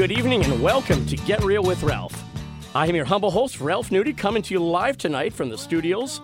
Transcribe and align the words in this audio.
good 0.00 0.12
evening, 0.12 0.42
and 0.44 0.62
welcome 0.62 1.04
to 1.04 1.14
Get 1.14 1.44
Real 1.44 1.62
with 1.62 1.82
Ralph. 1.82 2.24
I 2.74 2.86
am 2.86 2.94
your 2.94 3.04
humble 3.04 3.30
host, 3.30 3.60
Ralph 3.60 3.90
Nudie, 3.90 4.16
coming 4.16 4.40
to 4.44 4.54
you 4.54 4.58
live 4.58 4.96
tonight 4.96 5.34
from 5.34 5.50
the 5.50 5.58
studios 5.58 6.22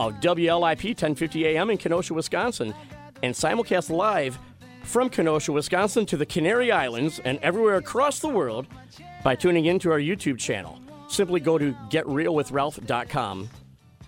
of 0.00 0.14
WLIP 0.14 0.82
1050 0.82 1.44
AM 1.44 1.68
in 1.68 1.76
Kenosha, 1.76 2.14
Wisconsin, 2.14 2.74
and 3.22 3.34
simulcast 3.34 3.90
live 3.90 4.38
from 4.82 5.10
Kenosha, 5.10 5.52
Wisconsin 5.52 6.06
to 6.06 6.16
the 6.16 6.24
Canary 6.24 6.72
Islands 6.72 7.18
and 7.22 7.38
everywhere 7.40 7.76
across 7.76 8.18
the 8.18 8.28
world 8.28 8.66
by 9.22 9.34
tuning 9.34 9.66
into 9.66 9.92
our 9.92 10.00
YouTube 10.00 10.38
channel. 10.38 10.80
Simply 11.10 11.38
go 11.38 11.58
to 11.58 11.74
getrealwithralph.com. 11.90 13.50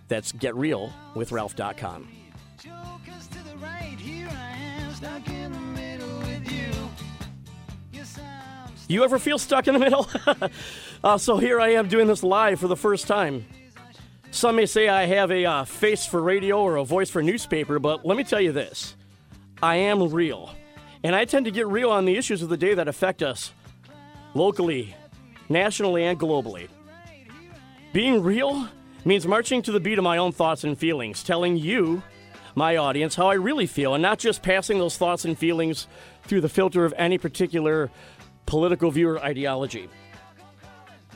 That's 0.08 0.32
getrealwithralph.com. 0.32 2.08
You 8.90 9.04
ever 9.04 9.20
feel 9.20 9.38
stuck 9.38 9.68
in 9.68 9.74
the 9.74 9.78
middle? 9.78 10.08
uh, 11.04 11.16
so 11.16 11.36
here 11.36 11.60
I 11.60 11.74
am 11.74 11.86
doing 11.86 12.08
this 12.08 12.24
live 12.24 12.58
for 12.58 12.66
the 12.66 12.76
first 12.76 13.06
time. 13.06 13.46
Some 14.32 14.56
may 14.56 14.66
say 14.66 14.88
I 14.88 15.06
have 15.06 15.30
a 15.30 15.44
uh, 15.44 15.64
face 15.64 16.06
for 16.06 16.20
radio 16.20 16.60
or 16.60 16.74
a 16.74 16.84
voice 16.84 17.08
for 17.08 17.22
newspaper, 17.22 17.78
but 17.78 18.04
let 18.04 18.16
me 18.16 18.24
tell 18.24 18.40
you 18.40 18.50
this 18.50 18.96
I 19.62 19.76
am 19.76 20.10
real. 20.10 20.52
And 21.04 21.14
I 21.14 21.24
tend 21.24 21.44
to 21.44 21.52
get 21.52 21.68
real 21.68 21.92
on 21.92 22.04
the 22.04 22.16
issues 22.16 22.42
of 22.42 22.48
the 22.48 22.56
day 22.56 22.74
that 22.74 22.88
affect 22.88 23.22
us 23.22 23.52
locally, 24.34 24.96
nationally, 25.48 26.04
and 26.04 26.18
globally. 26.18 26.66
Being 27.92 28.24
real 28.24 28.68
means 29.04 29.24
marching 29.24 29.62
to 29.62 29.70
the 29.70 29.78
beat 29.78 29.98
of 29.98 30.04
my 30.04 30.16
own 30.16 30.32
thoughts 30.32 30.64
and 30.64 30.76
feelings, 30.76 31.22
telling 31.22 31.56
you, 31.56 32.02
my 32.56 32.76
audience, 32.76 33.14
how 33.14 33.28
I 33.28 33.34
really 33.34 33.68
feel, 33.68 33.94
and 33.94 34.02
not 34.02 34.18
just 34.18 34.42
passing 34.42 34.78
those 34.78 34.98
thoughts 34.98 35.24
and 35.24 35.38
feelings 35.38 35.86
through 36.24 36.40
the 36.40 36.48
filter 36.48 36.84
of 36.84 36.92
any 36.96 37.18
particular 37.18 37.88
political 38.50 38.90
view 38.90 39.08
or 39.08 39.22
ideology. 39.22 39.88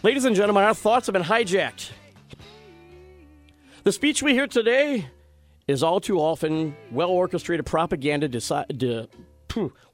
Ladies 0.04 0.24
and 0.24 0.36
gentlemen, 0.36 0.62
our 0.62 0.72
thoughts 0.72 1.08
have 1.08 1.14
been 1.14 1.22
hijacked. 1.24 1.90
The 3.82 3.90
speech 3.90 4.22
we 4.22 4.34
hear 4.34 4.46
today 4.46 5.08
is 5.66 5.82
all 5.82 6.00
too 6.00 6.20
often 6.20 6.76
well 6.92 7.10
orchestrated 7.10 7.66
propaganda, 7.66 8.28
desi- 8.28 8.78
de- 8.78 9.08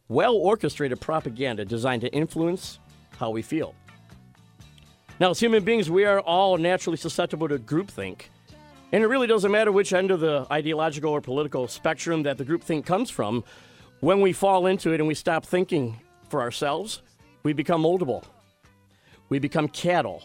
well 0.09 0.35
orchestrated 0.35 1.01
propaganda 1.01 1.65
designed 1.65 2.03
to 2.03 2.13
influence 2.13 2.79
how 3.17 3.31
we 3.31 3.41
feel. 3.41 3.75
Now, 5.19 5.31
as 5.31 5.41
human 5.41 5.65
beings, 5.65 5.89
we 5.89 6.05
are 6.05 6.21
all 6.21 6.59
naturally 6.59 6.99
susceptible 6.99 7.49
to 7.49 7.59
groupthink. 7.59 8.25
And 8.93 9.03
it 9.03 9.07
really 9.07 9.27
doesn't 9.27 9.51
matter 9.51 9.73
which 9.73 9.95
end 9.95 10.11
of 10.11 10.21
the 10.21 10.47
ideological 10.51 11.11
or 11.11 11.23
political 11.23 11.69
spectrum 11.69 12.25
that 12.25 12.37
the 12.37 12.45
groupthink 12.45 12.85
comes 12.85 13.09
from. 13.09 13.45
When 14.01 14.21
we 14.21 14.35
fall 14.35 14.67
into 14.67 14.93
it 14.93 15.01
and 15.01 15.09
we 15.09 15.15
stop 15.15 15.47
thinking 15.47 16.01
for 16.29 16.43
ourselves, 16.43 17.01
we 17.43 17.53
become 17.53 17.83
moldable. 17.83 18.25
We 19.29 19.39
become 19.39 19.69
cattle. 19.69 20.23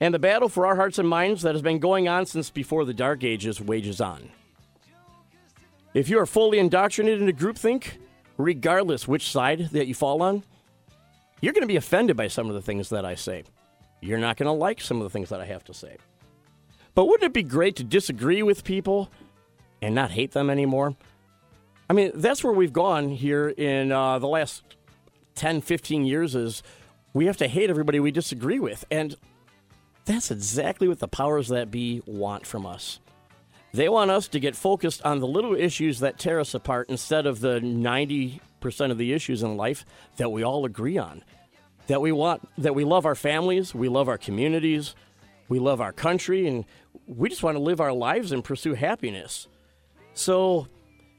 And 0.00 0.12
the 0.12 0.18
battle 0.18 0.48
for 0.48 0.66
our 0.66 0.76
hearts 0.76 0.98
and 0.98 1.08
minds 1.08 1.42
that 1.42 1.54
has 1.54 1.62
been 1.62 1.78
going 1.78 2.08
on 2.08 2.26
since 2.26 2.50
before 2.50 2.84
the 2.84 2.94
Dark 2.94 3.24
Ages 3.24 3.60
wages 3.60 4.00
on. 4.00 4.30
If 5.94 6.08
you 6.08 6.18
are 6.18 6.26
fully 6.26 6.58
indoctrinated 6.58 7.22
into 7.22 7.32
groupthink, 7.32 7.98
regardless 8.36 9.08
which 9.08 9.30
side 9.30 9.70
that 9.72 9.86
you 9.86 9.94
fall 9.94 10.22
on, 10.22 10.44
you're 11.40 11.54
going 11.54 11.62
to 11.62 11.68
be 11.68 11.76
offended 11.76 12.16
by 12.16 12.28
some 12.28 12.48
of 12.48 12.54
the 12.54 12.62
things 12.62 12.90
that 12.90 13.04
I 13.04 13.14
say. 13.14 13.44
You're 14.00 14.18
not 14.18 14.36
going 14.36 14.46
to 14.46 14.52
like 14.52 14.80
some 14.80 14.98
of 14.98 15.04
the 15.04 15.10
things 15.10 15.30
that 15.30 15.40
I 15.40 15.46
have 15.46 15.64
to 15.64 15.74
say. 15.74 15.96
But 16.94 17.06
wouldn't 17.06 17.24
it 17.24 17.32
be 17.32 17.42
great 17.42 17.76
to 17.76 17.84
disagree 17.84 18.42
with 18.42 18.64
people 18.64 19.10
and 19.82 19.94
not 19.94 20.10
hate 20.10 20.32
them 20.32 20.50
anymore? 20.50 20.96
I 21.88 21.92
mean, 21.92 22.12
that's 22.14 22.42
where 22.42 22.52
we've 22.52 22.72
gone 22.72 23.08
here 23.08 23.48
in 23.48 23.92
uh, 23.92 24.18
the 24.18 24.28
last 24.28 24.75
10, 25.36 25.60
15 25.60 26.04
years 26.04 26.34
is 26.34 26.62
we 27.12 27.26
have 27.26 27.36
to 27.38 27.48
hate 27.48 27.70
everybody 27.70 28.00
we 28.00 28.10
disagree 28.10 28.58
with. 28.58 28.84
And 28.90 29.16
that's 30.04 30.30
exactly 30.30 30.88
what 30.88 30.98
the 30.98 31.08
powers 31.08 31.48
that 31.48 31.70
be 31.70 32.02
want 32.06 32.46
from 32.46 32.66
us. 32.66 33.00
They 33.72 33.88
want 33.88 34.10
us 34.10 34.28
to 34.28 34.40
get 34.40 34.56
focused 34.56 35.04
on 35.04 35.20
the 35.20 35.26
little 35.26 35.54
issues 35.54 36.00
that 36.00 36.18
tear 36.18 36.40
us 36.40 36.54
apart 36.54 36.88
instead 36.88 37.26
of 37.26 37.40
the 37.40 37.60
90% 37.60 38.40
of 38.90 38.98
the 38.98 39.12
issues 39.12 39.42
in 39.42 39.56
life 39.56 39.84
that 40.16 40.32
we 40.32 40.42
all 40.42 40.64
agree 40.64 40.96
on. 40.96 41.22
That 41.88 42.00
we 42.00 42.10
want 42.10 42.48
that 42.58 42.74
we 42.74 42.84
love 42.84 43.06
our 43.06 43.14
families, 43.14 43.74
we 43.74 43.88
love 43.88 44.08
our 44.08 44.18
communities, 44.18 44.94
we 45.48 45.58
love 45.58 45.80
our 45.80 45.92
country 45.92 46.48
and 46.48 46.64
we 47.06 47.28
just 47.28 47.42
want 47.42 47.56
to 47.56 47.62
live 47.62 47.80
our 47.80 47.92
lives 47.92 48.32
and 48.32 48.42
pursue 48.42 48.74
happiness. 48.74 49.46
So, 50.14 50.68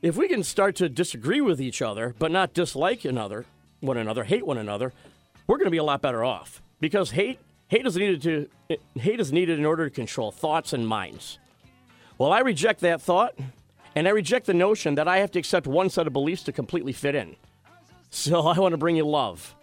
if 0.02 0.18
we 0.18 0.28
can 0.28 0.44
start 0.44 0.76
to 0.78 0.90
disagree 0.90 1.42
with 1.42 1.62
each 1.62 1.82
other 1.82 2.16
but 2.20 2.32
not 2.32 2.54
dislike 2.54 3.06
another, 3.06 3.46
one 3.80 3.98
another, 3.98 4.24
hate 4.24 4.46
one 4.46 4.58
another, 4.58 4.94
we're 5.48 5.58
going 5.58 5.66
to 5.66 5.72
be 5.72 5.78
a 5.78 5.84
lot 5.84 6.02
better 6.02 6.24
off 6.24 6.62
because 6.80 7.12
hate 7.12 7.40
hate 7.68 7.86
is 7.86 7.96
needed 7.96 8.22
to 8.22 8.78
hate 8.96 9.20
is 9.20 9.32
needed 9.32 9.60
in 9.60 9.66
order 9.66 9.90
to 9.90 9.94
control 9.94 10.32
thoughts 10.32 10.74
and 10.74 10.88
minds. 10.88 11.40
Well, 12.18 12.32
I 12.32 12.40
reject 12.40 12.82
that 12.82 13.02
thought, 13.02 13.36
and 13.96 14.08
I 14.08 14.12
reject 14.12 14.48
the 14.48 14.54
notion 14.54 14.96
that 14.96 15.08
I 15.08 15.20
have 15.20 15.32
to 15.32 15.40
accept 15.40 15.68
one 15.68 15.90
set 15.90 16.08
of 16.08 16.14
beliefs 16.14 16.44
to 16.44 16.52
completely 16.52 16.94
fit 16.94 17.16
in. 17.16 17.36
So 18.10 18.48
I 18.48 18.60
want 18.60 18.74
to 18.74 18.78
bring 18.78 18.96
you 18.96 19.06
love. 19.06 19.56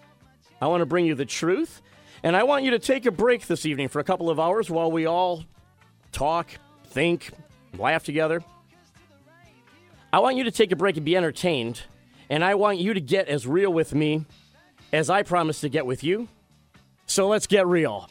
I 0.61 0.69
want 0.69 0.81
to 0.81 0.87
bring 0.87 1.05
you 1.05 1.15
the 1.15 1.27
truth, 1.27 1.83
and 2.23 2.37
I 2.37 2.45
want 2.45 2.65
you 2.65 2.71
to 2.71 2.79
take 2.79 3.07
a 3.07 3.11
break 3.11 3.47
this 3.47 3.67
evening 3.67 3.89
for 3.89 3.99
a 3.99 4.05
couple 4.05 4.31
of 4.31 4.39
hours 4.39 4.71
while 4.71 4.91
we 4.91 5.07
all 5.07 5.45
talk, 6.13 6.49
think, 6.87 7.31
laugh 7.77 8.05
together. 8.05 8.43
I 10.13 10.21
want 10.21 10.37
you 10.37 10.45
to 10.45 10.53
take 10.53 10.71
a 10.71 10.77
break 10.77 10.97
and 10.97 11.05
be 11.05 11.17
entertained, 11.17 11.83
and 12.29 12.45
I 12.45 12.55
want 12.55 12.79
you 12.79 12.95
to 12.95 13.01
get 13.01 13.29
as 13.29 13.47
real 13.47 13.73
with 13.73 13.95
me 13.95 14.25
as 14.93 15.11
I 15.11 15.23
promised 15.23 15.61
to 15.63 15.69
get 15.69 15.87
with 15.87 16.05
you. 16.05 16.29
So 17.07 17.29
let's 17.29 17.47
get 17.47 17.67
real. 17.67 18.09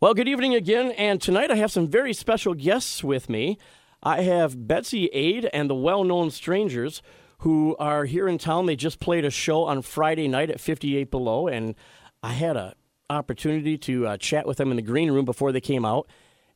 Well, 0.00 0.14
good 0.14 0.26
evening 0.26 0.56
again, 0.56 0.90
and 0.92 1.22
tonight 1.22 1.52
I 1.52 1.54
have 1.54 1.70
some 1.70 1.86
very 1.86 2.12
special 2.12 2.54
guests 2.54 3.04
with 3.04 3.30
me. 3.30 3.56
I 4.02 4.22
have 4.22 4.66
Betsy 4.66 5.06
Ade 5.06 5.48
and 5.52 5.70
the 5.70 5.76
well 5.76 6.02
known 6.02 6.32
strangers 6.32 7.02
who 7.42 7.74
are 7.80 8.04
here 8.04 8.28
in 8.28 8.38
town. 8.38 8.66
They 8.66 8.76
just 8.76 9.00
played 9.00 9.24
a 9.24 9.30
show 9.30 9.64
on 9.64 9.82
Friday 9.82 10.28
night 10.28 10.48
at 10.48 10.60
58 10.60 11.10
Below, 11.10 11.48
and 11.48 11.74
I 12.22 12.34
had 12.34 12.56
an 12.56 12.74
opportunity 13.10 13.76
to 13.78 14.06
uh, 14.06 14.16
chat 14.16 14.46
with 14.46 14.58
them 14.58 14.70
in 14.70 14.76
the 14.76 14.82
green 14.82 15.10
room 15.10 15.24
before 15.24 15.50
they 15.50 15.60
came 15.60 15.84
out. 15.84 16.08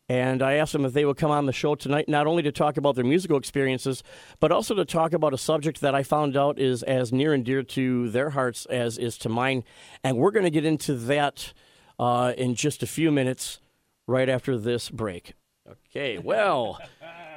And 0.08 0.41
I 0.41 0.54
asked 0.54 0.72
them 0.72 0.84
if 0.84 0.92
they 0.92 1.04
would 1.04 1.16
come 1.16 1.32
on 1.32 1.47
the 1.47 1.52
show 1.52 1.74
tonight, 1.74 2.08
not 2.08 2.28
only 2.28 2.44
to 2.44 2.52
talk 2.52 2.76
about 2.76 2.94
their 2.94 3.04
musical 3.04 3.36
experiences, 3.36 4.04
but 4.38 4.52
also 4.52 4.76
to 4.76 4.84
talk 4.84 5.12
about 5.12 5.34
a 5.34 5.38
subject 5.38 5.80
that 5.80 5.97
I 5.97 6.04
found 6.04 6.36
out 6.36 6.60
is 6.60 6.84
as 6.84 7.12
near 7.12 7.34
and 7.34 7.44
dear 7.44 7.64
to 7.64 8.08
their 8.10 8.30
hearts 8.30 8.66
as 8.66 8.97
is 8.97 9.18
to 9.18 9.28
mine. 9.28 9.64
And 10.04 10.16
we're 10.16 10.30
going 10.30 10.44
to 10.44 10.50
get 10.50 10.64
into 10.64 10.94
that 10.94 11.53
uh, 11.98 12.32
in 12.38 12.54
just 12.54 12.84
a 12.84 12.86
few 12.86 13.10
minutes, 13.10 13.58
right 14.06 14.28
after 14.28 14.56
this 14.56 14.88
break. 14.88 15.32
Okay, 15.68 16.18
well, 16.18 16.78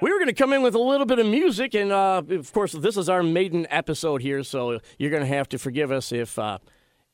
we 0.02 0.12
were 0.12 0.18
going 0.18 0.28
to 0.28 0.34
come 0.34 0.54
in 0.54 0.62
with 0.62 0.76
a 0.76 0.80
little 0.80 1.06
bit 1.06 1.20
of 1.20 1.26
music, 1.26 1.74
and 1.74 1.92
uh, 1.92 2.22
of 2.30 2.54
course, 2.54 2.72
this 2.74 2.98
is 2.98 3.10
our 3.10 3.24
maiden 3.24 3.68
episode 3.70 4.22
here, 4.22 4.44
so 4.44 4.80
you're 4.98 5.12
going 5.12 5.24
to 5.24 5.28
have 5.28 5.50
to 5.50 5.58
forgive 5.58 5.92
us 5.92 6.12
if 6.12 6.38
uh, 6.40 6.60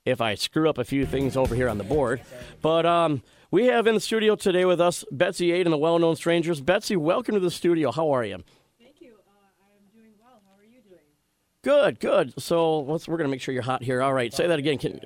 if 0.05 0.21
I 0.21 0.35
screw 0.35 0.69
up 0.69 0.77
a 0.77 0.83
few 0.83 1.05
things 1.05 1.35
over 1.35 1.55
here 1.55 1.67
on 1.67 1.77
the 1.77 1.83
board. 1.83 2.21
But 2.61 2.85
um, 2.85 3.23
we 3.49 3.65
have 3.67 3.87
in 3.87 3.95
the 3.95 4.01
studio 4.01 4.35
today 4.35 4.65
with 4.65 4.79
us 4.79 5.03
Betsy 5.11 5.51
Ade 5.51 5.65
and 5.65 5.73
the 5.73 5.77
Well 5.77 5.97
Known 5.97 6.15
Strangers. 6.15 6.61
Betsy, 6.61 6.95
welcome 6.95 7.33
to 7.33 7.39
the 7.39 7.51
studio. 7.51 7.91
How 7.91 8.11
are 8.11 8.23
you? 8.23 8.43
Thank 8.79 9.01
you. 9.01 9.13
Uh, 9.27 9.31
I'm 9.63 9.99
doing 9.99 10.13
well. 10.19 10.41
How 10.45 10.59
are 10.59 10.63
you 10.63 10.81
doing? 10.87 11.01
Good, 11.63 11.99
good. 11.99 12.39
So 12.39 12.81
let's, 12.81 13.07
we're 13.07 13.17
going 13.17 13.27
to 13.27 13.31
make 13.31 13.41
sure 13.41 13.53
you're 13.53 13.63
hot 13.63 13.81
here. 13.81 14.01
All 14.03 14.13
right, 14.13 14.31
say 14.31 14.45
that 14.45 14.59
again. 14.59 14.77
Can, 14.77 14.99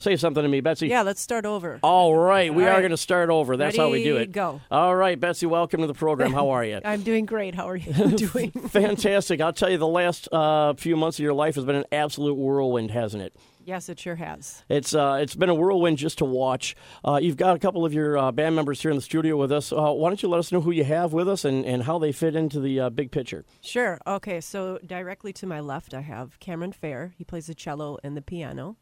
say 0.00 0.16
something 0.16 0.42
to 0.42 0.48
me, 0.48 0.60
Betsy. 0.60 0.88
Yeah, 0.88 1.02
let's 1.02 1.20
start 1.20 1.46
over. 1.46 1.78
All 1.82 2.14
right, 2.16 2.52
we 2.52 2.64
All 2.64 2.70
are 2.70 2.72
right. 2.72 2.80
going 2.80 2.90
to 2.90 2.96
start 2.96 3.30
over. 3.30 3.56
That's 3.56 3.76
how 3.76 3.90
we 3.90 4.02
do 4.02 4.16
it. 4.16 4.32
go. 4.32 4.60
All 4.70 4.96
right, 4.96 5.18
Betsy, 5.20 5.46
welcome 5.46 5.80
to 5.82 5.86
the 5.86 5.94
program. 5.94 6.32
How 6.32 6.50
are 6.50 6.64
you? 6.64 6.80
I'm 6.84 7.02
doing 7.02 7.26
great. 7.26 7.54
How 7.54 7.68
are 7.68 7.76
you 7.76 7.92
doing? 8.16 8.50
Fantastic. 8.68 9.40
I'll 9.40 9.52
tell 9.52 9.70
you, 9.70 9.78
the 9.78 9.86
last 9.86 10.28
uh, 10.32 10.74
few 10.74 10.96
months 10.96 11.18
of 11.18 11.22
your 11.22 11.34
life 11.34 11.54
has 11.54 11.64
been 11.64 11.76
an 11.76 11.84
absolute 11.92 12.34
whirlwind, 12.34 12.90
hasn't 12.90 13.22
it? 13.22 13.36
yes, 13.62 13.88
it 13.88 14.00
sure 14.00 14.16
has. 14.16 14.64
It's 14.68 14.94
uh, 14.94 15.18
it's 15.22 15.36
been 15.36 15.50
a 15.50 15.54
whirlwind 15.54 15.98
just 15.98 16.18
to 16.18 16.24
watch. 16.24 16.74
Uh, 17.04 17.20
you've 17.22 17.36
got 17.36 17.54
a 17.54 17.58
couple 17.60 17.84
of 17.84 17.94
your 17.94 18.18
uh, 18.18 18.32
band 18.32 18.56
members 18.56 18.82
here 18.82 18.90
in 18.90 18.96
the 18.96 19.02
studio 19.02 19.36
with 19.36 19.52
us. 19.52 19.70
Uh, 19.72 19.92
why 19.92 20.08
don't 20.08 20.20
you 20.22 20.28
let 20.28 20.38
us 20.38 20.50
know 20.50 20.60
who 20.60 20.72
you 20.72 20.82
have 20.82 21.12
with 21.12 21.28
us 21.28 21.44
and, 21.44 21.64
and 21.64 21.84
how 21.84 21.96
they 21.98 22.10
fit 22.10 22.34
into 22.34 22.58
the 22.58 22.80
uh, 22.80 22.90
big 22.90 23.12
picture? 23.12 23.44
Sure. 23.60 24.00
Okay, 24.08 24.40
so 24.40 24.78
directly 24.84 25.32
to 25.34 25.46
my 25.46 25.60
left, 25.60 25.94
I 25.94 26.00
have 26.00 26.40
Cameron 26.40 26.72
Fair. 26.72 27.12
He 27.16 27.22
plays 27.22 27.46
the 27.46 27.54
cello 27.54 27.96
and 28.02 28.16
the 28.16 28.22
piano. 28.22 28.76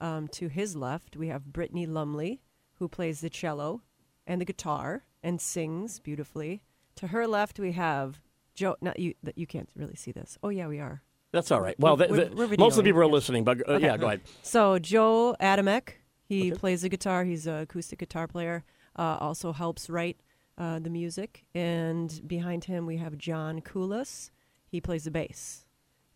Um, 0.00 0.28
to 0.28 0.48
his 0.48 0.74
left, 0.76 1.16
we 1.16 1.28
have 1.28 1.52
Brittany 1.52 1.86
Lumley, 1.86 2.40
who 2.74 2.88
plays 2.88 3.20
the 3.20 3.30
cello 3.30 3.82
and 4.26 4.40
the 4.40 4.44
guitar 4.44 5.04
and 5.22 5.40
sings 5.40 6.00
beautifully. 6.00 6.62
To 6.96 7.08
her 7.08 7.26
left, 7.26 7.58
we 7.58 7.72
have 7.72 8.20
Joe. 8.54 8.76
Not 8.80 8.98
you. 8.98 9.14
that 9.22 9.38
You 9.38 9.46
can't 9.46 9.68
really 9.76 9.96
see 9.96 10.12
this. 10.12 10.36
Oh 10.42 10.48
yeah, 10.50 10.66
we 10.66 10.80
are. 10.80 11.02
That's 11.32 11.50
all 11.50 11.60
right. 11.60 11.78
Well, 11.80 11.96
We're- 11.96 12.08
the, 12.08 12.24
the- 12.30 12.36
we're- 12.36 12.56
most 12.58 12.74
of 12.78 12.84
the 12.84 12.88
people 12.88 13.00
are 13.00 13.06
listening, 13.06 13.44
but 13.44 13.68
uh, 13.68 13.78
yeah, 13.78 13.96
go 13.96 14.06
ahead. 14.06 14.20
So 14.42 14.78
Joe 14.78 15.34
Adamek, 15.40 15.94
he 16.24 16.50
Okay. 16.52 16.58
plays 16.58 16.82
the 16.82 16.88
guitar. 16.88 17.24
He's 17.24 17.46
an 17.46 17.56
acoustic 17.58 17.98
guitar 17.98 18.26
player. 18.28 18.64
uh, 18.96 19.16
also 19.20 19.52
helps 19.52 19.90
write 19.90 20.18
uh, 20.56 20.78
the 20.78 20.90
music. 20.90 21.44
And 21.54 22.20
behind 22.26 22.64
him, 22.64 22.86
we 22.86 22.98
have 22.98 23.18
John 23.18 23.60
Koulis. 23.60 24.30
He 24.68 24.80
plays 24.80 25.02
the 25.04 25.10
bass. 25.10 25.63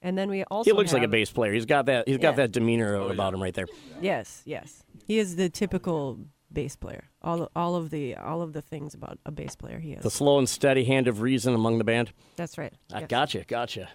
And 0.01 0.17
then 0.17 0.31
we 0.31 0.45
also 0.45 0.71
He 0.71 0.77
looks 0.77 0.93
like 0.93 1.03
a 1.03 1.09
bass 1.09 1.31
player. 1.31 1.53
He's 1.53 1.67
got 1.67 1.87
that. 1.87 2.07
He's 2.07 2.19
got 2.19 2.37
that 2.37 2.53
demeanor 2.53 2.97
oh, 2.97 3.09
about 3.09 3.35
him 3.35 3.43
right 3.43 3.55
there. 3.55 3.67
Yes, 4.01 4.43
yes. 4.45 4.85
He 5.07 5.19
is 5.19 5.37
the 5.37 5.49
typical 5.49 6.21
bass 6.53 6.77
player. 6.77 7.05
All 7.23 7.51
all 7.57 7.75
of 7.75 7.91
the 7.91 8.15
all 8.17 8.43
of 8.43 8.53
the 8.53 8.63
things 8.63 8.95
about 8.95 9.19
a 9.27 9.33
bass 9.33 9.57
player 9.57 9.79
he 9.79 9.93
is. 9.93 10.03
The 10.03 10.11
slow 10.11 10.39
and 10.39 10.49
steady 10.49 10.85
hand 10.85 11.09
of 11.09 11.21
reason 11.21 11.55
among 11.55 11.79
the 11.79 11.85
band. 11.85 12.13
That's 12.37 12.59
right. 12.59 12.73
I 12.93 13.01
yes. 13.01 13.09
gotcha, 13.09 13.45
gotcha. 13.45 13.89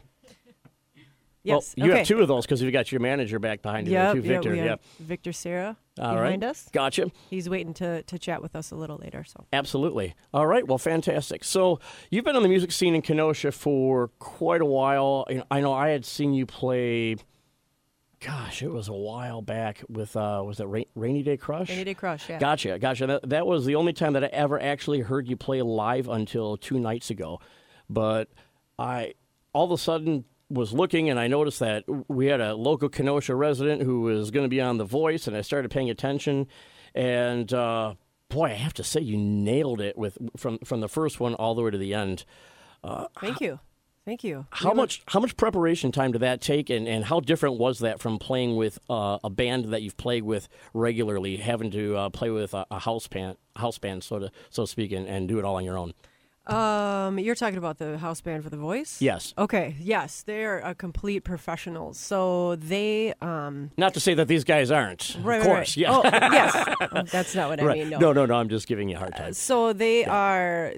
Yes. 1.43 1.73
Well, 1.77 1.85
you 1.87 1.91
okay. 1.91 1.99
have 1.99 2.07
two 2.07 2.21
of 2.21 2.27
those 2.29 2.45
because 2.45 2.61
you've 2.61 2.71
got 2.71 2.91
your 2.91 3.01
manager 3.01 3.37
back 3.37 3.61
behind 3.61 3.87
you, 3.87 3.93
Yep, 3.93 4.15
too, 4.15 4.21
Victor. 4.21 4.55
yeah, 4.55 4.61
we 4.61 4.67
have 4.69 4.79
Victor 4.99 5.33
Sarah 5.33 5.75
All 5.99 6.15
right. 6.15 6.23
behind 6.23 6.43
us. 6.45 6.69
Gotcha. 6.71 7.11
He's 7.29 7.49
waiting 7.49 7.73
to, 7.75 8.01
to 8.03 8.17
chat 8.17 8.41
with 8.41 8.55
us 8.55 8.71
a 8.71 8.75
little 8.75 8.97
later. 8.97 9.25
So 9.25 9.45
Absolutely. 9.51 10.15
All 10.33 10.47
right. 10.47 10.65
Well, 10.65 10.77
fantastic. 10.77 11.43
So 11.43 11.81
you've 12.09 12.23
been 12.23 12.37
on 12.37 12.43
the 12.43 12.49
music 12.49 12.71
scene 12.71 12.95
in 12.95 13.01
Kenosha 13.01 13.51
for 13.51 14.07
quite 14.19 14.61
a 14.61 14.65
while. 14.65 15.27
I 15.51 15.59
know 15.59 15.73
I 15.73 15.89
had 15.89 16.05
seen 16.05 16.33
you 16.33 16.45
play. 16.45 17.17
Gosh, 18.21 18.63
it 18.63 18.71
was 18.71 18.87
a 18.87 18.93
while 18.93 19.41
back 19.41 19.83
with 19.89 20.15
uh, 20.15 20.41
was 20.45 20.61
it 20.61 20.63
Ra- 20.63 20.83
Rainy 20.95 21.23
Day 21.23 21.35
Crush? 21.35 21.67
Rainy 21.67 21.83
Day 21.83 21.93
Crush, 21.93 22.29
yeah. 22.29 22.39
Gotcha, 22.39 22.79
gotcha. 22.79 23.05
That, 23.05 23.29
that 23.29 23.45
was 23.45 23.65
the 23.65 23.75
only 23.75 23.91
time 23.91 24.13
that 24.13 24.23
I 24.23 24.27
ever 24.27 24.61
actually 24.61 25.01
heard 25.01 25.27
you 25.27 25.35
play 25.35 25.61
live 25.61 26.07
until 26.07 26.55
two 26.55 26.79
nights 26.79 27.09
ago. 27.09 27.41
But 27.89 28.29
I 28.79 29.15
all 29.51 29.65
of 29.65 29.71
a 29.71 29.77
sudden 29.77 30.23
was 30.53 30.73
looking 30.73 31.09
and 31.09 31.19
I 31.19 31.27
noticed 31.27 31.59
that 31.59 31.83
we 32.07 32.27
had 32.27 32.41
a 32.41 32.55
local 32.55 32.89
Kenosha 32.89 33.35
resident 33.35 33.81
who 33.81 34.01
was 34.01 34.31
going 34.31 34.45
to 34.45 34.49
be 34.49 34.61
on 34.61 34.77
The 34.77 34.85
Voice, 34.85 35.27
and 35.27 35.35
I 35.35 35.41
started 35.41 35.71
paying 35.71 35.89
attention. 35.89 36.47
And 36.95 37.51
uh, 37.53 37.95
boy, 38.29 38.45
I 38.45 38.53
have 38.53 38.73
to 38.75 38.83
say, 38.83 39.01
you 39.01 39.17
nailed 39.17 39.81
it 39.81 39.97
with 39.97 40.17
from 40.37 40.59
from 40.59 40.81
the 40.81 40.89
first 40.89 41.19
one 41.19 41.33
all 41.35 41.55
the 41.55 41.61
way 41.61 41.71
to 41.71 41.77
the 41.77 41.93
end. 41.93 42.25
Thank 43.19 43.41
you. 43.41 43.59
Thank 44.05 44.23
you. 44.25 44.45
How 44.51 44.73
much 44.73 45.01
how 45.07 45.21
much 45.21 45.37
preparation 45.37 45.93
time 45.93 46.11
did 46.11 46.21
that 46.21 46.41
take, 46.41 46.69
and, 46.69 46.87
and 46.87 47.05
how 47.05 47.21
different 47.21 47.57
was 47.57 47.79
that 47.79 48.01
from 48.01 48.19
playing 48.19 48.57
with 48.57 48.77
uh, 48.89 49.17
a 49.23 49.29
band 49.29 49.65
that 49.65 49.81
you've 49.81 49.95
played 49.95 50.23
with 50.23 50.49
regularly, 50.73 51.37
having 51.37 51.71
to 51.71 51.95
uh, 51.95 52.09
play 52.09 52.29
with 52.29 52.53
a, 52.53 52.65
a 52.69 52.79
house 52.79 53.07
band, 53.07 53.37
house 53.55 53.77
band, 53.77 54.03
so 54.03 54.19
to 54.19 54.31
so 54.49 54.63
to 54.63 54.67
speak, 54.67 54.91
and, 54.91 55.07
and 55.07 55.29
do 55.29 55.39
it 55.39 55.45
all 55.45 55.55
on 55.55 55.63
your 55.63 55.77
own? 55.77 55.93
Um, 56.45 57.19
you're 57.19 57.35
talking 57.35 57.57
about 57.57 57.77
the 57.77 57.97
house 57.97 58.19
band 58.19 58.43
for 58.43 58.49
the 58.49 58.57
voice? 58.57 59.01
Yes. 59.01 59.33
Okay, 59.37 59.75
yes, 59.79 60.23
they 60.23 60.43
are 60.43 60.59
a 60.59 60.75
complete 60.75 61.21
professionals. 61.21 61.97
So 61.97 62.57
they, 62.57 63.13
um, 63.21 63.71
Not 63.77 63.93
to 63.93 64.01
say 64.01 64.13
that 64.15 64.27
these 64.27 64.43
guys 64.43 64.69
aren't, 64.69 65.17
right, 65.21 65.37
of 65.39 65.45
course. 65.45 65.57
right. 65.69 65.77
Yeah. 65.77 65.91
Oh, 65.93 66.01
yes, 66.03 67.11
that's 67.11 67.33
not 67.33 67.49
what 67.49 67.61
I 67.61 67.65
right. 67.65 67.87
mean. 67.87 67.97
no, 67.97 68.11
no, 68.11 68.25
no. 68.25 68.33
I'm 68.35 68.49
just 68.49 68.67
giving 68.67 68.89
you 68.89 68.97
a 68.97 68.99
hard 68.99 69.15
time. 69.15 69.31
So 69.33 69.71
they 69.71 70.03
are. 70.03 70.73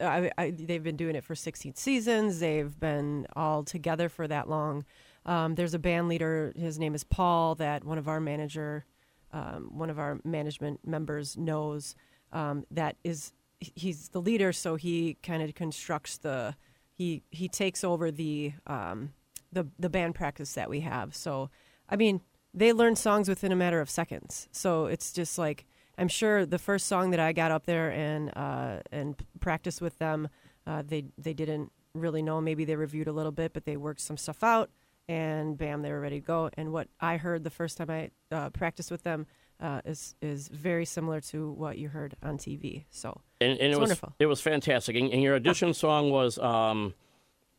I, 0.00 0.30
I, 0.38 0.50
they've 0.50 0.82
been 0.82 0.96
doing 0.96 1.14
it 1.14 1.24
for 1.24 1.34
16 1.34 1.74
seasons. 1.74 2.40
They've 2.40 2.78
been 2.80 3.26
all 3.36 3.64
together 3.64 4.08
for 4.08 4.26
that 4.28 4.48
long. 4.48 4.84
Um, 5.26 5.54
there's 5.56 5.74
a 5.74 5.78
band 5.78 6.08
leader. 6.08 6.52
His 6.56 6.78
name 6.78 6.94
is 6.94 7.04
Paul. 7.04 7.54
That 7.56 7.84
one 7.84 7.98
of 7.98 8.08
our 8.08 8.18
manager, 8.18 8.86
um, 9.32 9.68
one 9.76 9.90
of 9.90 9.98
our 9.98 10.20
management 10.24 10.80
members 10.86 11.36
knows. 11.36 11.94
Um, 12.32 12.64
that 12.70 12.96
is, 13.04 13.30
he's 13.74 14.08
the 14.08 14.20
leader. 14.20 14.52
So 14.52 14.76
he 14.76 15.16
kind 15.22 15.42
of 15.42 15.54
constructs 15.54 16.18
the. 16.18 16.54
He 16.94 17.22
he 17.30 17.48
takes 17.48 17.82
over 17.84 18.10
the 18.10 18.52
um, 18.66 19.12
the 19.52 19.66
the 19.78 19.88
band 19.88 20.14
practice 20.14 20.52
that 20.54 20.68
we 20.68 20.80
have. 20.80 21.14
So 21.14 21.50
I 21.88 21.96
mean, 21.96 22.20
they 22.54 22.72
learn 22.72 22.96
songs 22.96 23.28
within 23.28 23.52
a 23.52 23.56
matter 23.56 23.80
of 23.80 23.90
seconds. 23.90 24.48
So 24.52 24.86
it's 24.86 25.12
just 25.12 25.38
like 25.38 25.66
I'm 25.98 26.08
sure 26.08 26.46
the 26.46 26.58
first 26.58 26.86
song 26.86 27.10
that 27.10 27.20
I 27.20 27.32
got 27.32 27.50
up 27.50 27.66
there 27.66 27.90
and 27.90 28.30
uh, 28.36 28.80
and 28.90 29.14
practiced 29.40 29.80
with 29.80 29.98
them, 29.98 30.28
uh, 30.66 30.82
they 30.86 31.04
they 31.18 31.34
didn't 31.34 31.70
really 31.94 32.22
know. 32.22 32.40
Maybe 32.40 32.64
they 32.64 32.76
reviewed 32.76 33.08
a 33.08 33.12
little 33.12 33.32
bit, 33.32 33.52
but 33.52 33.64
they 33.64 33.76
worked 33.76 34.00
some 34.00 34.16
stuff 34.16 34.42
out, 34.42 34.70
and 35.08 35.56
bam, 35.56 35.82
they 35.82 35.92
were 35.92 36.00
ready 36.00 36.20
to 36.20 36.26
go. 36.26 36.50
And 36.54 36.72
what 36.72 36.88
I 37.00 37.16
heard 37.16 37.44
the 37.44 37.50
first 37.50 37.76
time 37.76 37.90
I 37.90 38.10
uh, 38.30 38.50
practiced 38.50 38.90
with 38.90 39.02
them 39.02 39.26
uh, 39.62 39.80
is 39.84 40.14
is 40.20 40.48
very 40.48 40.84
similar 40.84 41.20
to 41.20 41.52
what 41.52 41.78
you 41.78 41.88
heard 41.88 42.16
on 42.22 42.36
TV. 42.36 42.84
So 42.90 43.20
And, 43.40 43.52
and 43.52 43.72
it 43.72 43.78
was 43.78 43.88
wonderful. 43.88 44.14
it 44.18 44.26
was 44.26 44.40
fantastic. 44.40 44.96
And, 44.96 45.10
and 45.12 45.22
your 45.22 45.36
audition 45.36 45.72
song 45.72 46.10
was, 46.10 46.38
um, 46.38 46.94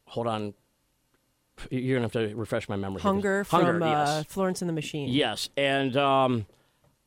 hold 0.06 0.28
on, 0.28 0.54
you're 1.70 1.98
gonna 1.98 2.06
have 2.06 2.12
to 2.14 2.36
refresh 2.36 2.68
my 2.68 2.76
memory. 2.76 3.02
Hunger 3.02 3.44
Hunger, 3.46 3.74
from 3.74 3.84
uh, 3.84 3.88
yes. 3.88 4.26
Florence 4.28 4.62
and 4.62 4.70
the 4.70 4.74
Machine. 4.74 5.08
Yes, 5.10 5.50
and 5.56 5.96
um, 5.96 6.46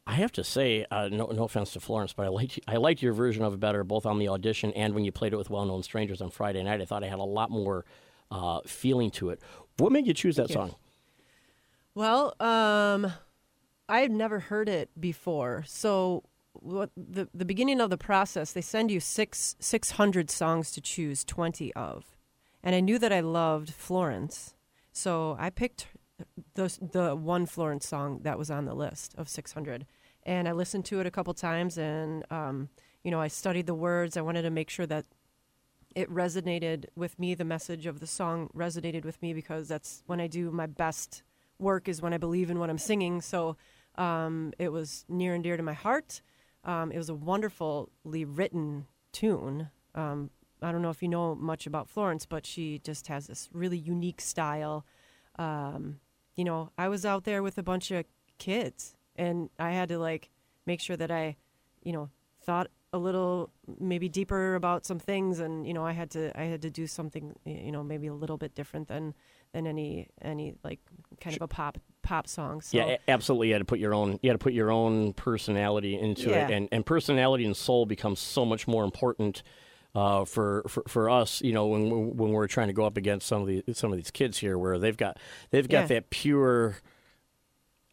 I 0.06 0.14
have 0.14 0.32
to 0.32 0.44
say, 0.44 0.86
uh, 0.90 1.08
no, 1.10 1.26
no 1.26 1.44
offense 1.44 1.72
to 1.72 1.80
Florence, 1.80 2.12
but 2.12 2.24
I 2.24 2.28
liked 2.28 2.60
I 2.66 2.76
liked 2.76 3.02
your 3.02 3.12
version 3.12 3.44
of 3.44 3.54
it 3.54 3.60
better, 3.60 3.84
both 3.84 4.06
on 4.06 4.18
the 4.18 4.28
audition 4.28 4.72
and 4.72 4.94
when 4.94 5.04
you 5.04 5.12
played 5.12 5.32
it 5.32 5.36
with 5.36 5.50
well-known 5.50 5.82
strangers 5.82 6.22
on 6.22 6.30
Friday 6.30 6.62
night. 6.62 6.80
I 6.80 6.84
thought 6.84 7.04
I 7.04 7.08
had 7.08 7.18
a 7.18 7.24
lot 7.24 7.50
more 7.50 7.84
uh, 8.30 8.60
feeling 8.66 9.10
to 9.12 9.30
it. 9.30 9.40
What 9.78 9.92
made 9.92 10.06
you 10.06 10.14
choose 10.14 10.36
that 10.36 10.48
you. 10.48 10.54
song? 10.54 10.74
Well, 11.94 12.34
um, 12.40 13.12
I 13.88 14.00
had 14.00 14.10
never 14.10 14.40
heard 14.40 14.68
it 14.68 14.90
before. 14.98 15.64
So, 15.66 16.24
what 16.52 16.90
the 16.96 17.28
the 17.34 17.44
beginning 17.44 17.80
of 17.80 17.90
the 17.90 17.98
process, 17.98 18.52
they 18.52 18.62
send 18.62 18.90
you 18.90 19.00
six 19.00 19.56
six 19.60 19.92
hundred 19.92 20.30
songs 20.30 20.72
to 20.72 20.80
choose 20.80 21.24
twenty 21.24 21.72
of, 21.74 22.16
and 22.62 22.74
I 22.74 22.80
knew 22.80 22.98
that 22.98 23.12
I 23.12 23.20
loved 23.20 23.70
Florence, 23.70 24.54
so 24.92 25.36
I 25.38 25.50
picked 25.50 25.88
the 26.54 26.76
the 26.80 27.14
one 27.14 27.46
Florence 27.46 27.86
song 27.86 28.20
that 28.22 28.38
was 28.38 28.50
on 28.50 28.64
the 28.64 28.74
list 28.74 29.14
of 29.16 29.28
six 29.28 29.52
hundred, 29.52 29.86
and 30.24 30.48
I 30.48 30.52
listened 30.52 30.84
to 30.86 31.00
it 31.00 31.06
a 31.06 31.10
couple 31.10 31.34
times, 31.34 31.78
and 31.78 32.24
um, 32.30 32.70
you 33.04 33.10
know, 33.10 33.20
I 33.20 33.28
studied 33.28 33.66
the 33.66 33.74
words. 33.74 34.16
I 34.16 34.22
wanted 34.22 34.42
to 34.42 34.50
make 34.50 34.70
sure 34.70 34.86
that 34.86 35.04
it 35.94 36.10
resonated 36.10 36.86
with 36.96 37.18
me. 37.18 37.34
The 37.34 37.44
message 37.44 37.86
of 37.86 38.00
the 38.00 38.06
song 38.06 38.50
resonated 38.54 39.04
with 39.04 39.20
me 39.22 39.32
because 39.32 39.68
that's 39.68 40.02
when 40.06 40.20
I 40.20 40.26
do 40.26 40.50
my 40.50 40.66
best 40.66 41.22
work 41.58 41.88
is 41.88 42.02
when 42.02 42.12
I 42.12 42.18
believe 42.18 42.50
in 42.50 42.58
what 42.58 42.70
I'm 42.70 42.78
singing. 42.78 43.20
So 43.20 43.56
um, 43.98 44.52
it 44.58 44.70
was 44.70 45.04
near 45.08 45.34
and 45.34 45.42
dear 45.42 45.56
to 45.56 45.62
my 45.62 45.72
heart. 45.72 46.20
Um, 46.64 46.90
it 46.90 46.98
was 46.98 47.08
a 47.08 47.14
wonderfully 47.14 48.24
written 48.24 48.86
tune. 49.12 49.70
Um, 49.94 50.30
I 50.62 50.72
don't 50.72 50.82
know 50.82 50.90
if 50.90 51.02
you 51.02 51.08
know 51.08 51.34
much 51.34 51.66
about 51.66 51.88
Florence, 51.88 52.26
but 52.26 52.46
she 52.46 52.80
just 52.80 53.06
has 53.08 53.26
this 53.26 53.48
really 53.52 53.78
unique 53.78 54.20
style. 54.20 54.84
Um, 55.38 56.00
you 56.34 56.44
know, 56.44 56.70
I 56.76 56.88
was 56.88 57.04
out 57.04 57.24
there 57.24 57.42
with 57.42 57.58
a 57.58 57.62
bunch 57.62 57.90
of 57.90 58.04
kids, 58.38 58.96
and 59.16 59.50
I 59.58 59.72
had 59.72 59.88
to 59.90 59.98
like 59.98 60.30
make 60.66 60.80
sure 60.80 60.96
that 60.96 61.10
I, 61.10 61.36
you 61.82 61.92
know, 61.92 62.10
thought 62.42 62.68
a 62.92 62.98
little 62.98 63.50
maybe 63.78 64.08
deeper 64.08 64.54
about 64.54 64.86
some 64.86 64.98
things, 64.98 65.38
and 65.38 65.66
you 65.66 65.74
know, 65.74 65.84
I 65.84 65.92
had 65.92 66.10
to 66.12 66.38
I 66.38 66.44
had 66.44 66.62
to 66.62 66.70
do 66.70 66.86
something, 66.86 67.34
you 67.44 67.72
know, 67.72 67.82
maybe 67.82 68.06
a 68.06 68.14
little 68.14 68.38
bit 68.38 68.54
different 68.54 68.88
than 68.88 69.14
than 69.52 69.66
any 69.66 70.08
any 70.22 70.54
like 70.64 70.80
kind 71.20 71.36
of 71.36 71.42
a 71.42 71.48
pop 71.48 71.78
pop 72.06 72.26
song. 72.28 72.60
So, 72.60 72.76
Yeah, 72.78 72.96
absolutely. 73.08 73.48
You 73.48 73.54
had 73.54 73.58
to 73.58 73.64
put 73.64 73.78
your 73.78 73.92
own 73.94 74.18
you 74.22 74.30
had 74.30 74.38
to 74.38 74.42
put 74.42 74.52
your 74.52 74.70
own 74.70 75.12
personality 75.12 75.98
into 75.98 76.30
it, 76.32 76.50
and 76.50 76.68
and 76.72 76.86
personality 76.86 77.44
and 77.44 77.56
soul 77.56 77.84
becomes 77.86 78.18
so 78.20 78.44
much 78.44 78.66
more 78.66 78.84
important. 78.84 79.42
Uh, 79.94 80.26
for, 80.26 80.62
for 80.68 80.82
for 80.86 81.08
us, 81.08 81.40
you 81.40 81.52
know, 81.54 81.66
when 81.68 82.14
when 82.18 82.30
we're 82.32 82.46
trying 82.46 82.66
to 82.66 82.74
go 82.74 82.84
up 82.84 82.98
against 82.98 83.26
some 83.26 83.40
of 83.40 83.46
the 83.46 83.64
some 83.72 83.90
of 83.90 83.96
these 83.96 84.10
kids 84.10 84.36
here, 84.36 84.58
where 84.58 84.78
they've 84.78 84.96
got 84.98 85.16
they've 85.50 85.66
got 85.68 85.82
Yeah. 85.82 85.86
that 86.00 86.10
pure 86.10 86.76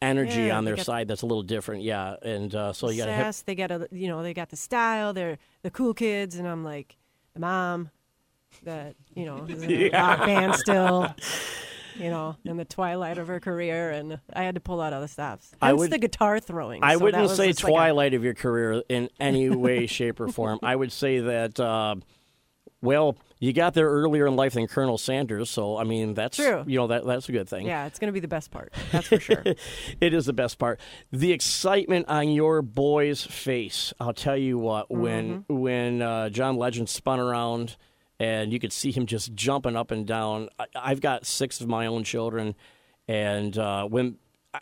energy 0.02 0.42
Yeah, 0.42 0.58
on 0.58 0.66
their 0.66 0.76
side 0.76 1.08
that's 1.08 1.22
a 1.22 1.26
little 1.26 1.42
different, 1.42 1.82
yeah. 1.82 2.16
And 2.20 2.54
uh, 2.54 2.74
so 2.74 2.90
you 2.90 2.98
got 3.06 3.06
to. 3.32 3.42
They 3.46 3.54
got 3.54 3.70
a 3.70 3.88
you 3.90 4.08
know 4.08 4.22
they 4.22 4.34
got 4.34 4.50
the 4.50 4.56
style. 4.56 5.14
They're 5.14 5.38
the 5.62 5.70
cool 5.70 5.94
kids, 5.94 6.36
and 6.36 6.46
I'm 6.46 6.62
like 6.62 6.96
the 7.32 7.40
mom 7.40 7.88
that 8.64 8.96
you 9.14 9.24
know 9.24 9.38
in 9.46 9.90
rock 9.94 10.18
band 10.26 10.56
still. 10.56 11.08
You 11.96 12.10
know, 12.10 12.36
in 12.44 12.56
the 12.56 12.64
twilight 12.64 13.18
of 13.18 13.28
her 13.28 13.38
career, 13.40 13.90
and 13.90 14.18
I 14.34 14.42
had 14.42 14.54
to 14.56 14.60
pull 14.60 14.80
out 14.80 14.92
other 14.92 15.06
stops. 15.08 15.52
I 15.62 15.72
would- 15.72 15.90
the 15.90 15.98
guitar 15.98 16.40
throwing. 16.40 16.82
I 16.82 16.94
So 16.94 17.04
wouldn't 17.04 17.30
say 17.30 17.48
just 17.48 17.62
like 17.62 17.70
a- 17.70 17.72
twilight 17.74 18.14
of 18.14 18.24
your 18.24 18.34
career 18.34 18.82
in 18.88 19.08
any 19.20 19.48
way, 19.50 19.86
shape, 19.98 20.18
or 20.20 20.28
form. 20.28 20.58
I 20.62 20.74
would 20.74 20.90
say 20.92 21.20
that, 21.20 21.60
uh, 21.60 21.96
well, 22.82 23.16
you 23.40 23.52
got 23.52 23.74
there 23.74 23.88
earlier 23.88 24.26
in 24.26 24.36
life 24.36 24.54
than 24.54 24.66
Colonel 24.66 24.98
Sanders, 24.98 25.50
so 25.50 25.76
I 25.76 25.84
mean 25.84 26.14
that's 26.14 26.36
True. 26.36 26.64
you 26.66 26.78
know 26.78 26.86
that 26.88 27.04
that's 27.06 27.28
a 27.28 27.32
good 27.32 27.48
thing. 27.48 27.66
yeah, 27.66 27.86
it's 27.86 27.98
gonna 27.98 28.12
be 28.12 28.20
the 28.20 28.28
best 28.28 28.50
part. 28.50 28.72
That's 28.92 29.06
for 29.06 29.20
sure. 29.20 29.42
it 30.00 30.12
is 30.14 30.26
the 30.26 30.32
best 30.32 30.58
part. 30.58 30.80
The 31.12 31.32
excitement 31.32 32.08
on 32.08 32.28
your 32.30 32.60
boy's 32.62 33.22
face. 33.22 33.92
I'll 34.00 34.12
tell 34.14 34.36
you 34.36 34.58
what. 34.58 34.90
When 34.90 35.44
Mm-hmm. 35.44 35.58
when 35.58 36.02
uh, 36.02 36.28
John 36.30 36.56
Legend 36.56 36.88
spun 36.88 37.20
around, 37.20 37.76
and 38.20 38.52
you 38.52 38.58
could 38.58 38.72
see 38.72 38.90
him 38.92 39.06
just 39.06 39.34
jumping 39.34 39.76
up 39.76 39.90
and 39.90 40.06
down. 40.06 40.48
I, 40.58 40.66
I've 40.74 41.00
got 41.00 41.26
six 41.26 41.60
of 41.60 41.68
my 41.68 41.86
own 41.86 42.04
children, 42.04 42.54
and 43.08 43.56
uh, 43.58 43.86
when 43.86 44.16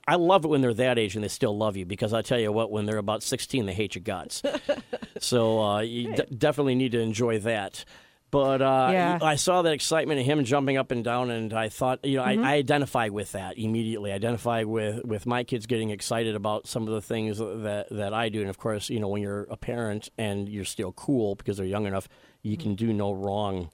I- 0.08 0.14
love 0.16 0.44
it 0.44 0.48
when 0.48 0.60
they're 0.62 0.72
that 0.74 0.98
age 0.98 1.14
and 1.14 1.22
they 1.22 1.28
still 1.28 1.56
love 1.56 1.76
you 1.76 1.84
because 1.84 2.12
I 2.14 2.22
tell 2.22 2.38
you 2.40 2.50
what, 2.52 2.70
when 2.70 2.86
they're 2.86 2.96
about 2.98 3.22
sixteen, 3.22 3.66
they 3.66 3.74
hate 3.74 3.94
your 3.94 4.02
guts. 4.02 4.42
so 5.20 5.60
uh, 5.62 5.80
you 5.80 6.14
d- 6.14 6.34
definitely 6.36 6.74
need 6.74 6.92
to 6.92 7.00
enjoy 7.00 7.38
that. 7.40 7.84
But 8.32 8.60
uh, 8.62 8.88
Yeah. 8.92 9.18
I 9.22 9.36
saw 9.36 9.62
that 9.62 9.72
excitement 9.72 10.18
of 10.18 10.26
him 10.26 10.42
jumping 10.42 10.76
up 10.76 10.90
and 10.90 11.04
down, 11.04 11.30
and 11.30 11.52
I 11.52 11.68
thought, 11.68 12.04
you 12.04 12.16
know, 12.16 12.24
Mm-hmm. 12.24 12.42
I, 12.44 12.54
I 12.54 12.56
identify 12.56 13.08
with 13.10 13.30
that 13.32 13.58
immediately. 13.58 14.10
I 14.10 14.16
identify 14.16 14.64
with, 14.64 15.04
with 15.04 15.24
my 15.26 15.44
kids 15.44 15.66
getting 15.66 15.90
excited 15.90 16.34
about 16.34 16.66
some 16.66 16.88
of 16.88 16.94
the 16.94 17.02
things 17.02 17.38
that, 17.38 17.86
that 17.90 18.12
I 18.14 18.28
do. 18.30 18.40
And 18.40 18.50
of 18.50 18.58
course, 18.58 18.90
you 18.90 18.98
know, 18.98 19.08
when 19.08 19.22
you're 19.22 19.44
a 19.50 19.56
parent 19.56 20.08
and 20.18 20.48
you're 20.48 20.64
still 20.64 20.90
cool 20.92 21.36
because 21.36 21.58
they're 21.58 21.66
young 21.66 21.86
enough, 21.86 22.08
you 22.42 22.56
Mm-hmm. 22.56 22.62
can 22.62 22.74
do 22.74 22.92
no 22.92 23.12
wrong 23.12 23.70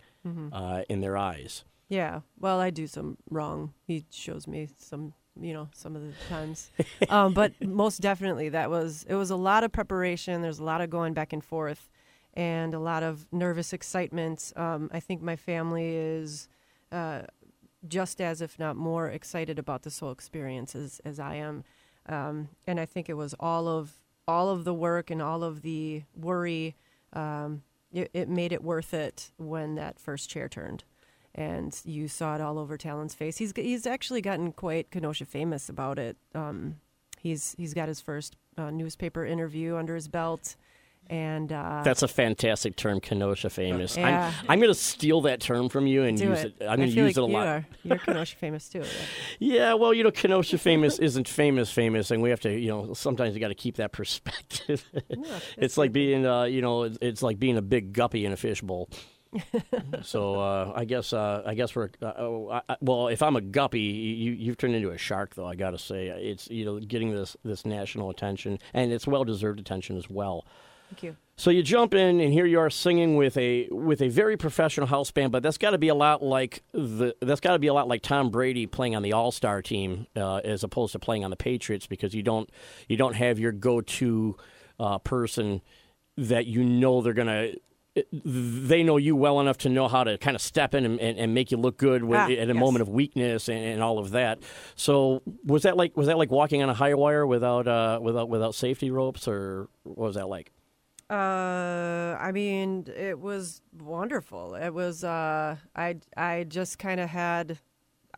uh, 0.53 0.83
in 0.91 1.01
their 1.01 1.17
eyes. 1.17 1.65
Yeah. 1.89 2.21
Well, 2.39 2.61
I 2.61 2.69
do 2.69 2.87
some 2.87 3.17
wrong. 3.31 3.73
He 3.87 4.05
shows 4.11 4.47
me 4.47 4.69
some, 4.77 5.15
you 5.41 5.55
know, 5.55 5.69
some 5.73 5.97
of 5.97 6.03
the 6.03 6.13
times. 6.29 6.71
um, 7.09 7.33
but 7.33 7.53
most 7.65 8.03
definitely, 8.03 8.51
that 8.51 8.69
was 8.69 9.07
it 9.09 9.15
was 9.15 9.31
a 9.31 9.37
lot 9.37 9.65
of 9.65 9.73
preparation. 9.73 10.43
There's 10.43 10.59
a 10.59 10.65
lot 10.65 10.83
of 10.83 10.91
going 10.91 11.15
back 11.15 11.33
and 11.33 11.43
forth, 11.43 11.89
and 12.39 12.73
a 12.73 12.79
lot 12.79 13.03
of 13.03 13.27
nervous 13.33 13.73
excitement. 13.73 14.53
Um, 14.55 14.89
I 14.93 15.01
think 15.01 15.21
my 15.21 15.35
family 15.35 15.97
is 15.97 16.49
uh, 16.93 17.23
just 17.87 18.21
as, 18.21 18.41
if 18.41 18.59
not 18.61 18.77
more, 18.77 19.09
excited 19.09 19.59
about 19.59 19.83
this 19.83 19.99
whole 19.99 20.13
experience 20.13 20.77
as 20.77 21.01
as 21.05 21.19
I 21.19 21.35
am. 21.35 21.65
Um, 22.09 22.49
and 22.67 22.79
I 22.81 22.87
think 22.87 23.09
it 23.09 23.15
was 23.15 23.35
all 23.41 23.67
of 23.67 23.93
all 24.29 24.51
of 24.51 24.65
the 24.65 24.73
work 24.73 25.11
and 25.11 25.21
all 25.21 25.43
of 25.43 25.63
the 25.63 26.05
worry. 26.15 26.77
Um, 27.13 27.63
it, 27.93 28.11
it 28.15 28.29
made 28.29 28.53
it 28.53 28.63
worth 28.63 28.95
it 28.95 29.33
when 29.37 29.75
that 29.75 29.99
first 29.99 30.31
chair 30.31 30.49
turned 30.49 30.85
and 31.35 31.81
you 31.85 32.07
saw 32.07 32.35
it 32.35 32.41
all 32.41 32.59
over 32.59 32.77
Talon's 32.77 33.15
face. 33.15 33.39
He's 33.39 33.53
he's 33.57 33.87
actually 33.87 34.21
gotten 34.21 34.53
quite 34.53 34.91
Kenosha 34.91 35.25
famous 35.25 35.69
about 35.69 35.99
it. 35.99 36.17
Um, 36.35 36.77
he's 37.21 37.57
he's 37.59 37.75
got 37.75 37.89
his 37.89 38.01
first 38.01 38.37
uh, 38.57 38.71
newspaper 38.71 39.25
interview 39.25 39.77
under 39.77 39.95
his 39.95 40.09
belt, 40.09 40.57
and 41.11 41.51
uh, 41.53 41.83
That's 41.85 42.03
a 42.03 42.09
fantastic 42.09 42.77
term, 42.77 43.01
Kenosha 43.01 43.49
famous. 43.51 43.97
Yeah. 43.97 44.33
I'm, 44.43 44.51
I'm 44.51 44.59
going 44.61 44.71
to 44.71 44.79
steal 44.79 45.21
that 45.23 45.41
term 45.41 45.69
from 45.69 45.87
you 45.87 46.03
and 46.03 46.19
do 46.19 46.25
use 46.29 46.41
it. 46.45 46.55
it. 46.61 46.67
I'm 46.67 46.77
going 46.79 46.91
to 46.91 46.95
use 46.95 47.17
like 47.17 47.17
it 47.17 47.21
a 47.25 47.27
you 47.27 47.33
lot. 47.33 47.47
Are. 47.47 47.67
You're 47.85 47.99
Kenosha 47.99 48.37
famous 48.37 48.69
too. 48.69 48.81
right? 48.81 48.89
Yeah, 49.39 49.75
well, 49.75 49.95
you 49.95 50.03
know, 50.05 50.11
Kenosha 50.11 50.59
famous 50.59 50.99
isn't 51.01 51.29
famous 51.29 51.71
famous, 51.71 52.11
and 52.11 52.23
we 52.23 52.31
have 52.31 52.41
to, 52.41 52.53
you 52.59 52.69
know, 52.69 52.93
sometimes 52.95 53.35
you 53.35 53.41
got 53.41 53.49
to 53.49 53.55
keep 53.55 53.77
that 53.77 53.93
perspective. 53.93 54.85
it's 55.57 55.79
like 55.79 55.93
being, 55.93 56.27
uh, 56.27 56.45
you 56.45 56.61
know, 56.61 56.83
it's, 56.85 56.99
it's 57.01 57.23
like 57.23 57.39
being 57.39 57.57
a 57.57 57.63
big 57.63 57.93
guppy 57.93 58.25
in 58.27 58.33
a 58.33 58.37
fishbowl. 58.37 58.89
so 60.03 60.41
uh, 60.41 60.73
I 60.75 60.87
guess 60.87 61.13
uh, 61.13 61.43
I 61.45 61.55
guess 61.55 61.77
we're 61.77 61.91
uh, 62.01 62.13
oh, 62.17 62.49
I, 62.51 62.63
I- 62.69 62.77
well. 62.81 63.09
If 63.09 63.23
I'm 63.23 63.37
a 63.37 63.43
guppy, 63.43 63.81
you 63.81 64.33
you've 64.33 64.57
turned 64.57 64.75
into 64.75 64.91
a 64.91 64.97
shark, 64.97 65.35
though. 65.35 65.47
I 65.47 65.55
got 65.55 65.73
to 65.73 65.79
say, 65.79 66.07
it's 66.07 66.49
you 66.49 66.65
know 66.65 66.79
getting 66.81 67.11
this 67.11 67.37
this 67.45 67.67
national 67.67 68.09
attention, 68.09 68.59
and 68.73 68.91
it's 68.91 69.07
well 69.07 69.25
deserved 69.25 69.61
attention 69.61 69.99
as 69.99 70.09
well. 70.09 70.47
Thank 70.91 71.03
you. 71.03 71.17
So 71.37 71.51
you 71.51 71.63
jump 71.63 71.95
in, 71.95 72.19
and 72.21 72.33
here 72.33 72.47
you 72.47 72.59
are 72.59 72.69
singing 72.71 73.17
with 73.17 73.37
a 73.37 73.69
with 73.71 74.03
a 74.03 74.09
very 74.09 74.37
professional 74.37 74.89
house 74.89 75.11
band, 75.13 75.31
but 75.31 75.43
that's 75.43 75.57
got 75.59 75.71
to 75.71 75.79
be 75.79 75.87
a 75.89 75.95
lot 75.95 76.21
like 76.23 76.65
the 76.73 77.15
that's 77.21 77.41
got 77.41 77.53
to 77.53 77.61
be 77.61 77.69
a 77.69 77.75
lot 77.75 77.87
like 77.87 78.03
Tom 78.03 78.31
Brady 78.31 78.67
playing 78.67 78.97
on 78.97 79.03
the 79.03 79.13
All 79.13 79.31
Star 79.31 79.63
team 79.63 80.09
uh, 80.17 80.39
as 80.39 80.65
opposed 80.65 80.93
to 80.93 80.99
playing 80.99 81.23
on 81.25 81.31
the 81.31 81.37
Patriots 81.37 81.87
because 81.87 82.13
you 82.13 82.25
don't 82.25 82.51
you 82.89 82.97
don't 82.97 83.15
have 83.15 83.39
your 83.39 83.53
go 83.53 83.81
to 83.81 84.37
uh, 84.81 84.99
person 84.99 85.61
that 86.17 86.47
you 86.47 86.65
know 86.65 87.03
they're 87.03 87.13
gonna. 87.13 87.53
They 88.13 88.85
know 88.85 88.97
you 88.97 89.17
well 89.17 89.41
enough 89.41 89.59
to 89.59 89.69
know 89.69 89.89
how 89.89 90.05
to 90.05 90.19
kind 90.19 90.37
of 90.37 90.41
step 90.41 90.73
in 90.73 90.85
and, 90.85 91.01
and, 91.01 91.19
and 91.19 91.35
make 91.35 91.51
you 91.51 91.57
look 91.57 91.77
good 91.79 92.05
when, 92.05 92.21
Ah, 92.21 92.25
at 92.27 92.31
a 92.31 92.47
yes. 92.47 92.55
moment 92.57 92.83
of 92.83 92.89
weakness 92.89 93.49
and, 93.49 93.59
and 93.59 93.83
all 93.83 93.99
of 93.99 94.11
that. 94.13 94.39
So 94.77 95.23
was 95.45 95.65
that 95.65 95.77
like 95.77 95.97
was 95.97 96.07
that 96.07 96.17
like 96.17 96.31
walking 96.31 96.63
on 96.63 96.69
a 96.69 96.75
high 96.75 96.95
wire 96.95 97.27
without 97.27 97.67
uh, 97.67 97.99
without 98.01 98.29
without 98.29 98.55
safety 98.55 98.91
ropes 98.91 99.27
or 99.29 99.69
what 99.85 99.99
was 99.99 100.15
that 100.17 100.29
like? 100.29 100.53
Uh, 101.11 102.19
I 102.21 102.33
mean, 102.33 102.87
it 102.95 103.19
was 103.19 103.63
wonderful. 103.79 104.55
It 104.55 104.75
was. 104.75 105.05
Uh, 105.05 105.57
I 105.75 105.97
I 106.17 106.45
just 106.45 106.79
kind 106.79 107.01
of 107.01 107.09
had, 107.09 107.59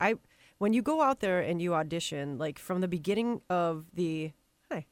I 0.00 0.14
when 0.58 0.72
you 0.72 0.82
go 0.82 1.00
out 1.00 1.20
there 1.20 1.40
and 1.40 1.62
you 1.62 1.74
audition, 1.74 2.36
like 2.36 2.58
from 2.58 2.80
the 2.80 2.88
beginning 2.88 3.42
of 3.48 3.86
the, 3.94 4.32
hi, 4.70 4.86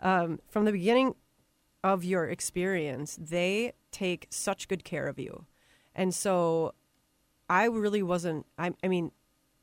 um, 0.00 0.40
from 0.48 0.64
the 0.64 0.72
beginning 0.72 1.16
of 1.82 2.02
your 2.02 2.28
experience, 2.28 3.18
they 3.20 3.72
take 3.90 4.26
such 4.30 4.66
good 4.66 4.82
care 4.82 5.06
of 5.06 5.18
you, 5.18 5.44
and 5.94 6.14
so 6.14 6.72
I 7.50 7.66
really 7.66 8.02
wasn't. 8.02 8.46
I, 8.56 8.72
I 8.82 8.88
mean, 8.88 9.12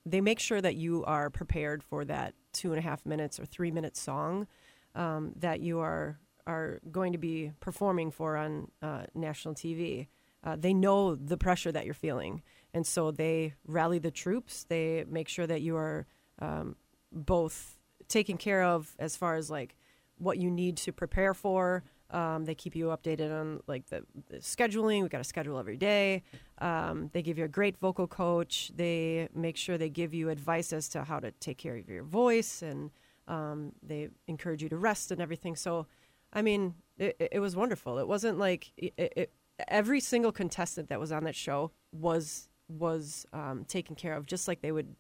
they 0.05 0.21
make 0.21 0.39
sure 0.39 0.61
that 0.61 0.75
you 0.75 1.03
are 1.05 1.31
prepared 1.31 1.83
for 1.83 2.05
that 2.05 2.35
two 2.53 2.71
and 2.71 2.77
a 2.77 2.83
half 2.83 3.07
minutes 3.07 3.39
or 3.39 3.45
three 3.45 3.71
minute 3.71 3.97
song 3.97 4.45
um, 4.93 5.33
that 5.35 5.61
you 5.61 5.79
are 5.79 6.19
are 6.47 6.79
going 6.91 7.11
to 7.11 7.17
be 7.17 7.51
performing 7.59 8.11
for 8.11 8.37
on 8.37 8.71
uh, 8.81 9.03
national 9.13 9.53
TV. 9.53 10.07
Uh, 10.43 10.55
they 10.57 10.73
know 10.73 11.15
the 11.15 11.37
pressure 11.37 11.71
that 11.71 11.85
you're 11.85 11.93
feeling, 11.93 12.41
and 12.73 12.85
so 12.85 13.11
they 13.11 13.53
rally 13.65 13.99
the 13.99 14.11
troops. 14.11 14.65
They 14.67 15.05
make 15.07 15.27
sure 15.27 15.45
that 15.45 15.61
you 15.61 15.75
are 15.77 16.07
um, 16.39 16.75
both 17.11 17.77
taken 18.07 18.37
care 18.37 18.63
of 18.63 18.95
as 18.99 19.15
far 19.15 19.35
as 19.35 19.49
like 19.49 19.75
what 20.17 20.37
you 20.37 20.49
need 20.49 20.77
to 20.77 20.91
prepare 20.91 21.33
for. 21.33 21.83
Um, 22.11 22.43
they 22.43 22.55
keep 22.55 22.75
you 22.75 22.87
updated 22.87 23.31
on 23.31 23.61
like 23.67 23.87
the, 23.87 24.03
the 24.29 24.37
scheduling. 24.37 25.01
We 25.01 25.09
got 25.09 25.19
to 25.19 25.23
schedule 25.23 25.57
every 25.57 25.77
day. 25.77 26.23
Um, 26.59 27.09
they 27.13 27.21
give 27.21 27.37
you 27.37 27.45
a 27.45 27.49
great 27.49 27.77
vocal 27.77 28.07
coach. 28.07 28.71
They 28.75 29.29
make 29.33 29.55
sure 29.55 29.77
they 29.77 29.89
give 29.89 30.13
you 30.13 30.29
advice 30.29 30.73
as 30.73 30.89
to 30.89 31.03
how 31.03 31.19
to 31.19 31.31
take 31.31 31.57
care 31.57 31.77
of 31.77 31.87
your 31.87 32.03
voice, 32.03 32.61
and 32.61 32.91
um, 33.27 33.71
they 33.81 34.09
encourage 34.27 34.61
you 34.61 34.69
to 34.69 34.77
rest 34.77 35.11
and 35.11 35.21
everything. 35.21 35.55
So, 35.55 35.87
I 36.33 36.41
mean, 36.41 36.75
it, 36.97 37.15
it- 37.31 37.39
was 37.39 37.55
wonderful. 37.55 37.97
It 37.99 38.07
wasn't 38.07 38.37
like 38.37 38.71
it, 38.77 38.93
it, 38.97 39.33
every 39.67 39.99
single 39.99 40.31
contestant 40.31 40.89
that 40.89 40.99
was 40.99 41.11
on 41.11 41.23
that 41.25 41.35
show 41.35 41.71
was 41.91 42.47
was 42.69 43.25
um, 43.33 43.65
taken 43.67 43.95
care 43.95 44.15
of, 44.15 44.25
just 44.25 44.47
like 44.47 44.61
they 44.61 44.71
would, 44.71 44.95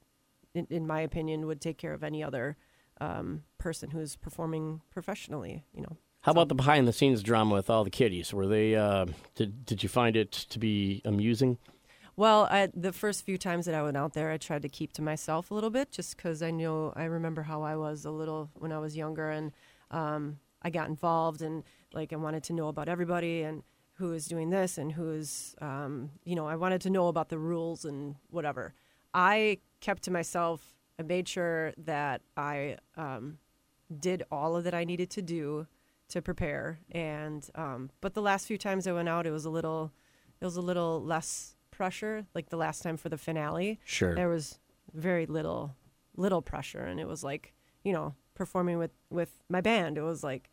in, 0.53 0.67
in 0.69 0.85
my 0.85 0.99
opinion, 1.01 1.45
would 1.47 1.61
take 1.61 1.77
care 1.77 1.93
of 1.93 2.03
any 2.03 2.21
other 2.23 2.57
um, 2.99 3.43
person 3.57 3.91
who's 3.91 4.15
performing 4.15 4.81
professionally. 4.91 5.63
You 5.73 5.83
know. 5.83 5.97
How 6.21 6.33
about 6.33 6.49
the 6.49 6.55
behind 6.55 6.87
the 6.87 6.93
scenes 6.93 7.23
drama 7.23 7.55
with 7.55 7.69
all 7.69 7.83
the 7.83 7.89
kiddies? 7.89 8.33
Were 8.33 8.45
they 8.47 8.75
uh, 8.75 9.05
did 9.35 9.65
did 9.65 9.83
you 9.83 9.89
find 9.89 10.15
it 10.15 10.31
to 10.31 10.59
be 10.59 11.01
amusing? 11.05 11.57
Well, 12.17 12.47
I, 12.51 12.69
the 12.75 12.91
first 12.91 13.23
few 13.25 13.37
times 13.37 13.65
that 13.65 13.73
I 13.73 13.81
went 13.81 13.95
out 13.97 14.13
there, 14.13 14.29
I 14.31 14.37
tried 14.37 14.61
to 14.63 14.69
keep 14.69 14.91
to 14.93 15.01
myself 15.01 15.49
a 15.49 15.53
little 15.53 15.69
bit, 15.69 15.91
just 15.91 16.17
because 16.17 16.43
I 16.43 16.51
know 16.51 16.93
I 16.95 17.05
remember 17.05 17.41
how 17.43 17.61
I 17.63 17.75
was 17.77 18.03
a 18.05 18.11
little 18.11 18.49
when 18.53 18.71
I 18.71 18.79
was 18.79 18.95
younger, 18.97 19.29
and 19.31 19.53
um, 19.91 20.37
I 20.61 20.69
got 20.69 20.87
involved 20.89 21.41
and 21.41 21.63
like 21.93 22.13
I 22.13 22.15
wanted 22.15 22.43
to 22.43 22.53
know 22.53 22.67
about 22.67 22.87
everybody 22.87 23.41
and 23.43 23.63
who 23.95 24.13
is 24.13 24.25
doing 24.27 24.49
this 24.49 24.77
and 24.77 24.91
who 24.93 25.11
is, 25.11 25.55
um, 25.61 26.11
you 26.23 26.35
know, 26.35 26.47
I 26.47 26.55
wanted 26.55 26.81
to 26.81 26.89
know 26.89 27.07
about 27.07 27.29
the 27.29 27.37
rules 27.37 27.85
and 27.85 28.15
whatever. 28.29 28.73
I 29.13 29.59
kept 29.79 30.03
to 30.03 30.11
myself. 30.11 30.75
I 30.99 31.03
made 31.03 31.27
sure 31.27 31.73
that 31.77 32.21
I 32.37 32.77
um, 32.95 33.37
did 33.99 34.23
all 34.31 34.55
of 34.55 34.63
that 34.63 34.73
I 34.73 34.83
needed 34.85 35.09
to 35.11 35.21
do 35.21 35.67
to 36.09 36.21
prepare, 36.21 36.79
and 36.91 37.49
um, 37.55 37.89
but 38.01 38.13
the 38.13 38.21
last 38.21 38.45
few 38.45 38.57
times 38.57 38.85
I 38.85 38.91
went 38.91 39.07
out, 39.07 39.25
it 39.25 39.31
was 39.31 39.45
a 39.45 39.49
little, 39.49 39.91
it 40.41 40.45
was 40.45 40.57
a 40.57 40.61
little 40.61 41.01
less 41.01 41.55
pressure. 41.71 42.25
Like 42.35 42.49
the 42.49 42.57
last 42.57 42.83
time 42.83 42.97
for 42.97 43.07
the 43.09 43.17
finale, 43.17 43.79
Sure. 43.85 44.13
there 44.13 44.27
was 44.29 44.59
very 44.93 45.25
little 45.25 45.73
little 46.17 46.41
pressure 46.41 46.81
and 46.83 46.99
it 46.99 47.07
was 47.07 47.23
like 47.23 47.53
you 47.85 47.93
know 47.93 48.13
performing 48.35 48.77
with 48.77 48.91
with 49.09 49.29
my 49.47 49.61
band 49.61 49.97
it 49.97 50.01
was 50.01 50.21
like 50.25 50.49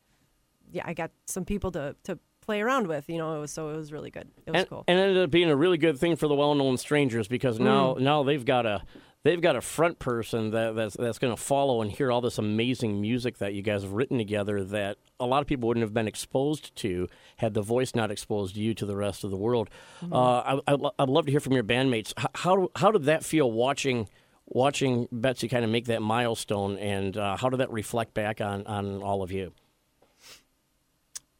yeah 0.72 0.82
i 0.86 0.94
got 0.94 1.10
some 1.26 1.44
people 1.44 1.70
to 1.70 1.94
to 2.04 2.18
play 2.40 2.60
around 2.60 2.86
with 2.86 3.08
you 3.08 3.18
know 3.18 3.36
it 3.36 3.40
was 3.40 3.50
so 3.52 3.68
it 3.70 3.76
was 3.76 3.92
really 3.92 4.10
good 4.10 4.28
it 4.46 4.50
was 4.50 4.60
and, 4.60 4.68
cool 4.68 4.84
and 4.88 4.98
it 4.98 5.02
ended 5.02 5.22
up 5.24 5.30
being 5.30 5.50
a 5.50 5.56
really 5.56 5.76
good 5.78 5.98
thing 5.98 6.16
for 6.16 6.28
the 6.28 6.34
well-known 6.34 6.76
strangers 6.76 7.28
because 7.28 7.58
now 7.60 7.94
Mm. 7.94 8.00
now 8.00 8.22
they've 8.22 8.44
got 8.44 8.64
a 8.64 8.82
they've 9.24 9.42
got 9.42 9.56
a 9.56 9.60
front 9.60 9.98
person 9.98 10.50
that 10.52 10.74
that's 10.74 10.96
that's 10.96 11.18
going 11.18 11.34
to 11.34 11.42
follow 11.42 11.82
and 11.82 11.92
hear 11.92 12.10
all 12.10 12.20
this 12.22 12.38
amazing 12.38 13.00
music 13.00 13.36
that 13.38 13.52
you 13.52 13.60
guys 13.60 13.82
have 13.82 13.92
written 13.92 14.16
together 14.16 14.64
that 14.64 14.96
a 15.20 15.26
lot 15.26 15.42
of 15.42 15.46
people 15.46 15.66
wouldn't 15.68 15.82
have 15.82 15.92
been 15.92 16.08
exposed 16.08 16.74
to 16.76 17.06
had 17.36 17.52
the 17.52 17.60
voice 17.60 17.94
not 17.94 18.10
exposed 18.10 18.56
you 18.56 18.72
to 18.74 18.86
the 18.86 18.96
rest 18.96 19.24
of 19.24 19.30
the 19.30 19.36
world. 19.36 19.68
Mm-hmm. 20.02 20.12
Uh, 20.14 20.18
I, 20.40 20.60
I, 20.68 20.90
I'd 21.00 21.08
love 21.10 21.26
to 21.26 21.32
hear 21.32 21.40
from 21.40 21.52
your 21.52 21.64
bandmates. 21.64 22.14
How 22.36 22.70
how 22.76 22.90
did 22.92 23.04
that 23.04 23.24
feel 23.24 23.50
watching? 23.52 24.08
Watching 24.50 25.08
Betsy 25.12 25.46
kind 25.46 25.62
of 25.62 25.70
make 25.70 25.84
that 25.86 26.00
milestone, 26.00 26.78
and 26.78 27.14
uh, 27.14 27.36
how 27.36 27.50
did 27.50 27.58
that 27.60 27.70
reflect 27.70 28.14
back 28.14 28.40
on, 28.40 28.66
on 28.66 29.02
all 29.02 29.22
of 29.22 29.30
you? 29.30 29.52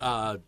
Uh, 0.00 0.38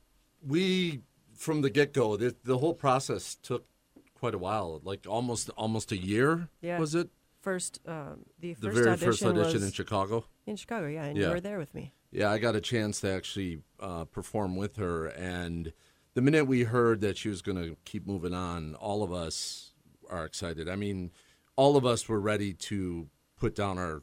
we 0.47 1.01
from 1.35 1.63
the 1.63 1.71
get 1.71 1.93
go, 1.93 2.17
the, 2.17 2.35
the 2.45 2.59
whole 2.59 2.75
process 2.75 3.35
took 3.35 3.67
quite 4.15 4.35
a 4.35 4.39
while, 4.39 4.81
like 4.85 5.07
almost 5.09 5.51
almost 5.57 5.93
a 5.93 5.97
year. 5.97 6.49
Yeah. 6.61 6.79
Was 6.79 6.95
it 6.95 7.09
first 7.41 7.81
um, 7.87 8.25
the 8.39 8.55
first 8.55 8.61
the 8.63 8.71
very 8.71 8.89
audition 8.91 9.07
first 9.09 9.23
audition 9.25 9.63
in 9.63 9.73
Chicago? 9.73 10.25
in 10.47 10.57
chicago 10.57 10.87
yeah 10.89 11.05
and 11.05 11.17
Yeah. 11.17 11.29
you 11.29 11.33
were 11.33 11.41
there 11.41 11.59
with 11.59 11.73
me 11.75 11.93
Yeah, 12.11 12.31
I 12.31 12.39
got 12.39 12.57
a 12.57 12.61
chance 12.61 13.01
to 13.01 13.09
actually 13.11 13.63
uh, 13.79 14.05
perform 14.05 14.57
with 14.57 14.77
her, 14.77 15.07
and 15.07 15.73
the 16.15 16.21
minute 16.21 16.47
we 16.47 16.65
heard 16.65 17.01
that 17.03 17.17
she 17.17 17.29
was 17.29 17.41
going 17.41 17.57
to 17.57 17.77
keep 17.85 18.05
moving 18.07 18.35
on, 18.35 18.75
all 18.75 19.03
of 19.05 19.13
us 19.13 19.71
are 20.11 20.25
excited. 20.25 20.69
I 20.69 20.75
mean, 20.77 21.13
all 21.57 21.77
of 21.77 21.87
us 21.87 22.09
were 22.09 22.21
ready 22.21 22.53
to 22.53 23.09
put 23.37 23.55
down 23.55 23.79
our 23.79 24.03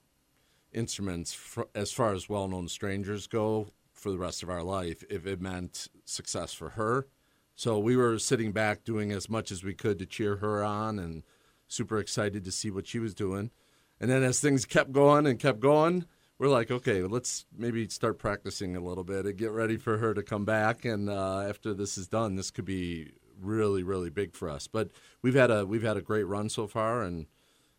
instruments 0.72 1.34
fr- 1.34 1.70
as 1.76 1.92
far 1.92 2.14
as 2.14 2.30
well-known 2.30 2.70
strangers 2.70 3.28
go 3.28 3.68
for 4.08 4.12
the 4.12 4.18
rest 4.18 4.42
of 4.42 4.50
our 4.50 4.64
life 4.64 5.04
if 5.10 5.28
it 5.28 5.42
meant 5.42 5.90
success 6.06 6.54
for 6.54 6.70
her 6.70 7.08
So 7.56 7.78
we 7.78 7.98
were 7.98 8.20
sitting 8.20 8.54
back 8.54 8.86
doing 8.86 9.12
as 9.12 9.30
much 9.30 9.52
as 9.52 9.66
we 9.66 9.74
could 9.74 10.00
to 10.00 10.06
cheer 10.06 10.38
her 10.38 10.64
on 10.64 10.98
and 10.98 11.24
super 11.68 11.98
excited 11.98 12.46
to 12.46 12.52
see 12.52 12.72
what 12.72 12.88
she 12.88 13.00
was 13.00 13.14
doing. 13.14 13.52
And 14.00 14.10
then 14.10 14.24
as 14.24 14.40
things 14.40 14.64
kept 14.64 14.94
going 14.94 15.26
and 15.26 15.40
kept 15.40 15.60
going, 15.60 16.06
we're 16.38 16.48
like, 16.48 16.72
okay, 16.72 17.02
let's 17.02 17.48
maybe 17.52 17.90
start 17.90 18.20
practicing 18.20 18.78
a 18.78 18.80
little 18.80 19.04
bit 19.04 19.26
and 19.26 19.36
get 19.36 19.52
ready 19.52 19.76
for 19.76 19.98
her 19.98 20.14
to 20.14 20.22
come 20.24 20.46
back. 20.46 20.86
And 20.86 21.10
uh, 21.10 21.42
after 21.42 21.74
this 21.74 21.98
is 21.98 22.08
done, 22.08 22.36
this 22.36 22.52
could 22.52 22.64
be 22.64 23.12
really, 23.42 23.82
really 23.82 24.12
big 24.12 24.36
for 24.36 24.50
us. 24.50 24.68
But 24.68 24.92
we've 25.24 25.34
had 25.34 25.52
a 25.52 25.66
we've 25.66 25.84
had 25.84 25.98
a 25.98 26.02
great 26.02 26.28
run 26.28 26.48
so 26.48 26.68
far, 26.68 27.02
and 27.02 27.26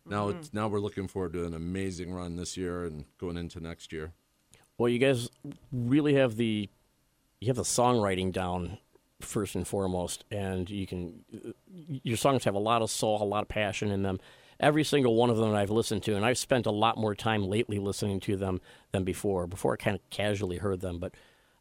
now 0.05 0.27
it's 0.27 0.53
now 0.53 0.67
we're 0.67 0.79
looking 0.81 1.07
forward 1.07 1.33
to 1.33 1.45
an 1.45 1.53
amazing 1.53 2.13
run 2.13 2.35
this 2.35 2.57
year 2.57 2.83
and 2.83 3.05
going 3.17 3.37
into 3.37 3.61
next 3.61 3.93
year. 3.93 4.13
Well, 4.79 4.87
you 4.87 4.97
guys 4.97 5.29
really 5.73 6.15
have 6.15 6.37
the 6.37 6.69
you 7.41 7.47
have 7.47 7.57
the 7.57 7.63
songwriting 7.63 8.31
down 8.31 8.77
first 9.19 9.55
and 9.55 9.67
foremost, 9.67 10.23
and 10.31 10.69
you 10.69 10.87
can 10.87 11.25
your 12.01 12.15
songs 12.15 12.45
have 12.45 12.55
a 12.55 12.59
lot 12.59 12.81
of 12.81 12.89
soul, 12.89 13.21
a 13.21 13.25
lot 13.25 13.41
of 13.43 13.49
passion 13.49 13.91
in 13.91 14.03
them. 14.03 14.21
Every 14.57 14.85
single 14.85 15.15
one 15.15 15.29
of 15.29 15.35
them 15.35 15.53
I've 15.53 15.69
listened 15.69 16.03
to, 16.03 16.15
and 16.15 16.25
I've 16.25 16.37
spent 16.37 16.65
a 16.65 16.71
lot 16.71 16.97
more 16.97 17.13
time 17.13 17.43
lately 17.43 17.77
listening 17.77 18.21
to 18.21 18.37
them 18.37 18.61
than 18.93 19.03
before. 19.03 19.47
Before 19.47 19.73
I 19.73 19.83
kind 19.83 19.97
of 19.97 20.09
casually 20.09 20.57
heard 20.57 20.79
them, 20.79 20.97
but 20.97 21.13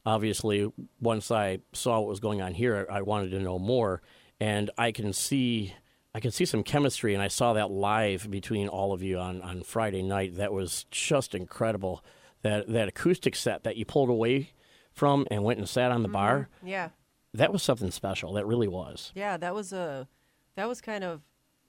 obviously 0.06 0.72
once 1.00 1.32
I 1.32 1.58
saw 1.72 1.98
what 1.98 2.08
was 2.08 2.20
going 2.20 2.40
on 2.40 2.54
here, 2.54 2.86
I 2.88 3.02
wanted 3.02 3.30
to 3.32 3.40
know 3.40 3.58
more, 3.58 4.00
and 4.38 4.70
I 4.78 4.92
can 4.92 5.12
see. 5.12 5.74
I 6.14 6.20
can 6.20 6.30
see 6.30 6.44
some 6.46 6.62
chemistry, 6.62 7.14
and 7.14 7.22
I 7.22 7.28
saw 7.28 7.52
that 7.52 7.70
live 7.70 8.30
between 8.30 8.68
all 8.68 8.92
of 8.92 9.02
you 9.02 9.18
on, 9.18 9.42
on 9.42 9.62
Friday 9.62 10.02
night. 10.02 10.36
That 10.36 10.52
was 10.52 10.86
just 10.90 11.34
incredible. 11.34 12.02
That 12.42 12.68
that 12.68 12.88
acoustic 12.88 13.34
set 13.36 13.64
that 13.64 13.76
you 13.76 13.84
pulled 13.84 14.10
away 14.10 14.52
from 14.92 15.26
and 15.30 15.42
went 15.44 15.58
and 15.58 15.68
sat 15.68 15.90
on 15.92 16.02
the 16.02 16.08
bar, 16.08 16.48
Yeah. 16.62 16.90
that 17.34 17.52
was 17.52 17.62
something 17.62 17.90
special. 17.90 18.32
That 18.32 18.46
really 18.46 18.68
was. 18.68 19.12
Yeah, 19.14 19.36
that 19.36 19.54
was 19.54 19.72
a 19.72 20.08
that 20.54 20.68
was 20.68 20.80
kind 20.80 21.04
of 21.04 21.22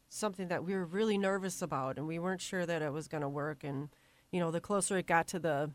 something 0.09 0.47
that 0.47 0.63
we 0.63 0.73
were 0.73 0.85
really 0.85 1.17
nervous 1.17 1.61
about 1.61 1.97
and 1.97 2.07
we 2.07 2.17
weren't 2.17 2.41
sure 2.41 2.65
that 2.65 2.81
it 2.81 2.91
was 2.91 3.07
going 3.07 3.21
to 3.21 3.29
work 3.29 3.63
and 3.63 3.89
you 4.31 4.39
know, 4.39 4.49
the 4.51 4.59
closer 4.61 4.97
it 4.97 5.05
got 5.07 5.27
to 5.27 5.39
the 5.39 5.71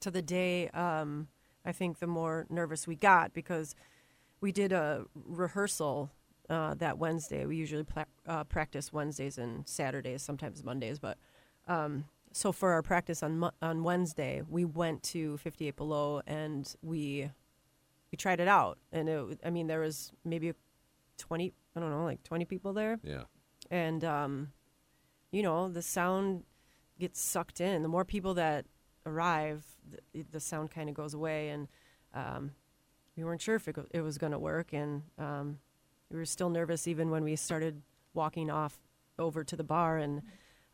to 0.00 0.10
the 0.10 0.22
day 0.22 0.68
um 0.70 1.28
I 1.66 1.72
think 1.72 1.98
the 1.98 2.06
more 2.06 2.46
nervous 2.50 2.86
we 2.86 2.94
got 2.96 3.32
because 3.32 3.74
we 4.40 4.52
did 4.52 4.70
a 4.72 5.06
rehearsal 5.14 6.10
uh, 6.50 6.74
that 6.74 6.98
Wednesday. 6.98 7.46
We 7.46 7.56
usually 7.56 7.84
pla- 7.84 8.04
uh, 8.26 8.44
practice 8.44 8.92
Wednesdays 8.92 9.38
and 9.38 9.66
Saturdays, 9.66 10.20
sometimes 10.20 10.62
Mondays, 10.62 10.98
but 10.98 11.16
um, 11.66 12.04
so 12.36 12.50
for 12.52 12.72
our 12.72 12.82
practice 12.82 13.22
on 13.22 13.50
on 13.62 13.82
Wednesday, 13.84 14.42
we 14.48 14.64
went 14.64 15.02
to 15.04 15.36
58 15.38 15.76
Below 15.76 16.20
and 16.26 16.74
we 16.82 17.30
we 18.12 18.16
tried 18.16 18.40
it 18.40 18.48
out, 18.48 18.78
and 18.92 19.08
it, 19.08 19.40
I 19.44 19.50
mean 19.50 19.66
there 19.68 19.80
was 19.80 20.12
maybe 20.24 20.52
20, 21.18 21.52
I 21.76 21.80
don't 21.80 21.90
know, 21.90 22.04
like 22.04 22.22
20 22.24 22.44
people 22.44 22.72
there, 22.72 22.98
Yeah. 23.04 23.22
and 23.70 24.04
um, 24.04 24.52
you 25.30 25.42
know 25.42 25.68
the 25.68 25.82
sound 25.82 26.44
gets 26.98 27.20
sucked 27.20 27.60
in. 27.60 27.82
The 27.82 27.88
more 27.88 28.04
people 28.04 28.34
that 28.34 28.66
arrive, 29.06 29.64
the, 30.12 30.24
the 30.30 30.40
sound 30.40 30.70
kind 30.70 30.88
of 30.88 30.94
goes 30.94 31.14
away, 31.14 31.48
and 31.50 31.68
um, 32.14 32.50
we 33.16 33.22
weren't 33.24 33.40
sure 33.42 33.54
if 33.56 33.68
it, 33.68 33.76
it 33.92 34.00
was 34.00 34.18
going 34.18 34.32
to 34.32 34.38
work, 34.38 34.72
and 34.72 35.02
um, 35.18 35.58
we 36.10 36.18
were 36.18 36.24
still 36.24 36.50
nervous 36.50 36.86
even 36.88 37.10
when 37.10 37.22
we 37.24 37.36
started 37.36 37.82
walking 38.12 38.50
off 38.50 38.78
over 39.18 39.42
to 39.44 39.56
the 39.56 39.64
bar, 39.64 39.98
and 39.98 40.22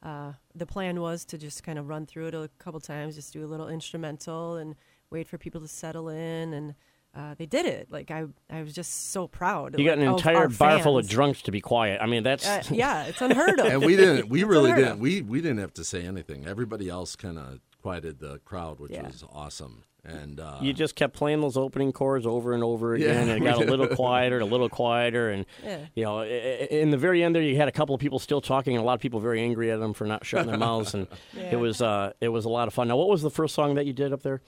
uh, 0.02 0.32
the 0.54 0.66
plan 0.66 1.00
was 1.00 1.24
to 1.26 1.38
just 1.38 1.62
kind 1.62 1.78
of 1.78 1.88
run 1.88 2.06
through 2.06 2.28
it 2.28 2.34
a 2.34 2.48
couple 2.58 2.80
times, 2.80 3.14
just 3.14 3.32
do 3.32 3.44
a 3.44 3.48
little 3.48 3.68
instrumental, 3.68 4.56
and 4.56 4.74
wait 5.10 5.28
for 5.28 5.38
people 5.38 5.60
to 5.60 5.68
settle 5.68 6.08
in, 6.08 6.54
and 6.54 6.74
uh, 7.14 7.34
they 7.36 7.46
did 7.46 7.66
it. 7.66 7.88
Like 7.90 8.10
I, 8.10 8.24
I 8.48 8.62
was 8.62 8.72
just 8.72 9.10
so 9.10 9.26
proud. 9.26 9.78
You 9.78 9.84
got 9.84 9.98
an 9.98 10.06
of 10.06 10.14
entire 10.16 10.36
our 10.36 10.48
bar 10.48 10.78
full 10.80 10.96
of 10.98 11.08
drunks 11.08 11.42
to 11.42 11.50
be 11.50 11.60
quiet. 11.60 12.00
I 12.00 12.06
mean, 12.06 12.22
that's 12.22 12.46
Uh, 12.46 12.62
yeah, 12.70 13.04
it's 13.04 13.20
unheard 13.20 13.58
of. 13.58 13.66
And 13.66 13.84
we 13.84 13.96
didn't. 13.96 14.28
We 14.28 14.44
really 14.44 14.72
didn't. 14.72 14.92
of. 14.92 15.00
We 15.00 15.20
we 15.22 15.40
didn't 15.40 15.58
have 15.58 15.74
to 15.74 15.84
say 15.84 16.04
anything. 16.06 16.46
Everybody 16.46 16.88
else 16.88 17.16
kind 17.16 17.38
of 17.38 17.60
quieted 17.82 18.18
the 18.18 18.38
crowd, 18.40 18.78
which 18.80 18.92
Yeah. 18.92 19.06
was 19.06 19.24
awesome. 19.32 19.84
And 20.02 20.40
uh, 20.40 20.58
you 20.62 20.72
just 20.72 20.94
kept 20.94 21.14
playing 21.14 21.42
those 21.42 21.58
opening 21.58 21.92
chords 21.92 22.24
over 22.26 22.54
and 22.54 22.64
over 22.64 22.94
again, 22.94 23.26
Yeah, 23.26 23.34
and 23.34 23.42
it 23.42 23.46
got 23.46 23.62
a 23.62 23.66
little 23.70 23.86
quieter, 23.96 24.36
and 24.36 24.42
a 24.48 24.50
little 24.50 24.70
quieter, 24.70 25.28
and 25.30 25.44
Yeah. 25.62 25.86
you 25.94 26.04
know, 26.04 26.20
i- 26.20 26.24
i- 26.24 26.68
in 26.70 26.90
the 26.90 26.96
very 26.96 27.22
end 27.22 27.34
there, 27.34 27.42
you 27.42 27.56
had 27.56 27.68
a 27.68 27.72
couple 27.72 27.94
of 27.94 28.00
people 28.00 28.18
still 28.18 28.40
talking, 28.40 28.74
and 28.74 28.82
a 28.82 28.86
lot 28.86 28.94
of 28.94 29.00
people 29.00 29.20
very 29.20 29.42
angry 29.42 29.70
at 29.70 29.78
them 29.78 29.92
for 29.92 30.06
not 30.06 30.24
shutting 30.24 30.46
their 30.48 30.56
mouths, 30.58 30.94
and 30.94 31.06
Yeah. 31.34 31.50
it 31.52 31.56
was 31.56 31.82
uh, 31.82 32.12
it 32.20 32.28
was 32.28 32.46
a 32.46 32.48
lot 32.48 32.66
of 32.66 32.72
fun. 32.72 32.88
Now, 32.88 32.96
what 32.96 33.08
was 33.10 33.20
the 33.20 33.30
first 33.30 33.54
song 33.54 33.74
that 33.74 33.84
you 33.84 33.92
did 33.92 34.12
up 34.12 34.22
there? 34.22 34.40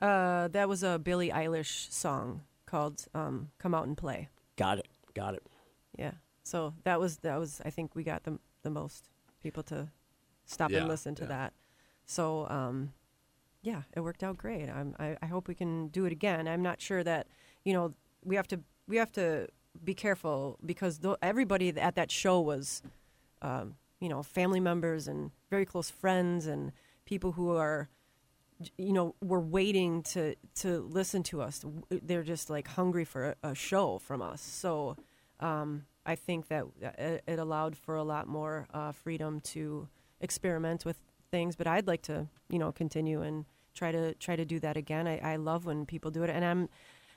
Uh, 0.00 0.48
that 0.48 0.68
was 0.68 0.82
a 0.82 0.98
Billie 0.98 1.30
Eilish 1.30 1.90
song 1.90 2.42
called 2.66 3.06
um, 3.14 3.50
"Come 3.58 3.74
Out 3.74 3.86
and 3.86 3.96
Play." 3.96 4.28
Got 4.56 4.78
it, 4.78 4.88
got 5.14 5.32
it. 5.34 5.42
Yeah. 5.98 6.12
So 6.42 6.74
that 6.84 7.00
was 7.00 7.16
that 7.18 7.38
was 7.38 7.62
I 7.64 7.70
think 7.70 7.94
we 7.94 8.04
got 8.04 8.24
the 8.24 8.38
the 8.62 8.68
most 8.70 9.08
people 9.42 9.62
to 9.64 9.88
stop 10.44 10.70
Yeah, 10.70 10.80
and 10.80 10.88
listen 10.88 11.14
to 11.14 11.22
yeah. 11.24 11.28
that. 11.28 11.52
So 12.06 12.46
um, 12.48 12.92
yeah, 13.62 13.82
it 13.94 14.00
worked 14.00 14.22
out 14.22 14.36
great. 14.36 14.68
I 14.68 15.16
I 15.20 15.26
hope 15.26 15.48
we 15.48 15.54
can 15.54 15.88
do 15.88 16.04
it 16.04 16.12
again. 16.12 16.48
I'm 16.48 16.62
not 16.62 16.80
sure 16.80 17.02
that 17.04 17.26
you 17.64 17.72
know 17.72 17.94
we 18.24 18.36
have 18.36 18.48
to 18.48 18.60
we 18.88 18.96
have 18.96 19.12
to 19.12 19.48
be 19.84 19.94
careful 19.94 20.58
because 20.64 20.98
th- 20.98 21.16
everybody 21.20 21.68
at 21.78 21.96
that 21.96 22.10
show 22.10 22.40
was 22.40 22.82
um, 23.42 23.74
you 24.00 24.08
know 24.08 24.22
family 24.22 24.60
members 24.60 25.08
and 25.08 25.30
very 25.50 25.64
close 25.64 25.90
friends 25.90 26.46
and 26.46 26.72
people 27.04 27.32
who 27.32 27.56
are 27.56 27.88
you 28.78 28.92
know 28.92 29.14
were 29.22 29.40
waiting 29.40 30.02
to 30.02 30.34
to 30.54 30.80
listen 30.90 31.22
to 31.22 31.42
us 31.42 31.64
they're 31.90 32.22
just 32.22 32.48
like 32.48 32.68
hungry 32.68 33.04
for 33.04 33.36
a, 33.42 33.50
a 33.50 33.54
show 33.54 33.98
from 33.98 34.22
us 34.22 34.40
so 34.40 34.96
um, 35.40 35.84
i 36.06 36.14
think 36.14 36.48
that 36.48 36.64
it, 36.80 37.22
it 37.26 37.38
allowed 37.38 37.76
for 37.76 37.96
a 37.96 38.02
lot 38.02 38.26
more 38.26 38.66
uh, 38.72 38.92
freedom 38.92 39.40
to 39.40 39.88
experiment 40.20 40.84
with 40.84 40.98
things 41.30 41.56
but 41.56 41.66
i'd 41.66 41.86
like 41.86 42.02
to 42.02 42.26
you 42.48 42.58
know 42.58 42.72
continue 42.72 43.22
and 43.22 43.44
try 43.74 43.90
to 43.92 44.14
try 44.14 44.36
to 44.36 44.44
do 44.44 44.58
that 44.60 44.76
again 44.76 45.06
i, 45.06 45.18
I 45.18 45.36
love 45.36 45.66
when 45.66 45.86
people 45.86 46.10
do 46.10 46.22
it 46.22 46.30
and 46.30 46.44
i'm 46.44 46.68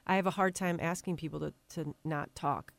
i 0.07 0.15
have 0.15 0.27
a 0.27 0.31
hard 0.31 0.55
time 0.55 0.79
asking 0.81 1.17
people 1.17 1.39
to, 1.39 1.53
to 1.75 1.95
not 2.03 2.33
talk 2.35 2.73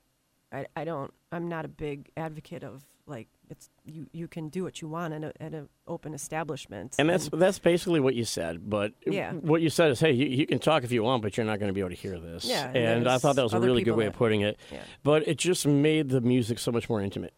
I, 0.53 0.67
I 0.77 0.85
don't 0.85 1.13
i'm 1.33 1.49
not 1.49 1.65
a 1.65 1.69
big 1.69 2.11
advocate 2.17 2.65
of 2.65 2.85
like 3.07 3.29
it's 3.49 3.69
you 3.85 4.07
you 4.13 4.29
can 4.29 4.49
do 4.49 4.63
what 4.65 4.81
you 4.81 4.87
want 4.89 5.15
in 5.15 5.25
a, 5.25 5.33
at 5.41 5.53
an 5.55 5.69
open 5.89 6.15
establishment 6.15 6.95
And 6.99 7.09
that's 7.11 7.29
that's 7.33 7.59
basically 7.59 7.99
what 7.99 8.15
you 8.15 8.25
said. 8.25 8.71
But 8.71 8.93
Yeah. 9.05 9.33
what 9.33 9.61
you 9.63 9.71
said 9.71 9.91
is, 9.91 9.99
hey, 9.99 10.13
you, 10.13 10.27
you 10.27 10.47
can 10.47 10.61
talk 10.61 10.85
if 10.85 10.93
you 10.93 11.03
want, 11.03 11.21
but 11.23 11.37
you're 11.37 11.45
not 11.47 11.59
going 11.59 11.69
to 11.71 11.73
be 11.73 11.81
able 11.81 11.91
to 11.91 11.97
hear 11.97 12.21
this. 12.21 12.45
Yeah, 12.45 12.67
and 12.69 12.77
and 12.77 13.09
I 13.09 13.19
thought 13.19 13.35
that 13.35 13.43
was 13.43 13.53
a 13.53 13.59
really 13.59 13.83
good 13.83 13.97
way 13.97 14.07
of 14.07 14.13
putting 14.13 14.43
it. 14.43 14.61
yeah 14.71 14.83
But 15.03 15.27
it 15.27 15.39
just 15.39 15.67
made 15.67 16.11
the 16.11 16.21
music 16.21 16.61
so 16.61 16.71
much 16.71 16.89
more 16.89 17.01
intimate. 17.03 17.35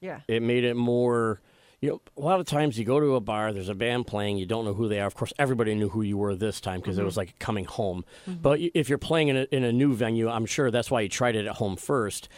yeah 0.00 0.20
It 0.28 0.42
made 0.42 0.64
it 0.64 0.74
more. 0.74 1.40
You 1.80 1.90
know, 1.90 2.00
a 2.16 2.20
lot 2.20 2.40
of 2.40 2.46
times 2.46 2.78
you 2.78 2.84
go 2.84 3.00
to 3.00 3.14
a 3.14 3.20
bar, 3.20 3.52
there's 3.52 3.68
a 3.68 3.74
band 3.74 4.06
playing, 4.06 4.38
you 4.38 4.46
don't 4.46 4.64
know 4.64 4.74
who 4.74 4.88
they 4.88 5.00
are. 5.00 5.06
Of 5.06 5.14
course, 5.14 5.32
everybody 5.38 5.74
knew 5.74 5.88
who 5.88 6.02
you 6.02 6.16
were 6.16 6.34
this 6.34 6.60
time 6.60 6.80
because 6.80 6.98
it 6.98 7.04
was 7.04 7.12
mm-hmm. 7.12 7.20
like 7.20 7.38
coming 7.38 7.64
home. 7.64 8.04
Mm-hmm. 8.28 8.40
But 8.40 8.60
if 8.74 8.88
you're 8.88 8.98
playing 8.98 9.28
in 9.28 9.36
a, 9.36 9.46
in 9.50 9.64
a 9.64 9.72
new 9.72 9.94
venue, 9.94 10.28
I'm 10.28 10.46
sure 10.46 10.70
that's 10.70 10.90
why 10.90 11.02
you 11.02 11.08
tried 11.08 11.36
it 11.36 11.46
at 11.46 11.56
home 11.56 11.76
first. 11.76 12.28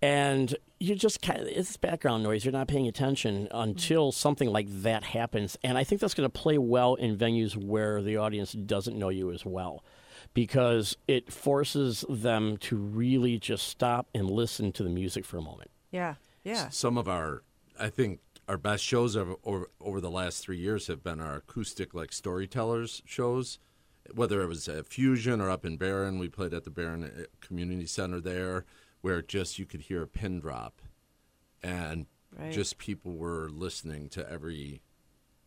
And 0.00 0.56
you 0.78 0.94
just 0.94 1.22
kind 1.22 1.40
of, 1.40 1.48
it's 1.48 1.76
background 1.76 2.22
noise. 2.22 2.44
You're 2.44 2.52
not 2.52 2.68
paying 2.68 2.86
attention 2.86 3.48
until 3.50 4.08
mm-hmm. 4.08 4.18
something 4.18 4.50
like 4.50 4.66
that 4.82 5.04
happens. 5.04 5.56
And 5.62 5.76
I 5.76 5.84
think 5.84 6.00
that's 6.00 6.14
going 6.14 6.28
to 6.28 6.38
play 6.38 6.58
well 6.58 6.94
in 6.94 7.16
venues 7.16 7.56
where 7.56 8.02
the 8.02 8.16
audience 8.16 8.52
doesn't 8.52 8.96
know 8.96 9.08
you 9.08 9.32
as 9.32 9.44
well 9.44 9.84
because 10.34 10.96
it 11.06 11.32
forces 11.32 12.04
them 12.08 12.56
to 12.58 12.76
really 12.76 13.38
just 13.38 13.66
stop 13.66 14.08
and 14.14 14.30
listen 14.30 14.72
to 14.72 14.82
the 14.82 14.90
music 14.90 15.24
for 15.24 15.36
a 15.36 15.42
moment. 15.42 15.70
Yeah, 15.90 16.14
yeah, 16.44 16.68
some 16.68 16.98
of 16.98 17.08
our, 17.08 17.42
I 17.78 17.88
think, 17.88 18.20
our 18.48 18.56
best 18.56 18.82
shows 18.82 19.16
over, 19.16 19.36
over 19.44 19.70
over 19.80 20.00
the 20.00 20.10
last 20.10 20.42
three 20.42 20.58
years 20.58 20.86
have 20.86 21.02
been 21.04 21.20
our 21.20 21.36
acoustic 21.36 21.94
like 21.94 22.12
storytellers 22.12 23.02
shows. 23.04 23.58
Whether 24.14 24.40
it 24.40 24.46
was 24.46 24.66
at 24.68 24.86
Fusion 24.86 25.38
or 25.40 25.50
up 25.50 25.66
in 25.66 25.76
Barron, 25.76 26.18
we 26.18 26.28
played 26.30 26.54
at 26.54 26.64
the 26.64 26.70
Barron 26.70 27.04
uh, 27.04 27.24
Community 27.42 27.84
Center 27.86 28.20
there, 28.20 28.64
where 29.02 29.20
just 29.20 29.58
you 29.58 29.66
could 29.66 29.82
hear 29.82 30.02
a 30.02 30.06
pin 30.08 30.40
drop, 30.40 30.80
and 31.62 32.06
Right. 32.38 32.52
just 32.52 32.76
people 32.76 33.16
were 33.16 33.48
listening 33.48 34.10
to 34.10 34.30
every 34.30 34.82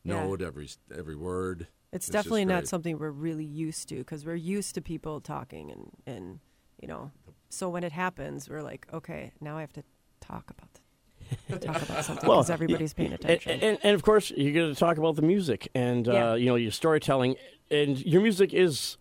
Yeah. 0.04 0.14
note, 0.14 0.42
every 0.42 0.70
every 0.96 1.16
word. 1.16 1.68
It's, 1.92 2.06
just 2.08 2.14
definitely 2.14 2.46
not 2.46 2.68
something 2.68 2.98
we're 2.98 3.12
really 3.12 3.46
used 3.46 3.90
to 3.90 3.98
because 3.98 4.26
we're 4.26 4.36
used 4.36 4.76
to 4.76 4.82
people 4.82 5.22
talking 5.22 5.72
and 5.72 5.92
and 6.06 6.40
you 6.82 6.88
know. 6.88 7.12
So 7.50 7.70
when 7.70 7.84
it 7.84 7.92
happens, 7.92 8.50
we're 8.50 8.62
like, 8.64 8.88
okay, 8.94 9.34
now 9.42 9.58
I 9.58 9.62
have 9.62 9.74
to 9.74 9.84
talk 10.22 10.50
about 10.50 10.70
it. 10.76 10.81
Talk 11.50 11.82
about 11.82 12.06
something 12.06 12.28
Well, 12.28 12.40
because 12.40 12.50
everybody's 12.50 12.94
paying 12.94 13.14
attention. 13.14 13.60
and, 13.62 13.78
and 13.84 13.96
of 13.96 14.04
course, 14.04 14.32
you're 14.32 14.54
going 14.54 14.74
to 14.74 14.80
talk 14.80 14.98
about 14.98 15.16
the 15.16 15.22
music 15.22 15.70
and 15.74 16.08
uh, 16.08 16.36
you 16.38 16.46
know 16.48 16.56
your 16.56 16.72
storytelling, 16.72 17.36
and 17.70 18.04
your 18.06 18.22
music 18.22 18.54
is 18.54 18.98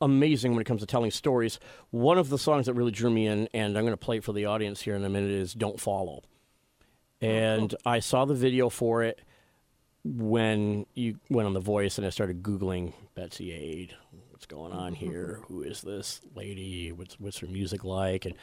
amazing 0.00 0.52
when 0.52 0.60
it 0.60 0.64
comes 0.64 0.80
to 0.80 0.86
telling 0.86 1.10
stories. 1.10 1.58
One 1.90 2.18
of 2.18 2.28
the 2.28 2.38
songs 2.38 2.66
that 2.66 2.74
really 2.74 2.92
drew 2.92 3.10
me 3.10 3.26
in, 3.26 3.48
and 3.54 3.76
I'm 3.76 3.84
going 3.84 3.92
to 3.92 3.96
play 3.96 4.18
it 4.18 4.24
for 4.24 4.32
the 4.32 4.44
audience 4.46 4.82
here 4.82 4.94
in 4.94 5.04
a 5.04 5.08
minute, 5.08 5.30
is 5.30 5.54
"Don't 5.54 5.80
Follow." 5.80 6.22
And 7.20 7.74
I 7.86 8.00
saw 8.00 8.24
the 8.26 8.34
video 8.34 8.68
for 8.68 9.02
it 9.02 9.20
when 10.04 10.86
you 10.94 11.18
went 11.30 11.46
on 11.46 11.54
The 11.54 11.60
Voice, 11.60 11.98
and 11.98 12.06
I 12.06 12.10
started 12.10 12.42
googling 12.42 12.92
Betsy 13.14 13.52
Ade, 13.52 13.94
what's 14.30 14.46
going 14.46 14.72
on 14.72 14.92
here? 14.94 15.40
Who 15.48 15.62
is 15.62 15.80
this 15.80 16.20
lady? 16.34 16.92
What's 16.92 17.18
what's 17.18 17.38
her 17.38 17.46
music 17.46 17.84
like? 17.84 18.24
And 18.26 18.34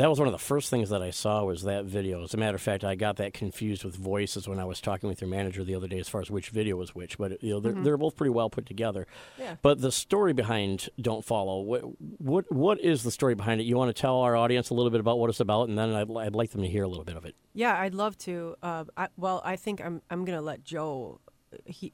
that 0.00 0.08
was 0.08 0.18
one 0.18 0.26
of 0.26 0.32
the 0.32 0.38
first 0.38 0.70
things 0.70 0.88
that 0.88 1.02
I 1.02 1.10
saw 1.10 1.44
was 1.44 1.62
that 1.64 1.84
video. 1.84 2.22
As 2.22 2.32
a 2.32 2.38
matter 2.38 2.54
of 2.54 2.62
fact, 2.62 2.84
I 2.84 2.94
got 2.94 3.16
that 3.16 3.34
confused 3.34 3.84
with 3.84 3.96
voices 3.96 4.48
when 4.48 4.58
I 4.58 4.64
was 4.64 4.80
talking 4.80 5.08
with 5.08 5.20
your 5.20 5.28
manager 5.28 5.62
the 5.62 5.74
other 5.74 5.88
day 5.88 5.98
as 5.98 6.08
far 6.08 6.22
as 6.22 6.30
which 6.30 6.48
video 6.48 6.76
was 6.76 6.94
which. 6.94 7.18
But 7.18 7.42
you 7.42 7.50
know, 7.50 7.60
they're, 7.60 7.72
they're 7.72 7.96
both 7.98 8.16
pretty 8.16 8.30
well 8.30 8.48
put 8.48 8.64
together. 8.64 9.06
Yeah. 9.38 9.56
But 9.60 9.80
the 9.80 9.92
story 9.92 10.32
behind 10.32 10.88
"Don't 11.00 11.24
Follow," 11.24 11.60
what 11.60 11.82
what 12.18 12.50
what 12.50 12.80
is 12.80 13.02
the 13.02 13.10
story 13.10 13.34
behind 13.34 13.60
it? 13.60 13.64
You 13.64 13.76
want 13.76 13.94
to 13.94 14.00
tell 14.00 14.20
our 14.20 14.36
audience 14.36 14.70
a 14.70 14.74
little 14.74 14.90
bit 14.90 15.00
about 15.00 15.18
what 15.18 15.28
it's 15.28 15.40
about, 15.40 15.68
and 15.68 15.76
then 15.76 15.92
I'd, 15.92 16.10
I'd 16.10 16.34
like 16.34 16.50
them 16.50 16.62
to 16.62 16.68
hear 16.68 16.84
a 16.84 16.88
little 16.88 17.04
bit 17.04 17.16
of 17.16 17.26
it. 17.26 17.34
Yeah, 17.52 17.78
I'd 17.78 17.94
love 17.94 18.16
to. 18.18 18.56
Uh, 18.62 18.84
I, 18.96 19.08
well, 19.16 19.42
I 19.44 19.56
think 19.56 19.84
I'm 19.84 20.00
I'm 20.10 20.24
gonna 20.24 20.42
let 20.42 20.64
Joe. 20.64 21.20
He 21.66 21.92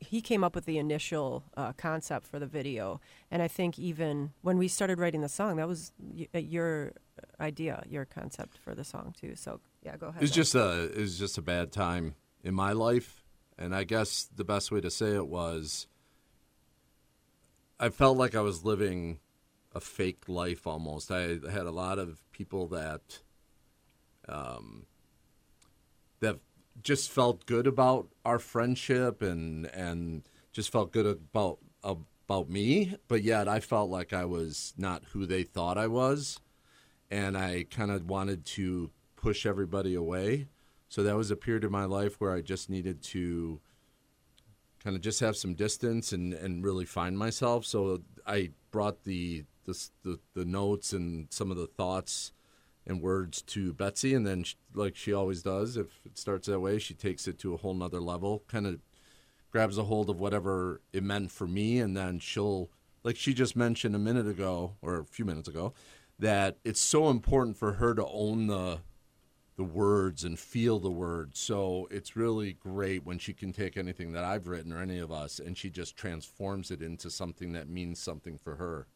he 0.00 0.20
came 0.20 0.44
up 0.44 0.54
with 0.54 0.64
the 0.64 0.78
initial 0.78 1.44
uh, 1.56 1.72
concept 1.72 2.26
for 2.26 2.38
the 2.38 2.46
video, 2.46 3.00
and 3.30 3.42
I 3.42 3.48
think 3.48 3.78
even 3.78 4.32
when 4.42 4.58
we 4.58 4.68
started 4.68 4.98
writing 4.98 5.20
the 5.20 5.28
song, 5.28 5.56
that 5.56 5.68
was 5.68 5.92
y- 5.98 6.28
uh, 6.34 6.38
your 6.38 6.92
idea, 7.40 7.82
your 7.88 8.04
concept 8.04 8.58
for 8.58 8.74
the 8.74 8.84
song 8.84 9.14
too. 9.18 9.34
So 9.34 9.60
yeah, 9.82 9.96
go 9.96 10.08
ahead. 10.08 10.22
It's 10.22 10.32
just 10.32 10.54
a 10.54 10.84
it 10.84 11.00
was 11.00 11.18
just 11.18 11.38
a 11.38 11.42
bad 11.42 11.72
time 11.72 12.14
in 12.42 12.54
my 12.54 12.72
life, 12.72 13.24
and 13.58 13.74
I 13.74 13.84
guess 13.84 14.28
the 14.34 14.44
best 14.44 14.70
way 14.70 14.80
to 14.80 14.90
say 14.90 15.14
it 15.14 15.26
was 15.26 15.86
I 17.80 17.90
felt 17.90 18.16
like 18.16 18.34
I 18.34 18.40
was 18.40 18.64
living 18.64 19.20
a 19.74 19.80
fake 19.80 20.28
life 20.28 20.66
almost. 20.66 21.10
I 21.10 21.38
had 21.50 21.66
a 21.66 21.70
lot 21.70 21.98
of 21.98 22.20
people 22.32 22.66
that 22.68 23.20
um 24.28 24.86
that 24.86 24.87
just 26.82 27.10
felt 27.10 27.46
good 27.46 27.66
about 27.66 28.08
our 28.24 28.38
friendship 28.38 29.22
and 29.22 29.66
and 29.66 30.22
just 30.52 30.70
felt 30.72 30.92
good 30.92 31.06
about 31.06 31.58
about 31.82 32.50
me, 32.50 32.96
but 33.08 33.22
yet 33.22 33.48
I 33.48 33.60
felt 33.60 33.88
like 33.88 34.12
I 34.12 34.26
was 34.26 34.74
not 34.76 35.02
who 35.12 35.24
they 35.24 35.44
thought 35.44 35.78
I 35.78 35.86
was 35.86 36.40
and 37.10 37.38
I 37.38 37.64
kind 37.70 37.90
of 37.90 38.08
wanted 38.08 38.44
to 38.44 38.90
push 39.16 39.46
everybody 39.46 39.94
away. 39.94 40.48
So 40.88 41.02
that 41.02 41.16
was 41.16 41.30
a 41.30 41.36
period 41.36 41.64
of 41.64 41.70
my 41.70 41.84
life 41.84 42.20
where 42.20 42.32
I 42.32 42.40
just 42.40 42.68
needed 42.68 43.02
to 43.04 43.60
kind 44.82 44.94
of 44.94 45.02
just 45.02 45.20
have 45.20 45.36
some 45.36 45.54
distance 45.54 46.12
and, 46.12 46.32
and 46.34 46.64
really 46.64 46.84
find 46.84 47.18
myself. 47.18 47.64
So 47.64 48.02
I 48.26 48.50
brought 48.70 49.04
the, 49.04 49.44
the 49.64 49.88
the 50.02 50.18
the 50.34 50.44
notes 50.44 50.92
and 50.92 51.28
some 51.30 51.50
of 51.50 51.56
the 51.56 51.66
thoughts 51.66 52.32
and 52.88 53.02
words 53.02 53.42
to 53.42 53.72
Betsy, 53.74 54.14
and 54.14 54.26
then 54.26 54.42
sh 54.42 54.54
like 54.74 54.96
she 54.96 55.12
always 55.12 55.42
does, 55.42 55.76
if 55.76 56.04
it 56.06 56.18
starts 56.18 56.48
that 56.48 56.60
way, 56.60 56.78
she 56.78 56.94
takes 56.94 57.28
it 57.28 57.38
to 57.40 57.54
a 57.54 57.58
whole 57.58 57.74
nother 57.74 58.00
level. 58.00 58.42
Kind 58.48 58.66
of 58.66 58.80
grabs 59.52 59.78
a 59.78 59.84
hold 59.84 60.10
of 60.10 60.18
whatever 60.18 60.80
it 60.92 61.02
meant 61.02 61.30
for 61.30 61.46
me, 61.46 61.78
and 61.78 61.96
then 61.96 62.18
she'll 62.18 62.70
like 63.04 63.16
she 63.16 63.34
just 63.34 63.54
mentioned 63.54 63.94
a 63.94 63.98
minute 63.98 64.26
ago 64.26 64.76
or 64.82 64.98
a 64.98 65.04
few 65.04 65.24
minutes 65.24 65.48
ago 65.48 65.72
that 66.18 66.58
it's 66.64 66.80
so 66.80 67.10
important 67.10 67.56
for 67.56 67.74
her 67.74 67.94
to 67.94 68.06
own 68.06 68.48
the 68.48 68.80
the 69.56 69.64
words 69.64 70.22
and 70.22 70.38
feel 70.38 70.78
the 70.78 70.90
words. 70.90 71.40
So 71.40 71.88
it's 71.90 72.14
really 72.14 72.52
great 72.52 73.04
when 73.04 73.18
she 73.18 73.34
can 73.34 73.52
take 73.52 73.76
anything 73.76 74.12
that 74.12 74.22
I've 74.22 74.46
written 74.46 74.72
or 74.72 74.80
any 74.80 75.00
of 75.00 75.10
us 75.10 75.40
and 75.40 75.58
she 75.58 75.68
just 75.68 75.96
transforms 75.96 76.70
it 76.70 76.80
into 76.80 77.10
something 77.10 77.52
that 77.54 77.68
means 77.68 77.98
something 77.98 78.38
for 78.38 78.54
her. 78.54 78.86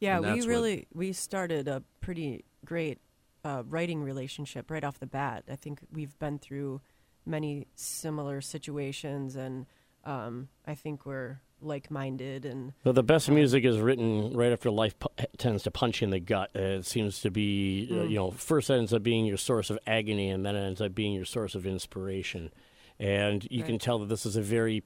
Yeah, 0.00 0.18
we 0.20 0.26
that's 0.26 0.40
what- 0.40 0.48
really 0.48 0.86
we 0.92 1.12
started 1.12 1.68
a 1.68 1.82
pretty 2.00 2.44
great 2.64 2.98
uh, 3.44 3.62
writing 3.68 4.02
relationship 4.02 4.70
right 4.70 4.84
off 4.84 4.98
the 4.98 5.06
bat. 5.06 5.44
I 5.50 5.56
think 5.56 5.80
we've 5.92 6.18
been 6.18 6.38
through 6.38 6.80
many 7.24 7.66
similar 7.74 8.40
situations, 8.40 9.36
and 9.36 9.66
um, 10.04 10.48
I 10.66 10.74
think 10.74 11.06
we're 11.06 11.40
like-minded. 11.62 12.44
And 12.44 12.72
the 12.84 13.02
best 13.02 13.28
music 13.30 13.64
is 13.64 13.78
written 13.78 14.34
right 14.36 14.52
after 14.52 14.70
life 14.70 14.98
pu- 14.98 15.08
tends 15.38 15.62
to 15.64 15.70
punch 15.70 16.00
you 16.00 16.06
in 16.06 16.10
the 16.10 16.20
gut. 16.20 16.50
Uh, 16.56 16.60
it 16.80 16.86
seems 16.86 17.20
to 17.20 17.30
be, 17.30 17.88
uh, 17.90 18.02
you 18.04 18.16
know, 18.16 18.30
first 18.30 18.70
ends 18.70 18.92
up 18.92 19.02
being 19.02 19.26
your 19.26 19.36
source 19.36 19.70
of 19.70 19.78
agony, 19.86 20.30
and 20.30 20.44
then 20.44 20.56
it 20.56 20.66
ends 20.66 20.80
up 20.80 20.94
being 20.94 21.12
your 21.12 21.24
source 21.26 21.54
of 21.54 21.66
inspiration. 21.66 22.50
And 22.98 23.46
you 23.50 23.62
can 23.62 23.78
tell 23.78 23.98
that 24.00 24.10
this 24.10 24.26
is 24.26 24.36
a 24.36 24.42
very 24.42 24.82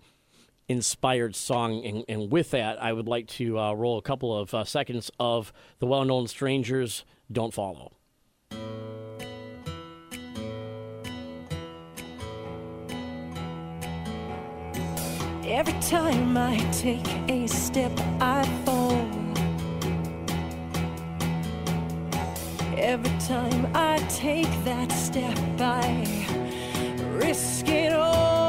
inspired 0.68 1.36
song. 1.36 1.84
And, 1.84 2.04
and 2.08 2.30
with 2.30 2.50
that, 2.52 2.82
I 2.82 2.92
would 2.92 3.08
like 3.08 3.26
to 3.28 3.58
uh, 3.58 3.72
roll 3.72 3.98
a 3.98 4.02
couple 4.02 4.36
of 4.36 4.54
uh, 4.54 4.64
seconds 4.64 5.10
of 5.18 5.52
the 5.78 5.86
well-known 5.86 6.26
strangers. 6.26 7.04
Don't 7.30 7.52
follow. 7.54 7.92
Every 15.46 15.78
time 15.80 16.36
I 16.36 16.56
take 16.72 17.06
a 17.28 17.46
step, 17.46 17.92
I 18.20 18.44
fall. 18.64 18.92
Every 22.76 23.18
time 23.20 23.70
I 23.74 23.98
take 24.08 24.50
that 24.64 24.90
step, 24.90 25.38
I 25.60 26.26
risk 27.12 27.68
it 27.68 27.92
all. 27.92 28.43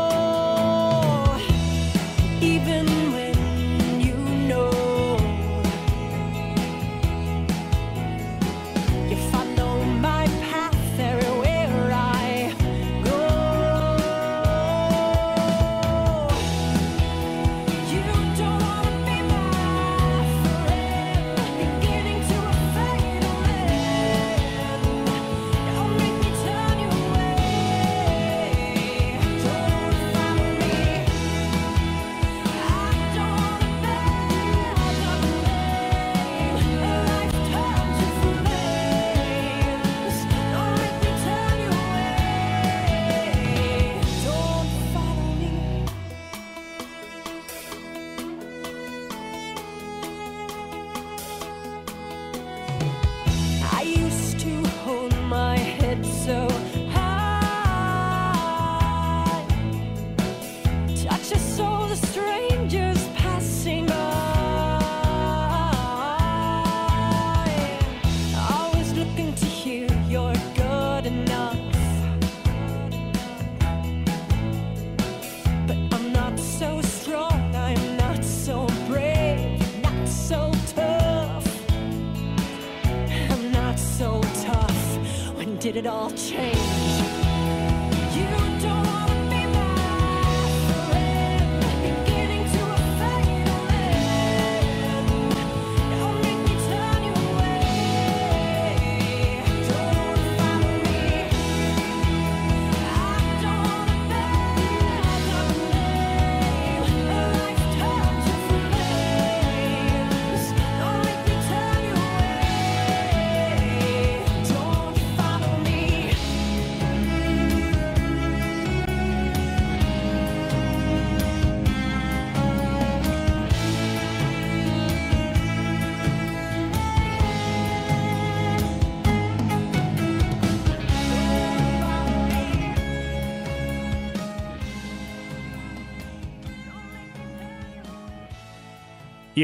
Did 85.65 85.77
it 85.77 85.87
all 85.87 86.11
change? 86.11 87.04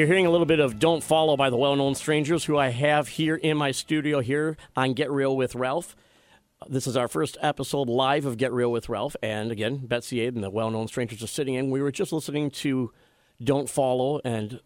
You're 0.01 0.07
hearing 0.07 0.25
a 0.25 0.31
little 0.31 0.47
bit 0.47 0.59
of 0.59 0.79
Don't 0.79 1.03
Follow 1.03 1.37
by 1.37 1.51
the 1.51 1.57
well 1.57 1.75
known 1.75 1.93
strangers 1.93 2.45
who 2.45 2.57
I 2.57 2.69
have 2.69 3.07
here 3.07 3.35
in 3.35 3.55
my 3.55 3.69
studio 3.69 4.19
here 4.19 4.57
on 4.75 4.93
Get 4.95 5.11
Real 5.11 5.37
with 5.37 5.53
Ralph. 5.53 5.95
This 6.67 6.87
is 6.87 6.97
our 6.97 7.07
first 7.07 7.37
episode 7.39 7.87
live 7.87 8.25
of 8.25 8.37
Get 8.37 8.51
Real 8.51 8.71
with 8.71 8.89
Ralph. 8.89 9.15
And 9.21 9.51
again, 9.51 9.85
Betsy 9.85 10.21
Ade 10.21 10.33
and 10.33 10.43
the 10.43 10.49
well 10.49 10.71
known 10.71 10.87
strangers 10.87 11.21
are 11.21 11.27
sitting 11.27 11.53
in. 11.53 11.69
We 11.69 11.83
were 11.83 11.91
just 11.91 12.11
listening 12.11 12.49
to 12.49 12.91
Don't 13.43 13.69
Follow, 13.69 14.19
and 14.25 14.59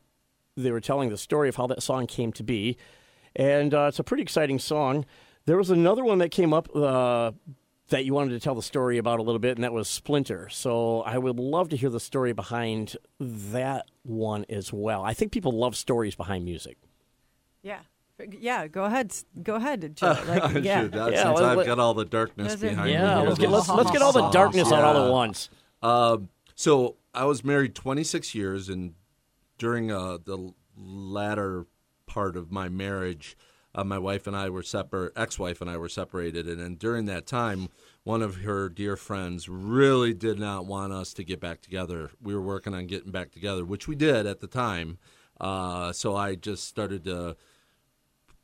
they 0.55 0.71
were 0.71 0.79
telling 0.79 1.09
the 1.09 1.17
story 1.17 1.49
of 1.49 1.57
how 1.57 1.67
that 1.67 1.83
song 1.83 2.07
came 2.07 2.31
to 2.31 2.41
be. 2.41 2.77
And 3.35 3.73
uh, 3.73 3.87
it's 3.89 3.99
a 3.99 4.05
pretty 4.05 4.23
exciting 4.23 4.57
song. 4.57 5.03
There 5.47 5.57
was 5.57 5.69
another 5.69 6.05
one 6.05 6.19
that 6.19 6.29
came 6.29 6.53
up 6.53 6.73
uh, 6.73 7.33
that 7.89 8.03
you 8.05 8.13
wanted 8.13 8.31
to 8.31 8.39
tell 8.39 8.55
the 8.55 8.63
story 8.63 8.97
about 8.97 9.19
a 9.19 9.21
little 9.23 9.39
bit, 9.39 9.57
and 9.57 9.63
that 9.63 9.73
was 9.73 9.87
Splinter. 9.87 10.49
So 10.49 11.01
I 11.01 11.17
would 11.17 11.37
love 11.39 11.69
to 11.69 11.77
hear 11.77 11.89
the 11.89 11.99
story 11.99 12.33
behind 12.33 12.97
that 13.19 13.85
one 14.03 14.45
as 14.49 14.73
well. 14.73 15.03
I 15.03 15.13
think 15.13 15.31
people 15.31 15.51
love 15.51 15.75
stories 15.75 16.15
behind 16.15 16.45
music. 16.45 16.77
Yeah. 17.61 17.79
Yeah, 18.39 18.67
go 18.67 18.85
ahead. 18.85 19.13
Go 19.43 19.55
ahead, 19.55 19.95
Joe. 19.97 20.17
Like, 20.27 20.63
yeah. 20.63 20.81
Shoot, 20.81 20.95
uh, 20.95 21.09
Yeah, 21.11 21.23
since 21.23 21.39
let- 21.39 21.43
I've 21.49 21.57
let- 21.57 21.65
got 21.67 21.79
all 21.79 21.93
the 21.93 22.05
darkness 22.05 22.53
Does 22.53 22.61
behind 22.61 22.89
Yeah, 22.91 23.15
me. 23.15 23.19
here, 23.21 23.27
let's 23.29 23.39
get, 23.39 23.49
let's, 23.49 23.69
let's 23.69 23.91
get 23.91 24.01
all 24.01 24.13
the 24.13 24.19
sauce, 24.21 24.33
darkness 24.33 24.71
out 24.71 24.83
all 24.83 25.05
at 25.05 25.11
once. 25.11 25.49
Um, 25.83 26.29
so 26.55 26.95
I 27.13 27.25
was 27.25 27.43
married 27.43 27.75
26 27.75 28.33
years, 28.33 28.69
and 28.69 28.93
during 29.57 29.91
uh, 29.91 30.17
the 30.23 30.53
latter 30.77 31.65
part 32.07 32.35
of 32.37 32.51
my 32.51 32.69
marriage, 32.69 33.35
uh, 33.75 33.83
my 33.83 33.99
wife 33.99 34.25
and 34.25 34.35
I 34.35 34.49
were 34.49 34.63
separate. 34.63 35.11
Ex-wife 35.15 35.59
and 35.59 35.69
I 35.69 35.77
were 35.77 35.89
separated, 35.89 36.47
and, 36.47 36.61
and 36.61 36.79
during 36.79 37.05
that 37.05 37.27
time, 37.27 37.67
one 38.03 38.21
of 38.21 38.37
her 38.37 38.69
dear 38.69 38.95
friends 38.95 39.49
really 39.49 40.13
did 40.13 40.39
not 40.39 40.65
want 40.65 40.93
us 40.93 41.13
to 41.15 41.23
get 41.23 41.41
back 41.41 41.61
together. 41.61 42.09
We 42.21 42.33
were 42.33 42.41
working 42.41 42.73
on 42.73 42.87
getting 42.87 43.11
back 43.11 43.31
together, 43.31 43.65
which 43.65 43.87
we 43.87 43.95
did 43.95 44.25
at 44.25 44.39
the 44.39 44.47
time. 44.47 44.97
Uh, 45.39 45.91
so 45.91 46.15
I 46.15 46.35
just 46.35 46.63
started 46.63 47.03
to 47.03 47.35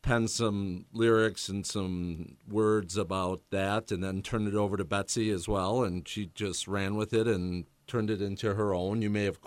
pen 0.01 0.27
some 0.27 0.85
lyrics 0.91 1.47
and 1.47 1.65
some 1.65 2.37
words 2.49 2.97
about 2.97 3.41
that 3.51 3.91
and 3.91 4.03
then 4.03 4.21
turned 4.21 4.47
it 4.47 4.55
over 4.55 4.75
to 4.75 4.83
Betsy 4.83 5.29
as 5.29 5.47
well 5.47 5.83
and 5.83 6.07
she 6.07 6.31
just 6.33 6.67
ran 6.67 6.95
with 6.95 7.13
it 7.13 7.27
and 7.27 7.65
turned 7.87 8.09
it 8.09 8.21
into 8.21 8.55
her 8.55 8.73
own. 8.73 9.01
You 9.01 9.11
may 9.11 9.25
have 9.25 9.39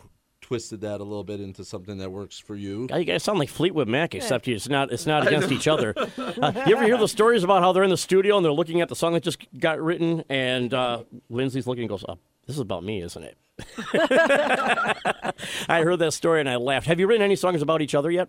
twisted 0.45 0.83
that 0.83 1.01
a 1.01 1.05
little 1.05 1.25
bit 1.25 1.41
into 1.41 1.65
something 1.65 1.97
that 1.97 2.13
works 2.13 2.39
for 2.39 2.55
you. 2.55 2.87
God, 2.87 2.97
You 2.97 3.05
guys 3.07 3.23
sound 3.23 3.39
like 3.39 3.49
Fleetwood 3.49 3.89
Mac, 3.89 4.15
except 4.15 4.47
it's 4.47 4.69
not. 4.69 4.93
It's 4.93 5.07
not 5.07 5.27
against 5.27 5.51
each 5.51 5.67
other. 5.67 5.95
Uh, 6.45 6.53
you 6.67 6.77
ever 6.77 6.85
hear 6.85 6.97
the 6.99 7.09
stories 7.09 7.43
about 7.45 7.63
how 7.63 7.73
they're 7.73 7.83
in 7.85 7.91
the 7.91 7.97
studio 7.97 8.37
and 8.37 8.45
they're 8.45 8.53
looking 8.53 8.81
at 8.81 8.89
the 8.89 8.97
song 8.97 9.15
that 9.15 9.23
just 9.23 9.39
got 9.59 9.81
written, 9.81 10.23
and 10.29 10.75
uh, 10.75 11.03
Lindsey's 11.31 11.67
looking 11.67 11.83
and 11.85 11.89
goes, 11.89 12.05
oh, 12.09 12.19
"This 12.47 12.57
is 12.57 12.61
about 12.61 12.85
me, 12.85 13.01
isn't 13.03 13.23
it?" 13.23 13.37
I 15.69 15.83
heard 15.83 15.99
that 16.01 16.13
story 16.13 16.41
and 16.41 16.49
I 16.49 16.57
laughed. 16.57 16.87
Have 16.87 16.99
you 17.01 17.07
written 17.07 17.23
any 17.23 17.37
songs 17.37 17.63
about 17.63 17.81
each 17.83 17.95
other 17.95 18.11
yet? 18.11 18.29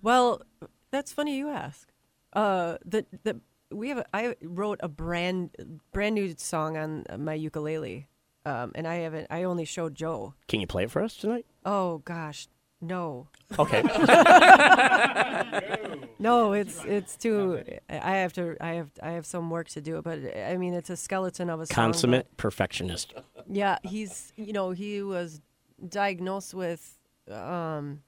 Well, 0.00 0.42
that's 0.90 1.12
funny 1.12 1.36
you 1.36 1.48
ask. 1.48 1.88
Uh, 2.32 2.78
the 2.84 3.04
the 3.24 3.40
we 3.70 3.88
have 3.88 3.98
a, 3.98 4.06
I 4.14 4.36
wrote 4.42 4.78
a 4.82 4.88
brand 4.88 5.50
brand 5.92 6.14
new 6.14 6.34
song 6.38 6.76
on 6.76 7.04
my 7.18 7.34
ukulele, 7.34 8.06
um, 8.44 8.72
and 8.74 8.86
I 8.86 8.96
haven't. 8.96 9.28
I 9.30 9.44
only 9.44 9.64
showed 9.64 9.94
Joe. 9.94 10.34
Can 10.48 10.60
you 10.60 10.66
play 10.66 10.84
it 10.84 10.90
for 10.90 11.02
us 11.02 11.16
tonight? 11.16 11.46
Oh 11.64 11.98
gosh, 11.98 12.48
no, 12.80 13.28
Okay. 13.58 13.82
no, 16.18 16.52
it's 16.52 16.84
it's 16.84 17.16
too. 17.16 17.62
I 17.88 18.16
have 18.16 18.32
to. 18.34 18.56
I 18.60 18.74
have 18.74 18.90
I 19.02 19.12
have 19.12 19.26
some 19.26 19.50
work 19.50 19.68
to 19.70 19.80
do, 19.80 20.00
but 20.02 20.18
I 20.36 20.56
mean, 20.56 20.74
it's 20.74 20.90
a 20.90 20.96
skeleton 20.96 21.50
of 21.50 21.60
a 21.60 21.66
song. 21.66 21.74
Consummate 21.74 22.36
perfectionist. 22.36 23.14
yeah, 23.48 23.78
he's 23.82 24.32
you 24.36 24.52
know 24.52 24.70
he 24.70 25.02
was 25.02 25.40
diagnosed 25.88 26.54
with 26.54 26.98
um, 27.30 28.02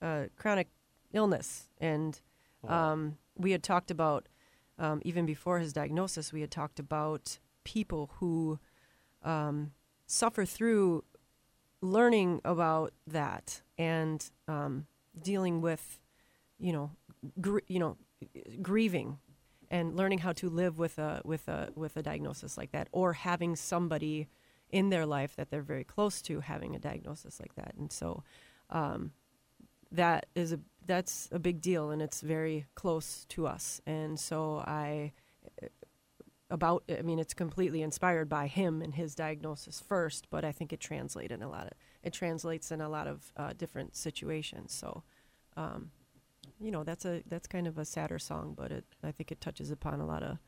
uh, 0.00 0.24
chronic 0.36 0.68
illness, 1.12 1.68
and 1.80 2.20
um, 2.68 3.16
we 3.36 3.52
had 3.52 3.62
talked 3.62 3.90
about 3.90 4.28
um, 4.78 5.00
even 5.04 5.26
before 5.26 5.58
his 5.58 5.72
diagnosis, 5.72 6.32
we 6.32 6.40
had 6.40 6.50
talked 6.50 6.78
about 6.78 7.38
people 7.64 8.10
who 8.14 8.58
um, 9.24 9.72
suffer 10.06 10.44
through 10.44 11.04
learning 11.80 12.40
about 12.44 12.92
that 13.06 13.62
and 13.76 14.30
um, 14.48 14.86
dealing 15.20 15.60
with, 15.60 16.00
you 16.58 16.72
know, 16.72 16.90
gr- 17.40 17.58
you 17.66 17.78
know, 17.78 17.96
grieving 18.60 19.18
and 19.70 19.96
learning 19.96 20.18
how 20.18 20.32
to 20.32 20.48
live 20.48 20.78
with 20.78 20.98
a 20.98 21.20
with 21.24 21.48
a 21.48 21.70
with 21.74 21.96
a 21.96 22.02
diagnosis 22.02 22.56
like 22.56 22.72
that, 22.72 22.88
or 22.92 23.14
having 23.14 23.56
somebody 23.56 24.28
in 24.70 24.90
their 24.90 25.04
life 25.04 25.34
that 25.36 25.50
they're 25.50 25.62
very 25.62 25.84
close 25.84 26.22
to 26.22 26.40
having 26.40 26.74
a 26.74 26.78
diagnosis 26.78 27.40
like 27.40 27.54
that, 27.56 27.74
and 27.76 27.90
so 27.90 28.22
um, 28.70 29.12
that 29.90 30.26
is 30.34 30.52
a 30.52 30.60
that's 30.86 31.28
a 31.32 31.38
big 31.38 31.60
deal, 31.60 31.90
and 31.90 32.02
it's 32.02 32.20
very 32.20 32.66
close 32.74 33.24
to 33.30 33.46
us, 33.46 33.80
and 33.86 34.20
so 34.20 34.62
I 34.66 35.12
about 36.52 36.84
i 36.96 37.02
mean 37.02 37.18
it's 37.18 37.34
completely 37.34 37.82
inspired 37.82 38.28
by 38.28 38.46
him 38.46 38.80
and 38.80 38.94
his 38.94 39.14
diagnosis 39.14 39.80
first 39.80 40.28
but 40.30 40.44
i 40.44 40.52
think 40.52 40.72
it 40.72 40.78
translates 40.78 41.32
in 41.32 41.42
a 41.42 41.48
lot 41.48 41.64
of 41.64 41.72
it 42.04 42.12
translates 42.12 42.70
in 42.70 42.80
a 42.80 42.88
lot 42.88 43.08
of 43.08 43.32
uh, 43.36 43.52
different 43.56 43.96
situations 43.96 44.72
so 44.72 45.02
um, 45.56 45.90
you 46.60 46.70
know 46.70 46.84
that's 46.84 47.04
a 47.04 47.22
that's 47.26 47.48
kind 47.48 47.66
of 47.66 47.76
a 47.78 47.84
sadder 47.84 48.18
song 48.18 48.54
but 48.56 48.70
it 48.70 48.84
i 49.02 49.10
think 49.10 49.32
it 49.32 49.40
touches 49.40 49.70
upon 49.70 50.00
a 50.00 50.06
lot 50.06 50.22
of 50.22 50.38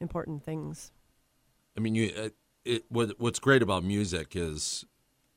important 0.00 0.42
things 0.42 0.92
I 1.76 1.80
mean, 1.80 1.94
you. 1.94 2.12
Uh, 2.16 2.28
it, 2.64 2.84
what, 2.88 3.18
what's 3.18 3.38
great 3.38 3.62
about 3.62 3.84
music 3.84 4.36
is, 4.36 4.84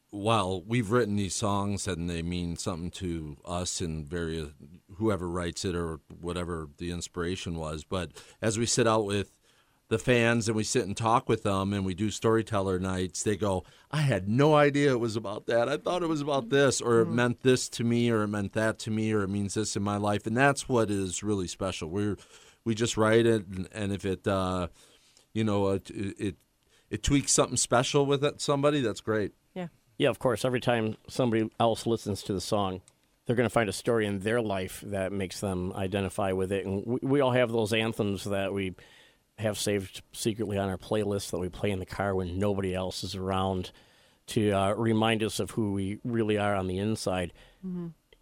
while 0.09 0.61
we've 0.61 0.91
written 0.91 1.15
these 1.15 1.33
songs 1.33 1.87
and 1.87 2.09
they 2.09 2.21
mean 2.21 2.57
something 2.57 2.91
to 2.91 3.37
us 3.45 3.79
and 3.79 4.05
various 4.05 4.49
whoever 4.97 5.27
writes 5.27 5.63
it 5.63 5.73
or 5.73 6.01
whatever 6.19 6.67
the 6.77 6.91
inspiration 6.91 7.55
was, 7.55 7.83
but 7.83 8.11
as 8.41 8.59
we 8.59 8.65
sit 8.65 8.85
out 8.85 9.05
with 9.05 9.31
the 9.93 9.99
fans 9.99 10.47
and 10.47 10.57
we 10.57 10.63
sit 10.63 10.85
and 10.85 10.97
talk 10.97 11.29
with 11.29 11.43
them 11.43 11.71
and 11.71 11.85
we 11.85 11.93
do 11.93 12.09
storyteller 12.09 12.79
nights, 12.79 13.23
they 13.23 13.37
go, 13.37 13.63
"I 13.91 14.01
had 14.01 14.27
no 14.27 14.55
idea 14.55 14.91
it 14.91 14.99
was 14.99 15.15
about 15.15 15.45
that. 15.45 15.69
I 15.69 15.77
thought 15.77 16.03
it 16.03 16.09
was 16.09 16.21
about 16.21 16.49
this, 16.49 16.81
or 16.81 17.01
it 17.01 17.07
meant 17.07 17.43
this 17.43 17.69
to 17.69 17.83
me, 17.83 18.09
or 18.09 18.23
it 18.23 18.27
meant 18.27 18.53
that 18.53 18.79
to 18.79 18.91
me, 18.91 19.13
or 19.13 19.23
it 19.23 19.29
means 19.29 19.53
this 19.53 19.75
in 19.75 19.83
my 19.83 19.97
life." 19.97 20.27
And 20.27 20.35
that's 20.35 20.67
what 20.67 20.89
is 20.91 21.23
really 21.23 21.47
special. 21.47 21.89
We're 21.89 22.17
we 22.65 22.75
just 22.75 22.97
write 22.97 23.25
it, 23.25 23.47
and, 23.47 23.69
and 23.71 23.93
if 23.93 24.03
it. 24.05 24.27
Uh, 24.27 24.67
you 25.33 25.43
know, 25.43 25.69
it, 25.69 25.89
it 25.89 26.35
it 26.89 27.03
tweaks 27.03 27.31
something 27.31 27.57
special 27.57 28.05
with 28.05 28.23
it, 28.23 28.39
somebody, 28.39 28.81
that's 28.81 29.01
great. 29.01 29.33
yeah 29.55 29.67
Yeah, 29.97 30.09
of 30.09 30.19
course. 30.19 30.45
Every 30.45 30.61
time 30.61 30.95
somebody 31.07 31.49
else 31.59 31.87
listens 31.87 32.21
to 32.23 32.33
the 32.33 32.41
song, 32.41 32.81
they're 33.25 33.35
going 33.35 33.49
to 33.49 33.53
find 33.53 33.67
a 33.67 33.73
story 33.73 34.05
in 34.05 34.19
their 34.19 34.41
life 34.41 34.83
that 34.85 35.11
makes 35.11 35.39
them 35.39 35.73
identify 35.73 36.33
with 36.33 36.51
it. 36.51 36.65
And 36.65 36.83
we, 36.85 36.99
we 37.01 37.21
all 37.21 37.31
have 37.31 37.51
those 37.51 37.73
anthems 37.73 38.25
that 38.25 38.53
we 38.53 38.75
have 39.39 39.57
saved 39.57 40.01
secretly 40.11 40.57
on 40.57 40.69
our 40.69 40.77
playlist 40.77 41.31
that 41.31 41.39
we 41.39 41.49
play 41.49 41.71
in 41.71 41.79
the 41.79 41.85
car 41.85 42.13
when 42.15 42.37
nobody 42.39 42.73
else 42.73 43.03
is 43.03 43.15
around 43.15 43.71
to 44.27 44.51
uh, 44.51 44.73
remind 44.73 45.21
us 45.23 45.39
of 45.39 45.51
who 45.51 45.73
we 45.73 45.99
really 46.03 46.37
are 46.37 46.55
on 46.55 46.67
the 46.67 46.77
inside. 46.77 47.33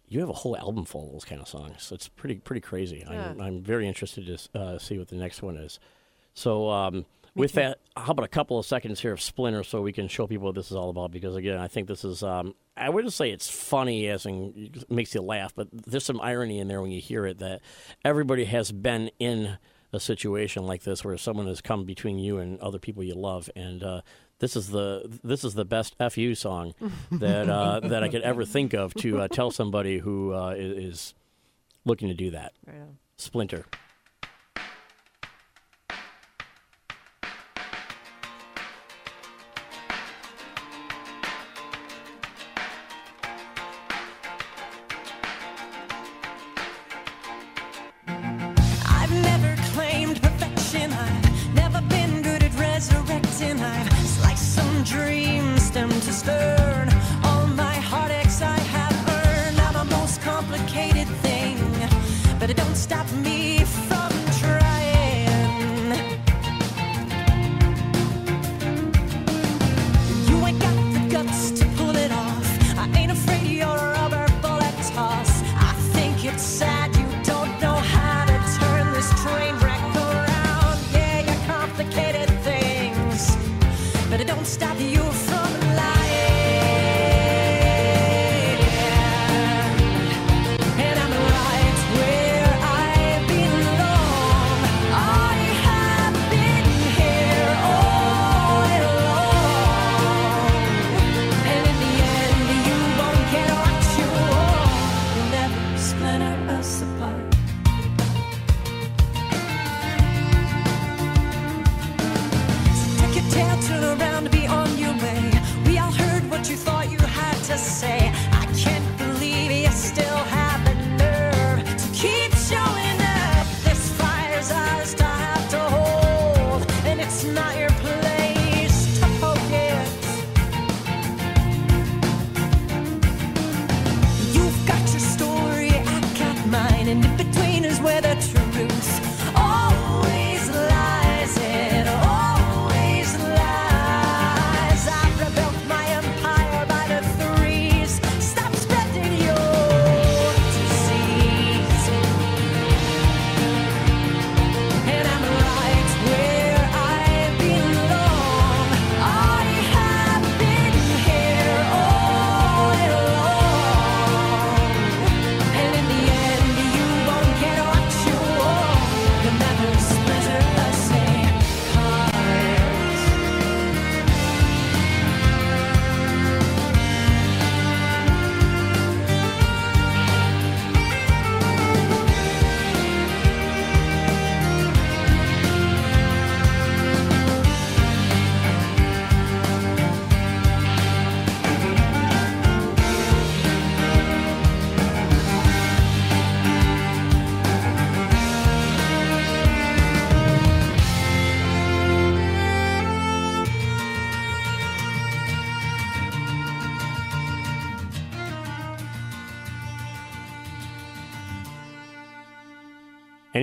You 0.08 0.20
have 0.20 0.28
a 0.28 0.34
whole 0.34 0.56
album 0.56 0.84
full 0.84 1.06
of 1.06 1.12
those 1.12 1.24
kind 1.24 1.40
of 1.40 1.48
songs. 1.48 1.82
So 1.84 1.94
It's 1.94 2.08
pretty 2.08 2.36
pretty 2.36 2.60
crazy. 2.60 3.04
I'm, 3.06 3.40
I'm 3.40 3.62
very 3.62 3.86
interested 3.88 4.26
to 4.26 4.58
uh, 4.60 4.78
see 4.78 4.98
what 4.98 5.08
the 5.08 5.16
next 5.16 5.42
one 5.42 5.56
is. 5.56 5.78
So, 6.34 6.68
um, 6.70 7.06
with 7.34 7.52
that, 7.52 7.78
how 7.96 8.12
about 8.12 8.24
a 8.24 8.28
couple 8.28 8.58
of 8.58 8.66
seconds 8.66 9.00
here 9.00 9.12
of 9.12 9.20
Splinter 9.20 9.64
so 9.64 9.80
we 9.80 9.92
can 9.92 10.06
show 10.08 10.26
people 10.26 10.46
what 10.46 10.54
this 10.54 10.70
is 10.70 10.76
all 10.76 10.90
about? 10.90 11.12
Because, 11.12 11.34
again, 11.34 11.56
I 11.58 11.66
think 11.66 11.88
this 11.88 12.04
is, 12.04 12.22
um, 12.22 12.54
I 12.76 12.90
wouldn't 12.90 13.14
say 13.14 13.30
it's 13.30 13.48
funny 13.48 14.06
as 14.08 14.26
in 14.26 14.52
it 14.74 14.90
makes 14.90 15.14
you 15.14 15.22
laugh, 15.22 15.54
but 15.56 15.68
there's 15.72 16.04
some 16.04 16.20
irony 16.20 16.58
in 16.58 16.68
there 16.68 16.82
when 16.82 16.90
you 16.90 17.00
hear 17.00 17.24
it 17.24 17.38
that 17.38 17.62
everybody 18.04 18.44
has 18.44 18.70
been 18.70 19.10
in 19.18 19.56
a 19.92 20.00
situation 20.00 20.64
like 20.64 20.82
this 20.82 21.04
where 21.04 21.16
someone 21.16 21.46
has 21.46 21.60
come 21.60 21.84
between 21.84 22.18
you 22.18 22.38
and 22.38 22.58
other 22.60 22.78
people 22.78 23.02
you 23.02 23.14
love. 23.14 23.50
And, 23.54 23.82
uh, 23.82 24.00
this 24.42 24.56
is 24.56 24.70
the 24.70 25.20
this 25.22 25.44
is 25.44 25.54
the 25.54 25.64
best 25.64 25.94
fu 26.10 26.34
song 26.34 26.74
that 27.12 27.48
uh, 27.48 27.78
that 27.78 28.02
I 28.02 28.08
could 28.08 28.22
ever 28.22 28.44
think 28.44 28.74
of 28.74 28.92
to 28.94 29.20
uh, 29.20 29.28
tell 29.28 29.52
somebody 29.52 29.98
who 29.98 30.34
uh, 30.34 30.54
is 30.56 31.14
looking 31.84 32.08
to 32.08 32.14
do 32.14 32.32
that. 32.32 32.52
right. 32.66 32.76
Splinter. 33.16 33.66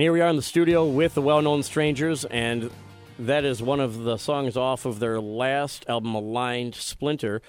And 0.00 0.04
here 0.04 0.14
we 0.14 0.22
are 0.22 0.28
in 0.28 0.36
the 0.36 0.40
studio 0.40 0.86
with 0.86 1.12
the 1.12 1.20
well 1.20 1.42
known 1.42 1.62
strangers, 1.62 2.24
and 2.24 2.70
that 3.18 3.44
is 3.44 3.62
one 3.62 3.80
of 3.80 3.98
the 3.98 4.16
songs 4.16 4.56
off 4.56 4.86
of 4.86 4.98
their 4.98 5.20
last 5.20 5.84
album, 5.90 6.14
Aligned 6.14 6.74
Splinter. 6.74 7.42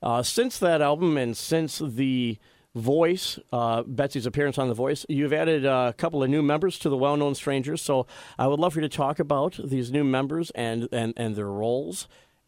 Uh, 0.00 0.22
since 0.22 0.56
that 0.60 0.80
album 0.80 1.18
and 1.18 1.36
since 1.36 1.82
the 1.84 2.38
Voice, 2.76 3.40
uh, 3.52 3.82
Betsy's 3.82 4.24
appearance 4.24 4.56
on 4.56 4.68
The 4.68 4.74
Voice, 4.74 5.04
you've 5.08 5.32
added 5.32 5.64
a 5.64 5.96
couple 5.98 6.22
of 6.22 6.30
new 6.30 6.42
members 6.42 6.78
to 6.78 6.88
the 6.88 6.96
well 6.96 7.16
known 7.16 7.34
strangers. 7.34 7.82
So 7.82 8.06
I 8.38 8.46
would 8.46 8.60
love 8.60 8.74
for 8.74 8.80
you 8.80 8.88
to 8.88 8.96
talk 8.96 9.18
about 9.18 9.58
these 9.64 9.90
new 9.90 10.04
members 10.04 10.50
and, 10.50 10.88
and, 10.92 11.12
and 11.16 11.34
their 11.34 11.50
roles. 11.50 12.06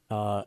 Uh, 0.08 0.44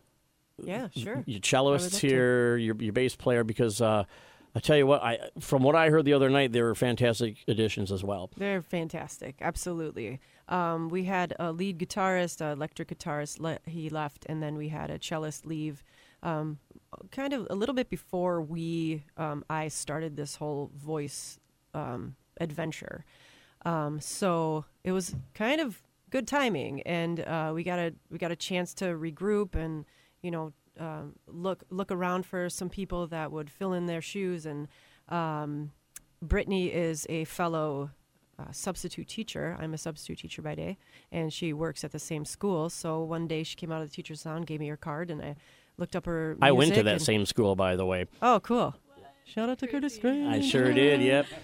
Yeah, 0.58 0.88
sure. 0.96 1.22
your 1.26 1.42
cellists 1.42 1.64
would 1.64 1.82
love 1.82 2.00
to. 2.00 2.08
here, 2.08 2.56
your, 2.56 2.76
your 2.76 2.94
bass 2.94 3.18
player, 3.18 3.44
because 3.44 3.82
uh, 3.82 4.06
I 4.54 4.60
tell 4.60 4.78
you 4.78 4.86
what, 4.86 5.02
I 5.02 5.30
from 5.40 5.64
what 5.64 5.76
I 5.76 5.90
heard 5.90 6.06
the 6.06 6.14
other 6.14 6.30
night, 6.30 6.52
they 6.52 6.62
were 6.62 6.76
fantastic 6.76 7.38
additions 7.48 7.92
as 7.92 8.04
well. 8.04 8.30
They're 8.36 8.62
fantastic, 8.62 9.36
absolutely. 9.42 10.20
Um, 10.50 10.90
we 10.90 11.06
had 11.06 11.34
a 11.40 11.52
lead 11.52 11.80
guitarist, 11.80 12.42
electric 12.42 12.90
guitarist. 12.90 13.40
Le- 13.40 13.60
he 13.66 13.90
left, 13.90 14.26
and 14.28 14.44
then 14.44 14.56
we 14.56 14.70
had 14.70 14.90
a 14.90 15.00
cellist 15.00 15.46
leave. 15.46 15.84
Um, 16.24 16.60
kind 17.12 17.34
of 17.34 17.48
a 17.50 17.56
little 17.56 17.74
bit 17.74 17.90
before 17.90 18.42
we, 18.42 19.04
um, 19.18 19.44
I 19.50 19.70
started 19.70 20.16
this 20.18 20.36
whole 20.36 20.70
voice 20.76 21.40
um, 21.74 22.16
adventure. 22.40 23.06
Um, 23.66 24.02
so 24.02 24.66
it 24.84 24.92
was 24.92 25.16
kind 25.34 25.62
of 25.62 25.82
good 26.10 26.28
timing, 26.28 26.82
and 26.82 27.22
uh, 27.22 27.52
we 27.56 27.64
got 27.64 27.80
a 27.80 27.94
we 28.10 28.18
got 28.18 28.32
a 28.32 28.36
chance 28.36 28.74
to 28.76 28.86
regroup 28.86 29.56
and 29.56 29.86
you 30.22 30.32
know 30.32 30.52
um, 30.80 31.14
look 31.28 31.64
look 31.70 31.92
around 31.92 32.26
for 32.26 32.50
some 32.50 32.70
people 32.70 33.08
that 33.08 33.32
would 33.32 33.50
fill 33.50 33.74
in 33.74 33.86
their 33.86 34.02
shoes. 34.02 34.46
And 34.46 34.68
um, 35.10 35.72
Brittany 36.22 36.68
is 36.68 37.06
a 37.10 37.26
fellow 37.26 37.92
uh, 38.40 38.52
substitute 38.52 39.08
teacher. 39.08 39.58
I'm 39.60 39.74
a 39.74 39.78
substitute 39.78 40.20
teacher 40.20 40.42
by 40.42 40.56
day, 40.56 40.78
and 41.12 41.32
she 41.34 41.54
works 41.54 41.84
at 41.84 41.92
the 41.92 42.00
same 42.00 42.26
school. 42.26 42.70
So 42.70 43.04
one 43.04 43.28
day 43.28 43.44
she 43.44 43.56
came 43.56 43.72
out 43.72 43.82
of 43.82 43.90
the 43.90 43.96
teacher's 43.96 44.26
lounge, 44.26 44.46
gave 44.46 44.60
me 44.60 44.68
her 44.68 44.78
card, 44.78 45.12
and 45.12 45.22
I 45.22 45.36
looked 45.78 45.96
up 45.96 46.06
her. 46.06 46.38
I 46.42 46.52
went 46.52 46.74
to 46.76 46.84
that 46.84 46.94
and- 46.94 47.02
same 47.02 47.26
school, 47.26 47.56
by 47.56 47.76
the 47.76 47.86
way. 47.86 48.06
Oh, 48.22 48.40
cool! 48.42 48.76
Shout 49.26 49.50
out 49.50 49.60
to 49.60 49.68
Curtis 49.68 49.96
Strange. 49.96 50.28
I 50.34 50.42
sure 50.42 50.74
did. 50.74 51.02
Yep. 51.02 51.26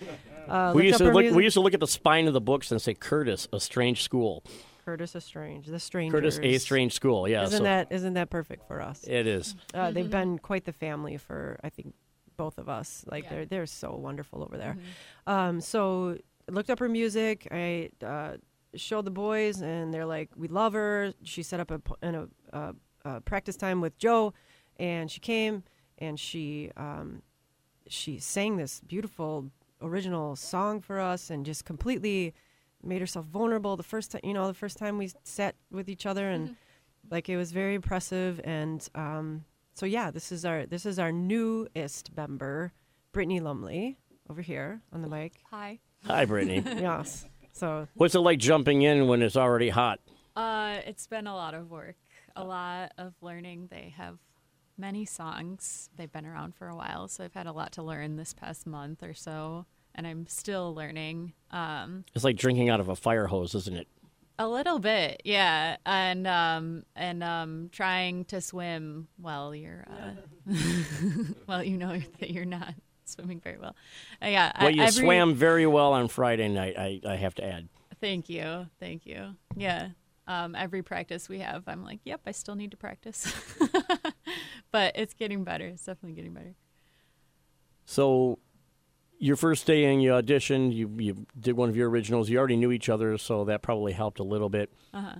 Uh, 0.48 0.72
we 0.74 0.86
used 0.88 0.98
to 1.00 1.04
look. 1.04 1.24
music- 1.24 1.36
We 1.36 1.44
used 1.44 1.56
to 1.56 1.60
look 1.60 1.74
at 1.74 1.82
the 1.82 1.88
spine 1.88 2.26
of 2.26 2.34
the 2.34 2.40
books 2.40 2.72
and 2.72 2.82
say 2.82 2.94
Curtis, 2.94 3.50
a 3.52 3.60
strange 3.60 4.02
school. 4.02 4.46
Curtis 4.88 5.16
a 5.16 5.20
Strange, 5.20 5.66
the 5.68 5.82
Strangers. 5.82 6.18
Curtis, 6.18 6.40
a 6.42 6.58
strange 6.60 6.94
school. 6.94 7.28
Yeah. 7.28 7.44
Isn't 7.44 7.58
so 7.58 7.64
that 7.66 7.90
isn't 7.92 8.14
that 8.14 8.30
perfect 8.30 8.66
for 8.70 8.82
us? 8.82 9.04
it 9.04 9.28
is. 9.28 9.54
Uh, 9.74 9.92
they've 9.92 10.10
been 10.10 10.40
quite 10.40 10.64
the 10.64 10.72
family 10.72 11.18
for 11.18 11.60
I 11.62 11.68
think 11.68 11.94
both 12.38 12.58
of 12.58 12.70
us. 12.70 13.04
Like 13.12 13.30
they're 13.30 13.46
they're 13.46 13.66
so 13.66 13.94
wonderful 13.98 14.42
over 14.42 14.58
there. 14.58 14.78
Um, 15.26 15.60
so 15.60 16.18
I 16.48 16.52
looked 16.54 16.70
up 16.70 16.80
her 16.80 16.88
music. 16.88 17.50
I 17.52 17.90
uh, 18.02 18.38
showed 18.76 19.04
the 19.04 19.12
boys, 19.12 19.60
and 19.60 19.94
they're 19.94 20.06
like, 20.06 20.30
"We 20.38 20.48
love 20.48 20.72
her." 20.72 21.12
She 21.22 21.44
set 21.44 21.60
up 21.60 21.70
a 21.70 21.80
p- 21.80 21.96
in 22.02 22.16
a, 22.16 22.28
uh, 22.54 22.72
uh, 23.04 23.20
practice 23.20 23.58
time 23.58 23.82
with 23.82 23.98
Joe, 23.98 24.34
and 24.78 25.12
she 25.12 25.20
came 25.20 25.64
and 25.98 26.18
she 26.18 26.72
um, 26.78 27.24
she 27.90 28.20
sang 28.20 28.56
this 28.56 28.80
beautiful 28.80 29.52
original 29.82 30.38
song 30.38 30.80
for 30.80 31.02
us, 31.02 31.30
and 31.30 31.46
just 31.46 31.66
completely 31.66 32.34
made 32.84 33.02
herself 33.02 33.26
vulnerable. 33.26 33.76
The 33.76 33.84
first 33.84 34.12
time, 34.12 34.22
you 34.24 34.34
know, 34.34 34.48
the 34.48 34.54
first 34.54 34.78
time 34.78 34.98
we 34.98 35.12
sat 35.24 35.56
with 35.72 35.90
each 35.90 36.06
other, 36.06 36.30
and 36.30 36.56
like 37.10 37.30
it 37.30 37.38
was 37.38 37.52
very 37.52 37.76
impressive. 37.76 38.40
And 38.44 38.88
um, 38.96 39.46
so 39.74 39.86
yeah, 39.86 40.12
this 40.12 40.32
is 40.32 40.46
our 40.46 40.66
this 40.66 40.86
is 40.86 41.00
our 41.00 41.12
newest 41.12 42.16
member, 42.16 42.74
Brittany 43.12 43.40
Lumley, 43.40 43.98
over 44.30 44.42
here 44.42 44.82
on 44.92 45.02
the 45.02 45.10
mic. 45.10 45.34
Hi. 45.52 45.80
Hi, 46.06 46.26
Brittany. 46.26 46.64
yes. 46.66 47.26
So 47.54 47.88
What's 47.96 48.16
it 48.16 48.20
like 48.20 48.40
jumping 48.40 48.84
in 48.84 49.08
when 49.08 49.22
it's 49.22 49.36
already 49.36 49.70
hot? 49.70 50.00
Uh, 50.36 50.78
it's 50.86 51.08
been 51.08 51.26
a 51.26 51.36
lot 51.36 51.56
of 51.56 51.72
work, 51.72 51.96
a 52.36 52.44
lot 52.44 52.92
of 53.00 53.14
learning. 53.22 53.70
They 53.72 53.94
have 53.98 54.20
many 54.78 55.06
songs. 55.06 55.90
They've 55.96 56.12
been 56.12 56.28
around 56.28 56.54
for 56.56 56.68
a 56.68 56.76
while, 56.76 57.08
so 57.08 57.24
I've 57.24 57.34
had 57.34 57.48
a 57.48 57.52
lot 57.52 57.72
to 57.74 57.84
learn 57.84 58.16
this 58.16 58.34
past 58.34 58.68
month 58.68 59.02
or 59.02 59.16
so, 59.16 59.66
and 59.98 60.08
I'm 60.08 60.28
still 60.28 60.74
learning. 60.74 61.34
Um, 61.52 62.06
It's 62.16 62.24
like 62.24 62.38
drinking 62.38 62.70
out 62.70 62.80
of 62.80 62.88
a 62.90 62.96
fire 62.96 63.28
hose, 63.28 63.54
isn't 63.56 63.76
it? 63.76 63.88
a 64.40 64.48
little 64.48 64.78
bit, 64.78 65.20
yeah, 65.26 65.78
and 65.84 66.28
um, 66.28 66.84
and 66.96 67.24
um, 67.24 67.70
trying 67.72 68.24
to 68.26 68.40
swim 68.40 69.08
while 69.18 69.56
you're, 69.56 69.84
uh, 69.90 70.54
well, 71.48 71.64
you 71.64 71.76
know 71.76 71.98
that 72.20 72.30
you're 72.30 72.46
not 72.46 72.76
swimming 73.06 73.40
very 73.40 73.58
well. 73.58 73.76
Uh, 74.22 74.28
yeah, 74.28 74.52
I- 74.54 74.64
Well, 74.66 74.76
you 74.76 74.82
every- 74.84 74.92
swam 75.04 75.34
very 75.34 75.66
well 75.66 75.92
on 75.94 76.08
Friday 76.08 76.48
night. 76.50 76.78
I, 76.78 77.02
I 77.04 77.16
have 77.16 77.34
to 77.36 77.44
add. 77.44 77.68
Thank 78.00 78.30
you. 78.30 78.68
Thank 78.80 79.08
you. 79.08 79.36
Yeah. 79.56 79.90
Um, 80.28 80.54
every 80.54 80.84
practice 80.84 81.28
we 81.28 81.40
have, 81.40 81.64
I'm 81.66 81.84
like, 81.84 82.02
yep, 82.04 82.22
I 82.28 82.32
still 82.32 82.54
need 82.56 82.70
to 82.72 82.78
practice. 82.78 83.34
but 84.72 84.92
it's 84.96 85.16
getting 85.16 85.46
better. 85.46 85.66
It's 85.66 85.84
definitely 85.86 86.14
getting 86.16 86.34
better. 86.34 86.54
So, 87.86 88.38
your 89.20 89.36
first 89.36 89.66
day 89.66 89.86
in, 89.86 90.00
you 90.00 90.12
auditioned. 90.12 90.74
You 90.74 90.92
you 90.98 91.26
did 91.40 91.56
one 91.58 91.70
of 91.70 91.76
your 91.76 91.90
originals. 91.90 92.30
You 92.30 92.38
already 92.38 92.58
knew 92.58 92.72
each 92.72 92.90
other, 92.90 93.18
so 93.18 93.46
that 93.46 93.62
probably 93.62 93.94
helped 93.94 94.20
a 94.20 94.24
little 94.24 94.50
bit. 94.50 94.72
Uh 94.94 95.02
huh. 95.02 95.16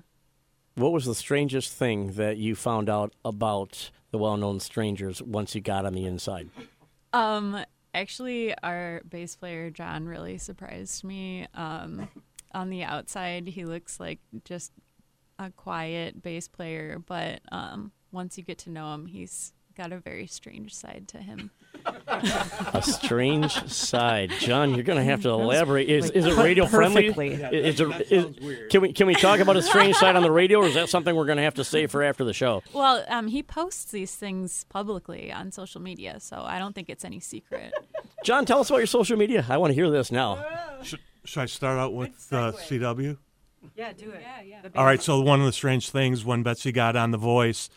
what 0.76 0.92
was 0.92 1.06
the 1.06 1.16
strangest 1.16 1.74
thing 1.74 2.14
that 2.14 2.38
you 2.38 2.56
found 2.56 2.90
out 2.90 3.14
about 3.26 3.90
the 4.12 4.18
well-known 4.18 4.60
strangers 4.60 5.22
once 5.22 5.54
you 5.56 5.62
got 5.62 5.86
on 5.86 5.94
the 5.94 6.06
inside? 6.06 6.50
Um, 7.14 7.64
actually, 7.94 8.54
our 8.64 9.02
bass 9.10 9.36
player 9.36 9.70
John 9.70 10.06
really 10.06 10.38
surprised 10.38 11.04
me. 11.04 11.48
Um, 11.54 12.08
on 12.54 12.70
the 12.70 12.84
outside, 12.84 13.48
he 13.48 13.66
looks 13.66 14.00
like 14.00 14.20
just 14.46 14.72
a 15.40 15.52
quiet 15.52 16.22
bass 16.22 16.48
player, 16.48 17.00
but 17.06 17.42
um, 17.52 17.92
once 18.12 18.38
you 18.38 18.44
get 18.44 18.58
to 18.60 18.70
know 18.70 18.94
him, 18.94 19.06
he's 19.08 19.54
got 19.78 19.92
a 19.94 19.98
very 20.00 20.28
strange 20.28 20.74
side 20.74 21.08
to 21.10 21.18
him. 21.20 21.52
A 22.74 22.82
strange 22.82 23.52
side, 23.72 24.32
John. 24.40 24.74
You're 24.74 24.84
going 24.84 24.98
to 24.98 25.04
have 25.04 25.22
to 25.22 25.30
elaborate. 25.30 25.88
Is, 25.90 26.06
like, 26.06 26.16
is 26.16 26.26
it 26.26 26.36
put 26.36 26.44
radio 26.44 26.66
friendly? 26.66 27.04
perfectly. 27.14 27.28
Is, 27.34 27.80
it- 27.80 28.12
is- 28.12 28.70
can 28.72 28.82
we 28.82 28.92
can 28.94 29.08
we 29.08 29.16
talk 29.16 29.40
about 29.40 29.56
a 29.56 29.62
strange 29.62 29.96
side 30.02 30.16
on 30.16 30.24
the 30.24 30.32
radio, 30.32 30.60
or 30.60 30.66
is 30.68 30.74
that 30.74 30.90
something 30.90 31.16
we're 31.16 31.26
going 31.26 31.38
to 31.38 31.44
have 31.44 31.54
to 31.56 31.64
save 31.64 31.92
for 31.92 32.04
after 32.04 32.24
the 32.24 32.34
show? 32.34 32.62
Well, 32.74 33.06
um, 33.08 33.28
he 33.28 33.42
posts 33.44 33.92
these 33.92 34.14
things 34.16 34.66
publicly 34.70 35.32
on 35.32 35.52
social 35.52 35.80
media, 35.82 36.20
so 36.20 36.38
I 36.46 36.60
don't 36.60 36.74
think 36.74 36.90
it's 36.90 37.06
any 37.06 37.20
secret. 37.20 37.74
John, 38.24 38.46
tell 38.46 38.60
us 38.60 38.70
about 38.70 38.80
your 38.80 38.88
social 38.88 39.16
media. 39.18 39.46
I 39.48 39.58
want 39.58 39.72
to 39.72 39.76
hear 39.76 39.90
this 39.90 40.12
now. 40.12 40.44
Should, 40.82 41.00
should 41.24 41.42
I 41.42 41.46
start 41.46 41.78
out 41.80 41.94
with 41.94 42.28
uh, 42.32 42.52
CW? 42.54 43.18
Yeah, 43.76 43.94
do 43.94 44.12
it. 44.12 44.22
Yeah, 44.22 44.42
yeah. 44.64 44.70
All 44.76 44.86
right. 44.86 45.02
So 45.02 45.22
one 45.22 45.40
of 45.40 45.46
the 45.46 45.54
strange 45.54 45.90
things 45.90 46.26
when 46.26 46.44
Betsy 46.44 46.72
got 46.72 46.96
on 46.96 47.12
The 47.12 47.18
Voice, 47.18 47.70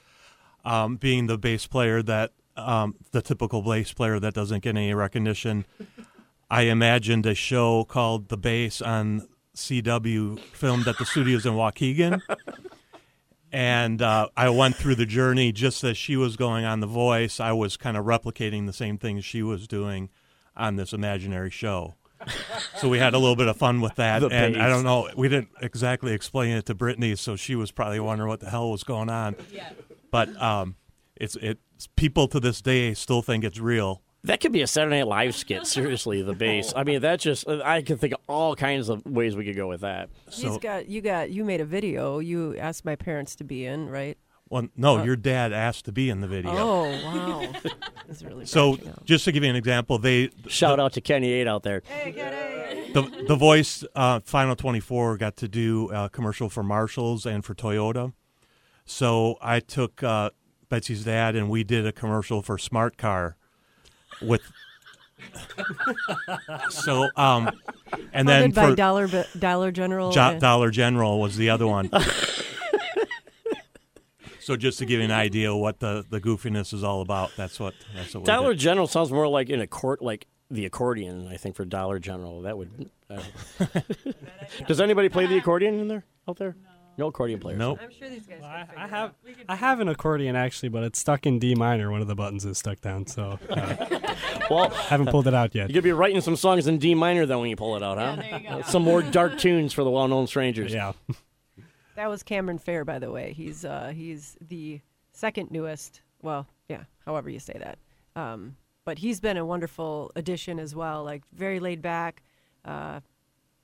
um, 0.65 0.97
being 0.97 1.27
the 1.27 1.39
bass 1.39 1.67
player 1.67 2.03
that 2.03 2.33
um, 2.57 2.97
the 3.13 3.23
typical 3.23 3.63
bass 3.63 3.93
player 3.93 4.19
that 4.21 4.35
doesn't 4.35 4.63
get 4.63 4.77
any 4.77 4.93
recognition, 4.95 5.65
I 6.51 6.63
imagined 6.63 7.27
a 7.27 7.35
show 7.35 7.85
called 7.85 8.29
The 8.29 8.37
Bass 8.37 8.83
on 8.83 9.29
CW, 9.55 10.39
filmed 10.41 10.89
at 10.89 10.99
the 10.99 11.05
studios 11.05 11.47
in 11.47 11.55
Waukegan. 11.55 12.21
And 13.53 14.01
uh, 14.01 14.29
I 14.37 14.49
went 14.51 14.77
through 14.77 14.95
the 14.95 15.07
journey 15.07 15.53
just 15.53 15.83
as 15.83 15.97
she 15.97 16.17
was 16.17 16.37
going 16.37 16.65
on 16.65 16.81
The 16.81 16.87
Voice. 16.87 17.41
I 17.41 17.53
was 17.53 17.77
kind 17.77 17.97
of 17.97 18.05
replicating 18.05 18.67
the 18.67 18.73
same 18.73 18.97
things 18.97 19.25
she 19.25 19.43
was 19.43 19.67
doing 19.67 20.09
on 20.57 20.77
this 20.77 20.93
imaginary 20.93 21.51
show. 21.51 21.95
so 22.77 22.89
we 22.89 22.99
had 22.99 23.15
a 23.15 23.19
little 23.19 23.37
bit 23.37 23.49
of 23.49 23.57
fun 23.57 23.81
with 23.81 23.95
that. 23.97 24.21
The 24.21 24.29
and 24.29 24.57
I 24.61 24.69
don't 24.69 24.85
know, 24.85 25.09
we 25.17 25.29
didn't 25.29 25.49
exactly 25.63 26.13
explain 26.13 26.57
it 26.57 26.67
to 26.67 26.75
Brittany, 26.75 27.17
so 27.17 27.35
she 27.35 27.57
was 27.57 27.71
probably 27.71 27.99
wondering 27.99 28.29
what 28.29 28.41
the 28.41 28.51
hell 28.51 28.71
was 28.71 28.85
going 28.85 29.09
on. 29.09 29.37
Yeah. 29.51 29.71
But 30.11 30.41
um, 30.41 30.77
it's 31.17 31.37
it's 31.37 31.61
people 31.97 32.29
to 32.29 32.41
this 32.41 32.61
day 32.63 32.95
still 32.95 33.23
think 33.23 33.45
it's 33.45 33.59
real. 33.59 34.03
That 34.25 34.41
could 34.41 34.53
be 34.53 34.61
a 34.61 34.67
Saturday 34.67 34.99
Night 34.99 35.07
Live 35.07 35.35
skit. 35.35 35.67
Seriously, 35.67 36.21
the 36.21 36.35
bass. 36.35 36.75
I 36.77 36.85
mean, 36.85 37.01
that 37.01 37.21
just 37.21 37.49
I 37.49 37.81
can 37.83 37.97
think 37.97 38.13
of 38.13 38.21
all 38.29 38.55
kinds 38.55 38.89
of 38.91 39.05
ways 39.07 39.35
we 39.35 39.45
could 39.47 39.57
go 39.57 39.67
with 39.69 39.81
that. 39.81 40.11
He's 40.27 40.35
So- 40.43 40.59
got 40.59 40.89
you 40.89 41.01
got 41.01 41.31
you 41.31 41.45
made 41.45 41.61
a 41.63 41.65
video. 41.65 42.19
You 42.19 42.57
asked 42.59 42.85
my 42.85 42.97
parents 42.97 43.35
to 43.37 43.45
be 43.45 43.65
in, 43.65 43.89
right? 43.89 44.19
Well, 44.51 44.67
no, 44.77 45.03
your 45.05 45.15
dad 45.15 45.53
asked 45.53 45.85
to 45.85 45.93
be 45.93 46.11
in 46.11 46.21
the 46.21 46.27
video. 46.27 46.51
Oh 46.55 46.83
wow, 47.05 47.53
that's 48.09 48.23
really 48.25 48.45
So 48.47 48.73
branching 48.73 48.89
out. 48.91 49.05
just 49.07 49.25
to 49.27 49.33
give 49.33 49.45
you 49.45 49.49
an 49.51 49.55
example, 49.57 49.97
they 49.99 50.31
Shout 50.49 50.81
out 50.81 50.93
to 50.95 51.01
Kenny 51.01 51.31
Ade 51.33 51.47
out 51.49 51.63
there. 51.63 51.83
Hey 51.87 52.13
Kenny. 52.13 52.93
The 52.93 53.25
the 53.29 53.37
voice 53.37 53.85
uh, 53.95 54.19
Final 54.25 54.57
Twenty 54.57 54.81
Four 54.81 55.17
got 55.17 55.37
to 55.37 55.47
do 55.49 55.89
a 55.93 56.11
commercial 56.11 56.49
for 56.51 56.63
Marshalls 56.65 57.25
and 57.25 57.45
for 57.45 57.55
Toyota. 57.55 58.13
So 58.91 59.39
I 59.41 59.61
took 59.61 60.03
uh, 60.03 60.31
Betsy's 60.69 61.05
dad 61.05 61.37
and 61.37 61.49
we 61.49 61.63
did 61.63 61.87
a 61.87 61.93
commercial 61.93 62.43
for 62.43 62.59
Smart 62.59 62.99
Car 62.99 63.37
with. 64.21 64.43
so 66.71 67.09
um, 67.15 67.53
and 68.13 68.29
then 68.29 68.51
Funded 68.51 68.55
by 68.57 68.71
for 68.71 68.75
Dollar 68.75 69.09
Dollar 69.39 69.71
General. 69.71 70.11
Jo- 70.11 70.41
Dollar 70.41 70.73
General 70.73 71.21
was 71.21 71.37
the 71.37 71.51
other 71.51 71.69
one. 71.69 71.89
so 74.41 74.57
just 74.57 74.81
to 74.81 74.87
give 74.87 74.99
you 74.99 75.05
an 75.05 75.13
idea 75.13 75.55
what 75.55 75.79
the, 75.79 76.05
the 76.11 76.21
goofiness 76.21 76.75
is 76.75 76.83
all 76.83 77.01
about, 77.01 77.31
that's 77.37 77.61
what 77.61 77.75
that's 77.95 78.13
what 78.13 78.23
we 78.23 78.27
Dollar. 78.27 78.55
General 78.55 78.89
sounds 78.89 79.13
more 79.13 79.29
like 79.29 79.51
in 79.51 79.61
a 79.61 79.69
court, 79.69 80.03
like 80.03 80.27
the 80.51 80.67
accordion. 80.67 81.29
I 81.29 81.37
think 81.37 81.55
for 81.55 81.65
Dollar 81.65 82.01
General, 82.01 82.43
that 82.43 82.59
would. 82.59 82.91
Uh, 83.09 83.23
does 84.67 84.81
anybody 84.81 85.09
play 85.09 85.27
the 85.27 85.39
accordion 85.39 85.79
in 85.79 85.87
there 85.87 86.05
out 86.29 86.39
there? 86.39 86.57
No 86.65 86.70
accordion 87.09 87.41
players. 87.41 87.59
Nope. 87.59 87.79
I'm 87.83 87.91
sure 87.91 88.09
these 88.09 88.27
guys. 88.27 88.43
I, 88.43 88.67
I 88.77 88.87
have 88.87 89.15
I 89.49 89.57
have 89.57 89.81
an 89.81 89.89
accordion 89.89 90.37
actually, 90.37 90.69
but 90.69 90.83
it's 90.83 90.99
stuck 90.99 91.27
in 91.27 91.39
D 91.39 91.55
minor. 91.55 91.91
One 91.91 92.01
of 92.01 92.07
the 92.09 92.15
buttons 92.15 92.45
is 92.45 92.59
stuck 92.59 92.81
down, 92.81 93.07
so 93.07 93.39
uh, 93.51 94.15
Well, 94.51 94.71
haven't 94.71 95.09
pulled 95.11 95.27
it 95.27 95.35
out 95.35 95.55
yet. 95.55 95.69
you 95.69 95.75
could 95.75 95.85
be 95.85 95.93
writing 95.93 96.21
some 96.21 96.37
songs 96.37 96.67
in 96.67 96.79
D 96.79 96.95
minor 96.95 97.27
then 97.27 97.39
when 97.41 97.51
you 97.51 97.57
pull 97.57 97.77
it 97.77 97.83
out, 97.83 97.99
huh? 97.99 98.17
there 98.17 98.41
you 98.41 98.49
go. 98.49 98.63
Some 98.63 98.83
more 98.83 99.03
dark 99.19 99.39
tunes 99.39 99.73
for 99.73 99.85
the 99.85 99.91
well-known 99.91 100.27
strangers. 100.27 100.73
Yeah, 100.73 100.93
That 101.97 102.09
was 102.09 102.23
Cameron 102.23 102.59
Fair, 102.59 102.85
by 102.85 102.99
the 102.99 103.11
way. 103.11 103.33
He's 103.35 103.65
uh, 103.65 103.93
he's 103.95 104.37
the 104.49 104.81
second 105.13 105.51
newest. 105.51 106.01
Well, 106.23 106.47
yeah, 106.69 106.85
however 107.05 107.29
you 107.31 107.39
say 107.39 107.59
that. 107.59 107.79
Um, 108.21 108.57
but 108.87 108.99
he's 108.99 109.21
been 109.21 109.37
a 109.37 109.45
wonderful 109.45 110.11
addition 110.17 110.59
as 110.59 110.75
well. 110.75 111.05
Like 111.05 111.23
very 111.35 111.61
laid 111.61 111.83
back, 111.83 112.23
uh, 112.65 113.01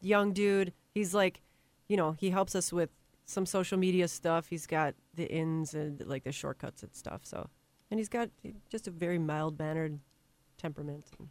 young 0.03 0.33
dude. 0.33 0.73
He's 0.95 1.15
like, 1.15 1.41
you 1.89 1.97
know, 1.97 2.13
he 2.19 2.31
helps 2.31 2.55
us 2.55 2.73
with 2.73 2.91
some 3.27 3.45
social 3.45 3.77
media 3.79 4.09
stuff. 4.09 4.49
He's 4.49 4.67
got 4.67 4.95
the 5.15 5.31
ins 5.31 5.75
and 5.75 6.03
like 6.07 6.25
the 6.25 6.33
shortcuts 6.33 6.83
and 6.83 6.95
stuff. 6.95 7.21
So, 7.25 7.51
and 7.91 8.01
he's 8.01 8.09
got 8.09 8.31
just 8.71 8.89
a 8.89 8.91
very 8.91 9.19
mild 9.19 9.59
mannered 9.59 9.99
temperament. 10.57 11.05
And 11.19 11.29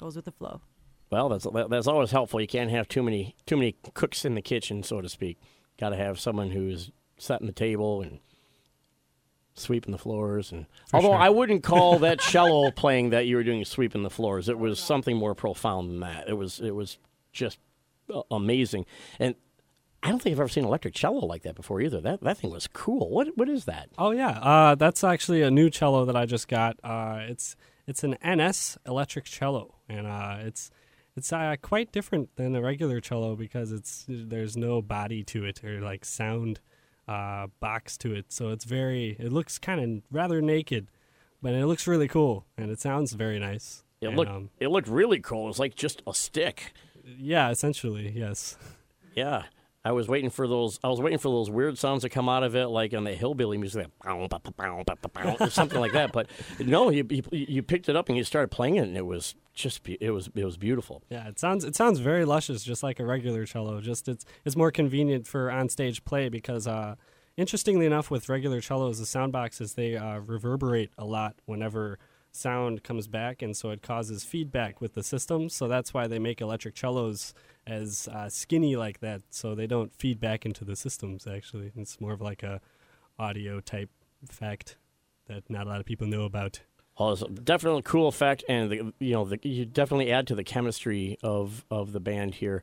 goes 0.00 0.16
with 0.16 0.24
the 0.24 0.32
flow. 0.32 0.62
Well, 1.10 1.28
that's 1.28 1.46
that's 1.68 1.86
always 1.86 2.10
helpful. 2.10 2.40
You 2.40 2.46
can't 2.46 2.70
have 2.70 2.88
too 2.88 3.02
many 3.02 3.34
too 3.46 3.56
many 3.56 3.74
cooks 3.94 4.24
in 4.24 4.34
the 4.34 4.42
kitchen, 4.42 4.82
so 4.82 5.00
to 5.00 5.08
speak. 5.08 5.38
Got 5.78 5.90
to 5.90 5.96
have 5.96 6.20
someone 6.20 6.50
who's 6.50 6.90
setting 7.18 7.46
the 7.46 7.52
table 7.52 8.00
and 8.00 8.20
sweeping 9.54 9.92
the 9.92 9.98
floors. 9.98 10.52
And 10.52 10.66
although 10.92 11.08
sure. 11.08 11.16
I 11.16 11.28
wouldn't 11.28 11.62
call 11.62 11.98
that 12.00 12.20
cello 12.20 12.70
playing 12.70 13.10
that 13.10 13.26
you 13.26 13.36
were 13.36 13.42
doing 13.42 13.64
sweeping 13.64 14.02
the 14.02 14.10
floors, 14.10 14.48
it 14.48 14.58
was 14.58 14.78
something 14.78 15.16
more 15.16 15.34
profound 15.34 15.90
than 15.90 16.00
that. 16.00 16.28
It 16.28 16.34
was 16.34 16.60
it 16.60 16.74
was 16.74 16.98
just 17.32 17.58
amazing. 18.30 18.86
And 19.18 19.34
I 20.02 20.08
don't 20.08 20.20
think 20.20 20.32
I've 20.34 20.40
ever 20.40 20.48
seen 20.48 20.64
an 20.64 20.68
electric 20.68 20.94
cello 20.94 21.26
like 21.26 21.42
that 21.42 21.54
before 21.54 21.80
either. 21.80 22.00
That 22.00 22.20
that 22.22 22.38
thing 22.38 22.50
was 22.50 22.66
cool. 22.66 23.10
What 23.10 23.36
what 23.36 23.48
is 23.48 23.66
that? 23.66 23.90
Oh 23.98 24.12
yeah, 24.12 24.38
uh, 24.40 24.74
that's 24.74 25.04
actually 25.04 25.42
a 25.42 25.50
new 25.50 25.68
cello 25.70 26.04
that 26.06 26.16
I 26.16 26.26
just 26.26 26.48
got. 26.48 26.78
Uh, 26.82 27.20
it's 27.28 27.54
it's 27.86 28.02
an 28.04 28.16
NS 28.26 28.78
electric 28.86 29.24
cello, 29.26 29.74
and 29.88 30.06
uh, 30.06 30.36
it's 30.40 30.70
it's 31.16 31.32
uh, 31.32 31.56
quite 31.60 31.92
different 31.92 32.34
than 32.36 32.54
a 32.56 32.62
regular 32.62 33.00
cello 33.00 33.36
because 33.36 33.72
it's 33.72 34.06
there's 34.08 34.56
no 34.56 34.80
body 34.80 35.22
to 35.24 35.44
it 35.44 35.62
or 35.62 35.80
like 35.80 36.04
sound 36.06 36.60
uh, 37.06 37.48
box 37.60 37.98
to 37.98 38.14
it. 38.14 38.26
So 38.32 38.48
it's 38.50 38.64
very 38.64 39.16
it 39.18 39.32
looks 39.32 39.58
kind 39.58 39.80
of 39.80 40.02
rather 40.10 40.40
naked, 40.40 40.86
but 41.42 41.52
it 41.52 41.66
looks 41.66 41.86
really 41.86 42.08
cool 42.08 42.46
and 42.56 42.70
it 42.70 42.80
sounds 42.80 43.12
very 43.12 43.38
nice. 43.38 43.82
It 44.00 44.06
And, 44.06 44.16
looked 44.16 44.30
um, 44.30 44.50
it 44.58 44.68
looked 44.68 44.88
really 44.88 45.20
cool. 45.20 45.44
It 45.44 45.48
was 45.48 45.58
like 45.58 45.74
just 45.74 46.02
a 46.06 46.14
stick. 46.14 46.72
yeah, 47.04 47.50
essentially 47.50 48.10
yes. 48.16 48.56
Yeah. 49.16 49.42
I 49.84 49.92
was 49.92 50.08
waiting 50.08 50.28
for 50.28 50.46
those. 50.46 50.78
I 50.84 50.88
was 50.88 51.00
waiting 51.00 51.18
for 51.18 51.30
those 51.30 51.48
weird 51.50 51.78
sounds 51.78 52.02
to 52.02 52.10
come 52.10 52.28
out 52.28 52.42
of 52.42 52.54
it, 52.54 52.66
like 52.66 52.92
on 52.92 53.04
the 53.04 53.14
hillbilly 53.14 53.56
music, 53.56 53.88
like, 54.04 55.40
or 55.40 55.50
something 55.50 55.80
like 55.80 55.92
that. 55.92 56.12
But 56.12 56.28
no, 56.58 56.90
you, 56.90 57.06
you 57.08 57.22
you 57.30 57.62
picked 57.62 57.88
it 57.88 57.96
up 57.96 58.08
and 58.08 58.18
you 58.18 58.24
started 58.24 58.50
playing 58.50 58.76
it, 58.76 58.82
and 58.82 58.96
it 58.96 59.06
was 59.06 59.34
just 59.54 59.80
it 59.88 60.10
was 60.10 60.28
it 60.34 60.44
was 60.44 60.58
beautiful. 60.58 61.02
Yeah, 61.08 61.26
it 61.28 61.38
sounds 61.38 61.64
it 61.64 61.74
sounds 61.76 61.98
very 61.98 62.26
luscious, 62.26 62.62
just 62.62 62.82
like 62.82 63.00
a 63.00 63.06
regular 63.06 63.46
cello. 63.46 63.80
Just 63.80 64.06
it's 64.06 64.26
it's 64.44 64.56
more 64.56 64.70
convenient 64.70 65.26
for 65.26 65.48
onstage 65.48 66.04
play 66.04 66.28
because, 66.28 66.66
uh, 66.66 66.96
interestingly 67.38 67.86
enough, 67.86 68.10
with 68.10 68.28
regular 68.28 68.60
cellos, 68.60 68.98
the 68.98 69.06
sound 69.06 69.32
boxes 69.32 69.74
they 69.74 69.96
uh, 69.96 70.18
reverberate 70.18 70.90
a 70.98 71.06
lot 71.06 71.36
whenever 71.46 71.98
sound 72.32 72.82
comes 72.82 73.06
back, 73.08 73.42
and 73.42 73.56
so 73.56 73.70
it 73.70 73.82
causes 73.82 74.24
feedback 74.24 74.80
with 74.80 74.94
the 74.94 75.02
system. 75.02 75.48
So 75.48 75.68
that's 75.68 75.92
why 75.92 76.06
they 76.06 76.18
make 76.18 76.40
electric 76.40 76.76
cellos 76.76 77.34
as 77.66 78.08
uh, 78.08 78.28
skinny 78.28 78.76
like 78.76 79.00
that, 79.00 79.22
so 79.30 79.54
they 79.54 79.66
don't 79.66 79.92
feed 79.92 80.20
back 80.20 80.46
into 80.46 80.64
the 80.64 80.76
systems. 80.76 81.26
Actually, 81.26 81.72
it's 81.76 82.00
more 82.00 82.12
of 82.12 82.20
like 82.20 82.42
a 82.42 82.60
audio 83.18 83.60
type 83.60 83.90
effect 84.28 84.76
that 85.28 85.48
not 85.48 85.66
a 85.66 85.70
lot 85.70 85.80
of 85.80 85.86
people 85.86 86.06
know 86.06 86.22
about. 86.22 86.60
Well, 86.98 87.12
it's 87.12 87.22
definitely 87.22 87.80
a 87.80 87.82
cool 87.82 88.08
effect, 88.08 88.44
and 88.48 88.70
the, 88.70 88.92
you 88.98 89.12
know 89.12 89.24
the, 89.24 89.38
you 89.42 89.64
definitely 89.64 90.12
add 90.12 90.26
to 90.28 90.34
the 90.34 90.44
chemistry 90.44 91.18
of 91.22 91.64
of 91.70 91.92
the 91.92 92.00
band 92.00 92.36
here. 92.36 92.62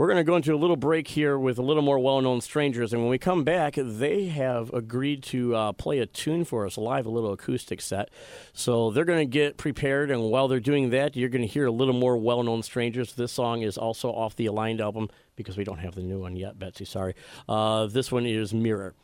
We're 0.00 0.06
going 0.06 0.16
to 0.16 0.24
go 0.24 0.36
into 0.36 0.54
a 0.54 0.56
little 0.56 0.76
break 0.78 1.08
here 1.08 1.38
with 1.38 1.58
a 1.58 1.62
little 1.62 1.82
more 1.82 1.98
well-known 1.98 2.40
strangers, 2.40 2.94
and 2.94 3.02
when 3.02 3.10
we 3.10 3.18
come 3.18 3.44
back, 3.44 3.74
they 3.76 4.28
have 4.28 4.72
agreed 4.72 5.22
to 5.24 5.54
uh, 5.54 5.72
play 5.72 5.98
a 5.98 6.06
tune 6.06 6.46
for 6.46 6.64
us 6.64 6.78
live, 6.78 7.04
a 7.04 7.10
little 7.10 7.34
acoustic 7.34 7.82
set. 7.82 8.08
So 8.54 8.90
they're 8.90 9.04
going 9.04 9.18
to 9.18 9.30
get 9.30 9.58
prepared, 9.58 10.10
and 10.10 10.22
while 10.22 10.48
they're 10.48 10.58
doing 10.58 10.88
that, 10.88 11.16
you're 11.16 11.28
going 11.28 11.42
to 11.42 11.46
hear 11.46 11.66
a 11.66 11.70
little 11.70 11.92
more 11.92 12.16
well-known 12.16 12.62
strangers. 12.62 13.12
This 13.12 13.30
song 13.30 13.60
is 13.60 13.76
also 13.76 14.08
off 14.08 14.34
the 14.36 14.46
Aligned 14.46 14.80
album 14.80 15.10
because 15.36 15.58
we 15.58 15.64
don't 15.64 15.80
have 15.80 15.94
the 15.94 16.02
new 16.02 16.20
one 16.20 16.34
yet, 16.34 16.58
Betsy. 16.58 16.86
Sorry. 16.86 17.14
Uh, 17.46 17.84
this 17.84 18.10
one 18.10 18.24
is 18.24 18.54
Mirror. 18.54 18.94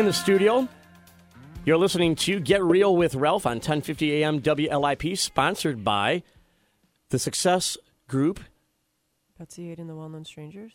In 0.00 0.06
the 0.06 0.12
studio. 0.14 0.66
You're 1.66 1.76
listening 1.76 2.16
to 2.16 2.40
Get 2.40 2.62
Real 2.62 2.96
with 2.96 3.14
Ralph 3.14 3.44
on 3.44 3.56
1050 3.56 4.22
AM 4.22 4.40
WLIP, 4.40 5.18
sponsored 5.18 5.84
by 5.84 6.22
the 7.10 7.18
Success 7.18 7.76
Group. 8.08 8.40
Betsy 9.38 9.70
Ade 9.70 9.78
and 9.78 9.90
the 9.90 9.94
Well 9.94 10.08
Known 10.08 10.24
Strangers. 10.24 10.72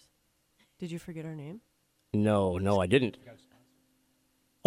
Did 0.78 0.92
you 0.92 1.00
forget 1.00 1.26
our 1.26 1.34
name? 1.34 1.62
No, 2.14 2.60
no, 2.60 2.80
I 2.80 2.86
didn't. 2.86 3.18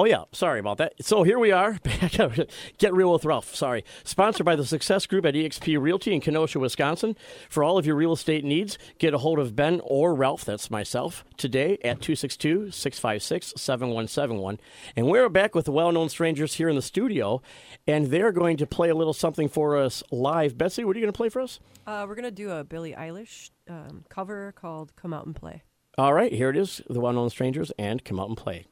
Oh, 0.00 0.04
yeah. 0.04 0.24
Sorry 0.30 0.60
about 0.60 0.78
that. 0.78 0.94
So 1.00 1.24
here 1.24 1.40
we 1.40 1.50
are. 1.50 1.76
Get 2.78 2.94
Real 2.94 3.12
with 3.12 3.24
Ralph. 3.24 3.52
Sorry. 3.52 3.84
Sponsored 4.04 4.46
by 4.46 4.54
the 4.54 4.64
Success 4.64 5.06
Group 5.06 5.26
at 5.26 5.34
eXp 5.34 5.76
Realty 5.80 6.14
in 6.14 6.20
Kenosha, 6.20 6.60
Wisconsin. 6.60 7.16
For 7.48 7.64
all 7.64 7.78
of 7.78 7.84
your 7.84 7.96
real 7.96 8.12
estate 8.12 8.44
needs, 8.44 8.78
get 8.98 9.12
a 9.12 9.18
hold 9.18 9.40
of 9.40 9.56
Ben 9.56 9.80
or 9.82 10.14
Ralph, 10.14 10.44
that's 10.44 10.70
myself, 10.70 11.24
today 11.36 11.72
at 11.82 12.00
262 12.00 12.70
656 12.70 13.54
7171. 13.56 14.60
And 14.94 15.08
we're 15.08 15.28
back 15.28 15.56
with 15.56 15.64
the 15.64 15.72
well 15.72 15.90
known 15.90 16.08
strangers 16.08 16.54
here 16.54 16.68
in 16.68 16.76
the 16.76 16.82
studio, 16.82 17.42
and 17.84 18.06
they're 18.06 18.30
going 18.30 18.56
to 18.58 18.66
play 18.68 18.90
a 18.90 18.94
little 18.94 19.12
something 19.12 19.48
for 19.48 19.76
us 19.76 20.04
live. 20.12 20.56
Betsy, 20.56 20.84
what 20.84 20.94
are 20.94 21.00
you 21.00 21.06
going 21.06 21.12
to 21.12 21.16
play 21.16 21.28
for 21.28 21.40
us? 21.40 21.58
Uh, 21.88 22.04
we're 22.06 22.14
gonna 22.14 22.30
do 22.30 22.50
a 22.50 22.62
Billie 22.62 22.92
Eilish 22.92 23.50
um, 23.68 24.04
cover 24.10 24.52
called 24.52 24.94
"Come 24.94 25.14
Out 25.14 25.24
and 25.26 25.34
Play." 25.34 25.62
All 25.96 26.12
right, 26.12 26.32
here 26.32 26.50
it 26.50 26.56
is 26.56 26.82
the 26.88 27.00
well 27.00 27.14
known 27.14 27.30
strangers, 27.30 27.72
and 27.78 28.04
come 28.04 28.20
out 28.20 28.28
and 28.28 28.36
play. 28.36 28.66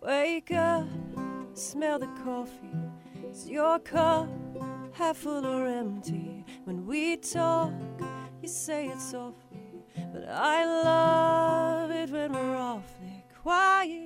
Wake 0.00 0.52
up, 0.52 0.86
smell 1.54 1.98
the 1.98 2.06
coffee. 2.24 2.91
Is 3.32 3.48
your 3.48 3.78
cup 3.78 4.28
half 4.92 5.16
full 5.16 5.46
or 5.46 5.66
empty? 5.66 6.44
When 6.64 6.84
we 6.84 7.16
talk, 7.16 7.72
you 8.42 8.48
say 8.48 8.88
it 8.88 9.00
softly, 9.00 9.86
but 10.12 10.28
I 10.28 10.66
love 10.66 11.90
it 11.90 12.10
when 12.10 12.34
we're 12.34 12.56
awfully 12.56 13.24
quiet. 13.42 14.01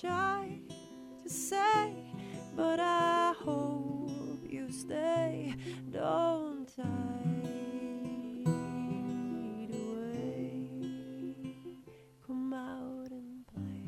Shy 0.00 0.58
to 1.22 1.28
say, 1.28 1.92
but 2.56 2.80
I 2.80 3.34
hope 3.38 4.40
you 4.48 4.70
stay. 4.72 5.54
Don't 5.90 6.70
hide 6.76 6.86
away. 9.74 10.68
Come 12.26 12.54
out 12.54 13.10
and 13.10 13.46
play. 13.46 13.82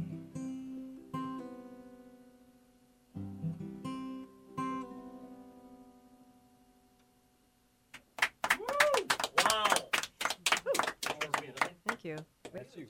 Thank 11.87 12.05
you. 12.05 12.17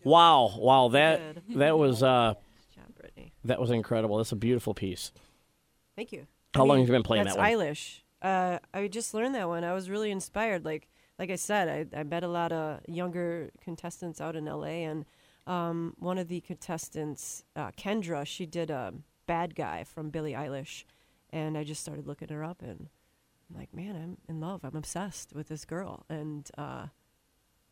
Wow, 0.05 0.55
wow, 0.59 0.89
that 0.89 1.35
Good. 1.47 1.59
that 1.59 1.79
was 1.79 2.03
uh, 2.03 2.35
Good 2.35 2.35
job, 2.35 2.39
Brittany. 2.39 2.51
That 3.45 3.61
was 3.61 3.70
incredible. 3.70 4.16
That's 4.18 4.32
a 4.32 4.36
beautiful 4.36 4.74
piece. 4.74 5.12
Thank 5.97 6.12
you. 6.12 6.26
How 6.55 6.64
long 6.64 6.78
have 6.78 6.88
you 6.88 6.93
been 6.93 7.03
playing 7.03 7.24
That's 7.24 7.36
that 7.36 7.43
one? 7.43 7.66
Eilish. 7.66 8.01
Uh, 8.20 8.59
I 8.72 8.88
just 8.88 9.14
learned 9.14 9.34
that 9.34 9.49
one. 9.49 9.64
I 9.64 9.72
was 9.72 9.90
really 9.90 10.11
inspired. 10.11 10.64
Like 10.64 10.88
like 11.18 11.30
I 11.30 11.36
said, 11.36 11.68
I, 11.95 12.01
I 12.01 12.03
met 12.03 12.24
a 12.24 12.28
lot 12.28 12.53
of 12.53 12.80
younger 12.88 13.51
contestants 13.62 14.20
out 14.20 14.34
in 14.34 14.47
LA, 14.47 14.86
and 14.88 15.05
um, 15.47 15.95
one 15.99 16.18
of 16.18 16.28
the 16.28 16.40
contestants, 16.40 17.45
uh, 17.55 17.70
Kendra, 17.72 18.26
she 18.26 18.47
did 18.47 18.70
a 18.70 18.95
bad 19.26 19.55
guy 19.55 19.84
from 19.84 20.11
Billie 20.11 20.32
Eilish, 20.32 20.84
and 21.30 21.57
I 21.57 21.64
just 21.64 21.80
started 21.80 22.07
looking 22.07 22.28
her 22.28 22.43
up, 22.43 22.62
and 22.62 22.88
I'm 23.51 23.57
like, 23.57 23.74
man, 23.74 23.95
I'm 23.95 24.18
in 24.28 24.40
love. 24.40 24.64
I'm 24.64 24.76
obsessed 24.76 25.34
with 25.34 25.49
this 25.49 25.64
girl, 25.64 26.05
and 26.09 26.51
uh, 26.57 26.86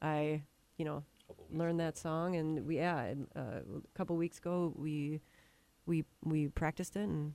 I, 0.03 0.43
you 0.77 0.85
know, 0.85 1.03
learned 1.51 1.81
that 1.81 1.97
song, 1.97 2.37
and 2.37 2.66
we 2.66 2.77
yeah, 2.77 3.14
uh, 3.35 3.41
a 3.41 3.99
couple 3.99 4.16
weeks 4.16 4.39
ago 4.39 4.73
we 4.77 5.21
we 5.87 6.05
we 6.24 6.49
practiced 6.49 6.97
it, 6.97 7.01
and, 7.09 7.35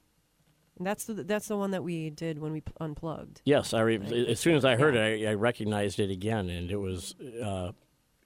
and 0.78 0.88
that's 0.88 1.06
the 1.06 1.14
that's 1.16 1.48
the 1.48 1.58
one 1.58 1.72
that 1.72 1.84
we 1.84 2.10
did 2.10 2.40
when 2.40 2.52
we 2.52 2.62
p- 2.62 2.72
unplugged. 2.80 3.42
Yes, 3.46 3.74
I 3.74 3.82
re- 3.82 3.98
Right. 3.98 4.12
as 4.14 4.40
soon 4.40 4.56
as 4.56 4.64
I 4.66 4.76
heard 4.76 4.96
Yeah. 4.96 5.06
it, 5.06 5.28
I, 5.28 5.32
I 5.32 5.34
recognized 5.36 6.00
it 6.00 6.10
again, 6.10 6.50
and 6.50 6.70
it 6.72 6.78
was 6.78 7.16
uh, 7.44 7.72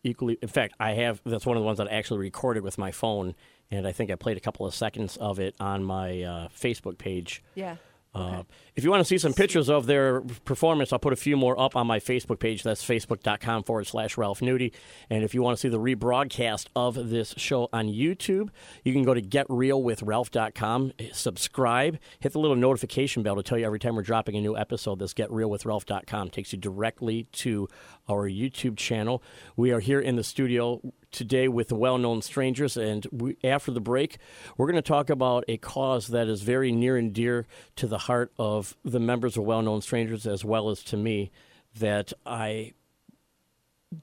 equally. 0.03 0.37
In 0.41 0.47
fact, 0.47 0.75
I 0.79 0.91
have 0.93 1.21
that's 1.25 1.45
one 1.45 1.57
of 1.57 1.61
the 1.61 1.65
ones 1.65 1.77
that 1.77 1.87
I 1.91 1.95
actually 1.95 2.19
recorded 2.19 2.63
with 2.63 2.77
my 2.77 2.91
phone, 2.91 3.35
and 3.71 3.87
I 3.87 3.91
think 3.91 4.11
I 4.11 4.15
played 4.15 4.37
a 4.37 4.41
couple 4.41 4.65
of 4.65 4.73
seconds 4.75 5.17
of 5.17 5.39
it 5.39 5.55
on 5.59 5.83
my 5.83 6.21
uh, 6.23 6.47
Facebook 6.49 6.97
page. 6.97 7.43
Yeah. 7.55 7.75
Uh, 8.13 8.43
if 8.75 8.83
you 8.83 8.89
want 8.89 9.01
to 9.01 9.05
see 9.05 9.17
some 9.17 9.33
pictures 9.33 9.69
of 9.69 9.85
their 9.85 10.21
performance, 10.21 10.91
I'll 10.91 10.99
put 10.99 11.13
a 11.13 11.17
few 11.17 11.37
more 11.37 11.59
up 11.59 11.75
on 11.75 11.85
my 11.85 11.99
Facebook 11.99 12.39
page. 12.39 12.63
That's 12.63 12.83
facebook.com 12.83 13.63
forward 13.63 13.85
slash 13.85 14.17
Ralph 14.17 14.39
Nudie. 14.39 14.73
And 15.09 15.23
if 15.23 15.35
you 15.35 15.43
want 15.43 15.57
to 15.57 15.61
see 15.61 15.69
the 15.69 15.79
rebroadcast 15.79 16.67
of 16.75 17.09
this 17.09 17.35
show 17.37 17.69
on 17.71 17.87
YouTube, 17.87 18.49
you 18.83 18.93
can 18.93 19.03
go 19.03 19.13
to 19.13 19.21
getrealwithralph.com, 19.21 20.93
subscribe, 21.11 21.99
hit 22.19 22.33
the 22.33 22.39
little 22.39 22.55
notification 22.55 23.21
bell 23.21 23.35
to 23.35 23.43
tell 23.43 23.57
you 23.57 23.65
every 23.65 23.79
time 23.79 23.95
we're 23.95 24.01
dropping 24.01 24.35
a 24.35 24.41
new 24.41 24.57
episode. 24.57 24.99
This 24.99 25.13
getrealwithralph.com 25.13 26.29
takes 26.31 26.51
you 26.51 26.57
directly 26.57 27.27
to 27.33 27.67
our 28.07 28.27
YouTube 28.27 28.77
channel. 28.77 29.21
We 29.55 29.71
are 29.71 29.79
here 29.79 29.99
in 29.99 30.15
the 30.15 30.23
studio 30.23 30.81
today 31.11 31.47
with 31.47 31.69
the 31.69 31.75
well 31.75 31.97
known 31.97 32.21
strangers. 32.21 32.77
And 32.77 33.05
we, 33.11 33.37
after 33.43 33.71
the 33.71 33.81
break, 33.81 34.17
we're 34.57 34.67
going 34.67 34.75
to 34.75 34.81
talk 34.81 35.09
about 35.09 35.43
a 35.47 35.57
cause 35.57 36.07
that 36.07 36.27
is 36.27 36.41
very 36.41 36.71
near 36.71 36.97
and 36.97 37.13
dear 37.13 37.47
to 37.77 37.87
the 37.87 37.99
heart 37.99 38.31
of 38.37 38.75
the 38.83 38.99
members 38.99 39.37
of 39.37 39.43
well 39.43 39.61
known 39.61 39.81
strangers 39.81 40.25
as 40.27 40.45
well 40.45 40.69
as 40.69 40.83
to 40.85 40.97
me 40.97 41.31
that 41.77 42.13
I 42.25 42.73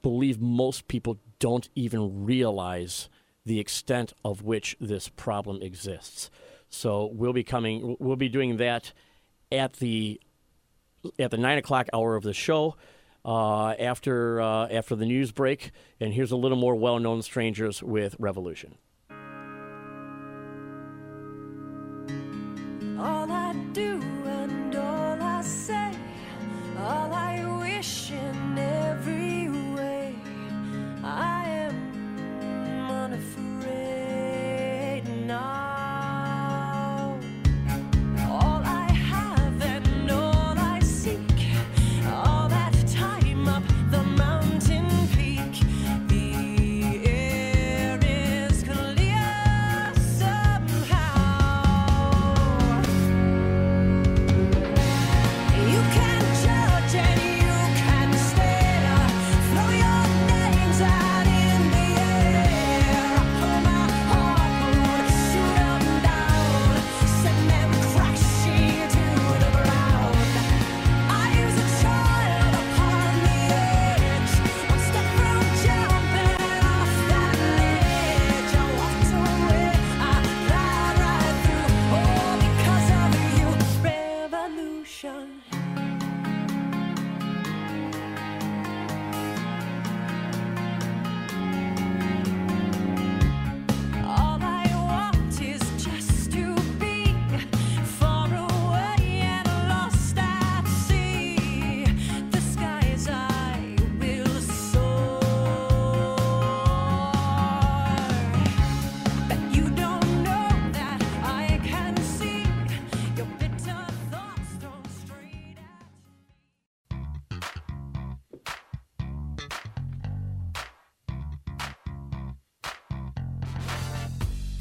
believe 0.03 0.41
most 0.41 0.89
people 0.89 1.19
don't 1.39 1.69
even 1.75 2.25
realize 2.25 3.09
the 3.45 3.61
extent 3.61 4.13
of 4.25 4.43
which 4.43 4.77
this 4.81 5.09
problem 5.09 5.63
exists. 5.63 6.31
So 6.69 7.11
we'll 7.13 7.33
be 7.33 7.45
coming, 7.45 7.97
we'll 8.01 8.17
be 8.17 8.29
doing 8.29 8.57
that 8.57 8.93
at 9.53 9.75
the 9.75 10.21
at 11.21 11.31
the 11.31 11.37
nine 11.37 11.57
o'clock 11.59 11.89
hour 11.93 12.17
of 12.17 12.25
the 12.25 12.35
show 12.35 12.77
after 13.27 14.41
uh, 14.41 14.69
after 14.69 14.95
the 14.95 15.07
news 15.07 15.33
break. 15.33 15.71
And 16.01 16.13
here's 16.13 16.31
a 16.31 16.37
little 16.37 16.59
more 16.59 16.75
well-known 16.75 17.23
strangers 17.23 17.83
with 17.83 18.17
Revolution. 18.19 18.79
All 22.99 23.31
I 23.31 23.53
do 23.73 24.01
and 24.25 24.75
all 24.75 25.23
I 25.23 25.43
say, 25.43 25.93
all 26.79 27.13
I 27.13 27.26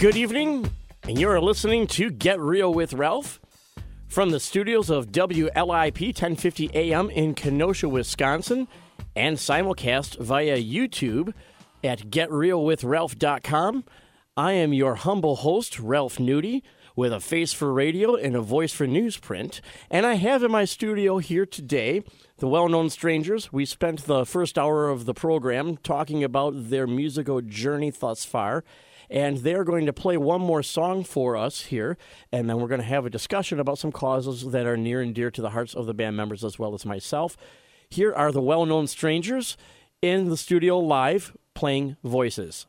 Good 0.05 0.17
evening, 0.17 0.71
and 1.07 1.19
you 1.19 1.27
are 1.31 1.41
listening 1.41 1.87
to 1.87 2.11
Get 2.11 2.39
Real 2.39 2.71
with 2.71 2.93
Ralph 2.93 3.41
from 4.07 4.29
the 4.29 4.39
studios 4.39 4.91
of 4.91 5.07
WLIP 5.07 5.99
1050 5.99 6.69
AM 6.75 7.09
in 7.09 7.33
Kenosha, 7.33 7.89
Wisconsin, 7.89 8.67
and 9.15 9.37
simulcast 9.37 10.19
via 10.19 10.61
YouTube 10.61 11.33
at 11.83 12.11
getrealwithralph.com. 12.11 13.83
I 14.37 14.51
am 14.51 14.73
your 14.73 14.93
humble 14.93 15.37
host, 15.37 15.79
Ralph 15.79 16.17
Nudie, 16.17 16.61
with 16.95 17.11
a 17.11 17.19
face 17.19 17.51
for 17.51 17.73
radio 17.73 18.13
and 18.13 18.35
a 18.35 18.41
voice 18.41 18.73
for 18.73 18.85
newsprint. 18.85 19.59
And 19.89 20.05
I 20.05 20.13
have 20.13 20.43
in 20.43 20.51
my 20.51 20.65
studio 20.65 21.17
here 21.17 21.47
today 21.47 22.03
the 22.37 22.47
well 22.47 22.69
known 22.69 22.91
strangers. 22.91 23.51
We 23.51 23.65
spent 23.65 24.05
the 24.05 24.23
first 24.23 24.59
hour 24.59 24.87
of 24.87 25.05
the 25.05 25.15
program 25.15 25.77
talking 25.77 26.23
about 26.23 26.69
their 26.69 26.85
musical 26.85 27.41
journey 27.41 27.89
thus 27.89 28.23
far. 28.23 28.63
And 29.09 29.37
they're 29.39 29.63
going 29.63 29.85
to 29.85 29.93
play 29.93 30.17
one 30.17 30.41
more 30.41 30.63
song 30.63 31.03
for 31.03 31.37
us 31.37 31.63
here, 31.65 31.97
and 32.31 32.49
then 32.49 32.59
we're 32.59 32.67
going 32.67 32.81
to 32.81 32.87
have 32.87 33.05
a 33.05 33.09
discussion 33.09 33.59
about 33.59 33.77
some 33.77 33.91
causes 33.91 34.51
that 34.51 34.65
are 34.65 34.77
near 34.77 35.01
and 35.01 35.13
dear 35.13 35.31
to 35.31 35.41
the 35.41 35.51
hearts 35.51 35.73
of 35.73 35.85
the 35.85 35.93
band 35.93 36.17
members 36.17 36.43
as 36.43 36.57
well 36.57 36.73
as 36.73 36.85
myself. 36.85 37.37
Here 37.89 38.13
are 38.13 38.31
the 38.31 38.41
well 38.41 38.65
known 38.65 38.87
strangers 38.87 39.57
in 40.01 40.29
the 40.29 40.37
studio 40.37 40.79
live 40.79 41.35
playing 41.53 41.97
voices. 42.03 42.67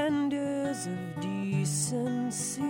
Defenders 0.00 0.86
of 0.86 1.20
decency. 1.20 2.60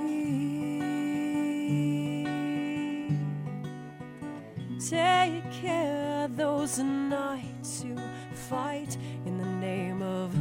Take 4.88 5.52
care 5.52 6.28
those 6.36 6.78
knights 6.80 7.82
who 7.82 7.96
fight 8.34 8.96
in 9.26 9.38
the 9.38 9.46
name 9.46 10.02
of 10.02 10.34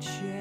charity. 0.00 0.34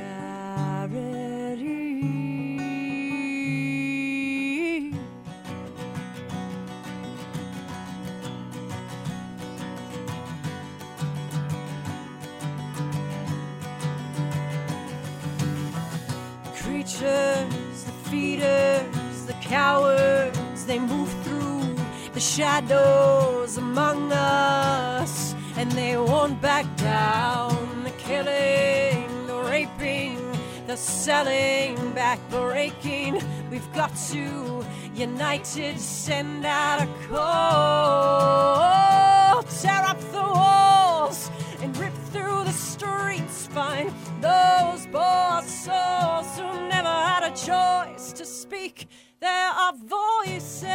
They 20.73 20.79
move 20.79 21.13
through 21.23 21.75
the 22.13 22.19
shadows 22.19 23.57
among 23.57 24.11
us, 24.11 25.35
and 25.55 25.71
they 25.73 25.95
won't 25.95 26.41
back 26.41 26.65
down. 26.77 27.83
The 27.83 27.91
killing, 27.91 29.27
the 29.27 29.35
raping, 29.51 30.17
the 30.65 30.75
selling, 30.75 31.75
back 31.93 32.19
breaking. 32.31 33.21
We've 33.51 33.71
got 33.73 33.95
to 34.13 34.65
united 34.95 35.79
send 35.79 36.43
out 36.43 36.81
a 36.81 36.87
call. 37.07 38.23
Tear 39.43 39.83
up 39.91 40.01
the 40.11 40.23
walls 40.23 41.29
and 41.61 41.77
rip 41.77 41.93
through 42.11 42.45
the 42.45 42.51
streets. 42.51 43.45
Find 43.45 43.91
those 44.21 44.87
poor 44.87 45.43
souls 45.43 46.39
who 46.39 46.67
never 46.67 46.95
had 47.09 47.23
a 47.31 47.33
choice 47.49 48.11
to 48.13 48.25
speak. 48.25 48.87
There 49.23 49.31
are 49.31 49.73
voices 49.73 50.67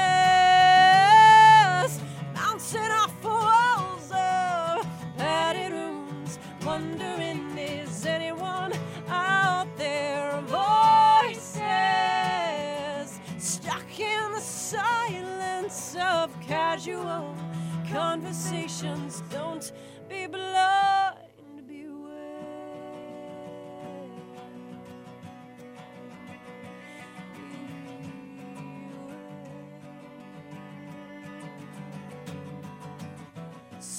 bouncing 2.34 2.80
off 2.80 3.12
the 3.20 3.28
walls 3.28 4.11
of 4.11 4.86
padded 5.18 5.72
rooms, 5.72 6.38
wondering 6.64 7.59
is 7.59 8.07
anyone 8.07 8.72
out 9.07 9.68
there? 9.76 10.40
Voices 10.46 11.61
stuck 13.36 14.01
in 14.01 14.32
the 14.32 14.40
silence 14.40 15.94
of 16.01 16.30
casual 16.40 17.36
conversations. 17.92 19.22
Don't 19.30 19.72
be 20.09 20.26
blind, 20.26 21.18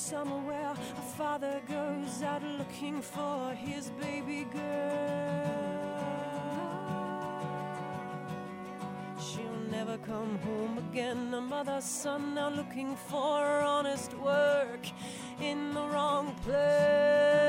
Somewhere 0.09 0.73
a 0.73 1.01
father 1.19 1.61
goes 1.69 2.23
out 2.23 2.41
looking 2.41 2.99
for 2.99 3.53
his 3.53 3.91
baby 4.01 4.47
girl. 4.51 5.45
She'll 9.19 9.69
never 9.69 9.99
come 9.99 10.39
home 10.39 10.79
again. 10.79 11.31
A 11.35 11.41
mother, 11.41 11.79
son 11.79 12.35
are 12.39 12.49
looking 12.49 12.95
for 12.95 13.45
honest 13.61 14.15
work 14.15 14.83
in 15.39 15.75
the 15.75 15.81
wrong 15.81 16.33
places. 16.41 17.43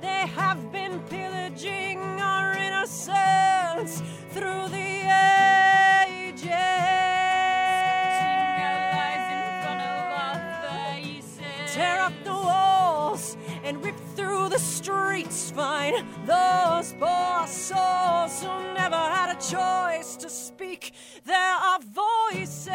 They 0.00 0.26
have 0.40 0.72
been 0.72 1.00
pillaging 1.00 1.98
our 2.18 2.56
innocence 2.56 4.00
through 4.30 4.68
the 4.68 4.85
and 13.66 13.84
rip 13.84 13.98
through 14.14 14.48
the 14.48 14.58
streets. 14.60 15.50
Find 15.50 16.06
those 16.24 16.94
poor 17.00 17.46
souls 17.48 18.40
who 18.40 18.74
never 18.74 18.94
had 18.94 19.36
a 19.36 19.40
choice 19.40 20.14
to 20.16 20.30
speak. 20.30 20.92
There 21.24 21.36
are 21.36 21.80
voices 21.80 22.70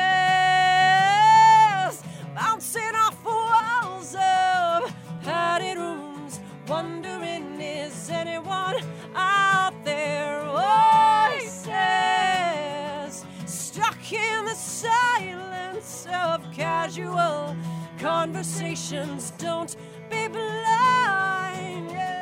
bouncing 2.36 2.94
off 2.96 3.24
walls 3.24 4.16
of 4.16 4.94
padded 5.24 5.78
rooms, 5.78 6.42
wondering 6.68 7.62
is 7.62 8.10
anyone 8.10 8.76
out 9.16 9.74
there? 9.86 10.44
Voices 11.32 11.72
stuck 13.46 14.12
in 14.12 14.44
the 14.44 14.56
silence 14.56 16.06
of 16.14 16.44
casual 16.52 17.56
conversations. 17.98 19.32
Don't 19.38 19.78
blind. 20.32 22.21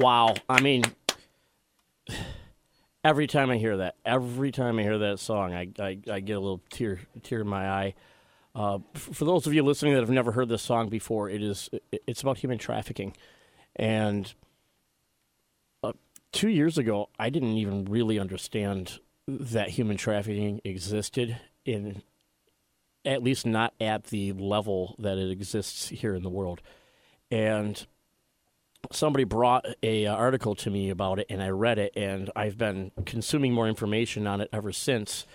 Wow. 0.00 0.34
I 0.48 0.62
mean, 0.62 0.82
every 3.04 3.26
time 3.26 3.50
I 3.50 3.58
hear 3.58 3.76
that, 3.76 3.96
every 4.06 4.50
time 4.50 4.78
I 4.78 4.82
hear 4.82 4.96
that 4.96 5.20
song, 5.20 5.52
I, 5.52 5.68
I, 5.78 5.98
I 6.10 6.20
get 6.20 6.38
a 6.38 6.40
little 6.40 6.62
tear 6.70 7.00
tear 7.22 7.42
in 7.42 7.48
my 7.48 7.68
eye. 7.68 7.94
Uh, 8.54 8.78
for 8.94 9.26
those 9.26 9.46
of 9.46 9.52
you 9.52 9.62
listening 9.62 9.92
that 9.92 10.00
have 10.00 10.08
never 10.08 10.32
heard 10.32 10.48
this 10.48 10.62
song 10.62 10.88
before, 10.88 11.28
it 11.28 11.42
is 11.42 11.68
it's 11.92 12.22
about 12.22 12.38
human 12.38 12.56
trafficking, 12.56 13.14
and 13.76 14.32
uh, 15.82 15.92
two 16.32 16.48
years 16.48 16.78
ago, 16.78 17.10
I 17.18 17.28
didn't 17.28 17.58
even 17.58 17.84
really 17.84 18.18
understand 18.18 19.00
that 19.28 19.68
human 19.68 19.98
trafficking 19.98 20.62
existed 20.64 21.38
in 21.66 22.02
at 23.04 23.22
least 23.22 23.44
not 23.44 23.74
at 23.78 24.04
the 24.04 24.32
level 24.32 24.96
that 24.98 25.18
it 25.18 25.30
exists 25.30 25.90
here 25.90 26.14
in 26.14 26.22
the 26.22 26.30
world, 26.30 26.62
and 27.30 27.86
somebody 28.92 29.24
brought 29.24 29.66
a 29.82 30.06
uh, 30.06 30.14
article 30.14 30.54
to 30.56 30.70
me 30.70 30.90
about 30.90 31.18
it 31.18 31.26
and 31.28 31.42
I 31.42 31.48
read 31.48 31.78
it 31.78 31.92
and 31.96 32.30
I've 32.34 32.58
been 32.58 32.92
consuming 33.04 33.52
more 33.52 33.68
information 33.68 34.26
on 34.26 34.40
it 34.40 34.48
ever 34.52 34.72
since. 34.72 35.26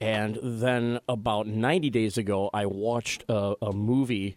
And 0.00 0.38
then 0.42 1.00
about 1.08 1.46
90 1.46 1.90
days 1.90 2.18
ago, 2.18 2.50
I 2.52 2.66
watched 2.66 3.24
a, 3.28 3.54
a 3.62 3.72
movie, 3.72 4.36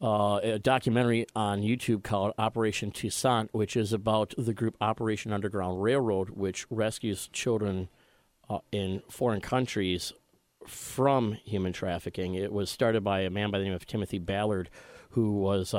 uh, 0.00 0.40
a 0.42 0.58
documentary 0.58 1.26
on 1.34 1.62
YouTube 1.62 2.02
called 2.02 2.32
Operation 2.38 2.90
Toussaint, 2.90 3.50
which 3.52 3.76
is 3.76 3.92
about 3.92 4.34
the 4.38 4.54
group 4.54 4.76
Operation 4.80 5.32
Underground 5.32 5.82
Railroad, 5.82 6.30
which 6.30 6.66
rescues 6.70 7.28
children 7.32 7.88
uh, 8.48 8.60
in 8.72 9.02
foreign 9.10 9.40
countries 9.40 10.12
from 10.66 11.34
human 11.44 11.72
trafficking. 11.72 12.34
It 12.34 12.52
was 12.52 12.70
started 12.70 13.04
by 13.04 13.20
a 13.20 13.30
man 13.30 13.50
by 13.50 13.58
the 13.58 13.64
name 13.64 13.74
of 13.74 13.86
Timothy 13.86 14.18
Ballard, 14.18 14.70
who 15.10 15.32
was 15.32 15.72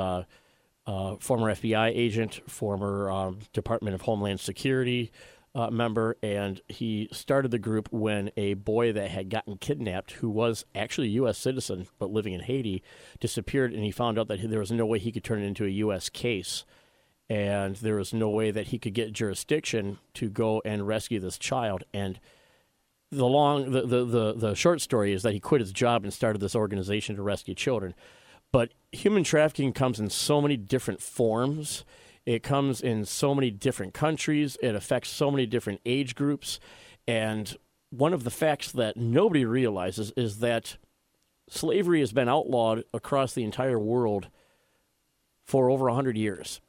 uh, 0.88 1.16
former 1.20 1.54
FBI 1.54 1.92
agent, 1.94 2.40
former 2.50 3.10
um, 3.10 3.40
Department 3.52 3.94
of 3.94 4.00
Homeland 4.00 4.40
Security 4.40 5.12
uh, 5.54 5.70
member, 5.70 6.16
and 6.22 6.62
he 6.66 7.08
started 7.12 7.50
the 7.50 7.58
group 7.58 7.88
when 7.92 8.30
a 8.38 8.54
boy 8.54 8.92
that 8.92 9.10
had 9.10 9.28
gotten 9.28 9.58
kidnapped, 9.58 10.12
who 10.12 10.30
was 10.30 10.64
actually 10.74 11.08
a 11.08 11.10
U.S. 11.10 11.36
citizen 11.36 11.88
but 11.98 12.10
living 12.10 12.32
in 12.32 12.40
Haiti, 12.40 12.82
disappeared, 13.20 13.74
and 13.74 13.84
he 13.84 13.90
found 13.90 14.18
out 14.18 14.28
that 14.28 14.40
there 14.48 14.60
was 14.60 14.72
no 14.72 14.86
way 14.86 14.98
he 14.98 15.12
could 15.12 15.24
turn 15.24 15.42
it 15.42 15.46
into 15.46 15.66
a 15.66 15.68
U.S. 15.68 16.08
case. 16.08 16.64
And 17.28 17.76
there 17.76 17.96
was 17.96 18.14
no 18.14 18.30
way 18.30 18.50
that 18.50 18.68
he 18.68 18.78
could 18.78 18.94
get 18.94 19.12
jurisdiction 19.12 19.98
to 20.14 20.30
go 20.30 20.62
and 20.64 20.86
rescue 20.86 21.20
this 21.20 21.36
child. 21.36 21.84
And 21.92 22.18
the 23.12 23.26
long 23.26 23.72
the, 23.72 23.82
the, 23.82 24.04
the, 24.06 24.32
the 24.32 24.54
short 24.54 24.80
story 24.80 25.12
is 25.12 25.22
that 25.22 25.34
he 25.34 25.40
quit 25.40 25.60
his 25.60 25.72
job 25.72 26.04
and 26.04 26.14
started 26.14 26.40
this 26.40 26.56
organization 26.56 27.16
to 27.16 27.22
rescue 27.22 27.54
children. 27.54 27.94
But 28.52 28.72
human 28.92 29.24
trafficking 29.24 29.72
comes 29.72 30.00
in 30.00 30.10
so 30.10 30.40
many 30.40 30.56
different 30.56 31.02
forms. 31.02 31.84
It 32.24 32.42
comes 32.42 32.80
in 32.80 33.04
so 33.04 33.34
many 33.34 33.50
different 33.50 33.94
countries. 33.94 34.56
It 34.62 34.74
affects 34.74 35.10
so 35.10 35.30
many 35.30 35.46
different 35.46 35.80
age 35.84 36.14
groups. 36.14 36.58
And 37.06 37.56
one 37.90 38.12
of 38.12 38.24
the 38.24 38.30
facts 38.30 38.72
that 38.72 38.96
nobody 38.96 39.44
realizes 39.44 40.12
is 40.16 40.38
that 40.38 40.76
slavery 41.48 42.00
has 42.00 42.12
been 42.12 42.28
outlawed 42.28 42.84
across 42.92 43.32
the 43.32 43.44
entire 43.44 43.78
world 43.78 44.28
for 45.44 45.70
over 45.70 45.86
100 45.86 46.16
years. 46.16 46.60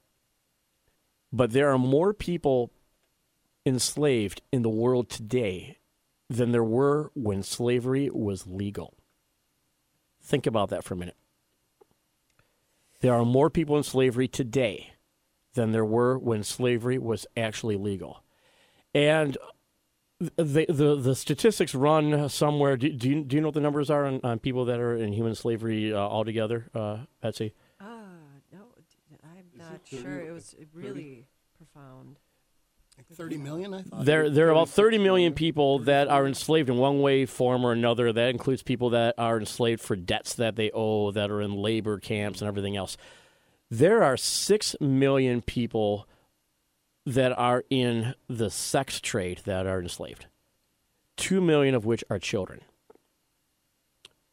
But 1.31 1.51
there 1.51 1.71
are 1.71 1.77
more 1.77 2.13
people 2.13 2.71
enslaved 3.65 4.41
in 4.51 4.61
the 4.61 4.69
world 4.69 5.09
today 5.09 5.77
than 6.29 6.51
there 6.51 6.63
were 6.63 7.11
when 7.13 7.43
slavery 7.43 8.09
was 8.09 8.47
legal. 8.47 8.95
Think 10.21 10.47
about 10.47 10.69
that 10.69 10.83
for 10.83 10.93
a 10.93 10.97
minute. 10.97 11.15
There 13.01 13.13
are 13.13 13.25
more 13.25 13.49
people 13.49 13.77
in 13.77 13.83
slavery 13.83 14.27
today 14.27 14.93
than 15.53 15.71
there 15.71 15.85
were 15.85 16.17
when 16.17 16.43
slavery 16.43 16.97
was 16.97 17.25
actually 17.37 17.77
legal. 17.77 18.23
And 18.93 19.37
the 20.19 20.65
the, 20.67 20.95
the 20.95 21.15
statistics 21.15 21.73
run 21.73 22.27
somewhere. 22.27 22.75
Do, 22.75 22.91
do, 22.91 23.09
you, 23.09 23.23
do 23.23 23.35
you 23.35 23.41
know 23.41 23.47
what 23.47 23.53
the 23.53 23.61
numbers 23.61 23.89
are 23.89 24.05
on, 24.05 24.19
on 24.23 24.39
people 24.39 24.65
that 24.65 24.79
are 24.79 24.95
in 24.95 25.13
human 25.13 25.33
slavery 25.33 25.93
uh, 25.93 25.97
altogether, 25.97 26.69
uh, 26.75 26.97
Betsy? 27.21 27.53
Ah, 27.79 28.03
no, 28.51 28.59
I'm 29.23 29.45
not 29.57 29.81
sure. 29.85 30.19
It 30.19 30.33
was 30.33 30.55
really 30.73 31.25
profound. 31.57 32.19
30 33.13 33.37
million, 33.37 33.73
I 33.73 33.81
thought. 33.81 34.05
There, 34.05 34.29
there 34.29 34.47
are 34.47 34.51
about 34.51 34.69
30 34.69 34.97
million 34.97 35.33
people 35.33 35.79
that 35.79 36.07
are 36.07 36.25
enslaved 36.25 36.69
in 36.69 36.77
one 36.77 37.01
way, 37.01 37.25
form, 37.25 37.65
or 37.65 37.71
another. 37.71 38.11
That 38.11 38.29
includes 38.29 38.63
people 38.63 38.91
that 38.91 39.15
are 39.17 39.39
enslaved 39.39 39.81
for 39.81 39.95
debts 39.95 40.33
that 40.35 40.55
they 40.55 40.71
owe, 40.71 41.11
that 41.11 41.31
are 41.31 41.41
in 41.41 41.53
labor 41.53 41.99
camps, 41.99 42.41
and 42.41 42.47
everything 42.47 42.75
else. 42.77 42.97
There 43.69 44.03
are 44.03 44.17
6 44.17 44.75
million 44.79 45.41
people 45.41 46.07
that 47.05 47.37
are 47.37 47.63
in 47.69 48.15
the 48.27 48.49
sex 48.49 48.99
trade 48.99 49.41
that 49.45 49.65
are 49.65 49.81
enslaved, 49.81 50.27
2 51.17 51.41
million 51.41 51.75
of 51.75 51.85
which 51.85 52.03
are 52.09 52.19
children. 52.19 52.61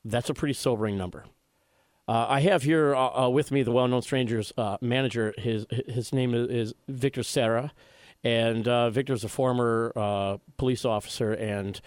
That's 0.05 0.31
a 0.31 0.35
pretty 0.35 0.55
sobering 0.55 0.97
number. 0.97 1.25
Uh, 2.09 2.27
I 2.29 2.41
have 2.41 2.63
here 2.63 2.95
uh, 2.95 3.25
uh, 3.25 3.29
with 3.29 3.51
me 3.51 3.63
the 3.63 3.73
well-known 3.73 4.03
stranger's 4.03 4.53
uh, 4.57 4.77
manager. 4.81 5.35
His 5.37 5.67
his 5.71 6.13
name 6.13 6.35
is, 6.35 6.49
is 6.49 6.75
Victor 6.87 7.25
Serra, 7.25 7.73
and 8.25 8.67
uh, 8.67 8.91
Victor's 8.91 9.25
a 9.25 9.29
former 9.29 9.93
uh, 9.97 10.37
police 10.57 10.85
officer, 10.85 11.33
and 11.33 11.81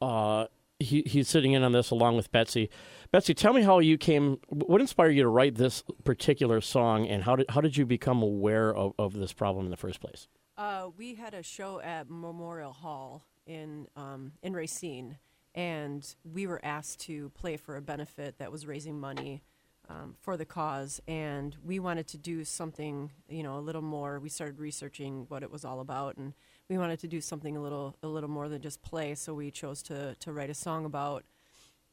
uh, 0.00 0.46
he 0.78 1.02
he's 1.06 1.28
sitting 1.28 1.52
in 1.52 1.62
on 1.62 1.72
this 1.72 1.90
along 1.90 2.16
with 2.16 2.30
Betsy. 2.32 2.70
Betsy, 3.10 3.34
tell 3.34 3.52
me 3.52 3.62
how 3.62 3.78
you 3.78 3.98
came. 3.98 4.38
What 4.48 4.80
inspired 4.80 5.10
you 5.10 5.22
to 5.22 5.28
write 5.28 5.56
this 5.56 5.82
particular 6.04 6.60
song, 6.60 7.06
and 7.06 7.22
how 7.24 7.36
did 7.36 7.50
how 7.50 7.60
did 7.60 7.76
you 7.76 7.86
become 7.86 8.22
aware 8.22 8.74
of, 8.74 8.92
of 8.98 9.14
this 9.14 9.32
problem 9.32 9.66
in 9.66 9.70
the 9.70 9.76
first 9.76 10.00
place? 10.00 10.28
Uh, 10.56 10.88
we 10.96 11.14
had 11.14 11.34
a 11.34 11.42
show 11.42 11.80
at 11.80 12.10
Memorial 12.10 12.72
Hall 12.72 13.24
in 13.46 13.86
um, 13.96 14.32
in 14.42 14.52
Racine, 14.52 15.18
and 15.54 16.14
we 16.24 16.46
were 16.46 16.60
asked 16.64 17.00
to 17.00 17.30
play 17.30 17.56
for 17.56 17.76
a 17.76 17.82
benefit 17.82 18.38
that 18.38 18.52
was 18.52 18.66
raising 18.66 18.98
money 18.98 19.42
um, 19.88 20.16
for 20.20 20.36
the 20.36 20.44
cause. 20.44 21.00
And 21.08 21.56
we 21.64 21.78
wanted 21.78 22.06
to 22.08 22.18
do 22.18 22.44
something, 22.44 23.10
you 23.28 23.42
know, 23.42 23.58
a 23.58 23.60
little 23.60 23.82
more. 23.82 24.18
We 24.20 24.28
started 24.28 24.58
researching 24.58 25.26
what 25.28 25.42
it 25.42 25.50
was 25.50 25.64
all 25.64 25.80
about, 25.80 26.16
and 26.16 26.34
we 26.68 26.78
wanted 26.78 26.98
to 27.00 27.08
do 27.08 27.20
something 27.20 27.56
a 27.56 27.62
little 27.62 27.96
a 28.02 28.08
little 28.08 28.30
more 28.30 28.48
than 28.48 28.62
just 28.62 28.82
play. 28.82 29.14
So 29.14 29.34
we 29.34 29.50
chose 29.50 29.82
to 29.84 30.14
to 30.14 30.32
write 30.32 30.50
a 30.50 30.54
song 30.54 30.84
about 30.84 31.24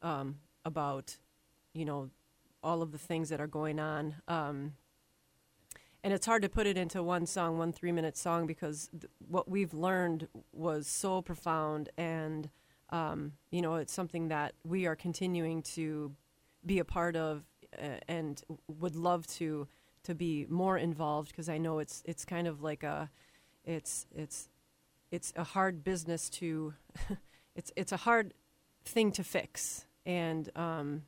um, 0.02 0.36
about 0.64 1.16
you 1.74 1.84
know 1.84 2.10
all 2.62 2.82
of 2.82 2.92
the 2.92 2.98
things 2.98 3.28
that 3.30 3.40
are 3.40 3.46
going 3.46 3.78
on. 3.78 4.16
Um, 4.28 4.74
and 6.02 6.14
it's 6.14 6.26
hard 6.26 6.42
to 6.42 6.48
put 6.48 6.66
it 6.66 6.78
into 6.78 7.02
one 7.02 7.26
song, 7.26 7.58
one 7.58 7.72
three 7.72 7.92
minute 7.92 8.16
song, 8.16 8.46
because 8.46 8.88
th- 8.92 9.10
what 9.28 9.50
we've 9.50 9.74
learned 9.74 10.28
was 10.52 10.86
so 10.86 11.20
profound, 11.20 11.90
and 11.98 12.48
um, 12.90 13.32
you 13.50 13.60
know, 13.60 13.74
it's 13.76 13.92
something 13.92 14.28
that 14.28 14.54
we 14.64 14.86
are 14.86 14.96
continuing 14.96 15.62
to 15.62 16.12
be 16.64 16.78
a 16.78 16.84
part 16.84 17.16
of, 17.16 17.44
and 18.08 18.42
would 18.68 18.96
love 18.96 19.26
to 19.26 19.68
to 20.02 20.14
be 20.14 20.46
more 20.48 20.78
involved 20.78 21.28
because 21.28 21.48
I 21.48 21.58
know 21.58 21.78
it's 21.78 22.02
it's 22.06 22.24
kind 22.24 22.46
of 22.46 22.62
like 22.62 22.82
a, 22.82 23.10
it's 23.64 24.06
it's 24.14 24.48
it's 25.10 25.32
a 25.36 25.44
hard 25.44 25.82
business 25.82 26.30
to, 26.30 26.74
it's 27.56 27.72
it's 27.76 27.92
a 27.92 27.98
hard 27.98 28.34
thing 28.84 29.12
to 29.12 29.24
fix, 29.24 29.84
and 30.06 30.48
um, 30.56 31.02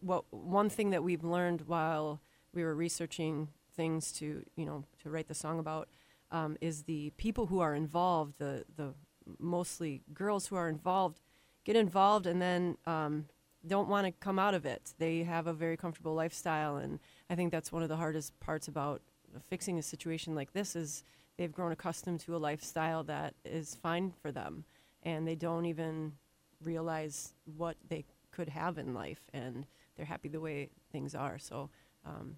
what 0.00 0.24
one 0.30 0.68
thing 0.68 0.90
that 0.90 1.04
we've 1.04 1.24
learned 1.24 1.62
while 1.66 2.20
we 2.54 2.64
were 2.64 2.74
researching 2.74 3.48
things 3.74 4.12
to 4.12 4.44
you 4.56 4.66
know 4.66 4.84
to 5.02 5.10
write 5.10 5.28
the 5.28 5.34
song 5.34 5.58
about 5.58 5.88
um, 6.30 6.56
is 6.60 6.82
the 6.82 7.10
people 7.16 7.46
who 7.46 7.60
are 7.60 7.74
involved 7.74 8.34
the 8.38 8.64
the 8.76 8.94
mostly 9.38 10.02
girls 10.12 10.48
who 10.48 10.56
are 10.56 10.68
involved 10.68 11.20
get 11.64 11.76
involved 11.76 12.26
and 12.26 12.42
then 12.42 12.76
um, 12.86 13.26
don't 13.66 13.88
want 13.88 14.06
to 14.06 14.12
come 14.12 14.38
out 14.38 14.54
of 14.54 14.66
it 14.66 14.92
they 14.98 15.22
have 15.22 15.46
a 15.46 15.52
very 15.52 15.76
comfortable 15.76 16.14
lifestyle 16.14 16.76
and 16.76 16.98
i 17.30 17.34
think 17.34 17.50
that's 17.52 17.70
one 17.72 17.82
of 17.82 17.88
the 17.88 17.96
hardest 17.96 18.38
parts 18.40 18.68
about 18.68 19.00
fixing 19.48 19.78
a 19.78 19.82
situation 19.82 20.34
like 20.34 20.52
this 20.52 20.74
is 20.76 21.04
they've 21.38 21.52
grown 21.52 21.72
accustomed 21.72 22.20
to 22.20 22.34
a 22.36 22.38
lifestyle 22.38 23.02
that 23.04 23.34
is 23.44 23.74
fine 23.76 24.12
for 24.20 24.32
them 24.32 24.64
and 25.02 25.26
they 25.26 25.34
don't 25.34 25.64
even 25.66 26.12
realize 26.62 27.34
what 27.56 27.76
they 27.88 28.04
could 28.30 28.48
have 28.48 28.78
in 28.78 28.94
life 28.94 29.20
and 29.32 29.66
they're 29.96 30.06
happy 30.06 30.28
the 30.28 30.40
way 30.40 30.68
things 30.90 31.14
are 31.14 31.38
so 31.38 31.70
um, 32.04 32.36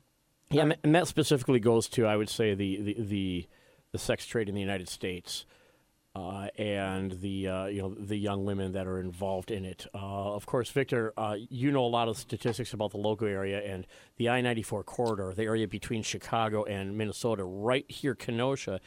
Yeah, 0.51 0.71
and- 0.83 0.95
that 0.95 1.07
specifically 1.09 1.61
goes 1.61 1.89
to 1.91 2.07
I 2.07 2.17
would 2.17 2.29
say 2.29 2.55
the 2.55 2.81
the 2.81 2.97
the, 2.99 3.49
the 3.93 3.99
sex 3.99 4.27
trade 4.27 4.49
in 4.49 4.55
the 4.55 4.61
United 4.61 4.89
States. 4.89 5.47
Uh, 6.17 6.47
and 6.59 7.21
the 7.23 7.49
uh, 7.49 7.67
you 7.67 7.83
know 7.83 7.93
the 7.93 8.17
young 8.17 8.45
women 8.45 8.71
that 8.71 8.87
are 8.87 9.01
involved 9.01 9.51
in 9.51 9.65
it. 9.65 9.85
Uh, 9.93 10.33
of 10.33 10.47
course, 10.47 10.71
Victor, 10.71 11.13
uh, 11.17 11.37
you 11.51 11.73
know 11.73 11.85
a 11.85 11.89
lot 11.89 12.07
of 12.07 12.17
statistics 12.17 12.73
about 12.73 12.93
the 12.93 12.99
local 12.99 13.27
area 13.27 13.61
and 13.61 13.85
the 14.17 14.29
I 14.29 14.41
ninety 14.41 14.63
four 14.63 14.85
corridor, 14.85 15.35
the 15.35 15.43
area 15.43 15.67
between 15.67 16.05
Chicago 16.05 16.63
and 16.63 16.97
Minnesota, 16.97 17.43
right 17.43 17.85
here, 17.91 18.15
Kenosha. 18.15 18.81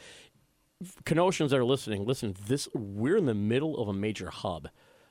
Kenoshans 1.04 1.50
that 1.50 1.58
are 1.58 1.66
listening, 1.66 2.06
listen. 2.06 2.34
This 2.46 2.66
we're 2.72 3.18
in 3.18 3.26
the 3.26 3.34
middle 3.34 3.76
of 3.76 3.88
a 3.88 3.92
major 3.92 4.30
hub. 4.30 4.68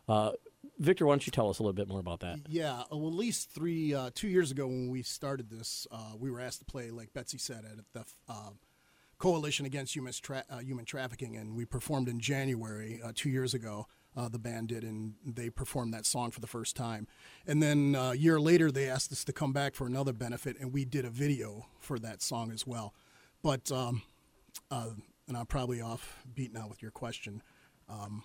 Uh, 0.07 0.31
Victor, 0.79 1.05
why 1.05 1.11
don't 1.11 1.27
you 1.27 1.31
tell 1.31 1.51
us 1.51 1.59
a 1.59 1.61
little 1.61 1.73
bit 1.73 1.87
more 1.87 1.99
about 1.99 2.21
that? 2.21 2.39
Yeah, 2.47 2.81
well, 2.89 3.09
at 3.09 3.13
least 3.13 3.51
three, 3.51 3.93
uh, 3.93 4.09
two 4.13 4.27
years 4.27 4.49
ago 4.49 4.65
when 4.65 4.89
we 4.89 5.03
started 5.03 5.49
this, 5.49 5.85
we 6.17 6.31
were 6.31 6.39
asked 6.39 6.59
to 6.59 6.65
play, 6.65 6.89
like 6.89 7.13
Betsy 7.13 7.37
said, 7.37 7.63
at 7.65 7.77
the 7.93 8.05
uh, 8.27 8.51
Coalition 9.17 9.65
Against 9.65 9.95
Human, 9.95 10.13
Tra- 10.13 10.43
uh, 10.49 10.59
Human 10.59 10.85
Trafficking, 10.85 11.35
and 11.35 11.55
we 11.55 11.65
performed 11.65 12.07
in 12.07 12.19
January 12.19 13.01
uh, 13.03 13.11
two 13.15 13.29
years 13.29 13.53
ago. 13.53 13.87
Uh, 14.15 14.27
the 14.27 14.39
band 14.39 14.69
did, 14.69 14.83
and 14.83 15.13
they 15.23 15.49
performed 15.49 15.93
that 15.93 16.05
song 16.05 16.31
for 16.31 16.39
the 16.39 16.47
first 16.47 16.75
time. 16.75 17.07
And 17.45 17.61
then 17.61 17.95
uh, 17.95 18.11
a 18.11 18.15
year 18.15 18.39
later, 18.39 18.71
they 18.71 18.89
asked 18.89 19.11
us 19.11 19.23
to 19.25 19.33
come 19.33 19.53
back 19.53 19.75
for 19.75 19.85
another 19.85 20.11
benefit, 20.11 20.57
and 20.59 20.73
we 20.73 20.85
did 20.85 21.05
a 21.05 21.09
video 21.09 21.67
for 21.79 21.99
that 21.99 22.23
song 22.23 22.51
as 22.51 22.65
well. 22.65 22.95
But, 23.43 23.71
um, 23.71 24.01
uh, 24.71 24.89
and 25.27 25.37
I'm 25.37 25.45
probably 25.45 25.81
off 25.81 26.23
beat 26.33 26.51
now 26.51 26.67
with 26.67 26.81
your 26.81 26.91
question. 26.91 27.43
Um, 27.87 28.23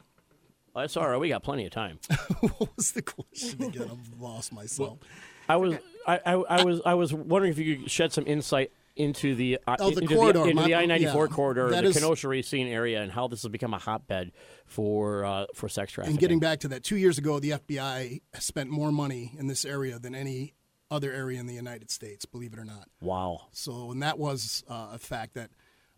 Oh, 0.75 0.81
that's 0.81 0.97
all 0.97 1.07
right. 1.07 1.19
We 1.19 1.29
got 1.29 1.43
plenty 1.43 1.67
of 1.67 1.71
time. 1.73 1.99
what 2.57 2.75
was 2.77 2.93
the 2.93 3.03
question 3.03 3.63
again? 3.63 3.91
I've 3.91 4.21
lost 4.21 4.55
myself. 4.55 5.01
I 5.49 5.57
was 5.57 5.75
I, 6.07 6.19
I, 6.25 6.33
I 6.33 6.65
was 6.65 6.81
I 6.87 6.95
was 6.95 7.13
wondering 7.13 7.53
if 7.53 7.59
you 7.59 7.77
could 7.77 7.91
shed 7.91 8.13
some 8.13 8.27
insight 8.27 8.73
into 8.97 9.35
the 9.35 9.59
uh, 9.67 9.77
Oh, 9.79 9.91
the 9.91 10.03
into 10.03 10.15
corridor. 10.17 10.41
the, 10.45 10.49
into 10.51 10.63
the 10.65 10.75
I 10.75 10.87
ninety 10.87 11.07
four 11.07 11.29
corridor, 11.29 11.71
the 11.71 11.83
is- 11.85 11.97
Kenosha 11.97 12.29
Racine 12.29 12.69
area, 12.69 13.01
and 13.03 13.11
how 13.11 13.29
this 13.29 13.43
has 13.43 13.51
become 13.51 13.75
a 13.75 13.79
hotbed 13.79 14.33
for 14.67 15.25
uh, 15.25 15.47
for 15.55 15.69
sex 15.69 15.93
trafficking. 15.93 16.13
And 16.15 16.21
getting 16.21 16.39
back 16.41 16.61
to 16.61 16.69
that, 16.69 16.83
two 16.85 16.97
years 16.97 17.19
ago, 17.19 17.39
the 17.41 17.51
FBI 17.53 18.21
spent 18.39 18.71
more 18.71 18.93
money 18.93 19.33
in 19.39 19.47
this 19.47 19.65
area 19.65 19.99
than 19.99 20.15
any 20.15 20.55
other 20.91 21.11
area 21.13 21.41
in 21.41 21.47
the 21.47 21.55
United 21.55 21.91
States, 21.91 22.27
believe 22.27 22.53
it 22.53 22.59
or 22.59 22.67
not. 22.67 22.87
wow, 23.01 23.47
So, 23.53 23.91
and 23.93 24.03
that 24.03 24.19
was 24.19 24.63
uh, 24.69 24.89
a 24.93 24.99
fact 24.99 25.33
that 25.35 25.51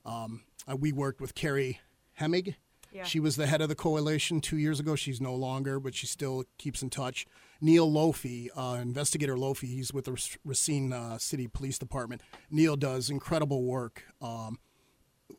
um, 0.07 0.43
uh, 0.71 0.77
we 0.77 0.93
worked 0.93 1.21
with 1.21 1.35
Carrie 1.35 1.81
Hemmig. 2.21 2.55
She 3.03 3.19
was 3.19 3.37
the 3.37 3.47
head 3.47 3.61
of 3.61 3.69
the 3.69 3.75
coalition 3.75 4.41
two 4.41 4.57
years 4.57 4.79
ago. 4.79 4.95
She's 4.95 5.21
no 5.21 5.35
longer, 5.35 5.81
but 5.81 5.95
she 5.95 6.07
still 6.07 6.45
keeps 6.59 6.83
in 6.83 6.91
touch. 6.91 7.27
Neil 7.61 7.91
Lofi, 7.91 8.49
uh, 8.57 8.79
investigator 8.81 9.35
Lofi, 9.37 9.69
he's 9.69 9.93
with 9.93 10.05
the 10.05 10.37
Racine 10.45 10.93
uh, 10.93 11.19
City 11.19 11.49
Police 11.49 11.79
Department. 11.79 12.23
Neil 12.51 12.77
does 12.77 13.11
incredible 13.11 13.65
work 13.65 14.05
um, 14.23 14.59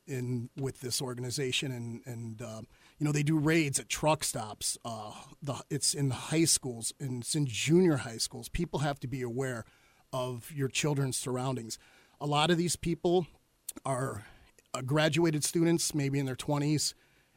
in 0.07 0.49
with 0.57 0.81
this 0.81 1.01
organization, 1.01 1.71
and 1.71 2.01
and 2.05 2.41
uh, 2.41 2.61
you 2.97 3.05
know 3.05 3.11
they 3.11 3.23
do 3.23 3.37
raids 3.37 3.79
at 3.79 3.87
truck 3.87 4.23
stops. 4.23 4.77
Uh, 4.83 5.11
the 5.41 5.55
it's 5.69 5.93
in 5.93 6.09
the 6.09 6.15
high 6.15 6.45
schools 6.45 6.93
and 6.99 7.21
it's 7.21 7.35
in 7.35 7.45
junior 7.45 7.97
high 7.97 8.17
schools. 8.17 8.49
People 8.49 8.79
have 8.79 8.99
to 8.99 9.07
be 9.07 9.21
aware 9.21 9.65
of 10.11 10.51
your 10.51 10.67
children's 10.67 11.17
surroundings. 11.17 11.77
A 12.19 12.25
lot 12.25 12.49
of 12.49 12.57
these 12.57 12.75
people 12.75 13.27
are 13.85 14.25
uh, 14.73 14.81
graduated 14.81 15.43
students, 15.43 15.93
maybe 15.93 16.19
in 16.19 16.25
their 16.25 16.35
20s, 16.35 16.93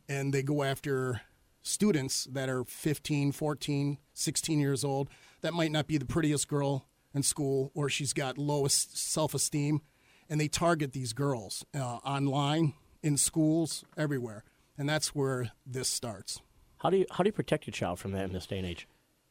and 0.09 0.33
they 0.33 0.43
go 0.43 0.63
after 0.63 1.23
students 1.63 2.25
that 2.33 2.49
are 2.49 2.65
15, 2.65 3.33
14, 3.33 3.99
16 4.15 4.61
years 4.61 4.85
old 4.85 5.09
that 5.41 5.53
might 5.53 5.71
not 5.71 5.87
be 5.87 5.99
the 5.99 6.05
prettiest 6.05 6.49
girl 6.49 6.87
in 7.15 7.23
school 7.23 7.71
or 7.75 7.89
she's 7.89 8.13
got 8.13 8.39
lowest 8.39 8.97
self-esteem 8.97 9.81
and 10.29 10.41
they 10.41 10.49
target 10.49 10.93
these 10.93 11.13
girls 11.13 11.65
uh, 11.75 11.99
online 12.05 12.75
in 13.03 13.17
schools 13.17 13.85
everywhere 13.97 14.45
and 14.77 14.89
that's 14.89 15.15
where 15.15 15.51
this 15.67 15.89
starts 15.89 16.41
how 16.79 16.91
do 16.91 16.97
you 16.97 17.07
how 17.11 17.25
do 17.25 17.29
you 17.29 17.33
protect 17.33 17.67
your 17.67 17.73
child 17.73 17.99
from 17.99 18.13
that 18.13 18.25
in 18.25 18.33
this 18.33 18.47
day 18.47 18.59
and 18.59 18.67
age? 18.67 18.89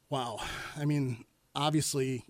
Wow. 0.10 0.40
I 0.78 0.86
mean, 0.86 1.26
obviously, 1.56 2.26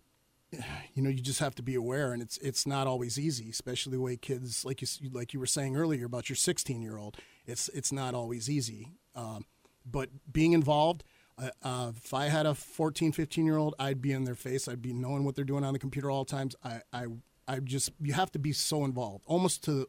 you 0.93 1.01
know, 1.03 1.09
you 1.09 1.21
just 1.21 1.39
have 1.39 1.55
to 1.55 1.63
be 1.63 1.75
aware, 1.75 2.13
and 2.13 2.21
it's 2.21 2.37
it's 2.37 2.65
not 2.65 2.87
always 2.87 3.19
easy, 3.19 3.49
especially 3.49 3.93
the 3.93 4.01
way 4.01 4.15
kids, 4.15 4.63
like 4.63 4.81
you 4.81 4.87
like 5.11 5.33
you 5.33 5.39
were 5.39 5.47
saying 5.47 5.75
earlier 5.75 6.05
about 6.05 6.29
your 6.29 6.35
16 6.35 6.81
year 6.81 6.97
old. 6.97 7.17
It's 7.47 7.69
it's 7.69 7.91
not 7.91 8.13
always 8.13 8.49
easy. 8.49 8.91
Um, 9.15 9.45
but 9.89 10.09
being 10.31 10.53
involved, 10.53 11.03
Uh, 11.39 11.49
uh, 11.61 11.91
if 11.95 12.13
I 12.15 12.29
had 12.29 12.45
a 12.47 12.55
14, 12.55 13.11
15 13.11 13.45
year 13.45 13.57
old, 13.57 13.75
I'd 13.79 14.01
be 14.01 14.11
in 14.11 14.23
their 14.25 14.35
face. 14.35 14.67
I'd 14.67 14.81
be 14.81 14.91
knowing 14.93 15.23
what 15.23 15.35
they're 15.35 15.45
doing 15.45 15.63
on 15.63 15.73
the 15.73 15.79
computer 15.79 16.09
all 16.09 16.23
the 16.25 16.31
times. 16.31 16.55
I, 16.63 16.81
I, 16.91 17.05
I 17.47 17.59
just 17.59 17.91
you 18.01 18.13
have 18.13 18.31
to 18.31 18.39
be 18.39 18.51
so 18.53 18.83
involved, 18.85 19.23
almost 19.27 19.63
to, 19.65 19.87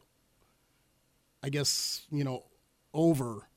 I 1.43 1.49
guess 1.49 2.05
you 2.11 2.23
know, 2.23 2.43
over, 2.93 3.47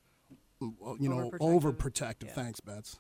you 0.61 1.09
know, 1.09 1.31
Overprotective. 1.31 1.77
overprotective. 1.77 2.27
Yeah. 2.29 2.33
Thanks, 2.33 2.61
Bets. 2.61 2.99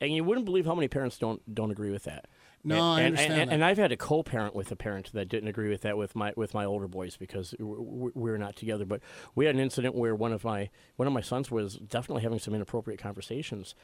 And 0.00 0.12
you 0.12 0.24
wouldn't 0.24 0.44
believe 0.46 0.66
how 0.66 0.74
many 0.74 0.88
parents 0.88 1.18
don't 1.18 1.40
don't 1.54 1.70
agree 1.70 1.90
with 1.92 2.02
that. 2.04 2.26
No, 2.64 2.74
and, 2.76 2.82
I 2.82 2.98
and- 3.00 3.06
understand 3.06 3.32
And, 3.40 3.50
that. 3.50 3.54
and 3.54 3.64
I've 3.64 3.78
had 3.78 3.88
to 3.90 3.96
co-parent 3.96 4.54
with 4.54 4.70
a 4.70 4.76
parent 4.76 5.10
that 5.12 5.28
didn't 5.28 5.48
agree 5.48 5.68
with 5.68 5.80
that 5.82 5.96
with 5.98 6.14
my 6.14 6.32
with 6.36 6.54
my 6.54 6.64
older 6.64 6.86
boys 6.88 7.16
because 7.16 7.50
w- 7.58 7.76
w- 7.76 8.12
we 8.14 8.30
were 8.30 8.38
not 8.38 8.54
together. 8.56 8.84
But 8.84 9.00
we 9.34 9.46
had 9.46 9.54
an 9.54 9.60
incident 9.60 9.94
where 9.94 10.14
one 10.14 10.32
of 10.32 10.44
my 10.44 10.70
one 10.96 11.08
of 11.08 11.12
my 11.14 11.20
sons 11.22 11.50
was 11.50 11.74
definitely 11.76 12.22
having 12.22 12.38
some 12.38 12.54
inappropriate 12.54 13.00
conversations, 13.00 13.74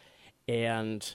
and 0.46 1.14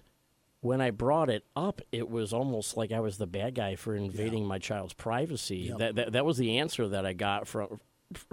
when 0.62 0.80
I 0.82 0.92
brought 0.92 1.30
it 1.30 1.46
up, 1.56 1.82
it 1.92 2.10
was 2.10 2.32
almost 2.34 2.78
like 2.78 2.92
I 2.92 3.00
was 3.02 3.18
the 3.18 3.28
bad 3.28 3.54
guy 3.56 3.76
for 3.76 3.96
invading 3.96 4.46
my 4.46 4.60
child's 4.60 4.94
privacy. 4.94 5.58
Yep. 5.70 5.78
That, 5.80 5.96
that 5.96 6.12
that 6.14 6.26
was 6.26 6.38
the 6.38 6.58
answer 6.58 6.88
that 6.88 7.06
I 7.06 7.14
got 7.14 7.48
from 7.48 7.80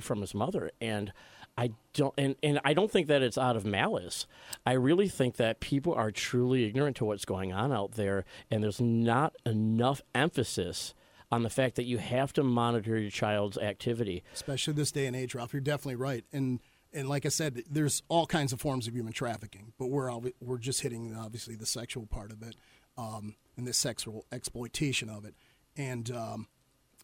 from 0.00 0.20
his 0.20 0.34
mother, 0.34 0.70
and 0.80 1.12
I 1.60 1.72
don't 1.92 2.14
and, 2.16 2.36
and 2.42 2.58
I 2.64 2.72
don't 2.72 2.90
think 2.90 3.08
that 3.08 3.22
it's 3.22 3.36
out 3.36 3.54
of 3.54 3.66
malice. 3.66 4.26
I 4.64 4.72
really 4.72 5.08
think 5.08 5.36
that 5.36 5.60
people 5.60 5.92
are 5.92 6.10
truly 6.10 6.64
ignorant 6.64 6.96
to 6.96 7.04
what's 7.04 7.26
going 7.26 7.52
on 7.52 7.70
out 7.70 7.92
there, 7.92 8.24
and 8.50 8.64
there's 8.64 8.80
not 8.80 9.36
enough 9.44 10.00
emphasis 10.14 10.94
on 11.30 11.42
the 11.42 11.50
fact 11.50 11.76
that 11.76 11.84
you 11.84 11.98
have 11.98 12.32
to 12.32 12.42
monitor 12.42 12.98
your 12.98 13.10
child's 13.10 13.58
activity. 13.58 14.24
especially 14.32 14.72
this 14.72 14.90
day 14.90 15.04
and 15.04 15.14
age, 15.14 15.34
Ralph. 15.34 15.52
You're 15.52 15.60
definitely 15.60 15.96
right. 15.96 16.24
And 16.32 16.60
and 16.94 17.10
like 17.10 17.26
I 17.26 17.28
said, 17.28 17.62
there's 17.70 18.02
all 18.08 18.24
kinds 18.24 18.54
of 18.54 18.60
forms 18.60 18.88
of 18.88 18.96
human 18.96 19.12
trafficking, 19.12 19.74
but 19.78 19.88
we're 19.88 20.10
we're 20.40 20.56
just 20.56 20.80
hitting 20.80 21.14
obviously 21.14 21.56
the 21.56 21.66
sexual 21.66 22.06
part 22.06 22.32
of 22.32 22.42
it, 22.42 22.56
um, 22.96 23.36
and 23.58 23.66
the 23.66 23.74
sexual 23.74 24.24
exploitation 24.32 25.10
of 25.10 25.26
it. 25.26 25.34
And 25.76 26.10
um, 26.10 26.48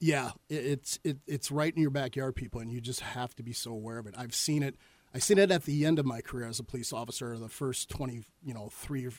yeah, 0.01 0.31
it, 0.49 0.67
it's 0.67 0.99
it, 1.05 1.19
it's 1.27 1.51
right 1.51 1.75
in 1.75 1.81
your 1.81 1.91
backyard, 1.91 2.35
people, 2.37 2.61
and 2.61 2.71
you 2.71 2.81
just 2.81 3.01
have 3.01 3.35
to 3.37 3.43
be 3.43 3.53
so 3.53 3.73
aware 3.73 3.99
of 3.99 4.07
it. 4.07 4.15
I've 4.17 4.35
seen 4.35 4.63
it. 4.63 4.77
I 5.15 5.19
seen 5.19 5.39
it 5.39 5.51
at 5.51 5.65
the 5.65 5.87
end 5.87 5.99
of 5.99 6.05
my 6.05 6.21
career 6.21 6.47
as 6.47 6.61
a 6.61 6.65
police 6.65 6.93
officer. 6.93 7.39
The 7.39 7.49
first 7.49 7.89
twenty, 7.89 8.25
you 8.43 8.53
know, 8.55 8.69
three, 8.71 9.07
or 9.07 9.13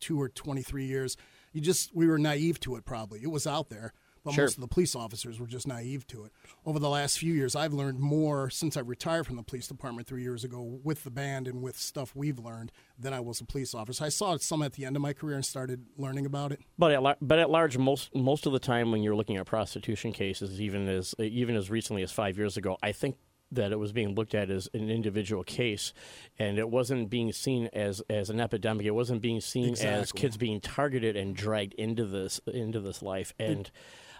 two 0.00 0.20
or 0.20 0.28
twenty 0.28 0.62
three 0.62 0.86
years, 0.86 1.16
you 1.52 1.60
just 1.60 1.94
we 1.94 2.06
were 2.06 2.18
naive 2.18 2.60
to 2.60 2.76
it. 2.76 2.84
Probably 2.84 3.20
it 3.22 3.30
was 3.30 3.46
out 3.46 3.68
there, 3.68 3.92
but 4.24 4.32
Sure. 4.34 4.44
most 4.44 4.54
of 4.56 4.60
the 4.62 4.68
police 4.68 4.94
officers 4.94 5.38
were 5.38 5.46
just 5.46 5.66
naive 5.66 6.06
to 6.08 6.24
it. 6.24 6.32
Over 6.64 6.78
the 6.78 6.88
last 6.88 7.18
few 7.18 7.32
years, 7.34 7.54
I've 7.54 7.72
learned 7.74 8.00
more 8.00 8.48
since 8.50 8.76
I 8.76 8.80
retired 8.80 9.26
from 9.26 9.36
the 9.36 9.42
police 9.42 9.68
department 9.68 10.06
three 10.08 10.22
years 10.22 10.44
ago 10.44 10.80
with 10.82 11.04
the 11.04 11.10
band 11.10 11.46
and 11.46 11.62
with 11.62 11.78
stuff 11.78 12.16
we've 12.16 12.38
learned 12.38 12.72
than 12.98 13.12
I 13.12 13.20
was 13.20 13.40
a 13.40 13.44
police 13.44 13.74
officer. 13.74 14.02
I 14.04 14.08
saw 14.08 14.36
some 14.38 14.62
at 14.62 14.72
the 14.72 14.84
end 14.84 14.96
of 14.96 15.02
my 15.02 15.12
career 15.12 15.36
and 15.36 15.44
started 15.44 15.84
learning 15.96 16.26
about 16.26 16.52
it. 16.52 16.60
But 16.78 16.92
at, 16.92 17.02
lar- 17.02 17.16
but 17.20 17.38
at 17.38 17.50
large, 17.50 17.76
most 17.78 18.14
most 18.14 18.46
of 18.46 18.52
the 18.52 18.58
time 18.58 18.90
when 18.90 19.02
you're 19.02 19.14
looking 19.16 19.36
at 19.36 19.46
prostitution 19.46 20.12
cases, 20.12 20.60
even 20.60 20.88
as 20.88 21.14
even 21.18 21.54
as 21.54 21.70
recently 21.70 22.02
as 22.02 22.10
five 22.10 22.38
years 22.38 22.56
ago, 22.56 22.78
I 22.82 22.92
think 22.92 23.16
that 23.52 23.70
it 23.70 23.78
was 23.78 23.92
being 23.92 24.14
looked 24.16 24.34
at 24.34 24.50
as 24.50 24.68
an 24.74 24.90
individual 24.90 25.44
case, 25.44 25.92
and 26.40 26.58
it 26.58 26.68
wasn't 26.70 27.08
being 27.10 27.30
seen 27.30 27.68
as 27.72 28.00
as 28.08 28.30
an 28.30 28.40
epidemic. 28.40 28.86
It 28.86 28.92
wasn't 28.92 29.20
being 29.20 29.40
seen 29.40 29.76
as 29.76 30.10
kids 30.12 30.36
being 30.36 30.60
targeted 30.60 31.14
and 31.14 31.36
dragged 31.36 31.74
into 31.74 32.04
this 32.06 32.40
into 32.52 32.80
this 32.80 33.02
life. 33.02 33.32
And 33.38 33.70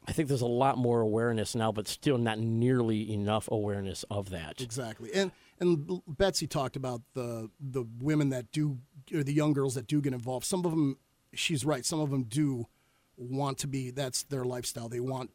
I 0.06 0.12
think 0.12 0.28
there's 0.28 0.42
a 0.42 0.46
lot 0.46 0.76
more 0.76 1.00
awareness 1.00 1.54
now, 1.54 1.72
but 1.72 1.88
still 1.88 2.18
not 2.18 2.38
nearly 2.38 3.12
enough 3.12 3.48
awareness 3.50 4.04
of 4.10 4.30
that. 4.30 4.60
Exactly. 4.60 5.12
And 5.14 5.32
and 5.60 6.02
Betsy 6.06 6.46
talked 6.46 6.76
about 6.76 7.02
the 7.14 7.50
the 7.58 7.84
women 7.98 8.30
that 8.30 8.52
do 8.52 8.78
or 9.14 9.22
the 9.22 9.32
young 9.32 9.52
girls 9.52 9.74
that 9.74 9.86
do 9.86 10.00
get 10.00 10.12
involved. 10.12 10.44
Some 10.44 10.64
of 10.64 10.70
them 10.72 10.98
she's 11.32 11.64
right. 11.64 11.84
Some 11.84 12.00
of 12.00 12.10
them 12.10 12.24
do 12.24 12.66
want 13.16 13.58
to 13.58 13.66
be 13.66 13.90
that's 13.90 14.24
their 14.24 14.44
lifestyle. 14.44 14.88
They 14.88 15.00
want 15.00 15.30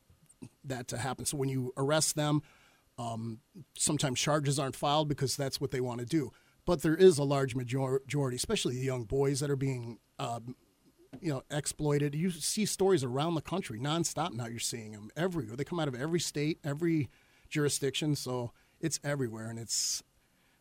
that 0.63 0.87
to 0.89 0.97
happen. 0.97 1.25
So 1.25 1.37
when 1.37 1.49
you 1.49 1.73
arrest 1.77 2.15
them, 2.15 2.41
um, 2.97 3.39
sometimes 3.77 4.19
charges 4.19 4.59
aren't 4.59 4.75
filed 4.75 5.07
because 5.07 5.35
that's 5.35 5.59
what 5.59 5.71
they 5.71 5.81
want 5.81 5.99
to 5.99 6.05
do. 6.05 6.31
But 6.65 6.81
there 6.81 6.95
is 6.95 7.17
a 7.17 7.23
large 7.23 7.55
majority, 7.55 8.35
especially 8.35 8.75
the 8.75 8.85
young 8.85 9.05
boys 9.05 9.39
that 9.39 9.49
are 9.49 9.55
being, 9.55 9.97
um, 10.19 10.55
you 11.21 11.31
know, 11.31 11.43
exploited. 11.49 12.15
You 12.15 12.29
see 12.29 12.65
stories 12.65 13.03
around 13.03 13.35
the 13.35 13.41
country 13.41 13.79
nonstop 13.79 14.33
now. 14.33 14.47
You're 14.47 14.59
seeing 14.59 14.91
them 14.91 15.09
everywhere. 15.15 15.55
They 15.55 15.63
come 15.63 15.79
out 15.79 15.87
of 15.87 15.95
every 15.95 16.19
state, 16.19 16.59
every 16.63 17.09
jurisdiction. 17.49 18.15
So 18.15 18.51
it's 18.79 18.99
everywhere, 19.03 19.49
and 19.49 19.59
it's 19.59 20.03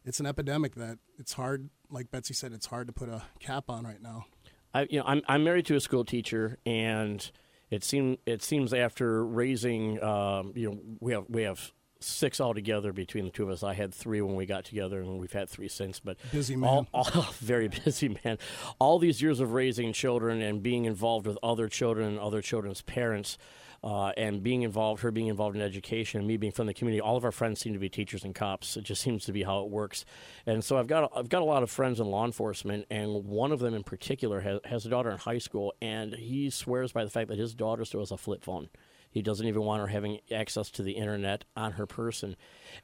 it's 0.04 0.20
an 0.20 0.26
epidemic 0.26 0.74
that 0.76 0.98
it's 1.18 1.34
hard. 1.34 1.68
Like 1.90 2.10
Betsy 2.10 2.34
said, 2.34 2.52
it's 2.52 2.66
hard 2.66 2.86
to 2.86 2.92
put 2.92 3.08
a 3.08 3.22
cap 3.40 3.64
on 3.68 3.84
right 3.84 4.02
now. 4.02 4.26
I, 4.74 4.86
you 4.90 4.98
know, 4.98 5.04
I'm 5.06 5.22
I'm 5.28 5.44
married 5.44 5.66
to 5.66 5.76
a 5.76 5.80
school 5.80 6.04
teacher, 6.04 6.58
and 6.66 7.30
it 7.70 7.84
seem 7.84 8.18
it 8.26 8.42
seems 8.42 8.72
after 8.72 9.24
raising, 9.24 10.02
um, 10.02 10.52
you 10.54 10.70
know, 10.70 10.78
we 11.00 11.12
have 11.12 11.24
we 11.28 11.42
have 11.42 11.72
six 12.00 12.40
altogether 12.40 12.92
between 12.92 13.24
the 13.24 13.30
two 13.30 13.44
of 13.44 13.50
us. 13.50 13.62
I 13.62 13.74
had 13.74 13.92
three 13.92 14.20
when 14.20 14.36
we 14.36 14.46
got 14.46 14.64
together, 14.64 15.00
and 15.00 15.18
we've 15.18 15.32
had 15.32 15.48
three 15.48 15.68
since. 15.68 16.00
But 16.00 16.16
Busy 16.32 16.54
all, 16.54 16.82
man. 16.82 16.86
all 16.94 17.32
very 17.38 17.68
busy 17.68 18.16
man. 18.24 18.38
All 18.78 18.98
these 18.98 19.20
years 19.20 19.40
of 19.40 19.52
raising 19.52 19.92
children 19.92 20.40
and 20.40 20.62
being 20.62 20.84
involved 20.84 21.26
with 21.26 21.38
other 21.42 21.68
children 21.68 22.08
and 22.08 22.18
other 22.18 22.42
children's 22.42 22.82
parents. 22.82 23.38
Uh, 23.80 24.08
and 24.16 24.42
being 24.42 24.62
involved, 24.62 25.02
her 25.02 25.12
being 25.12 25.28
involved 25.28 25.54
in 25.54 25.62
education, 25.62 26.18
and 26.18 26.26
me 26.26 26.36
being 26.36 26.50
from 26.50 26.66
the 26.66 26.74
community, 26.74 27.00
all 27.00 27.16
of 27.16 27.24
our 27.24 27.30
friends 27.30 27.60
seem 27.60 27.72
to 27.72 27.78
be 27.78 27.88
teachers 27.88 28.24
and 28.24 28.34
cops. 28.34 28.76
It 28.76 28.82
just 28.82 29.00
seems 29.00 29.24
to 29.26 29.32
be 29.32 29.44
how 29.44 29.60
it 29.62 29.70
works. 29.70 30.04
And 30.46 30.64
so 30.64 30.78
I've 30.78 30.88
got 30.88 31.12
I've 31.14 31.28
got 31.28 31.42
a 31.42 31.44
lot 31.44 31.62
of 31.62 31.70
friends 31.70 32.00
in 32.00 32.08
law 32.08 32.24
enforcement, 32.24 32.86
and 32.90 33.24
one 33.26 33.52
of 33.52 33.60
them 33.60 33.74
in 33.74 33.84
particular 33.84 34.40
has, 34.40 34.58
has 34.64 34.84
a 34.84 34.88
daughter 34.88 35.10
in 35.12 35.18
high 35.18 35.38
school, 35.38 35.74
and 35.80 36.12
he 36.14 36.50
swears 36.50 36.90
by 36.90 37.04
the 37.04 37.10
fact 37.10 37.28
that 37.28 37.38
his 37.38 37.54
daughter 37.54 37.84
still 37.84 38.00
has 38.00 38.10
a 38.10 38.16
flip 38.16 38.42
phone. 38.42 38.68
He 39.10 39.22
doesn't 39.22 39.46
even 39.46 39.62
want 39.62 39.80
her 39.80 39.88
having 39.88 40.20
access 40.30 40.70
to 40.72 40.82
the 40.82 40.92
internet 40.92 41.44
on 41.56 41.72
her 41.72 41.86
person. 41.86 42.36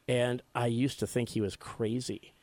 And 0.08 0.42
I 0.54 0.66
used 0.66 0.98
to 1.00 1.06
think 1.06 1.30
he 1.30 1.40
was 1.40 1.56
crazy. 1.56 2.34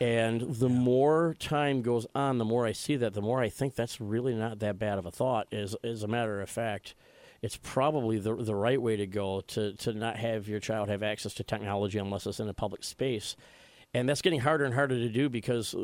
And 0.00 0.40
the 0.40 0.68
more 0.68 1.34
time 1.38 1.82
goes 1.82 2.06
on, 2.14 2.38
the 2.38 2.44
more 2.44 2.66
I 2.66 2.72
see 2.72 2.96
that, 2.96 3.14
the 3.14 3.22
more 3.22 3.40
I 3.40 3.48
think 3.48 3.74
that's 3.74 4.00
really 4.00 4.34
not 4.34 4.58
that 4.60 4.78
bad 4.78 4.98
of 4.98 5.06
a 5.06 5.10
thought. 5.10 5.48
As, 5.52 5.76
as 5.84 6.02
a 6.02 6.08
matter 6.08 6.40
of 6.40 6.48
fact, 6.48 6.94
it's 7.42 7.58
probably 7.62 8.18
the, 8.18 8.34
the 8.34 8.54
right 8.54 8.80
way 8.80 8.96
to 8.96 9.06
go 9.06 9.42
to, 9.42 9.74
to 9.74 9.92
not 9.92 10.16
have 10.16 10.48
your 10.48 10.60
child 10.60 10.88
have 10.88 11.02
access 11.02 11.34
to 11.34 11.44
technology 11.44 11.98
unless 11.98 12.26
it's 12.26 12.40
in 12.40 12.48
a 12.48 12.54
public 12.54 12.84
space. 12.84 13.36
And 13.94 14.08
that's 14.08 14.22
getting 14.22 14.40
harder 14.40 14.64
and 14.64 14.74
harder 14.74 14.96
to 14.96 15.08
do 15.08 15.28
because 15.28 15.74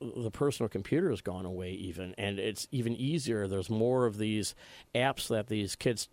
the 0.00 0.30
personal 0.30 0.68
computer 0.68 1.10
has 1.10 1.22
gone 1.22 1.46
away, 1.46 1.70
even. 1.72 2.14
And 2.18 2.38
it's 2.38 2.68
even 2.70 2.94
easier. 2.94 3.46
There's 3.46 3.70
more 3.70 4.04
of 4.04 4.18
these 4.18 4.54
apps 4.94 5.28
that 5.28 5.46
these 5.46 5.76
kids 5.76 6.08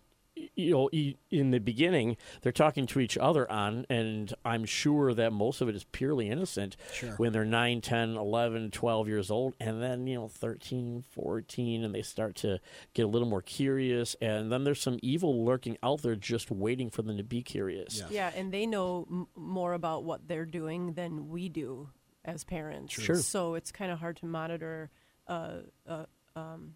you 0.54 0.70
know, 0.72 0.88
e- 0.92 1.16
in 1.30 1.50
the 1.50 1.58
beginning, 1.58 2.16
they're 2.42 2.52
talking 2.52 2.86
to 2.88 3.00
each 3.00 3.16
other 3.18 3.50
on, 3.50 3.86
and 3.88 4.32
I'm 4.44 4.64
sure 4.64 5.12
that 5.14 5.32
most 5.32 5.60
of 5.60 5.68
it 5.68 5.74
is 5.74 5.84
purely 5.92 6.28
innocent 6.28 6.76
Sure. 6.92 7.10
when 7.16 7.32
they're 7.32 7.44
9, 7.44 7.80
10, 7.80 8.16
11, 8.16 8.70
12 8.70 9.08
years 9.08 9.30
old. 9.30 9.54
And 9.60 9.82
then, 9.82 10.06
you 10.06 10.14
know, 10.16 10.28
13, 10.28 11.02
14, 11.10 11.84
and 11.84 11.94
they 11.94 12.02
start 12.02 12.34
to 12.36 12.58
get 12.94 13.02
a 13.04 13.08
little 13.08 13.28
more 13.28 13.42
curious. 13.42 14.16
And 14.20 14.50
then 14.52 14.64
there's 14.64 14.80
some 14.80 14.98
evil 15.02 15.44
lurking 15.44 15.76
out 15.82 16.02
there 16.02 16.16
just 16.16 16.50
waiting 16.50 16.90
for 16.90 17.02
them 17.02 17.16
to 17.16 17.24
be 17.24 17.42
curious. 17.42 17.98
Yeah. 18.00 18.06
Yeah, 18.10 18.32
and 18.36 18.52
they 18.52 18.66
know 18.66 19.06
m- 19.10 19.26
more 19.34 19.72
about 19.72 20.04
what 20.04 20.28
they're 20.28 20.44
doing 20.46 20.92
than 20.94 21.28
we 21.28 21.48
do 21.48 21.88
as 22.24 22.44
parents. 22.44 22.92
Sure. 22.92 23.16
So 23.16 23.54
it's 23.54 23.72
kind 23.72 23.90
of 23.90 23.98
hard 23.98 24.16
to 24.18 24.26
monitor 24.26 24.90
a, 25.26 25.60
a, 25.86 26.06
um, 26.36 26.74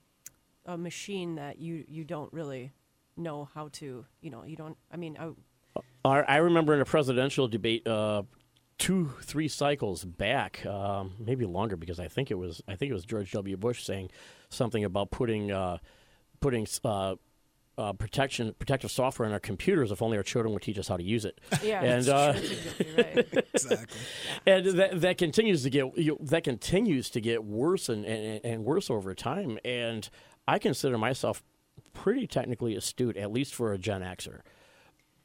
a 0.64 0.78
machine 0.78 1.34
that 1.34 1.58
you, 1.58 1.84
you 1.86 2.04
don't 2.04 2.32
really 2.32 2.72
know 3.16 3.48
how 3.54 3.68
to, 3.72 4.04
you 4.20 4.30
know, 4.30 4.44
you 4.44 4.56
don't, 4.56 4.76
I 4.92 4.96
mean, 4.96 5.16
I, 5.18 5.30
I 6.04 6.20
I 6.20 6.36
remember 6.36 6.74
in 6.74 6.80
a 6.80 6.84
presidential 6.84 7.48
debate, 7.48 7.86
uh, 7.86 8.22
two, 8.78 9.12
three 9.22 9.48
cycles 9.48 10.04
back, 10.04 10.64
um, 10.66 11.14
maybe 11.18 11.44
longer, 11.46 11.76
because 11.76 11.98
I 11.98 12.08
think 12.08 12.30
it 12.30 12.34
was 12.34 12.62
I 12.68 12.76
think 12.76 12.90
it 12.90 12.94
was 12.94 13.04
George 13.04 13.32
W. 13.32 13.56
Bush 13.56 13.82
saying 13.84 14.10
something 14.50 14.84
about 14.84 15.10
putting 15.10 15.50
uh, 15.50 15.78
putting 16.40 16.66
uh, 16.84 17.16
uh, 17.76 17.92
protection 17.92 18.54
protective 18.58 18.90
software 18.90 19.26
on 19.26 19.32
our 19.32 19.40
computers 19.40 19.90
if 19.90 20.00
only 20.02 20.16
our 20.16 20.22
children 20.22 20.52
would 20.52 20.62
teach 20.62 20.78
us 20.78 20.88
how 20.88 20.96
to 20.96 21.02
use 21.02 21.24
it. 21.24 21.40
yeah, 21.62 21.82
And, 21.82 22.04
that's 22.04 22.08
uh, 22.08 22.40
right. 22.96 23.46
Exactly. 23.54 24.00
and 24.46 24.66
that 24.78 25.00
that 25.00 25.18
continues 25.18 25.62
to 25.62 25.70
get 25.70 25.96
you 25.98 26.12
know, 26.12 26.18
that 26.20 26.44
continues 26.44 27.10
to 27.10 27.20
get 27.20 27.44
worse 27.44 27.88
and, 27.88 28.04
and 28.04 28.44
and 28.44 28.64
worse 28.64 28.90
over 28.90 29.14
time. 29.14 29.58
And 29.64 30.08
I 30.46 30.58
consider 30.58 30.98
myself 30.98 31.42
pretty 31.94 32.26
technically 32.26 32.74
astute, 32.76 33.16
at 33.16 33.32
least 33.32 33.54
for 33.54 33.72
a 33.72 33.78
Gen 33.78 34.02
Xer. 34.02 34.40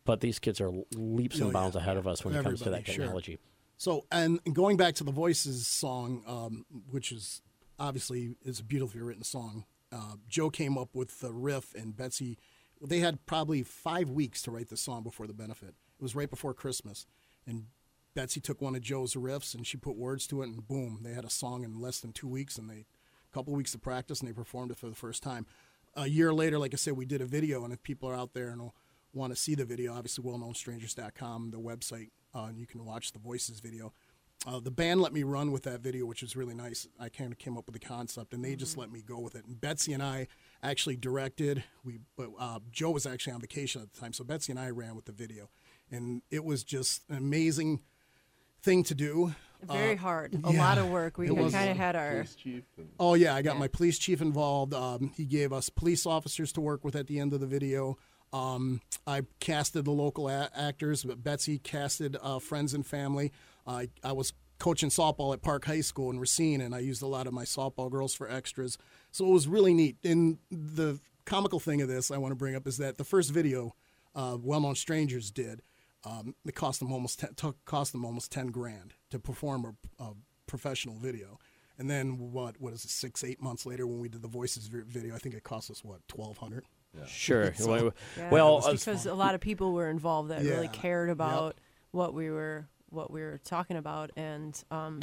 But 0.06 0.22
these 0.22 0.40
kids 0.40 0.62
are 0.62 0.72
leaps 0.96 1.40
Oh, 1.42 1.46
and 1.46 1.54
bounds 1.54 1.76
yeah. 1.76 1.82
ahead 1.82 1.98
of 1.98 2.08
us 2.08 2.24
when 2.24 2.34
it 2.34 2.44
comes 2.44 2.60
to 2.60 2.66
that 2.70 2.78
Everybody, 2.78 2.94
sure. 2.94 3.04
technology. 3.06 3.40
So, 3.78 4.06
and 4.12 4.40
going 4.54 4.78
back 4.78 4.96
to 4.96 5.04
the 5.04 5.12
Voices 5.12 5.68
song, 5.68 6.24
um, 6.26 6.66
which 6.90 7.12
is 7.12 7.42
obviously 7.78 8.36
is 8.44 8.60
a 8.60 8.64
beautifully 8.64 9.02
written 9.02 9.24
song. 9.24 9.66
Uh, 9.92 10.16
Joe 10.28 10.50
came 10.50 10.78
up 10.78 10.90
with 10.94 11.20
the 11.20 11.34
riff, 11.34 11.74
and 11.76 11.96
Betsy. 11.96 12.38
They 12.82 13.00
had 13.00 13.26
probably 13.26 13.64
five 13.64 14.10
weeks 14.10 14.42
to 14.44 14.52
write 14.52 14.70
the 14.70 14.78
song 14.78 15.04
before 15.04 15.28
the 15.28 15.34
benefit. 15.34 15.70
It 15.70 16.02
was 16.04 16.16
right 16.16 16.30
before 16.30 16.54
Christmas, 16.54 17.06
and 17.46 17.66
Betsy 18.16 18.40
took 18.40 18.62
one 18.62 18.76
of 18.76 18.82
Joe's 18.82 19.14
riffs 19.16 19.54
and 19.54 19.66
she 19.68 19.78
put 19.78 19.96
words 19.96 20.28
to 20.28 20.42
it, 20.42 20.48
and 20.48 20.68
boom, 20.68 21.00
they 21.04 21.14
had 21.14 21.26
a 21.26 21.30
song 21.30 21.64
in 21.64 21.80
less 21.80 22.00
than 22.00 22.12
two 22.14 22.28
weeks, 22.28 22.58
and 22.58 22.70
they 22.70 22.86
a 23.32 23.34
couple 23.34 23.54
weeks 23.54 23.74
of 23.76 23.82
practice, 23.82 24.20
and 24.20 24.28
they 24.30 24.34
performed 24.34 24.72
it 24.72 24.78
for 24.78 24.88
the 24.90 24.96
first 24.96 25.22
time. 25.24 25.46
A 25.96 26.08
year 26.08 26.34
later, 26.34 26.60
like 26.60 26.74
I 26.74 26.78
said, 26.78 26.94
we 26.94 27.06
did 27.06 27.22
a 27.22 27.26
video, 27.26 27.64
and 27.64 27.74
if 27.74 27.82
people 27.84 28.10
are 28.10 28.16
out 28.16 28.34
there 28.34 28.50
and 28.50 28.72
want 29.14 29.34
to 29.34 29.40
see 29.40 29.56
the 29.56 29.66
video, 29.66 29.94
obviously, 29.94 30.24
wellknownstrangers.com, 30.24 31.52
the 31.52 31.60
website, 31.60 32.10
uh, 32.34 32.44
and 32.44 32.58
you 32.58 32.68
can 32.68 32.86
watch 32.86 33.12
the 33.12 33.20
voices 33.20 33.60
video. 33.60 33.94
Uh, 34.48 34.60
the 34.60 34.72
band 34.72 35.02
let 35.02 35.12
me 35.12 35.24
run 35.24 35.52
with 35.52 35.64
that 35.64 35.82
video, 35.82 36.06
which 36.06 36.22
was 36.22 36.36
really 36.36 36.54
nice. 36.54 36.88
I 36.98 37.10
kind 37.10 37.32
of 37.32 37.38
came 37.40 37.58
up 37.58 37.66
with 37.66 37.74
the 37.74 37.86
concept, 37.86 38.34
and 38.34 38.44
they 38.44 38.56
just 38.56 38.78
let 38.78 38.90
me 38.92 39.02
go 39.02 39.20
with 39.20 39.36
it. 39.36 39.46
And 39.46 39.60
Betsy 39.60 39.92
and 39.92 40.02
I 40.02 40.28
actually 40.64 40.96
directed. 40.96 41.64
We, 41.84 42.00
but 42.16 42.30
uh, 42.40 42.60
Joe 42.72 42.92
was 42.92 43.06
actually 43.06 43.34
on 43.34 43.42
vacation 43.42 43.82
at 43.82 43.92
the 43.92 44.00
time, 44.00 44.14
so 44.14 44.24
Betsy 44.24 44.54
and 44.54 44.60
I 44.60 44.70
ran 44.70 44.96
with 44.96 45.06
the 45.06 45.12
video, 45.12 45.50
and 45.92 46.22
it 46.32 46.46
was 46.46 46.64
just 46.64 47.04
an 47.10 47.18
amazing 47.18 47.82
thing 48.62 48.84
to 48.84 48.96
do. 48.96 49.36
Very 49.64 49.94
Uh, 49.96 49.98
hard. 49.98 50.34
A 50.44 50.54
yeah, 50.54 50.60
lot 50.60 50.78
of 50.78 50.90
work. 50.90 51.18
We 51.18 51.28
kind 51.28 51.70
of 51.70 51.78
had 51.78 51.96
our. 51.96 52.12
Police 52.14 52.36
chief 52.36 52.64
and- 52.78 52.90
Oh 53.00 53.14
yeah, 53.16 53.36
I 53.36 53.42
got 53.42 53.56
Yeah. 53.56 53.60
my 53.60 53.68
police 53.68 54.00
chief 54.00 54.22
involved. 54.22 54.74
Um, 54.74 55.12
he 55.16 55.26
gave 55.26 55.52
us 55.52 55.70
police 55.70 56.06
officers 56.06 56.52
to 56.54 56.62
work 56.62 56.84
with 56.84 56.96
at 56.96 57.08
the 57.08 57.20
end 57.20 57.34
of 57.34 57.40
the 57.42 57.48
video. 57.48 57.98
Um, 58.32 58.82
I 59.08 59.24
casted 59.40 59.86
the 59.86 59.92
local 59.92 60.30
a- 60.30 60.50
actors, 60.56 61.04
but 61.04 61.24
Betsy 61.24 61.58
casted 61.60 62.16
uh, 62.22 62.40
friends 62.40 62.74
and 62.74 62.86
family. 62.86 63.32
I 63.68 63.90
I 64.04 64.14
was 64.14 64.34
coaching 64.60 64.90
softball 64.90 65.34
at 65.34 65.42
Park 65.42 65.66
High 65.66 65.82
School 65.82 66.10
in 66.10 66.20
Racine, 66.20 66.62
and 66.62 66.74
I 66.76 66.80
used 66.80 67.02
a 67.02 67.08
lot 67.08 67.28
of 67.28 67.34
my 67.34 67.44
softball 67.46 67.90
girls 67.90 68.14
for 68.14 68.30
extras. 68.30 68.78
So 69.12 69.26
it 69.26 69.32
was 69.32 69.48
really 69.48 69.74
neat. 69.74 69.98
And 70.04 70.38
the 70.52 71.00
comical 71.26 71.60
thing 71.60 71.82
of 71.82 71.88
this 71.88 72.12
I 72.12 72.18
want 72.18 72.32
to 72.32 72.36
bring 72.36 72.56
up 72.56 72.68
is 72.68 72.78
that 72.78 72.98
the 72.98 73.04
first 73.04 73.32
video, 73.32 73.74
uh, 74.16 74.38
Well 74.42 74.60
Known 74.62 74.76
Strangers 74.76 75.32
did, 75.32 75.62
um, 76.04 76.36
it 76.46 76.56
cost 76.56 76.80
them 76.80 76.92
almost 76.92 77.20
ten, 77.20 77.34
took, 77.36 77.64
cost 77.66 77.92
them 77.94 78.06
almost 78.06 78.32
ten 78.32 78.48
grand 78.48 78.94
to 79.10 79.20
perform 79.20 79.76
a, 80.00 80.04
a 80.04 80.14
professional 80.48 80.96
video. 80.98 81.40
And 81.78 81.90
then 81.90 82.18
what? 82.32 82.60
What 82.60 82.74
is 82.74 82.84
it? 82.84 82.90
Six, 82.92 83.24
eight 83.24 83.42
months 83.42 83.66
later, 83.66 83.88
when 83.88 84.00
we 84.00 84.10
did 84.10 84.22
the 84.22 84.28
voices 84.28 84.68
video, 84.68 85.16
I 85.16 85.18
think 85.18 85.34
it 85.36 85.44
cost 85.44 85.72
us 85.72 85.84
what 85.84 86.06
twelve 86.08 86.38
hundred. 86.38 86.66
Sure. 87.08 87.54
So- 87.56 87.70
well, 87.70 87.92
Yeah, 88.18 88.30
well, 88.32 88.58
it's 88.58 88.68
uh, 88.68 88.72
because 88.72 89.06
a 89.06 89.14
lot 89.14 89.34
of 89.36 89.42
people 89.42 89.72
were 89.74 89.90
involved 89.90 90.30
that 90.32 90.42
really 90.42 90.68
cared 90.68 91.10
about 91.10 91.58
what 91.92 92.14
we 92.14 92.30
were 92.30 92.68
what 92.90 93.12
we 93.12 93.22
were 93.22 93.38
talking 93.46 93.78
about, 93.78 94.12
and 94.18 94.62
um, 94.72 95.00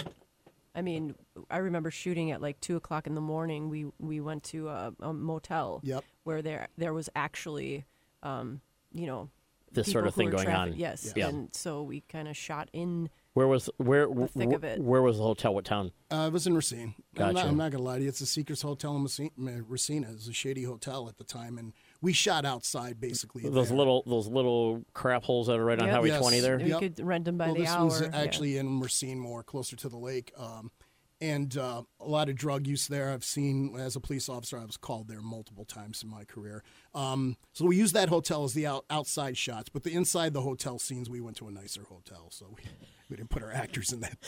I 0.75 0.83
mean, 0.83 1.15
I 1.51 1.59
remember 1.59 1.91
shooting 1.91 2.31
at 2.33 2.43
like 2.43 2.61
two 2.61 2.77
o'clock 2.77 3.07
in 3.07 3.15
the 3.15 3.21
morning. 3.23 3.71
We 3.71 3.87
we 3.99 4.21
went 4.21 4.43
to 4.45 4.69
a, 4.69 4.93
a 5.01 5.13
motel 5.15 5.81
Yep. 5.83 6.05
where 6.25 6.43
there 6.43 6.69
there 6.77 6.93
was 6.93 7.09
actually, 7.17 7.87
um, 8.23 8.61
you 8.93 9.07
know, 9.07 9.31
This 9.73 9.91
sort 9.91 10.07
of 10.07 10.15
thing 10.15 10.29
going 10.29 10.45
traffic- 10.45 10.75
on. 10.75 10.79
Yes, 10.79 11.15
Yeah. 11.17 11.29
and 11.29 11.55
so 11.55 11.83
we 11.83 12.03
kind 12.03 12.29
of 12.29 12.37
shot 12.37 12.69
in. 12.75 13.09
Where 13.37 13.47
was 13.47 13.69
where 13.77 14.07
the 14.09 14.29
thick 14.29 14.51
wh- 14.51 14.55
of 14.55 14.65
it. 14.65 14.81
where 14.81 15.03
was 15.03 15.19
the 15.19 15.23
hotel? 15.23 15.55
What 15.55 15.67
town? 15.67 15.93
Uh, 16.11 16.25
it 16.29 16.33
was 16.33 16.47
in 16.47 16.55
Racine. 16.55 16.95
I'm, 17.19 17.21
not, 17.27 17.35
Gotcha. 17.35 17.49
I'm 17.49 17.57
not 17.59 17.71
gonna 17.71 17.85
lie 17.85 17.99
to 17.99 18.03
you. 18.03 18.09
It's 18.09 18.21
the 18.21 18.25
Seekers 18.25 18.63
Hotel 18.63 18.97
in 18.97 19.03
Racine. 19.03 19.31
Racine. 19.69 20.05
It 20.05 20.13
was 20.15 20.27
a 20.27 20.33
shady 20.33 20.63
hotel 20.63 21.07
at 21.11 21.19
the 21.19 21.25
time, 21.25 21.59
and 21.59 21.75
we 22.01 22.15
shot 22.15 22.47
outside 22.47 22.99
basically. 22.99 23.43
Those 23.43 23.69
there. 23.69 23.77
little 23.77 24.03
those 24.07 24.27
little 24.27 24.83
crap 24.95 25.23
holes 25.25 25.49
that 25.49 25.59
are 25.59 25.65
right 25.67 25.79
on 25.79 25.87
Highway 25.87 26.09
Yes. 26.09 26.21
20 26.23 26.41
there. 26.41 26.57
We 26.57 26.71
Yep. 26.71 26.81
could 26.81 27.01
rent 27.07 27.27
them 27.27 27.37
by 27.37 27.47
well, 27.49 27.55
the 27.57 27.61
this 27.61 27.69
hour. 27.71 27.85
was 27.85 28.01
yeah. 28.01 28.09
actually 28.15 28.57
in 28.57 28.81
Racine, 28.81 29.19
more 29.19 29.43
closer 29.43 29.77
to 29.77 29.89
the 29.91 29.99
lake, 29.99 30.33
um, 30.39 30.71
and 31.21 31.57
uh, 31.57 31.83
a 32.01 32.07
lot 32.09 32.29
of 32.29 32.37
drug 32.37 32.67
use 32.67 32.89
there. 32.89 33.11
I've 33.11 33.25
seen 33.25 33.75
as 33.79 33.97
a 33.97 34.01
police 34.01 34.29
officer, 34.29 34.59
I 34.59 34.65
was 34.65 34.77
called 34.77 35.09
there 35.09 35.21
multiple 35.23 35.65
times 35.65 36.03
in 36.03 36.09
my 36.11 36.25
career. 36.25 36.63
Um, 36.95 37.37
so 37.53 37.65
we 37.65 37.77
used 37.77 37.95
that 37.95 38.09
hotel 38.09 38.45
as 38.45 38.53
the 38.55 38.67
out, 38.67 38.85
outside 38.91 39.37
shots, 39.37 39.69
but 39.69 39.83
the 39.83 39.93
inside 39.95 40.33
the 40.35 40.43
hotel 40.43 40.79
scenes, 40.79 41.09
we 41.09 41.21
went 41.21 41.37
to 41.39 41.49
a 41.49 41.51
nicer 41.51 41.85
hotel, 41.89 42.29
so 42.31 42.47
we, 42.57 42.63
we 43.09 43.17
didn't 43.17 43.31
put 43.31 43.43
our 43.43 43.53
actors 43.53 43.93
in 43.93 44.01
that. 44.01 44.19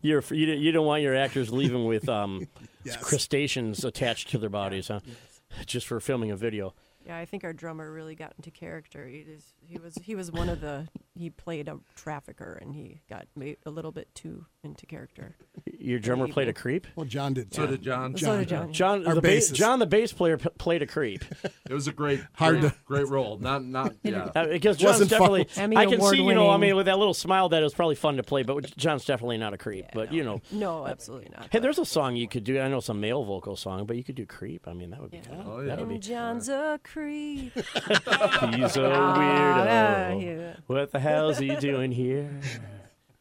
You're 0.00 0.22
you 0.30 0.46
don't, 0.46 0.58
you 0.58 0.72
don't 0.72 0.86
want 0.86 1.02
your 1.02 1.14
actors 1.14 1.52
leaving 1.52 1.86
with 1.86 2.08
um, 2.08 2.48
Yes. 2.84 2.96
crustaceans 2.96 3.84
attached 3.84 4.30
to 4.30 4.38
their 4.38 4.50
bodies, 4.50 4.88
huh? 4.88 5.00
Just 5.66 5.86
for 5.86 6.00
filming 6.00 6.30
a 6.30 6.36
video. 6.36 6.74
Yeah, 7.06 7.16
I 7.18 7.24
think 7.24 7.42
our 7.44 7.52
drummer 7.52 7.92
really 7.92 8.14
got 8.14 8.32
into 8.38 8.50
character. 8.50 9.06
He, 9.06 9.18
is, 9.18 9.44
he 9.66 9.76
was 9.78 9.96
he 10.02 10.14
was 10.14 10.30
one 10.30 10.48
of 10.48 10.60
the 10.60 10.86
he 11.14 11.28
played 11.30 11.68
a 11.68 11.78
trafficker 11.94 12.58
and 12.62 12.74
he 12.74 13.02
got 13.10 13.26
ma- 13.36 13.52
a 13.66 13.70
little 13.70 13.92
bit 13.92 14.08
too 14.14 14.46
into 14.64 14.86
character. 14.86 15.36
Your 15.78 15.98
drummer 15.98 16.28
played 16.28 16.48
a 16.48 16.52
creep. 16.52 16.86
Well, 16.96 17.04
John 17.06 17.34
did. 17.34 17.52
So 17.52 17.66
did 17.66 17.82
John. 17.82 18.16
So 18.16 18.38
did 18.38 18.48
John. 18.48 18.72
John 18.72 19.06
Our 19.06 19.14
the 19.16 19.20
bass. 19.20 19.50
John 19.50 19.78
the 19.78 19.86
bass 19.86 20.12
player 20.12 20.38
p- 20.38 20.48
played 20.58 20.82
a 20.82 20.86
creep. 20.86 21.24
It 21.70 21.74
was 21.74 21.86
a 21.88 21.92
great, 21.92 22.20
Hard 22.34 22.60
great, 22.60 22.72
to- 22.72 22.78
great 22.84 23.08
role. 23.08 23.38
Not, 23.38 23.64
not, 23.64 23.94
yeah. 24.02 24.28
Uh, 24.34 24.46
because 24.46 24.76
John's 24.76 24.94
Wasn't 25.00 25.10
definitely. 25.10 25.48
Emmy 25.56 25.76
I 25.76 25.86
can 25.86 26.02
see, 26.02 26.22
you 26.22 26.34
know, 26.34 26.50
I 26.50 26.58
mean, 26.58 26.76
with 26.76 26.84
that 26.86 26.98
little 26.98 27.14
smile, 27.14 27.48
that 27.48 27.60
it 27.60 27.64
was 27.64 27.72
probably 27.72 27.94
fun 27.94 28.16
to 28.18 28.22
play. 28.22 28.42
But 28.42 28.76
John's 28.76 29.04
definitely 29.06 29.38
not 29.38 29.54
a 29.54 29.58
creep. 29.58 29.86
but 29.94 30.12
you 30.12 30.22
know, 30.22 30.42
No, 30.50 30.86
absolutely 30.86 31.30
not. 31.34 31.48
hey, 31.50 31.60
there's 31.60 31.78
a 31.78 31.86
song 31.86 32.14
you 32.16 32.28
could 32.28 32.44
do. 32.44 32.60
I 32.60 32.68
know 32.68 32.78
it's 32.78 32.88
a 32.90 32.94
male 32.94 33.24
vocal 33.24 33.56
song, 33.56 33.86
but 33.86 33.96
you 33.96 34.04
could 34.04 34.16
do 34.16 34.26
creep. 34.26 34.68
I 34.68 34.74
mean, 34.74 34.90
that 34.90 35.00
would 35.00 35.12
be. 35.12 35.18
Yeah. 35.18 35.22
Kind 35.28 35.42
Oh, 35.46 35.60
yeah. 35.60 35.66
That 35.68 35.78
would 35.80 35.88
be. 35.88 35.94
And 35.94 36.02
John's 36.02 36.48
a 36.50 36.78
creep. 36.84 37.54
He's 37.54 38.76
a 38.76 38.92
Ah, 38.92 39.16
weirdo. 39.16 40.22
yeah. 40.24 40.56
What 40.66 40.90
the 40.92 41.00
hell's 41.02 41.38
he 41.38 41.54
doing 41.56 41.92
here? 41.92 42.40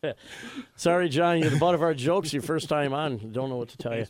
Sorry, 0.76 1.10
John, 1.10 1.40
you're 1.40 1.50
the 1.52 1.60
butt 1.60 1.76
of 1.76 1.82
our 1.82 1.94
jokes. 1.94 2.34
Your 2.34 2.42
first 2.42 2.70
time 2.70 2.94
on, 2.94 3.18
don't 3.32 3.50
know 3.50 3.58
what 3.58 3.70
to 3.70 3.78
tell 3.78 3.96
you. 3.96 4.06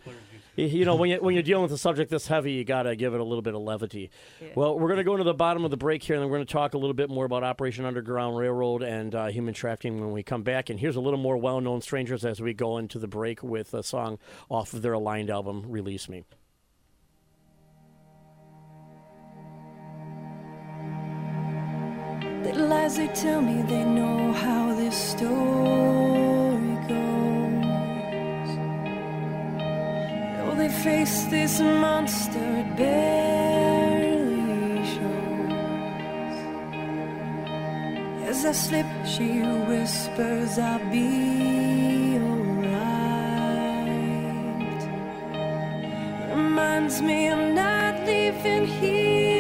You- 0.56 0.66
You 0.68 0.84
know, 0.86 0.96
when 0.96 1.10
you 1.10 1.18
when 1.22 1.34
you're 1.34 1.44
dealing 1.44 1.64
with 1.64 1.72
a 1.72 1.78
subject 1.78 2.12
this 2.12 2.28
heavy, 2.28 2.52
you 2.52 2.66
gotta 2.66 2.96
give 2.96 3.14
it 3.14 3.20
a 3.22 3.24
little 3.24 3.42
bit 3.42 3.56
of 3.56 3.62
levity. 3.62 4.12
Well, 4.54 4.78
we're 4.78 4.90
gonna 4.90 5.04
go 5.06 5.14
into 5.14 5.24
the 5.24 5.34
bottom 5.34 5.64
of 5.64 5.72
the 5.72 5.78
break 5.78 6.04
here, 6.04 6.16
and 6.16 6.22
then 6.24 6.30
we're 6.30 6.38
gonna 6.38 6.46
talk 6.46 6.74
a 6.74 6.78
little 6.78 6.94
bit 6.94 7.10
more 7.10 7.24
about 7.26 7.44
Operation 7.44 7.86
Underground 7.86 8.38
Railroad 8.38 8.84
and 8.84 9.16
uh, 9.16 9.28
human 9.28 9.54
trafficking 9.54 10.00
when 10.02 10.12
we 10.12 10.24
come 10.24 10.44
back. 10.44 10.70
And 10.70 10.78
here's 10.80 10.98
a 10.98 11.02
little 11.02 11.20
more 11.20 11.38
well-known 11.38 11.82
strangers 11.82 12.26
as 12.26 12.42
we 12.42 12.54
go 12.54 12.78
into 12.78 13.00
the 13.00 13.08
break 13.08 13.42
with 13.42 13.74
a 13.74 13.82
song 13.82 14.20
off 14.50 14.74
of 14.74 14.82
their 14.82 14.94
aligned 14.94 15.30
album, 15.30 15.64
"Release 15.68 16.10
Me." 16.10 16.26
Little 22.44 22.68
lies 22.68 22.96
they 22.98 23.08
tell 23.10 23.40
me 23.42 23.62
they 23.62 23.84
know 23.84 24.34
how 24.34 24.74
this 24.74 24.98
story 25.14 26.76
goes. 26.90 28.52
Though 30.38 30.56
they 30.58 30.70
face 30.70 31.26
this 31.26 31.60
monster, 31.60 32.48
it 32.64 32.76
barely 32.76 34.36
shows. 34.94 36.38
As 38.30 38.46
I 38.46 38.54
slip, 38.54 38.88
she 39.06 39.44
whispers, 39.70 40.58
I'll 40.58 40.80
be 40.90 42.18
alright. 42.28 42.72
Reminds 46.36 47.02
me 47.04 47.30
I'm 47.30 47.54
not 47.54 47.96
leaving 48.08 48.66
here 48.66 49.31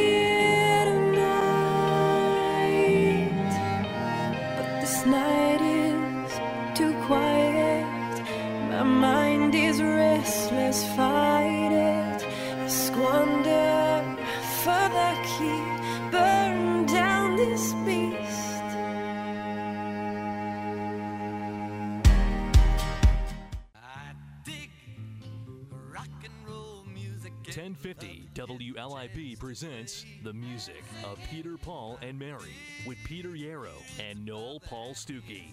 1050 28.87 29.35
WLIP 29.35 29.39
presents 29.39 30.05
the 30.23 30.33
music 30.33 30.83
of 31.03 31.19
Peter, 31.29 31.57
Paul, 31.57 31.99
and 32.01 32.17
Mary 32.17 32.55
with 32.87 32.97
Peter 33.03 33.35
Yarrow 33.35 33.77
and 33.99 34.25
Noel 34.25 34.59
Paul 34.59 34.93
Stookey. 34.93 35.51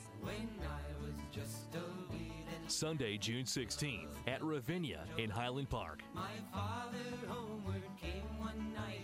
Sunday, 2.67 3.19
June 3.19 3.45
16th 3.45 4.09
at 4.27 4.43
Ravinia 4.43 5.05
in 5.19 5.31
Highland 5.31 5.69
Park. 5.69 6.01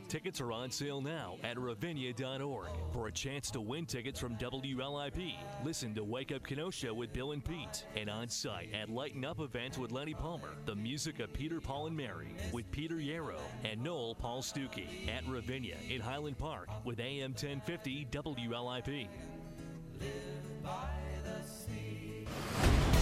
Tickets 0.09 0.41
are 0.41 0.53
on 0.53 0.71
sale 0.71 1.01
now 1.01 1.37
at 1.43 1.59
ravinia.org. 1.59 2.69
For 2.93 3.09
a 3.09 3.13
chance 3.13 3.51
to 3.51 3.61
win 3.61 3.87
tickets 3.87 4.21
from 4.21 4.37
WLIP, 4.37 5.35
listen 5.65 5.95
to 5.95 6.05
Wake 6.05 6.31
Up 6.33 6.47
Kenosha 6.47 6.93
with 6.93 7.13
Bill 7.13 7.33
and 7.33 7.45
Pete, 7.45 7.85
and 7.97 8.09
on 8.09 8.29
site 8.29 8.73
at 8.73 8.89
Lighten 8.89 9.25
Up 9.25 9.41
events 9.41 9.77
with 9.77 9.91
Lenny 9.91 10.15
Palmer. 10.15 10.51
The 10.67 10.75
music 10.77 11.21
of 11.21 11.33
Peter, 11.33 11.61
Paul, 11.61 11.89
and 11.89 11.97
Mary 11.97 12.35
with 12.53 12.71
Peter 12.71 13.01
Yarrow 13.01 13.41
and 13.65 13.83
Noel 13.83 14.15
Paul 14.15 14.43
Stookey 14.43 15.09
at 15.09 15.27
Ravinia 15.27 15.77
in 15.89 16.01
Highland 16.01 16.39
Park 16.39 16.69
with 16.85 17.01
AM 17.01 17.33
1050 17.33 18.07
WLIP. 18.11 19.09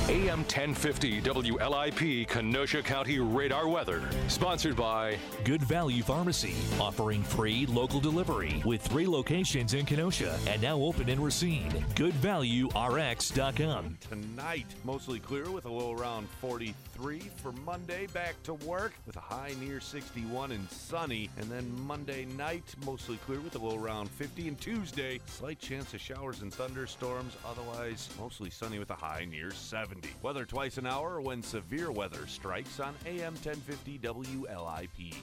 AM 0.08 0.40
1050 0.40 1.22
WLIP 1.22 2.26
Kenosha 2.26 2.82
County 2.82 3.20
Radar 3.20 3.68
Weather. 3.68 4.02
Sponsored 4.26 4.74
by 4.74 5.16
Good 5.44 5.62
Value 5.62 6.02
Pharmacy, 6.02 6.54
offering 6.80 7.22
free 7.22 7.66
local 7.66 8.00
delivery 8.00 8.60
with 8.64 8.82
three 8.82 9.06
locations 9.06 9.74
in 9.74 9.86
Kenosha 9.86 10.36
and 10.48 10.60
now 10.60 10.76
open 10.76 11.08
in 11.08 11.22
Racine. 11.22 11.70
GoodValueRx.com. 11.94 13.98
Tonight, 14.08 14.66
mostly 14.82 15.20
clear 15.20 15.48
with 15.50 15.66
a 15.66 15.70
low 15.70 15.92
around 15.92 16.28
43. 16.40 17.20
For 17.36 17.52
Monday, 17.52 18.08
back 18.08 18.42
to 18.42 18.54
work 18.54 18.94
with 19.06 19.14
a 19.16 19.20
high 19.20 19.54
near 19.60 19.78
61 19.78 20.50
and 20.50 20.68
sunny. 20.68 21.30
And 21.38 21.48
then 21.48 21.70
Monday 21.86 22.24
night, 22.36 22.74
mostly 22.84 23.18
clear 23.18 23.40
with 23.40 23.54
a 23.54 23.58
low 23.58 23.78
around 23.78 24.10
50. 24.10 24.48
And 24.48 24.60
Tuesday, 24.60 25.20
slight 25.26 25.60
chance 25.60 25.94
of 25.94 26.00
showers 26.00 26.42
and 26.42 26.52
thunderstorms. 26.52 27.36
Otherwise, 27.46 28.08
mostly 28.18 28.50
sunny 28.50 28.80
with 28.80 28.90
a 28.90 28.94
high 28.94 29.28
near 29.30 29.52
70. 29.52 29.91
Weather 30.22 30.44
twice 30.44 30.78
an 30.78 30.86
hour 30.86 31.20
when 31.20 31.42
severe 31.42 31.90
weather 31.90 32.26
strikes 32.26 32.80
on 32.80 32.94
AM 33.06 33.34
1050 33.34 33.98
WLIP. 33.98 35.14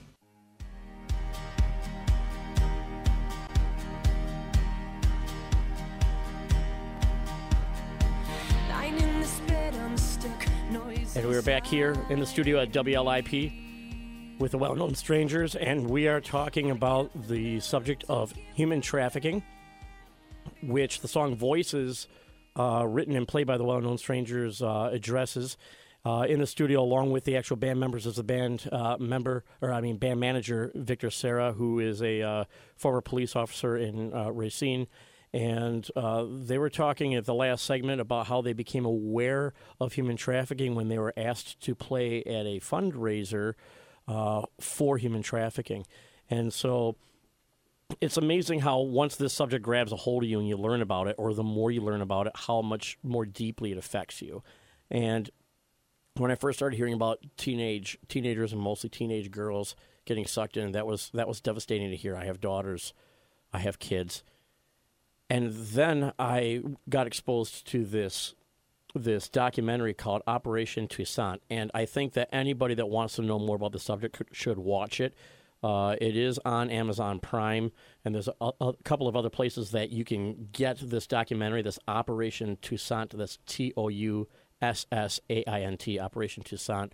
Lying 8.70 8.98
in 8.98 9.20
this 9.20 9.40
bed, 9.42 9.76
I'm 9.76 9.98
stuck. 9.98 10.46
Noise. 10.72 11.16
And 11.16 11.28
we 11.28 11.36
are 11.36 11.42
back 11.42 11.66
here 11.66 11.96
in 12.10 12.20
the 12.20 12.26
studio 12.26 12.60
at 12.60 12.72
WLIP 12.72 14.40
with 14.40 14.52
the 14.52 14.58
well 14.58 14.76
known 14.76 14.96
strangers, 14.96 15.56
and 15.56 15.90
we 15.90 16.08
are 16.08 16.22
talking 16.22 16.72
about 16.72 17.12
the 17.28 17.60
subject 17.60 18.06
of 18.08 18.34
human 18.54 18.82
trafficking, 18.82 19.44
which 20.62 21.02
the 21.02 21.08
song 21.08 21.36
Voices, 21.36 22.08
uh, 22.56 22.86
written 22.88 23.16
and 23.16 23.28
played 23.28 23.48
by 23.48 23.58
the 23.58 23.64
well 23.64 23.82
known 23.82 23.98
strangers, 23.98 24.62
uh, 24.62 24.90
addresses. 24.92 25.58
Uh, 26.06 26.26
in 26.30 26.40
the 26.40 26.48
studio, 26.48 26.82
along 26.82 27.12
with 27.12 27.26
the 27.26 27.36
actual 27.36 27.58
band 27.58 27.78
members, 27.78 28.06
is 28.06 28.16
the 28.16 28.24
band 28.24 28.70
uh, 28.72 28.96
member, 28.98 29.44
or 29.62 29.74
I 29.74 29.82
mean, 29.82 29.98
band 29.98 30.20
manager 30.20 30.72
Victor 30.74 31.10
Serra, 31.10 31.52
who 31.52 31.80
is 31.80 32.02
a 32.02 32.22
uh, 32.22 32.44
former 32.78 33.02
police 33.02 33.36
officer 33.36 33.76
in 33.76 34.14
uh, 34.14 34.32
Racine, 34.32 34.88
and 35.34 35.90
they 36.48 36.58
were 36.58 36.70
talking 36.70 37.16
at 37.16 37.26
the 37.26 37.34
last 37.34 37.66
segment 37.66 38.00
about 38.00 38.28
how 38.28 38.42
they 38.42 38.54
became 38.54 38.86
aware 38.86 39.54
of 39.80 39.94
human 39.94 40.16
trafficking 40.16 40.74
when 40.74 40.88
they 40.88 40.98
were 40.98 41.14
asked 41.18 41.60
to 41.62 41.76
play 41.76 42.24
at 42.24 42.46
a 42.46 42.60
fundraiser 42.62 43.54
for 44.60 44.98
human 44.98 45.22
trafficking. 45.22 45.86
And 46.30 46.54
so 46.54 46.96
it's 48.02 48.18
amazing 48.18 48.60
how 48.60 48.80
once 48.80 49.16
this 49.16 49.34
subject 49.34 49.64
grabs 49.64 49.92
a 49.92 49.96
hold 49.96 50.24
of 50.24 50.30
you 50.30 50.40
and 50.40 50.48
you 50.48 50.58
learn 50.58 50.82
about 50.82 51.08
it, 51.08 51.16
or 51.18 51.34
the 51.34 51.44
more 51.44 51.72
you 51.72 51.82
learn 51.82 52.02
about 52.02 52.28
it, 52.28 52.34
how 52.36 52.62
much 52.62 52.98
more 53.04 53.26
deeply 53.26 53.72
it 53.72 53.78
affects 53.78 54.22
you. 54.22 54.44
And 54.92 55.30
when 56.16 56.32
I 56.32 56.36
first 56.36 56.60
started 56.60 56.76
hearing 56.76 56.94
about 56.94 57.20
teenage 57.38 57.98
teenagers 58.08 58.52
and 58.54 58.62
mostly 58.62 58.90
teenage 58.90 59.32
girls 59.32 59.76
getting 60.06 60.26
sucked 60.26 60.58
in, 60.58 60.72
that 60.74 60.86
was 60.86 61.10
that 61.14 61.28
was 61.28 61.42
devastating 61.42 61.90
to 61.90 61.96
hear. 61.96 62.16
I 62.16 62.26
have 62.26 62.42
daughters, 62.42 62.94
I 63.54 63.60
have 63.60 63.80
kids, 63.80 64.24
and 65.30 65.52
then 65.52 66.14
I 66.20 66.62
got 66.90 67.08
exposed 67.08 67.68
to 67.68 67.86
this 67.86 68.36
this 68.96 69.30
documentary 69.30 69.94
called 69.94 70.24
Operation 70.28 70.88
Toussaint, 70.88 71.42
and 71.50 71.72
I 71.74 71.86
think 71.86 72.14
that 72.14 72.30
anybody 72.34 72.74
that 72.76 72.88
wants 72.88 73.16
to 73.16 73.22
know 73.22 73.40
more 73.40 73.56
about 73.56 73.72
the 73.72 73.80
subject 73.80 74.22
should 74.32 74.58
watch 74.58 75.00
it. 75.00 75.14
Uh, 75.62 75.96
it 76.00 76.16
is 76.16 76.40
on 76.46 76.70
Amazon 76.70 77.20
Prime, 77.20 77.72
and 78.06 78.16
there's 78.16 78.30
a, 78.40 78.52
a 78.62 78.74
couple 78.84 79.08
of 79.08 79.16
other 79.16 79.30
places 79.30 79.72
that 79.72 79.90
you 79.90 80.06
can 80.06 80.50
get 80.54 80.78
this 80.80 81.06
documentary, 81.06 81.62
this 81.62 81.80
Operation 81.88 82.58
Toussaint. 82.62 83.18
this 83.18 83.40
T 83.46 83.74
O 83.76 83.90
U 83.90 84.28
S 84.62 84.86
S 84.92 85.20
A 85.30 85.44
I 85.46 85.62
N 85.62 85.78
T, 85.78 86.00
Operation 86.00 86.44
Toussaint. 86.44 86.94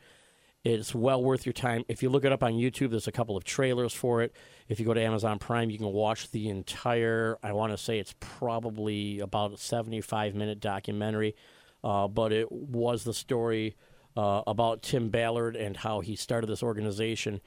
It's 0.63 0.95
well 0.95 1.23
worth 1.23 1.45
your 1.45 1.53
time. 1.53 1.85
If 1.87 2.01
you 2.01 2.09
look 2.09 2.25
it 2.25 2.31
up 2.31 2.41
on 2.41 2.53
YouTube, 2.53 2.89
there's 2.89 3.07
a 3.07 3.11
couple 3.11 3.37
of 3.37 3.43
trailers 3.43 3.93
for 3.93 4.23
it. 4.23 4.35
If 4.67 4.79
you 4.79 4.85
go 4.87 4.95
to 4.95 5.01
Amazon 5.01 5.37
Prime, 5.37 5.69
you 5.69 5.77
can 5.77 5.93
watch 5.93 6.31
the 6.31 6.49
entire, 6.49 7.37
I 7.43 7.53
want 7.53 7.71
to 7.71 7.77
say 7.77 7.99
it's 7.99 8.15
probably 8.19 9.19
about 9.19 9.53
a 9.53 9.57
75 9.59 10.33
minute 10.33 10.59
documentary, 10.59 11.35
uh, 11.83 12.07
but 12.07 12.33
it 12.33 12.51
was 12.51 13.03
the 13.03 13.13
story 13.13 13.75
uh, 14.17 14.41
about 14.47 14.81
Tim 14.81 15.09
Ballard 15.09 15.55
and 15.55 15.77
how 15.77 15.99
he 15.99 16.15
started 16.15 16.47
this 16.47 16.63
organization. 16.63 17.41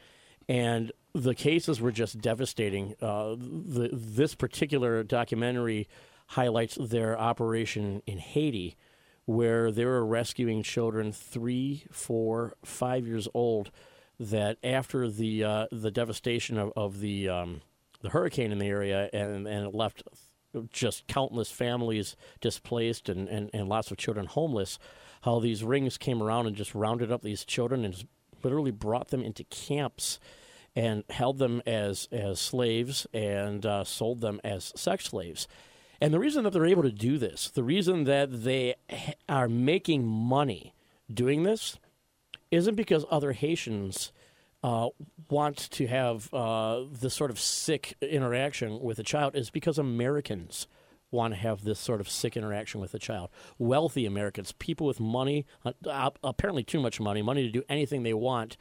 And 0.48 0.92
the 1.14 1.34
cases 1.34 1.80
were 1.80 1.92
just 1.92 2.20
devastating. 2.20 2.94
Uh, 3.00 3.36
the, 3.38 3.90
this 3.92 4.34
particular 4.34 5.02
documentary 5.02 5.88
highlights 6.28 6.76
their 6.76 7.18
operation 7.18 8.02
in 8.06 8.18
Haiti 8.18 8.76
where 9.26 9.70
they 9.70 9.84
were 9.84 10.06
rescuing 10.06 10.62
children 10.62 11.12
three, 11.12 11.84
four, 11.92 12.54
five 12.64 13.06
years 13.06 13.28
old. 13.34 13.70
That 14.18 14.56
after 14.64 15.08
the 15.08 15.44
uh, 15.44 15.66
the 15.70 15.92
devastation 15.92 16.58
of, 16.58 16.72
of 16.74 16.98
the 16.98 17.28
um, 17.28 17.60
the 18.00 18.08
hurricane 18.08 18.50
in 18.50 18.58
the 18.58 18.66
area 18.66 19.08
and 19.12 19.46
and 19.46 19.66
it 19.66 19.74
left 19.74 20.02
just 20.72 21.06
countless 21.06 21.50
families 21.50 22.16
displaced 22.40 23.08
and, 23.08 23.28
and, 23.28 23.50
and 23.52 23.68
lots 23.68 23.90
of 23.90 23.96
children 23.96 24.26
homeless, 24.26 24.78
how 25.22 25.38
these 25.38 25.62
rings 25.62 25.98
came 25.98 26.22
around 26.22 26.46
and 26.46 26.56
just 26.56 26.74
rounded 26.74 27.12
up 27.12 27.22
these 27.22 27.44
children 27.44 27.84
and 27.84 28.06
literally 28.42 28.70
brought 28.70 29.08
them 29.08 29.22
into 29.22 29.44
camps 29.44 30.18
and 30.76 31.04
held 31.10 31.38
them 31.38 31.62
as 31.66 32.08
as 32.12 32.40
slaves 32.40 33.06
and 33.12 33.66
uh, 33.66 33.84
sold 33.84 34.20
them 34.20 34.40
as 34.44 34.72
sex 34.76 35.06
slaves. 35.06 35.48
And 36.00 36.14
the 36.14 36.20
reason 36.20 36.44
that 36.44 36.52
they're 36.52 36.66
able 36.66 36.84
to 36.84 36.92
do 36.92 37.18
this, 37.18 37.50
the 37.50 37.64
reason 37.64 38.04
that 38.04 38.44
they 38.44 38.76
are 39.28 39.48
making 39.48 40.06
money 40.06 40.74
doing 41.12 41.42
this, 41.42 41.78
isn't 42.50 42.76
because 42.76 43.04
other 43.10 43.32
Haitians 43.32 44.12
uh, 44.62 44.88
want 45.28 45.56
to 45.56 45.86
have 45.88 46.32
uh, 46.32 46.84
this 46.90 47.14
sort 47.14 47.30
of 47.30 47.40
sick 47.40 47.96
interaction 48.00 48.80
with 48.80 49.00
a 49.00 49.02
child, 49.02 49.34
is 49.34 49.50
because 49.50 49.78
Americans 49.78 50.68
want 51.10 51.34
to 51.34 51.40
have 51.40 51.64
this 51.64 51.78
sort 51.78 52.00
of 52.00 52.08
sick 52.08 52.36
interaction 52.36 52.80
with 52.80 52.94
a 52.94 52.98
child. 52.98 53.30
Wealthy 53.58 54.06
Americans, 54.06 54.52
people 54.52 54.86
with 54.86 55.00
money, 55.00 55.46
uh, 55.64 55.72
uh, 55.86 56.10
apparently 56.22 56.62
too 56.62 56.80
much 56.80 57.00
money, 57.00 57.22
money 57.22 57.42
to 57.42 57.50
do 57.50 57.62
anything 57.68 58.02
they 58.02 58.14
want, 58.14 58.56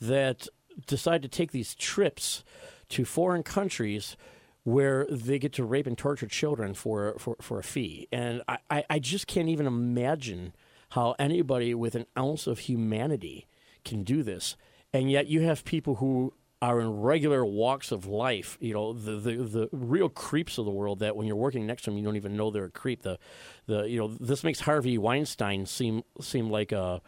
that 0.00 0.48
decide 0.86 1.22
to 1.22 1.28
take 1.28 1.52
these 1.52 1.74
trips 1.74 2.44
to 2.88 3.04
foreign 3.04 3.42
countries 3.42 4.16
where 4.64 5.06
they 5.10 5.38
get 5.38 5.52
to 5.54 5.64
rape 5.64 5.86
and 5.86 5.96
torture 5.96 6.26
children 6.26 6.74
for 6.74 7.16
for, 7.18 7.36
for 7.40 7.58
a 7.58 7.62
fee. 7.62 8.08
And 8.12 8.42
I, 8.48 8.58
I, 8.70 8.84
I 8.90 8.98
just 8.98 9.26
can't 9.26 9.48
even 9.48 9.66
imagine 9.66 10.54
how 10.90 11.14
anybody 11.18 11.74
with 11.74 11.94
an 11.94 12.06
ounce 12.18 12.46
of 12.46 12.60
humanity 12.60 13.46
can 13.84 14.02
do 14.02 14.22
this. 14.22 14.56
And 14.92 15.10
yet 15.10 15.28
you 15.28 15.42
have 15.42 15.64
people 15.64 15.96
who 15.96 16.34
are 16.62 16.80
in 16.80 17.00
regular 17.00 17.44
walks 17.44 17.90
of 17.90 18.06
life, 18.06 18.58
you 18.60 18.74
know, 18.74 18.92
the, 18.92 19.12
the, 19.12 19.32
the 19.36 19.68
real 19.72 20.10
creeps 20.10 20.58
of 20.58 20.66
the 20.66 20.70
world 20.70 20.98
that 20.98 21.16
when 21.16 21.26
you're 21.26 21.36
working 21.36 21.66
next 21.66 21.82
to 21.82 21.90
them, 21.90 21.98
you 21.98 22.04
don't 22.04 22.16
even 22.16 22.36
know 22.36 22.50
they're 22.50 22.64
a 22.66 22.70
creep. 22.70 23.02
The, 23.02 23.18
the, 23.66 23.84
you 23.84 23.98
know, 23.98 24.08
this 24.08 24.44
makes 24.44 24.60
Harvey 24.60 24.98
Weinstein 24.98 25.64
seem, 25.64 26.02
seem 26.20 26.50
like 26.50 26.72
a, 26.72 27.00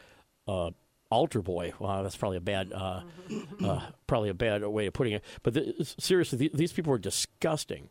a 0.48 0.72
altar 1.10 1.42
boy. 1.42 1.74
Wow, 1.78 2.02
that's 2.02 2.16
probably 2.16 2.38
a 2.38 2.42
bad, 2.42 2.72
uh, 2.72 3.02
uh, 3.64 3.80
probably 4.06 4.30
a 4.30 4.34
bad 4.34 4.64
way 4.64 4.86
of 4.86 4.94
putting 4.94 5.12
it. 5.12 5.24
But 5.42 5.54
th- 5.54 5.94
seriously, 6.00 6.38
th- 6.38 6.52
these 6.52 6.72
people 6.72 6.90
were 6.90 6.98
disgusting. 6.98 7.90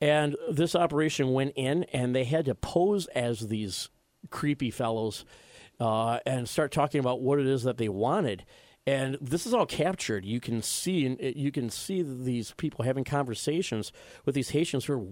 And 0.00 0.36
this 0.50 0.74
operation 0.76 1.32
went 1.32 1.52
in, 1.56 1.84
and 1.92 2.14
they 2.14 2.24
had 2.24 2.44
to 2.44 2.54
pose 2.54 3.06
as 3.08 3.48
these 3.48 3.88
creepy 4.30 4.70
fellows 4.70 5.24
uh, 5.80 6.20
and 6.24 6.48
start 6.48 6.70
talking 6.70 7.00
about 7.00 7.20
what 7.20 7.40
it 7.40 7.46
is 7.46 7.64
that 7.64 7.76
they 7.76 7.88
wanted. 7.88 8.44
And 8.86 9.16
this 9.20 9.46
is 9.46 9.54
all 9.54 9.66
captured. 9.66 10.24
You 10.24 10.40
can 10.40 10.60
see, 10.60 11.16
you 11.36 11.52
can 11.52 11.70
see 11.70 12.02
these 12.02 12.52
people 12.56 12.84
having 12.84 13.04
conversations 13.04 13.92
with 14.24 14.34
these 14.34 14.50
Haitians 14.50 14.86
who 14.86 14.92
are 14.94 15.06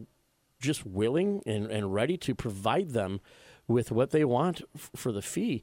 just 0.61 0.85
willing 0.85 1.43
and, 1.47 1.67
and 1.71 1.95
ready 1.95 2.17
to 2.19 2.35
provide 2.35 2.91
them 2.91 3.21
with 3.69 3.93
what 3.93 4.11
they 4.11 4.25
want 4.25 4.63
f- 4.75 4.91
for 4.97 5.13
the 5.13 5.23
fee. 5.23 5.63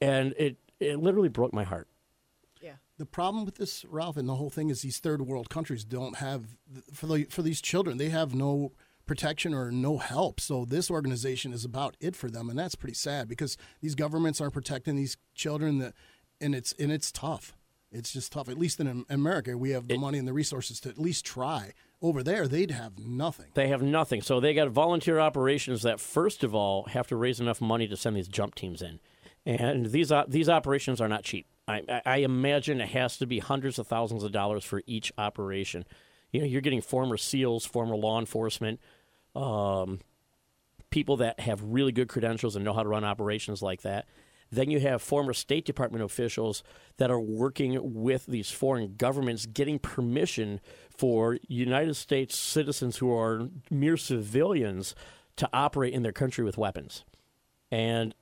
And 0.00 0.34
it, 0.36 0.58
it 0.78 0.98
literally 0.98 1.30
broke 1.30 1.54
my 1.54 1.64
heart. 1.64 1.88
Yeah. 2.60 2.74
The 2.98 3.06
problem 3.06 3.44
with 3.46 3.56
this, 3.56 3.84
Ralph, 3.88 4.16
and 4.16 4.28
the 4.28 4.34
whole 4.36 4.50
thing 4.50 4.68
is 4.68 4.82
these 4.82 4.98
third 4.98 5.22
world 5.22 5.48
countries 5.48 5.84
don't 5.84 6.16
have 6.16 6.56
for 6.92 7.06
the, 7.06 7.24
for 7.24 7.42
these 7.42 7.60
children. 7.62 7.96
They 7.96 8.10
have 8.10 8.34
no 8.34 8.72
protection 9.06 9.54
or 9.54 9.70
no 9.70 9.98
help. 9.98 10.40
So 10.40 10.64
this 10.64 10.90
organization 10.90 11.52
is 11.52 11.64
about 11.64 11.96
it 12.00 12.14
for 12.16 12.28
them, 12.28 12.50
and 12.50 12.58
that's 12.58 12.74
pretty 12.74 12.94
sad 12.94 13.28
because 13.28 13.56
these 13.80 13.94
governments 13.94 14.40
aren't 14.40 14.52
protecting 14.52 14.96
these 14.96 15.16
children. 15.34 15.78
That 15.78 15.94
and 16.40 16.54
it's 16.54 16.72
and 16.78 16.90
it's 16.92 17.10
tough. 17.12 17.54
It's 17.92 18.12
just 18.12 18.32
tough. 18.32 18.48
At 18.48 18.58
least 18.58 18.80
in 18.80 19.04
America, 19.08 19.56
we 19.56 19.70
have 19.70 19.86
the 19.88 19.96
money 19.96 20.18
and 20.18 20.26
the 20.28 20.32
resources 20.32 20.80
to 20.80 20.88
at 20.88 20.98
least 20.98 21.24
try. 21.24 21.72
Over 22.02 22.22
there, 22.22 22.46
they'd 22.46 22.72
have 22.72 22.98
nothing. 22.98 23.46
They 23.54 23.68
have 23.68 23.80
nothing. 23.80 24.20
So 24.20 24.38
they 24.38 24.52
got 24.52 24.68
volunteer 24.68 25.18
operations 25.18 25.80
that, 25.82 25.98
first 25.98 26.44
of 26.44 26.54
all, 26.54 26.84
have 26.88 27.06
to 27.08 27.16
raise 27.16 27.40
enough 27.40 27.60
money 27.60 27.88
to 27.88 27.96
send 27.96 28.16
these 28.16 28.28
jump 28.28 28.54
teams 28.54 28.82
in. 28.82 29.00
And 29.46 29.86
these 29.86 30.12
uh, 30.12 30.24
these 30.28 30.48
operations 30.48 31.00
are 31.00 31.08
not 31.08 31.22
cheap. 31.22 31.46
I, 31.68 31.82
I- 31.88 32.02
I 32.04 32.16
imagine 32.18 32.80
it 32.80 32.88
has 32.90 33.16
to 33.18 33.26
be 33.26 33.38
hundreds 33.38 33.78
of 33.78 33.86
thousands 33.86 34.24
of 34.24 34.32
dollars 34.32 34.64
for 34.64 34.82
each 34.86 35.12
operation. 35.16 35.84
You 36.32 36.40
know, 36.40 36.46
you're 36.46 36.60
getting 36.60 36.82
former 36.82 37.16
SEALs, 37.16 37.64
former 37.64 37.96
law 37.96 38.18
enforcement, 38.18 38.80
um, 39.34 40.00
people 40.90 41.16
that 41.18 41.40
have 41.40 41.62
really 41.62 41.92
good 41.92 42.08
credentials 42.08 42.56
and 42.56 42.64
know 42.64 42.72
how 42.72 42.82
to 42.82 42.88
run 42.88 43.04
operations 43.04 43.62
like 43.62 43.82
that. 43.82 44.06
Then 44.50 44.70
you 44.70 44.80
have 44.80 45.02
former 45.02 45.32
State 45.32 45.64
Department 45.64 46.04
officials 46.04 46.62
that 46.98 47.10
are 47.10 47.20
working 47.20 47.78
with 47.94 48.26
these 48.26 48.50
foreign 48.50 48.94
governments, 48.96 49.46
getting 49.46 49.78
permission 49.78 50.60
for 50.88 51.38
United 51.48 51.94
States 51.94 52.38
citizens 52.38 52.98
who 52.98 53.12
are 53.12 53.48
mere 53.70 53.96
civilians 53.96 54.94
to 55.36 55.48
operate 55.52 55.92
in 55.92 56.02
their 56.02 56.12
country 56.12 56.44
with 56.44 56.56
weapons. 56.56 57.04
And 57.70 58.14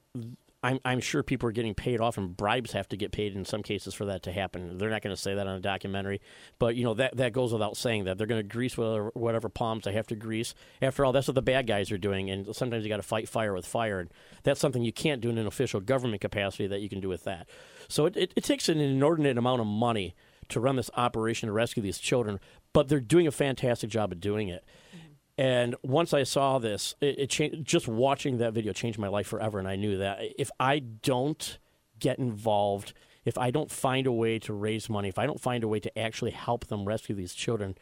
I'm, 0.65 0.81
I'm 0.82 1.01
sure 1.01 1.23
people 1.23 1.47
are 1.51 1.53
getting 1.53 1.74
paid 1.74 2.01
off, 2.01 2.16
and 2.16 2.35
bribes 2.35 2.73
have 2.73 2.89
to 2.89 2.97
get 2.97 3.12
paid 3.12 3.36
in 3.36 3.45
some 3.45 3.62
cases 3.62 3.93
for 3.93 4.07
that 4.07 4.23
to 4.23 4.32
happen. 4.32 4.78
They're 4.78 4.89
not 4.89 5.03
going 5.03 5.15
to 5.15 5.20
say 5.20 5.35
that 5.35 5.47
on 5.47 5.57
a 5.57 5.61
documentary, 5.61 6.23
but 6.59 6.74
you 6.74 6.85
know 6.85 6.95
that 6.95 7.19
that 7.19 7.35
goes 7.35 7.53
without 7.53 7.77
saying 7.77 8.05
that 8.05 8.16
they're 8.16 8.27
going 8.27 8.43
to 8.43 8.49
grease 8.49 8.78
whatever, 8.78 9.11
whatever 9.12 9.51
palms 9.51 9.85
they 9.85 9.93
have 9.93 10.07
to 10.07 10.16
grease. 10.16 10.55
After 10.81 11.05
all, 11.05 11.12
that's 11.12 11.28
what 11.28 11.35
the 11.35 11.43
bad 11.43 11.66
guys 11.66 11.93
are 11.93 11.99
doing, 11.99 12.31
and 12.31 12.57
sometimes 12.57 12.82
you 12.82 12.89
got 12.89 12.97
to 12.97 13.03
fight 13.03 13.28
fire 13.28 13.53
with 13.53 13.66
fire, 13.66 14.01
and 14.01 14.11
that's 14.43 14.59
something 14.59 14.82
you 14.82 14.93
can't 14.93 15.20
do 15.20 15.28
in 15.28 15.36
an 15.36 15.47
official 15.47 15.81
government 15.81 16.23
capacity 16.23 16.66
that 16.66 16.81
you 16.81 16.89
can 16.89 17.01
do 17.01 17.11
with 17.11 17.24
that. 17.24 17.47
So 17.89 18.07
it, 18.07 18.16
it, 18.16 18.32
it 18.35 18.45
takes 18.45 18.70
an 18.70 18.81
inordinate 18.81 19.36
amount 19.36 19.61
of 19.61 19.66
money 19.66 20.15
to 20.49 20.61
run 20.61 20.77
this 20.77 20.91
operation 20.97 21.49
to 21.49 21.53
rescue 21.53 21.82
these 21.82 21.99
children, 21.99 22.41
but 22.73 22.89
they're 22.89 23.01
doing 23.01 23.27
a 23.27 23.32
fantastic 23.32 23.91
job 23.91 24.12
of 24.12 24.20
doing 24.20 24.49
it. 24.49 24.65
And 25.36 25.74
once 25.82 26.15
I 26.15 26.23
saw 26.23 26.59
this, 26.59 26.94
it, 27.01 27.19
it 27.19 27.31
changed. 27.31 27.65
Just 27.65 27.89
watching 27.89 28.39
that 28.39 28.52
video 28.52 28.73
changed 28.73 28.98
my 28.98 29.09
life 29.09 29.27
forever. 29.27 29.59
And 29.59 29.66
I 29.66 29.77
knew 29.77 29.98
that 29.98 30.20
if 30.39 30.51
I 30.61 30.78
don't 30.78 31.59
get 31.98 32.19
involved, 32.19 32.93
if 33.24 33.36
I 33.36 33.51
don't 33.51 33.70
find 33.70 34.06
a 34.06 34.12
way 34.12 34.39
to 34.40 34.52
raise 34.52 34.89
money, 34.89 35.09
if 35.09 35.19
I 35.19 35.27
don't 35.27 35.40
find 35.40 35.65
a 35.65 35.69
way 35.69 35.81
to 35.81 35.98
actually 35.98 36.31
help 36.31 36.66
them 36.66 36.85
rescue 36.85 37.15
these 37.15 37.35
children, 37.35 37.77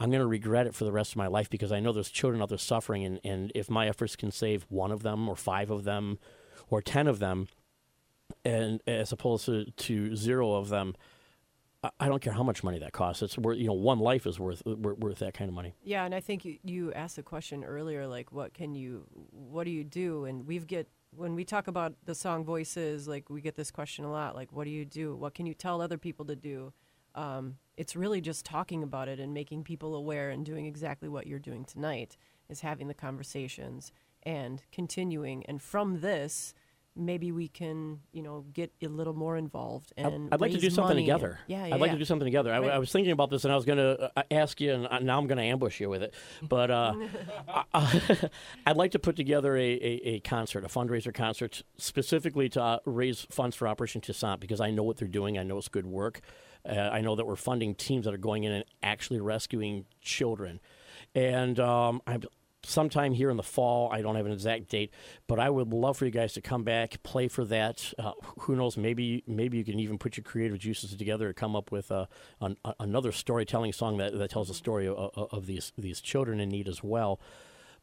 I'm 0.00 0.10
going 0.10 0.20
to 0.20 0.26
regret 0.26 0.66
it 0.66 0.74
for 0.74 0.84
the 0.84 0.92
rest 0.92 1.12
of 1.12 1.16
my 1.16 1.26
life 1.26 1.50
because 1.50 1.72
I 1.72 1.80
know 1.80 1.92
there's 1.92 2.10
children 2.10 2.42
out 2.42 2.48
there 2.48 2.58
suffering. 2.58 3.04
And, 3.04 3.20
and 3.24 3.52
if 3.54 3.68
my 3.68 3.88
efforts 3.88 4.16
can 4.16 4.30
save 4.30 4.64
one 4.68 4.92
of 4.92 5.02
them, 5.02 5.28
or 5.28 5.36
five 5.36 5.70
of 5.70 5.84
them, 5.84 6.18
or 6.70 6.80
ten 6.80 7.06
of 7.06 7.18
them, 7.18 7.48
and 8.44 8.80
as 8.86 9.12
opposed 9.12 9.46
to, 9.46 9.66
to 9.70 10.16
zero 10.16 10.52
of 10.52 10.68
them, 10.68 10.94
I- 12.00 12.08
don't 12.08 12.22
care 12.22 12.32
how 12.32 12.42
much 12.42 12.62
money 12.62 12.78
that 12.78 12.92
costs. 12.92 13.22
It's 13.22 13.38
worth 13.38 13.58
you 13.58 13.66
know 13.66 13.72
one 13.72 13.98
life 13.98 14.26
is 14.26 14.38
worth 14.38 14.62
worth, 14.64 14.98
worth 14.98 15.18
that 15.18 15.34
kind 15.34 15.48
of 15.48 15.54
money. 15.54 15.74
Yeah, 15.84 16.04
and 16.04 16.14
I 16.14 16.20
think 16.20 16.44
you, 16.44 16.58
you 16.62 16.92
asked 16.92 17.18
a 17.18 17.22
question 17.22 17.64
earlier, 17.64 18.06
like 18.06 18.32
what 18.32 18.54
can 18.54 18.74
you, 18.74 19.06
what 19.30 19.64
do 19.64 19.70
you 19.70 19.84
do? 19.84 20.24
And 20.24 20.46
we've 20.46 20.66
get 20.66 20.88
when 21.14 21.34
we 21.34 21.44
talk 21.44 21.66
about 21.66 21.94
the 22.04 22.14
song 22.14 22.44
voices, 22.44 23.08
like 23.08 23.30
we 23.30 23.40
get 23.40 23.56
this 23.56 23.70
question 23.70 24.04
a 24.04 24.10
lot, 24.10 24.34
like 24.34 24.52
what 24.52 24.64
do 24.64 24.70
you 24.70 24.84
do? 24.84 25.16
What 25.16 25.34
can 25.34 25.46
you 25.46 25.54
tell 25.54 25.80
other 25.80 25.98
people 25.98 26.24
to 26.26 26.36
do? 26.36 26.72
Um, 27.14 27.56
it's 27.76 27.96
really 27.96 28.20
just 28.20 28.44
talking 28.44 28.82
about 28.82 29.08
it 29.08 29.18
and 29.18 29.32
making 29.32 29.64
people 29.64 29.94
aware 29.94 30.30
and 30.30 30.44
doing 30.44 30.66
exactly 30.66 31.08
what 31.08 31.26
you're 31.26 31.38
doing 31.38 31.64
tonight 31.64 32.16
is 32.48 32.60
having 32.60 32.88
the 32.88 32.94
conversations 32.94 33.92
and 34.22 34.62
continuing. 34.72 35.44
And 35.46 35.62
from 35.62 36.00
this, 36.00 36.52
maybe 36.96 37.32
we 37.32 37.48
can, 37.48 38.00
you 38.12 38.22
know, 38.22 38.44
get 38.52 38.72
a 38.82 38.88
little 38.88 39.14
more 39.14 39.36
involved 39.36 39.92
and 39.96 40.28
I'd 40.32 40.40
like 40.40 40.52
to 40.52 40.58
do 40.58 40.70
something 40.70 40.96
together. 40.96 41.38
Yeah, 41.46 41.66
yeah, 41.66 41.74
I'd 41.74 41.80
like 41.80 41.88
yeah. 41.88 41.94
to 41.94 41.98
do 41.98 42.04
something 42.04 42.26
together. 42.26 42.52
I, 42.52 42.58
Right. 42.58 42.70
I 42.70 42.78
was 42.78 42.90
thinking 42.90 43.12
about 43.12 43.30
this, 43.30 43.44
and 43.44 43.52
I 43.52 43.56
was 43.56 43.64
going 43.64 43.78
to 43.78 44.10
uh, 44.16 44.22
ask 44.30 44.60
you, 44.60 44.72
and 44.72 44.86
uh, 44.86 44.98
now 45.00 45.18
I'm 45.18 45.26
going 45.26 45.38
to 45.38 45.44
ambush 45.44 45.80
you 45.80 45.88
with 45.88 46.02
it. 46.02 46.14
But 46.42 46.70
uh, 46.70 46.94
I, 47.74 48.30
I'd 48.66 48.76
like 48.76 48.92
to 48.92 48.98
put 48.98 49.16
together 49.16 49.56
a, 49.56 49.60
a, 49.60 50.00
a 50.04 50.20
concert, 50.20 50.64
a 50.64 50.68
fundraiser 50.68 51.12
concert, 51.12 51.62
specifically 51.76 52.48
to 52.50 52.62
uh, 52.62 52.78
raise 52.84 53.26
funds 53.30 53.56
for 53.56 53.68
Operation 53.68 54.00
Toussaint, 54.00 54.40
because 54.40 54.60
I 54.60 54.70
know 54.70 54.82
what 54.82 54.96
they're 54.96 55.08
doing. 55.08 55.38
I 55.38 55.42
know 55.42 55.58
it's 55.58 55.68
good 55.68 55.86
work. 55.86 56.20
Uh, 56.68 56.74
I 56.74 57.00
know 57.00 57.14
that 57.14 57.26
we're 57.26 57.36
funding 57.36 57.74
teams 57.74 58.06
that 58.06 58.14
are 58.14 58.18
going 58.18 58.44
in 58.44 58.52
and 58.52 58.64
actually 58.82 59.20
rescuing 59.20 59.84
children. 60.00 60.60
And 61.14 61.60
um, 61.60 62.02
I'm 62.06 62.22
sometime 62.66 63.12
here 63.12 63.30
in 63.30 63.36
the 63.36 63.42
fall. 63.42 63.90
I 63.92 64.02
don't 64.02 64.16
have 64.16 64.26
an 64.26 64.32
exact 64.32 64.68
date, 64.68 64.92
but 65.26 65.38
I 65.38 65.50
would 65.50 65.72
love 65.72 65.96
for 65.96 66.04
you 66.04 66.10
guys 66.10 66.32
to 66.34 66.40
come 66.40 66.64
back, 66.64 67.02
play 67.02 67.28
for 67.28 67.44
that. 67.46 67.92
Uh, 67.98 68.12
who 68.40 68.56
knows? 68.56 68.76
Maybe 68.76 69.22
maybe 69.26 69.58
you 69.58 69.64
can 69.64 69.78
even 69.78 69.98
put 69.98 70.16
your 70.16 70.24
creative 70.24 70.58
juices 70.58 70.94
together 70.94 71.28
and 71.28 71.36
come 71.36 71.56
up 71.56 71.70
with 71.70 71.90
a, 71.90 72.08
an, 72.40 72.56
another 72.80 73.12
storytelling 73.12 73.72
song 73.72 73.96
that, 73.98 74.16
that 74.18 74.30
tells 74.30 74.48
the 74.48 74.54
story 74.54 74.86
of, 74.86 74.96
of, 74.96 75.28
of 75.32 75.46
these 75.46 75.72
these 75.78 76.00
children 76.00 76.40
in 76.40 76.48
need 76.48 76.68
as 76.68 76.82
well. 76.82 77.20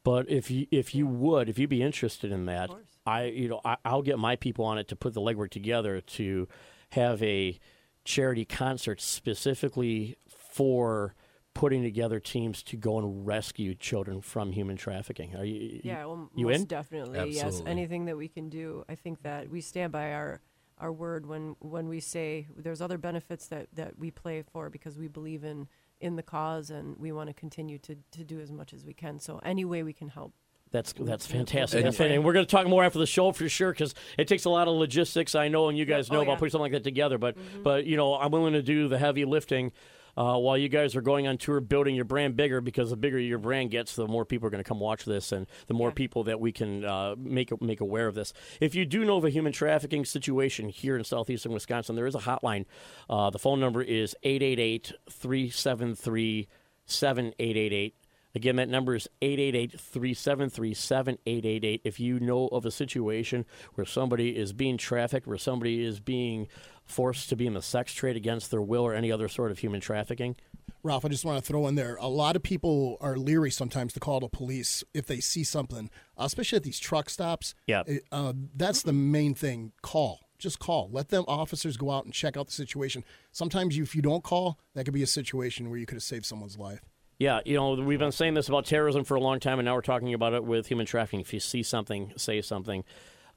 But 0.03 0.29
if 0.29 0.51
you 0.51 0.67
if 0.71 0.93
you 0.93 1.07
would, 1.07 1.49
if 1.49 1.57
you'd 1.57 1.69
be 1.69 1.81
interested 1.81 2.31
in 2.31 2.45
that, 2.45 2.69
I 3.05 3.25
you 3.25 3.47
know 3.47 3.61
I, 3.63 3.77
I'll 3.85 4.01
get 4.01 4.19
my 4.19 4.35
people 4.35 4.65
on 4.65 4.77
it 4.77 4.87
to 4.89 4.95
put 4.95 5.13
the 5.13 5.21
legwork 5.21 5.49
together 5.49 6.01
to 6.01 6.47
have 6.89 7.23
a 7.23 7.59
charity 8.05 8.45
concert 8.45 9.01
specifically 9.01 10.17
for 10.27 11.15
putting 11.53 11.83
together 11.83 12.19
teams 12.19 12.63
to 12.63 12.75
go 12.77 12.97
and 12.97 13.25
rescue 13.27 13.75
children 13.75 14.21
from 14.21 14.51
human 14.51 14.75
trafficking. 14.75 15.35
Are 15.35 15.45
you 15.45 15.81
Yeah, 15.83 16.05
well, 16.05 16.29
you 16.35 16.47
most 16.47 16.61
in? 16.61 16.65
definitely. 16.65 17.31
Yes, 17.31 17.61
anything 17.65 18.05
that 18.05 18.17
we 18.17 18.27
can 18.27 18.49
do. 18.49 18.83
I 18.89 18.95
think 18.95 19.21
that 19.23 19.49
we 19.49 19.61
stand 19.61 19.91
by 19.91 20.13
our 20.13 20.41
our 20.79 20.91
word 20.91 21.25
when 21.27 21.55
when 21.59 21.87
we 21.87 21.99
say 21.99 22.47
there's 22.57 22.81
other 22.81 22.97
benefits 22.97 23.47
that 23.47 23.67
that 23.73 23.97
we 23.99 24.09
play 24.11 24.41
for 24.51 24.69
because 24.69 24.97
we 24.97 25.07
believe 25.07 25.43
in 25.43 25.67
in 26.01 26.15
the 26.15 26.23
cause 26.23 26.69
and 26.71 26.97
we 26.97 27.11
want 27.11 27.27
to 27.29 27.33
continue 27.33 27.77
to 27.77 27.95
to 28.11 28.23
do 28.23 28.39
as 28.39 28.51
much 28.51 28.73
as 28.73 28.83
we 28.83 28.93
can. 28.93 29.19
So 29.19 29.39
any 29.43 29.63
way 29.65 29.83
we 29.83 29.93
can 29.93 30.09
help. 30.09 30.33
That's 30.71 30.91
that's 30.93 31.27
fantastic. 31.27 31.77
and- 31.81 31.85
That's 31.85 31.97
fan- 31.97 32.11
and 32.11 32.25
we're 32.25 32.33
going 32.33 32.45
to 32.47 32.49
talk 32.51 32.65
more 32.67 32.83
after 32.83 32.97
the 32.97 33.05
show 33.05 33.31
for 33.31 33.47
sure 33.47 33.71
because 33.71 33.93
it 34.17 34.27
takes 34.27 34.45
a 34.45 34.49
lot 34.49 34.67
of 34.67 34.73
logistics. 34.73 35.35
I 35.35 35.47
know, 35.47 35.69
and 35.69 35.77
you 35.77 35.85
guys 35.85 36.09
Oh, 36.09 36.15
know 36.15 36.21
about 36.21 36.25
yeah. 36.31 36.33
Mm-hmm. 36.33 36.39
putting 36.39 36.51
something 36.51 36.63
like 36.63 36.71
that 36.71 36.83
together. 36.83 37.19
But 37.19 37.37
but 37.61 37.85
you 37.85 37.95
know, 37.95 38.15
I'm 38.15 38.31
willing 38.31 38.53
to 38.53 38.63
do 38.63 38.87
the 38.87 38.97
heavy 38.97 39.23
lifting 39.23 39.71
uh, 40.17 40.37
while 40.37 40.57
you 40.57 40.69
guys 40.69 40.95
are 40.95 41.01
going 41.01 41.27
on 41.27 41.37
tour, 41.37 41.59
building 41.59 41.95
your 41.95 42.05
brand 42.05 42.35
bigger. 42.35 42.61
Because 42.61 42.89
the 42.89 42.97
bigger 42.97 43.19
your 43.19 43.39
brand 43.39 43.71
gets, 43.71 43.95
the 43.95 44.07
more 44.07 44.25
people 44.25 44.47
are 44.47 44.51
going 44.51 44.63
to 44.63 44.67
come 44.67 44.79
watch 44.79 45.05
this, 45.05 45.31
and 45.31 45.47
the 45.67 45.73
more 45.73 45.91
people 45.91 46.23
that 46.25 46.39
we 46.39 46.51
can 46.51 46.85
uh, 46.85 47.15
make 47.17 47.59
make 47.61 47.81
aware 47.81 48.07
of 48.07 48.15
this. 48.15 48.33
If 48.59 48.75
you 48.75 48.85
do 48.85 49.05
know 49.05 49.17
of 49.17 49.25
a 49.25 49.29
human 49.29 49.53
trafficking 49.53 50.05
situation 50.05 50.69
here 50.69 50.97
in 50.97 51.03
southeastern 51.03 51.51
Wisconsin, 51.51 51.95
there 51.95 52.07
is 52.07 52.15
a 52.15 52.19
hotline. 52.19 52.65
Uh, 53.09 53.29
the 53.29 53.39
phone 53.39 53.59
number 53.59 53.81
is 53.81 54.15
888 54.23 54.93
373 55.09 56.47
7888. 56.85 57.95
Again, 58.35 58.55
that 58.55 58.69
number 58.69 58.95
is 58.95 59.07
888 59.21 59.79
373 59.79 60.73
7888. 60.73 61.81
If 61.83 61.99
you 61.99 62.19
know 62.19 62.47
of 62.47 62.65
a 62.65 62.71
situation 62.71 63.45
where 63.75 63.85
somebody 63.85 64.35
is 64.35 64.53
being 64.53 64.77
trafficked, 64.77 65.27
where 65.27 65.37
somebody 65.37 65.83
is 65.83 65.99
being 65.99 66.47
forced 66.83 67.29
to 67.29 67.35
be 67.35 67.45
in 67.45 67.53
the 67.53 67.61
sex 67.61 67.93
trade 67.93 68.15
against 68.15 68.49
their 68.51 68.61
will 68.61 68.83
or 68.83 68.93
any 68.93 69.11
other 69.11 69.27
sort 69.27 69.51
of 69.51 69.59
human 69.59 69.79
trafficking, 69.79 70.35
Ralph, 70.83 71.05
I 71.05 71.07
just 71.07 71.23
want 71.23 71.37
to 71.37 71.47
throw 71.47 71.67
in 71.67 71.75
there. 71.75 71.95
A 71.95 72.07
lot 72.07 72.35
of 72.35 72.43
people 72.43 72.97
are 72.99 73.15
leery 73.15 73.51
sometimes 73.51 73.93
to 73.93 74.01
call 74.01 74.19
the 74.19 74.27
police 74.27 74.83
if 74.93 75.05
they 75.05 75.21
see 75.21 75.45
something, 75.45 75.89
uh, 76.17 76.23
especially 76.25 76.57
at 76.57 76.63
these 76.63 76.79
truck 76.79 77.09
stops. 77.09 77.55
Yeah. 77.67 77.83
Uh, 78.11 78.33
that's 78.53 78.81
the 78.83 78.91
main 78.91 79.33
thing. 79.33 79.71
Call. 79.81 80.19
Just 80.37 80.59
call. 80.59 80.89
Let 80.91 81.07
them 81.07 81.23
officers 81.25 81.77
go 81.77 81.89
out 81.89 82.03
and 82.03 82.13
check 82.13 82.35
out 82.35 82.47
the 82.47 82.53
situation. 82.53 83.05
Sometimes 83.31 83.77
you, 83.77 83.83
if 83.83 83.95
you 83.95 84.01
don't 84.01 84.25
call, 84.25 84.59
that 84.73 84.83
could 84.83 84.93
be 84.93 85.03
a 85.03 85.07
situation 85.07 85.69
where 85.69 85.79
you 85.79 85.85
could 85.85 85.95
have 85.95 86.03
saved 86.03 86.25
someone's 86.25 86.57
life. 86.57 86.81
Yeah, 87.19 87.39
you 87.45 87.55
know, 87.55 87.73
we've 87.73 87.99
been 87.99 88.11
saying 88.11 88.33
this 88.33 88.49
about 88.49 88.65
terrorism 88.65 89.03
for 89.03 89.15
a 89.15 89.19
long 89.19 89.39
time, 89.39 89.59
and 89.59 89.65
now 89.65 89.75
we're 89.75 89.81
talking 89.81 90.13
about 90.13 90.33
it 90.33 90.43
with 90.43 90.67
human 90.67 90.85
trafficking. 90.85 91.19
If 91.19 91.33
you 91.33 91.39
see 91.39 91.63
something, 91.63 92.11
say 92.17 92.41
something. 92.41 92.83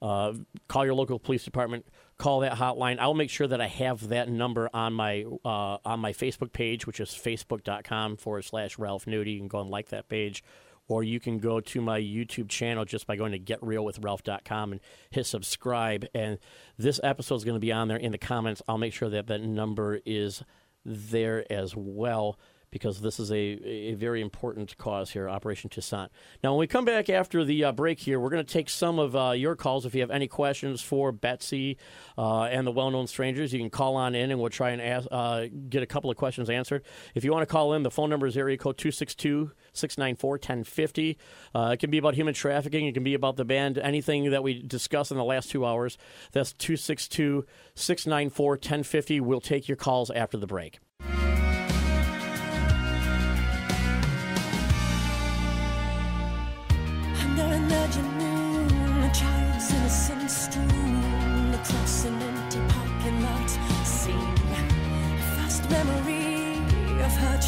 Uh, 0.00 0.34
call 0.68 0.84
your 0.84 0.94
local 0.94 1.18
police 1.18 1.44
department. 1.44 1.86
Call 2.18 2.40
that 2.40 2.52
hotline. 2.52 2.98
I'll 2.98 3.14
make 3.14 3.30
sure 3.30 3.46
that 3.46 3.60
I 3.60 3.66
have 3.66 4.08
that 4.08 4.28
number 4.28 4.70
on 4.72 4.92
my 4.92 5.24
uh, 5.44 5.78
on 5.84 6.00
my 6.00 6.12
Facebook 6.12 6.52
page, 6.52 6.86
which 6.86 7.00
is 7.00 7.10
facebook.com 7.10 8.16
forward 8.16 8.44
slash 8.44 8.78
Ralph 8.78 9.04
Nudie. 9.04 9.34
You 9.34 9.38
can 9.38 9.48
go 9.48 9.60
and 9.60 9.70
like 9.70 9.90
that 9.90 10.08
page, 10.08 10.42
or 10.88 11.02
you 11.02 11.20
can 11.20 11.38
go 11.38 11.60
to 11.60 11.80
my 11.80 12.00
YouTube 12.00 12.48
channel 12.48 12.84
just 12.84 13.06
by 13.06 13.16
going 13.16 13.32
to 13.32 13.38
getrealwithralph.com 13.38 14.72
and 14.72 14.80
hit 15.10 15.26
subscribe. 15.26 16.06
And 16.14 16.38
this 16.78 17.00
episode 17.02 17.36
is 17.36 17.44
going 17.44 17.56
to 17.56 17.60
be 17.60 17.72
on 17.72 17.88
there 17.88 17.98
in 17.98 18.12
the 18.12 18.18
comments. 18.18 18.62
I'll 18.66 18.78
make 18.78 18.94
sure 18.94 19.10
that 19.10 19.26
that 19.26 19.42
number 19.42 20.00
is 20.06 20.42
there 20.84 21.50
as 21.50 21.74
well 21.76 22.38
because 22.76 23.00
this 23.00 23.18
is 23.18 23.32
a, 23.32 23.34
a 23.36 23.94
very 23.94 24.20
important 24.20 24.76
cause 24.76 25.10
here, 25.10 25.30
Operation 25.30 25.70
Toussaint. 25.70 26.10
Now, 26.44 26.52
when 26.52 26.60
we 26.60 26.66
come 26.66 26.84
back 26.84 27.08
after 27.08 27.42
the 27.42 27.64
uh, 27.64 27.72
break 27.72 27.98
here, 27.98 28.20
we're 28.20 28.28
going 28.28 28.44
to 28.44 28.52
take 28.52 28.68
some 28.68 28.98
of 28.98 29.16
uh, 29.16 29.30
your 29.30 29.56
calls. 29.56 29.86
If 29.86 29.94
you 29.94 30.02
have 30.02 30.10
any 30.10 30.28
questions 30.28 30.82
for 30.82 31.10
Betsy 31.10 31.78
uh, 32.18 32.42
and 32.42 32.66
the 32.66 32.72
well 32.72 32.90
known 32.90 33.06
strangers, 33.06 33.52
you 33.52 33.58
can 33.58 33.70
call 33.70 33.96
on 33.96 34.14
in 34.14 34.30
and 34.30 34.38
we'll 34.38 34.50
try 34.50 34.70
and 34.70 34.82
ask, 34.82 35.08
uh, 35.10 35.46
get 35.70 35.82
a 35.82 35.86
couple 35.86 36.10
of 36.10 36.18
questions 36.18 36.50
answered. 36.50 36.84
If 37.14 37.24
you 37.24 37.32
want 37.32 37.42
to 37.42 37.52
call 37.52 37.72
in, 37.72 37.82
the 37.82 37.90
phone 37.90 38.10
number 38.10 38.26
is 38.26 38.36
area 38.36 38.58
code 38.58 38.76
262 38.76 39.52
694 39.72 40.30
1050. 40.32 41.18
Uh, 41.54 41.70
It 41.72 41.78
can 41.78 41.90
be 41.90 41.98
about 41.98 42.14
human 42.14 42.34
trafficking, 42.34 42.86
it 42.86 42.92
can 42.92 43.04
be 43.04 43.14
about 43.14 43.36
the 43.36 43.44
band, 43.46 43.78
anything 43.78 44.30
that 44.30 44.42
we 44.42 44.62
discussed 44.62 45.10
in 45.10 45.16
the 45.16 45.24
last 45.24 45.50
two 45.50 45.64
hours. 45.64 45.96
That's 46.32 46.52
262 46.52 47.46
694 47.74 48.50
1050. 48.50 49.20
We'll 49.20 49.40
take 49.40 49.66
your 49.66 49.76
calls 49.76 50.10
after 50.10 50.36
the 50.36 50.46
break. 50.46 50.78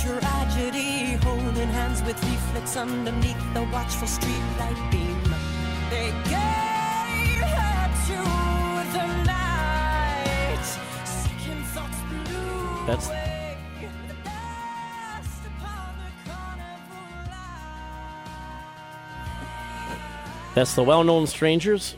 tragedy, 0.09 1.19
holding 1.23 1.69
hands 1.69 2.03
with 2.03 2.17
leaflets 2.25 2.77
underneath 2.79 3.43
the 3.53 3.63
watchful 3.65 4.09
streetlight 4.09 4.91
beam. 4.91 5.23
They 5.91 6.11
gave 6.33 7.45
her 7.45 7.89
to 8.09 8.21
the 8.97 9.07
night. 9.25 10.65
Second 11.05 11.63
thoughts 11.75 11.99
blew 12.09 12.87
That's. 12.87 13.09
That's 20.55 20.75
the 20.75 20.83
well 20.83 21.05
known 21.05 21.27
Strangers 21.27 21.97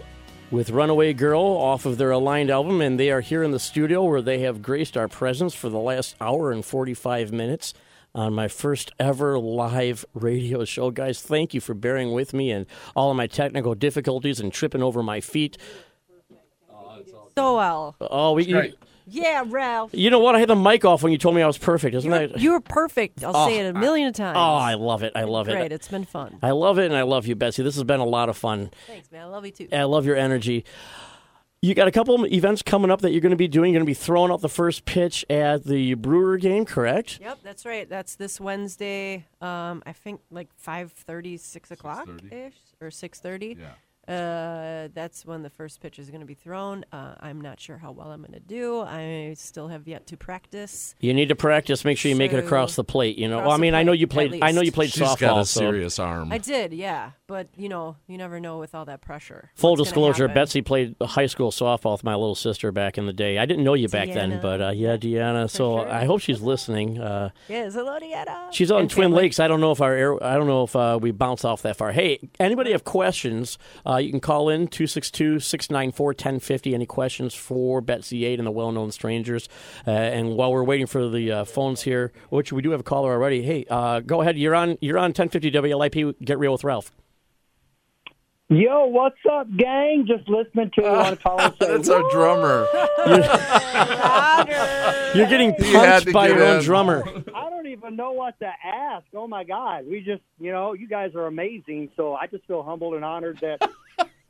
with 0.51 0.71
Runaway 0.71 1.13
Girl 1.15 1.41
off 1.41 1.87
of 1.87 1.97
their 1.97 2.11
Aligned 2.11 2.51
album, 2.51 2.81
and 2.81 2.99
they 2.99 3.11
are 3.11 3.21
here 3.21 3.45
in 3.45 3.53
the 3.53 3.61
studio 3.61 4.03
where 4.03 4.21
they 4.21 4.41
have 4.41 4.63
graced 4.63 4.97
our 4.97 5.07
presence 5.07 5.55
for 5.55 5.69
the 5.69 5.79
last 5.79 6.17
hour 6.21 6.51
and 6.51 6.65
45 6.65 7.33
minutes 7.33 7.73
on 8.15 8.35
my 8.35 8.49
first 8.49 8.93
ever 8.99 9.39
live 9.39 10.05
radio 10.15 10.65
show. 10.65 10.91
Guys, 10.91 11.21
thank 11.23 11.55
you 11.55 11.61
for 11.61 11.75
bearing 11.75 12.13
with 12.13 12.33
me 12.35 12.51
and 12.51 12.67
all 12.97 13.11
of 13.11 13.17
my 13.17 13.27
technical 13.27 13.75
difficulties 13.75 14.41
and 14.41 14.53
tripping 14.53 14.83
over 14.83 15.03
my 15.03 15.21
feet. 15.21 15.57
So 17.37 17.57
well. 17.57 17.97
Oh, 18.01 18.33
we, 18.35 18.45
you, 18.45 18.73
Yeah, 19.07 19.45
Ralph. 19.47 19.91
you 19.95 20.11
know 20.11 20.19
what? 20.19 20.35
I 20.35 20.41
had 20.41 20.49
the 20.49 20.57
mic 20.57 20.85
off 20.85 21.03
when 21.03 21.13
you 21.13 21.19
told 21.19 21.35
me 21.37 21.43
I 21.43 21.47
was 21.47 21.57
perfect, 21.59 21.95
isn't 21.95 22.11
that? 22.11 22.39
You 22.41 22.53
were 22.53 22.61
perfect. 22.61 23.23
I'll 23.25 23.37
Oh, 23.37 23.47
say 23.49 23.59
it 23.61 23.75
a 23.75 23.77
oh, 23.77 23.81
million 23.81 24.13
times. 24.13 24.37
Oh, 24.37 24.41
I 24.57 24.75
love 24.75 25.03
it. 25.03 25.13
I 25.15 25.23
love 25.25 25.49
it. 25.49 25.53
Great. 25.53 25.73
It's 25.73 25.89
been 25.89 26.05
fun. 26.05 26.39
I 26.43 26.51
love 26.51 26.79
it, 26.79 26.87
and 26.87 26.97
I 26.97 27.03
love 27.03 27.27
you, 27.27 27.37
Betsy. 27.37 27.63
This 27.63 27.77
has 27.77 27.85
been 27.85 28.01
a 28.01 28.05
lot 28.05 28.29
of 28.29 28.37
fun. 28.37 28.71
Thanks, 28.89 29.11
man. 29.13 29.23
I 29.23 29.27
love 29.27 29.47
you 29.47 29.53
too. 29.53 29.69
I 29.73 29.85
love 29.85 30.05
your 30.07 30.17
energy. 30.17 30.65
You 31.63 31.75
got 31.75 31.89
a 31.89 31.93
couple 31.93 32.15
of 32.15 32.33
events 32.33 32.63
coming 32.63 32.91
up 32.91 33.03
that 33.03 33.11
you're 33.13 33.21
going 33.21 33.31
to 33.33 33.37
be 33.37 33.47
doing. 33.47 33.73
You're 33.75 33.81
going 33.81 33.87
to 33.87 33.91
be 33.91 33.93
throwing 33.93 34.33
out 34.33 34.41
the 34.41 34.49
first 34.49 34.87
pitch 34.87 35.27
at 35.29 35.65
the 35.65 35.93
Brewer 35.93 36.39
game, 36.39 36.65
correct? 36.65 37.19
Yep, 37.21 37.41
that's 37.43 37.67
right. 37.67 37.87
That's 37.87 38.15
this 38.15 38.41
Wednesday. 38.41 39.27
Um, 39.43 39.83
I 39.85 39.93
think 39.93 40.23
like 40.31 40.49
5:30, 40.67 41.39
6 41.39 41.71
o'clock 41.71 42.09
ish, 42.33 42.55
or 42.81 42.91
six 42.91 43.21
thirty. 43.21 43.59
Yeah. 43.61 43.73
Uh, 44.09 44.89
that's 44.93 45.25
when 45.25 45.43
the 45.43 45.51
first 45.51 45.81
pitch 45.81 45.99
is 45.99 46.09
going 46.11 46.21
to 46.21 46.27
be 46.27 46.35
thrown. 46.35 46.85
Uh, 46.93 47.15
I'm 47.21 47.41
not 47.41 47.61
sure 47.61 47.79
how 47.79 47.93
well 47.93 48.11
I'm 48.11 48.21
going 48.23 48.33
to 48.33 48.41
do. 48.41 48.81
I 48.81 49.35
still 49.39 49.69
have 49.69 49.87
yet 49.87 50.07
to 50.09 50.17
practice. 50.17 50.95
You 51.01 51.15
need 51.15 51.29
to 51.29 51.37
practice. 51.37 51.85
Make 51.85 51.97
sure 51.99 52.09
you 52.09 52.17
make 52.17 52.33
it 52.33 52.41
So- 52.41 52.47
across 52.47 52.75
the 52.77 52.83
plate. 52.85 53.19
You 53.19 53.29
know. 53.29 53.37
Across 53.39 53.47
Well, 53.47 53.55
I 53.55 53.57
the 53.59 53.61
mean, 53.63 53.75
I 53.75 53.83
know 53.85 53.93
plate, 53.93 54.01
you 54.01 54.05
at 54.07 54.11
played. 54.11 54.43
I 54.43 54.51
know 54.51 54.61
you 54.61 54.67
least. 54.67 54.75
played 54.75 54.91
She's 54.91 55.03
softball. 55.03 55.19
got 55.21 55.39
a 55.43 55.45
so- 55.47 55.61
serious 55.61 55.99
arm. 55.99 56.33
I 56.33 56.39
did, 56.39 56.73
yeah, 56.73 57.11
but 57.29 57.49
you 57.57 57.69
know, 57.69 57.97
you 58.09 58.19
never 58.19 58.41
know 58.41 58.59
with 58.59 58.75
all 58.75 58.85
that 58.87 59.01
pressure. 59.01 59.51
Full 59.55 59.71
what's 59.73 59.79
gonna 59.81 59.85
disclosure: 59.85 60.25
happen. 60.29 60.35
Betsy 60.43 60.63
played 60.63 60.97
high 61.01 61.27
school 61.27 61.51
softball 61.53 61.93
with 61.93 62.05
my 62.05 62.15
little 62.15 62.35
sister 62.35 62.73
back 62.73 62.99
in 62.99 63.07
the 63.07 63.13
day. 63.13 63.39
I 63.39 63.47
didn't 63.47 63.65
know 63.65 63.75
you 63.75 63.89
back 63.89 64.09
then, 64.09 64.33
Deanna. 64.33 64.43
but 64.43 64.61
uh, 64.63 64.71
yeah, 64.71 64.97
Deanna. 64.97 65.49
So 65.49 65.79
sure. 65.85 65.89
I 65.89 66.05
hope 66.07 66.21
she's 66.21 66.41
listening. 66.41 66.99
Uh, 67.01 67.31
Yes, 67.49 67.75
hello, 67.75 67.99
Deanna. 68.01 68.53
She's 68.53 68.71
on 68.71 68.83
And 68.83 68.91
Twin 68.91 69.07
family. 69.11 69.23
Lakes. 69.25 69.39
I 69.41 69.47
don't 69.47 69.61
know 69.61 69.71
if 69.73 69.81
our 69.81 69.93
air, 69.95 70.23
I 70.25 70.35
don't 70.35 70.47
know 70.47 70.65
if 70.65 70.75
uh, 70.75 70.99
we 71.01 71.11
bounce 71.13 71.45
off 71.45 71.63
that 71.63 71.77
far. 71.77 71.93
Hey, 71.93 72.19
anybody 72.41 72.73
have 72.73 72.85
questions? 72.85 73.59
Uh, 73.91 73.97
you 73.97 74.11
can 74.11 74.21
call 74.21 74.49
in 74.49 74.69
262-694-1050. 74.69 76.75
Any 76.75 76.87
questions 76.87 77.35
for 77.35 77.81
Betsy 77.81 78.25
Ade 78.25 78.39
and 78.39 78.47
the 78.47 78.53
well-known 78.53 78.93
strangers? 78.93 79.49
Uh, 79.87 79.91
and 79.91 80.37
while 80.37 80.53
we're 80.53 80.63
waiting 80.63 80.87
for 80.87 81.09
the 81.09 81.33
uh, 81.33 81.45
phones 81.45 81.83
here, 81.83 82.13
which 82.29 82.53
we 82.53 82.63
do 82.63 82.71
have 82.71 82.81
a 82.81 82.85
caller 82.85 83.13
already. 83.13 83.43
Hey, 83.43 83.67
uh, 83.69 83.99
go 84.01 84.21
ahead. 84.21 84.39
You're 84.39 84.55
on. 84.55 84.79
You're 84.81 84.99
on 84.99 85.11
1050 85.11 85.51
WLIP. 85.51 86.25
Get 86.25 86.39
real 86.39 86.53
with 86.53 86.63
Ralph. 86.63 86.93
Yo, 88.53 88.87
what's 88.87 89.15
up, 89.31 89.47
gang? 89.57 90.05
Just 90.09 90.29
listening 90.29 90.73
to 90.75 90.83
you 90.83 90.89
on 90.89 91.17
call 91.19 91.41
and 91.41 91.55
say, 91.63 91.69
That's 91.69 91.89
our 91.89 92.11
drummer. 92.11 92.67
You're 95.15 95.29
getting 95.29 95.55
He 95.55 95.73
had 95.73 96.03
punched 96.03 96.07
to 96.09 96.13
by 96.13 96.27
get 96.29 96.37
your 96.37 96.47
own 96.47 96.59
in. 96.59 96.65
drummer. 96.65 97.05
I 97.33 97.49
don't 97.49 97.69
even 97.69 97.95
know 97.95 98.11
what 98.11 98.37
to 98.41 98.51
ask. 98.65 99.07
Oh 99.15 99.29
my 99.29 99.45
God, 99.45 99.87
we 99.89 100.01
just, 100.01 100.23
you 100.41 100.51
know, 100.51 100.73
you 100.73 100.89
guys 100.89 101.15
are 101.15 101.27
amazing. 101.27 101.91
So 101.97 102.15
I 102.15 102.27
just 102.27 102.45
feel 102.47 102.65
humbled 102.65 102.95
and 102.95 103.05
honored 103.05 103.39
that 103.41 103.71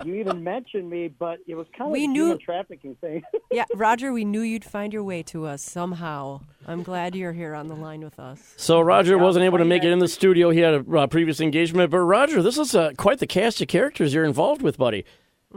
you 0.05 0.15
even 0.15 0.43
mentioned 0.45 0.89
me. 0.89 1.09
But 1.09 1.39
it 1.47 1.55
was 1.55 1.67
kind 1.77 1.89
of 1.89 1.93
We 1.93 2.05
a 2.05 2.09
knew- 2.09 2.25
human 2.27 2.39
trafficking 2.39 2.95
thing. 3.01 3.23
Yeah, 3.53 3.65
Roger, 3.75 4.13
we 4.13 4.25
knew 4.25 4.43
you'd 4.43 4.65
find 4.65 4.93
your 4.93 5.03
way 5.03 5.25
to 5.25 5.45
us 5.47 5.61
somehow. 5.61 6.43
I'm 6.69 6.85
glad 6.85 7.17
you're 7.17 7.33
here 7.33 7.55
on 7.55 7.67
the 7.67 7.75
line 7.75 8.01
with 8.01 8.19
us. 8.21 8.55
So 8.57 8.81
Roger 8.81 9.17
Yeah, 9.17 9.23
wasn't 9.23 9.45
able 9.45 9.59
to 9.59 9.65
make 9.65 9.83
it 9.83 9.91
in 9.91 9.99
the 9.99 10.07
studio. 10.07 10.51
He 10.51 10.61
had 10.61 10.75
a 10.87 10.99
uh, 10.99 11.07
previous 11.09 11.41
engagement. 11.41 11.91
But 11.91 11.99
Roger, 11.99 12.43
this 12.43 12.57
is 12.59 12.77
uh, 12.77 12.93
quite 12.97 13.19
the 13.19 13.27
cast 13.27 13.61
of 13.61 13.67
characters 13.67 14.15
you're 14.15 14.25
involved 14.25 14.63
with, 14.63 14.79
buddy. 14.79 15.05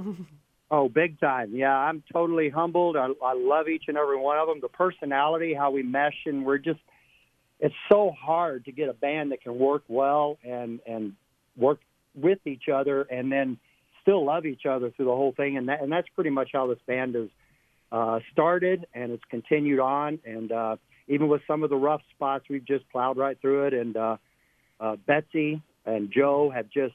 Oh, 0.72 0.90
big 0.90 1.20
time. 1.20 1.52
Yeah, 1.56 1.78
I'm 1.78 2.02
totally 2.11 2.49
humbled. 2.49 2.98
I, 2.98 3.06
I 3.24 3.34
love 3.36 3.68
each 3.68 3.84
and 3.90 3.95
every 3.95 4.18
one 4.18 4.40
of 4.40 4.48
them. 4.48 4.60
The 4.60 4.70
personality, 4.70 5.53
how 5.53 5.70
we 5.70 5.84
mesh, 5.84 6.15
and 6.26 6.44
we're 6.44 6.57
just, 6.57 6.80
it's 7.60 7.76
so 7.91 8.10
hard 8.20 8.65
to 8.65 8.72
get 8.72 8.90
a 8.90 8.94
band 8.94 9.34
that 9.34 9.44
can 9.44 9.60
work 9.60 9.84
well 9.88 10.40
and, 10.44 10.80
and 10.88 11.14
work 11.56 11.80
with 12.15 12.40
each 12.48 12.70
other 12.74 13.03
and 13.03 13.32
then 13.32 13.60
still 14.04 14.24
love 14.24 14.46
each 14.46 14.66
other 14.66 14.92
through 14.92 15.06
the 15.06 15.16
whole 15.16 15.34
thing. 15.36 15.58
And, 15.58 15.68
that, 15.70 15.82
and 15.82 15.92
that's 15.92 16.08
pretty 16.10 16.30
much 16.30 16.52
how 16.54 16.68
this 16.68 16.80
band 16.86 17.16
has 17.16 17.30
uh, 17.92 18.20
started 18.32 18.86
and 18.94 19.12
it's 19.12 19.24
continued 19.30 19.80
on. 19.80 20.20
And 20.26 20.52
uh, 20.52 20.76
even 21.08 21.28
with 21.28 21.42
some 21.48 21.64
of 21.64 21.72
the 21.72 21.76
rough 21.76 22.02
spots, 22.16 22.46
we've 22.50 22.66
just 22.66 22.88
plowed 22.92 23.18
right 23.18 23.40
through 23.42 23.68
it. 23.68 23.74
And 23.74 23.98
uh, 23.98 24.18
uh, 24.80 24.96
Betsy 25.08 25.62
and 25.86 26.12
Joe 26.12 26.52
have 26.54 26.70
just 26.70 26.94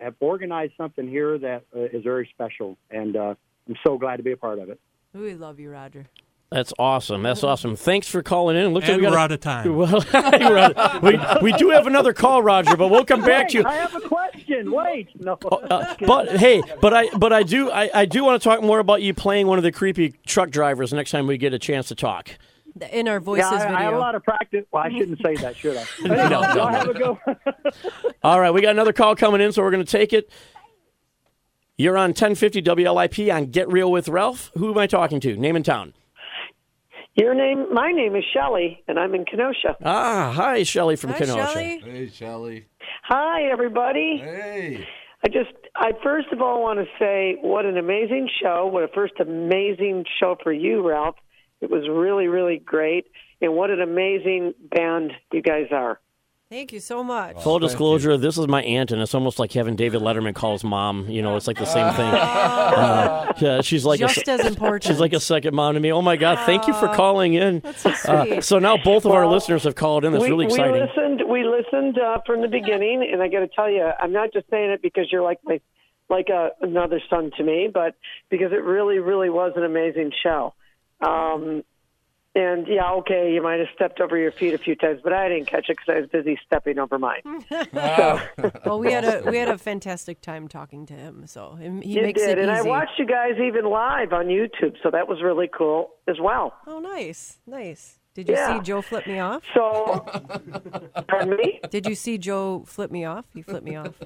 have 0.00 0.14
organized 0.20 0.72
something 0.76 1.08
here 1.08 1.38
that 1.38 1.64
uh, 1.74 1.80
is 1.84 2.02
very 2.02 2.28
special, 2.34 2.76
and 2.90 3.16
uh, 3.16 3.34
I'm 3.68 3.76
so 3.86 3.98
glad 3.98 4.16
to 4.16 4.22
be 4.22 4.32
a 4.32 4.36
part 4.36 4.58
of 4.58 4.68
it. 4.68 4.78
We 5.14 5.34
love 5.34 5.58
you, 5.58 5.70
Roger. 5.70 6.06
That's 6.50 6.72
awesome. 6.78 7.22
That's 7.24 7.42
awesome. 7.42 7.74
Thanks 7.74 8.06
for 8.08 8.22
calling 8.22 8.56
in. 8.56 8.72
Looks 8.72 8.88
And 8.88 8.94
like 8.94 9.00
we 9.00 9.06
we're 9.08 9.12
got 9.16 9.18
out 9.24 9.32
of 9.32 9.40
time. 9.40 9.74
Well, 9.76 10.04
we're 10.14 10.58
out- 10.58 11.02
we, 11.02 11.18
we 11.42 11.52
do 11.58 11.70
have 11.70 11.86
another 11.88 12.12
call, 12.12 12.40
Roger, 12.42 12.76
but 12.76 12.88
we'll 12.88 13.04
come 13.04 13.22
back 13.22 13.48
to 13.48 13.58
you. 13.58 13.64
I 13.64 13.74
have 13.74 13.94
a 13.96 14.00
question. 14.00 14.70
Wait, 14.70 15.08
no. 15.20 15.32
Uh, 15.42 15.94
but 16.06 16.36
hey, 16.36 16.62
but 16.80 16.94
I 16.94 17.08
but 17.16 17.32
I 17.32 17.42
do 17.42 17.70
I, 17.70 17.90
I 17.92 18.04
do 18.04 18.22
want 18.24 18.40
to 18.40 18.48
talk 18.48 18.62
more 18.62 18.78
about 18.78 19.02
you 19.02 19.12
playing 19.12 19.48
one 19.48 19.58
of 19.58 19.64
the 19.64 19.72
creepy 19.72 20.14
truck 20.24 20.50
drivers 20.50 20.92
next 20.92 21.10
time 21.10 21.26
we 21.26 21.36
get 21.36 21.52
a 21.52 21.58
chance 21.58 21.88
to 21.88 21.94
talk. 21.96 22.30
In 22.92 23.08
our 23.08 23.18
voices 23.20 23.50
yeah, 23.50 23.72
I, 23.74 23.80
I 23.80 23.82
had 23.84 23.94
a 23.94 23.98
lot 23.98 24.14
of 24.14 24.22
practice. 24.22 24.66
Well, 24.70 24.82
I 24.84 24.90
shouldn't 24.90 25.20
say 25.22 25.34
that, 25.36 25.56
should 25.56 25.76
I? 25.78 25.84
No, 26.04 26.14
no, 26.28 26.40
Y'all 26.42 26.54
no. 26.54 26.66
have 26.68 26.88
a 26.88 26.94
go. 26.94 27.18
All 28.22 28.38
right, 28.38 28.50
we 28.52 28.60
got 28.60 28.70
another 28.72 28.92
call 28.92 29.16
coming 29.16 29.40
in, 29.40 29.50
so 29.52 29.62
we're 29.62 29.70
going 29.70 29.84
to 29.84 29.90
take 29.90 30.12
it. 30.12 30.30
You're 31.78 31.96
on 31.96 32.10
1050 32.10 32.62
WLIP 32.62 33.34
on 33.34 33.46
Get 33.46 33.68
Real 33.72 33.90
with 33.90 34.08
Ralph. 34.08 34.50
Who 34.58 34.70
am 34.70 34.78
I 34.78 34.86
talking 34.86 35.20
to? 35.20 35.36
Name 35.36 35.56
and 35.56 35.64
town. 35.64 35.94
Your 37.16 37.34
name, 37.34 37.72
my 37.72 37.92
name 37.92 38.14
is 38.14 38.24
Shelley, 38.34 38.84
and 38.86 38.98
I'm 38.98 39.14
in 39.14 39.24
Kenosha. 39.24 39.76
Ah, 39.82 40.32
hi, 40.34 40.64
Shelly 40.64 40.96
from 40.96 41.10
Hi, 41.10 41.18
Kenosha. 41.18 41.52
Shelley. 41.52 41.80
Hey, 41.82 42.10
Shelly. 42.10 42.66
Hi, 43.04 43.50
everybody. 43.50 44.18
Hey. 44.22 44.86
I 45.24 45.28
just, 45.28 45.50
I 45.74 45.92
first 46.02 46.28
of 46.30 46.42
all 46.42 46.62
want 46.62 46.78
to 46.78 46.84
say 46.98 47.38
what 47.40 47.64
an 47.64 47.78
amazing 47.78 48.28
show. 48.42 48.66
What 48.66 48.82
a 48.82 48.88
first 48.88 49.14
amazing 49.18 50.04
show 50.20 50.36
for 50.42 50.52
you, 50.52 50.86
Ralph. 50.86 51.16
It 51.62 51.70
was 51.70 51.88
really, 51.88 52.26
really 52.26 52.58
great. 52.58 53.06
And 53.40 53.54
what 53.54 53.70
an 53.70 53.80
amazing 53.80 54.52
band 54.70 55.12
you 55.32 55.40
guys 55.40 55.68
are. 55.72 55.98
Thank 56.48 56.72
you 56.72 56.78
so 56.78 57.02
much. 57.02 57.42
Full 57.42 57.58
disclosure, 57.58 58.16
this 58.16 58.38
is 58.38 58.46
my 58.46 58.62
aunt, 58.62 58.92
and 58.92 59.02
it's 59.02 59.16
almost 59.16 59.40
like 59.40 59.52
having 59.52 59.74
David 59.74 60.00
Letterman 60.00 60.32
call 60.32 60.52
his 60.52 60.62
mom. 60.62 61.08
You 61.08 61.20
know, 61.20 61.34
it's 61.36 61.48
like 61.48 61.58
the 61.58 61.64
same 61.66 61.92
thing. 61.94 62.06
Uh, 62.76 63.32
yeah, 63.38 63.60
she's 63.62 63.84
like 63.84 64.00
a, 64.00 64.06
Just 64.08 64.28
as 64.28 64.44
important. 64.44 64.84
She's 64.84 65.00
like 65.00 65.12
a 65.12 65.20
second 65.20 65.54
mom 65.54 65.74
to 65.74 65.80
me. 65.80 65.92
Oh 65.92 66.02
my 66.02 66.16
God! 66.16 66.44
Thank 66.44 66.66
you 66.66 66.74
for 66.74 66.88
calling 66.88 67.34
in. 67.34 67.60
That's 67.60 67.80
so 67.82 67.90
Uh, 67.90 68.24
sweet. 68.24 68.44
so 68.44 68.58
now 68.58 68.76
both 68.76 69.04
of 69.06 69.12
our 69.12 69.26
listeners 69.26 69.64
have 69.64 69.74
called 69.76 70.04
in. 70.04 70.12
That's 70.12 70.24
we, 70.24 70.30
really 70.30 70.44
exciting. 70.46 70.72
We 70.74 70.80
listened. 70.80 71.22
We 71.28 71.44
listened 71.44 71.98
uh, 71.98 72.18
from 72.26 72.42
the 72.42 72.48
beginning, 72.48 73.08
and 73.10 73.22
I 73.22 73.28
got 73.28 73.40
to 73.40 73.48
tell 73.48 73.70
you, 73.70 73.82
I'm 73.82 74.12
not 74.12 74.32
just 74.32 74.48
saying 74.50 74.70
it 74.70 74.82
because 74.82 75.10
you're 75.10 75.22
like 75.22 75.38
my, 75.44 75.60
like 76.10 76.28
a, 76.28 76.50
another 76.60 77.00
son 77.08 77.30
to 77.38 77.44
me, 77.44 77.68
but 77.72 77.94
because 78.30 78.52
it 78.52 78.62
really, 78.62 78.98
really 78.98 79.30
was 79.30 79.52
an 79.56 79.64
amazing 79.64 80.12
show. 80.22 80.52
Um, 81.00 81.62
and 82.36 82.66
yeah, 82.68 82.90
okay, 82.92 83.32
you 83.32 83.42
might 83.42 83.58
have 83.58 83.68
stepped 83.74 84.00
over 84.00 84.16
your 84.16 84.30
feet 84.32 84.54
a 84.54 84.58
few 84.58 84.76
times, 84.76 85.00
but 85.02 85.12
I 85.12 85.28
didn't 85.28 85.50
catch 85.50 85.66
it 85.68 85.76
because 85.78 85.96
I 85.96 86.00
was 86.00 86.10
busy 86.10 86.38
stepping 86.46 86.78
over 86.78 86.98
mine. 86.98 87.22
well, 87.72 88.78
we 88.78 88.92
had 88.92 89.04
a 89.04 89.28
we 89.28 89.38
had 89.38 89.48
a 89.48 89.58
fantastic 89.58 90.20
time 90.20 90.46
talking 90.46 90.86
to 90.86 90.94
him. 90.94 91.26
So 91.26 91.58
and 91.60 91.82
he 91.82 91.94
you 91.96 92.02
makes 92.02 92.20
did, 92.20 92.38
it 92.38 92.42
and 92.42 92.50
I 92.50 92.62
watched 92.62 92.98
you 92.98 93.06
guys 93.06 93.32
even 93.42 93.64
live 93.64 94.12
on 94.12 94.26
YouTube, 94.26 94.74
so 94.82 94.90
that 94.90 95.08
was 95.08 95.22
really 95.22 95.48
cool 95.48 95.90
as 96.06 96.16
well. 96.20 96.54
Oh, 96.66 96.78
nice, 96.78 97.38
nice. 97.46 97.98
Did 98.14 98.28
you 98.28 98.34
Yeah. 98.34 98.58
see 98.58 98.60
Joe 98.64 98.80
flip 98.80 99.06
me 99.06 99.18
off? 99.18 99.42
So, 99.52 100.06
pardon 101.08 101.36
me. 101.36 101.60
Did 101.70 101.86
you 101.86 101.94
see 101.94 102.16
Joe 102.16 102.64
flip 102.66 102.90
me 102.90 103.04
off? 103.04 103.26
He 103.34 103.42
flipped 103.42 103.64
me 103.66 103.76
off. 103.76 103.94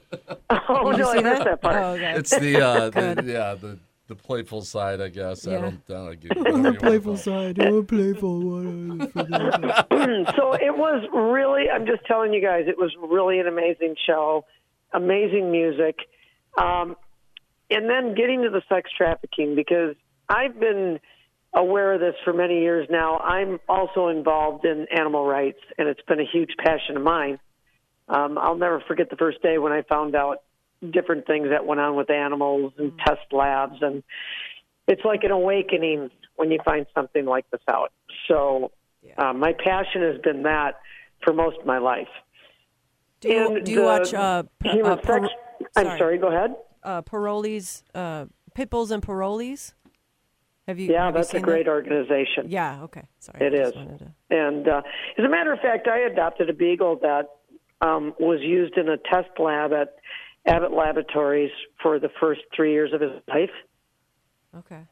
Oh 0.68 0.90
Did 0.92 0.98
you 0.98 1.04
no, 1.04 1.12
see 1.12 1.18
I 1.18 1.22
missed 1.22 1.44
that 1.44 1.62
part. 1.62 1.76
Oh, 1.76 1.90
okay. 1.92 2.12
It's 2.16 2.36
the, 2.36 2.60
uh, 2.60 2.90
the 2.90 3.24
yeah 3.26 3.54
the 3.54 3.78
the 4.10 4.16
playful 4.16 4.62
side, 4.62 5.00
I 5.00 5.08
guess. 5.08 5.46
I 5.46 5.52
don't. 5.52 5.80
I 5.88 5.92
don't 5.92 6.20
get 6.20 6.36
whatever 6.36 6.56
you 6.56 6.62
wanna 6.64 7.00
call 7.00 7.14
it. 7.14 7.18
side. 7.18 7.58
I'm 7.60 7.86
playful 7.86 8.40
one. 8.40 9.12
so 10.36 10.52
it 10.54 10.76
was 10.76 11.08
really 11.12 11.70
i'm 11.70 11.86
just 11.86 12.04
telling 12.06 12.32
you 12.32 12.42
guys 12.42 12.64
it 12.66 12.76
was 12.76 12.94
really 13.08 13.38
an 13.38 13.46
amazing 13.46 13.94
show 14.06 14.44
amazing 14.92 15.50
music 15.50 15.96
um, 16.58 16.96
and 17.70 17.88
then 17.88 18.14
getting 18.14 18.42
to 18.42 18.50
the 18.50 18.62
sex 18.68 18.90
trafficking 18.96 19.54
because 19.54 19.94
i've 20.28 20.58
been 20.58 20.98
aware 21.54 21.94
of 21.94 22.00
this 22.00 22.14
for 22.24 22.32
many 22.32 22.60
years 22.60 22.86
now 22.90 23.18
i'm 23.18 23.58
also 23.68 24.08
involved 24.08 24.64
in 24.64 24.86
animal 24.96 25.26
rights 25.26 25.60
and 25.78 25.88
it's 25.88 26.02
been 26.02 26.20
a 26.20 26.26
huge 26.30 26.50
passion 26.58 26.96
of 26.96 27.02
mine 27.02 27.38
um, 28.08 28.38
i'll 28.38 28.56
never 28.56 28.82
forget 28.86 29.10
the 29.10 29.16
first 29.16 29.42
day 29.42 29.58
when 29.58 29.72
i 29.72 29.82
found 29.82 30.14
out 30.14 30.42
different 30.90 31.26
things 31.26 31.48
that 31.50 31.66
went 31.66 31.80
on 31.80 31.94
with 31.96 32.10
animals 32.10 32.72
and 32.78 32.92
test 33.04 33.20
labs 33.32 33.76
and 33.82 34.02
it's 34.88 35.04
like 35.04 35.22
an 35.24 35.30
awakening 35.30 36.10
when 36.36 36.50
you 36.50 36.58
find 36.64 36.86
something 36.94 37.26
like 37.26 37.44
this 37.50 37.60
out 37.68 37.92
so 38.28 38.70
Uh, 39.18 39.32
my 39.32 39.52
passion 39.52 40.00
has 40.02 40.18
been 40.22 40.42
that 40.44 40.80
for 41.24 41.32
most 41.32 41.58
of 41.58 41.66
my 41.66 41.78
life. 41.78 42.08
Do 43.20 43.28
you, 43.28 43.38
And 43.56 43.64
do 43.66 43.72
you 43.72 43.82
watch 43.82 44.12
uh, 44.14 44.42
p- 44.58 44.68
human 44.70 44.98
uh, 44.98 45.02
sex- 45.02 45.34
I'm 45.76 45.98
sorry, 45.98 46.16
go 46.18 46.28
ahead. 46.28 46.54
Uh, 46.82 47.00
parolees, 47.02 47.82
uh, 47.94 48.26
Pitbulls 48.56 48.90
and 48.90 49.02
Parolees? 49.02 49.72
Have 50.68 50.78
you 50.78 50.92
Yeah, 50.92 51.06
have 51.06 51.14
you 51.14 51.18
that's 51.18 51.34
a 51.34 51.40
great 51.40 51.64
that? 51.66 51.72
organization. 51.72 52.42
Yeah, 52.48 52.82
okay. 52.84 53.04
Sorry. 53.18 53.40
It 53.46 53.52
is. 53.54 53.72
to- 53.72 54.12
And 54.30 54.68
uh, 54.68 54.82
as 55.18 55.24
a 55.24 55.28
matter 55.28 55.52
of 55.52 55.60
fact, 55.60 55.88
I 55.88 55.98
adopted 56.12 56.48
a 56.48 56.54
beagle 56.54 56.96
that 57.08 57.26
um, 57.80 58.14
was 58.20 58.40
used 58.42 58.76
in 58.76 58.86
a 58.88 58.98
test 58.98 59.30
lab 59.38 59.72
at 59.72 59.96
Abbott 60.46 60.72
Laboratories 60.72 61.52
for 61.82 61.98
the 61.98 62.10
first 62.20 62.40
three 62.54 62.72
years 62.72 62.92
of 62.92 63.00
his 63.00 63.12
life. 63.28 63.50
Okay. 64.56 64.82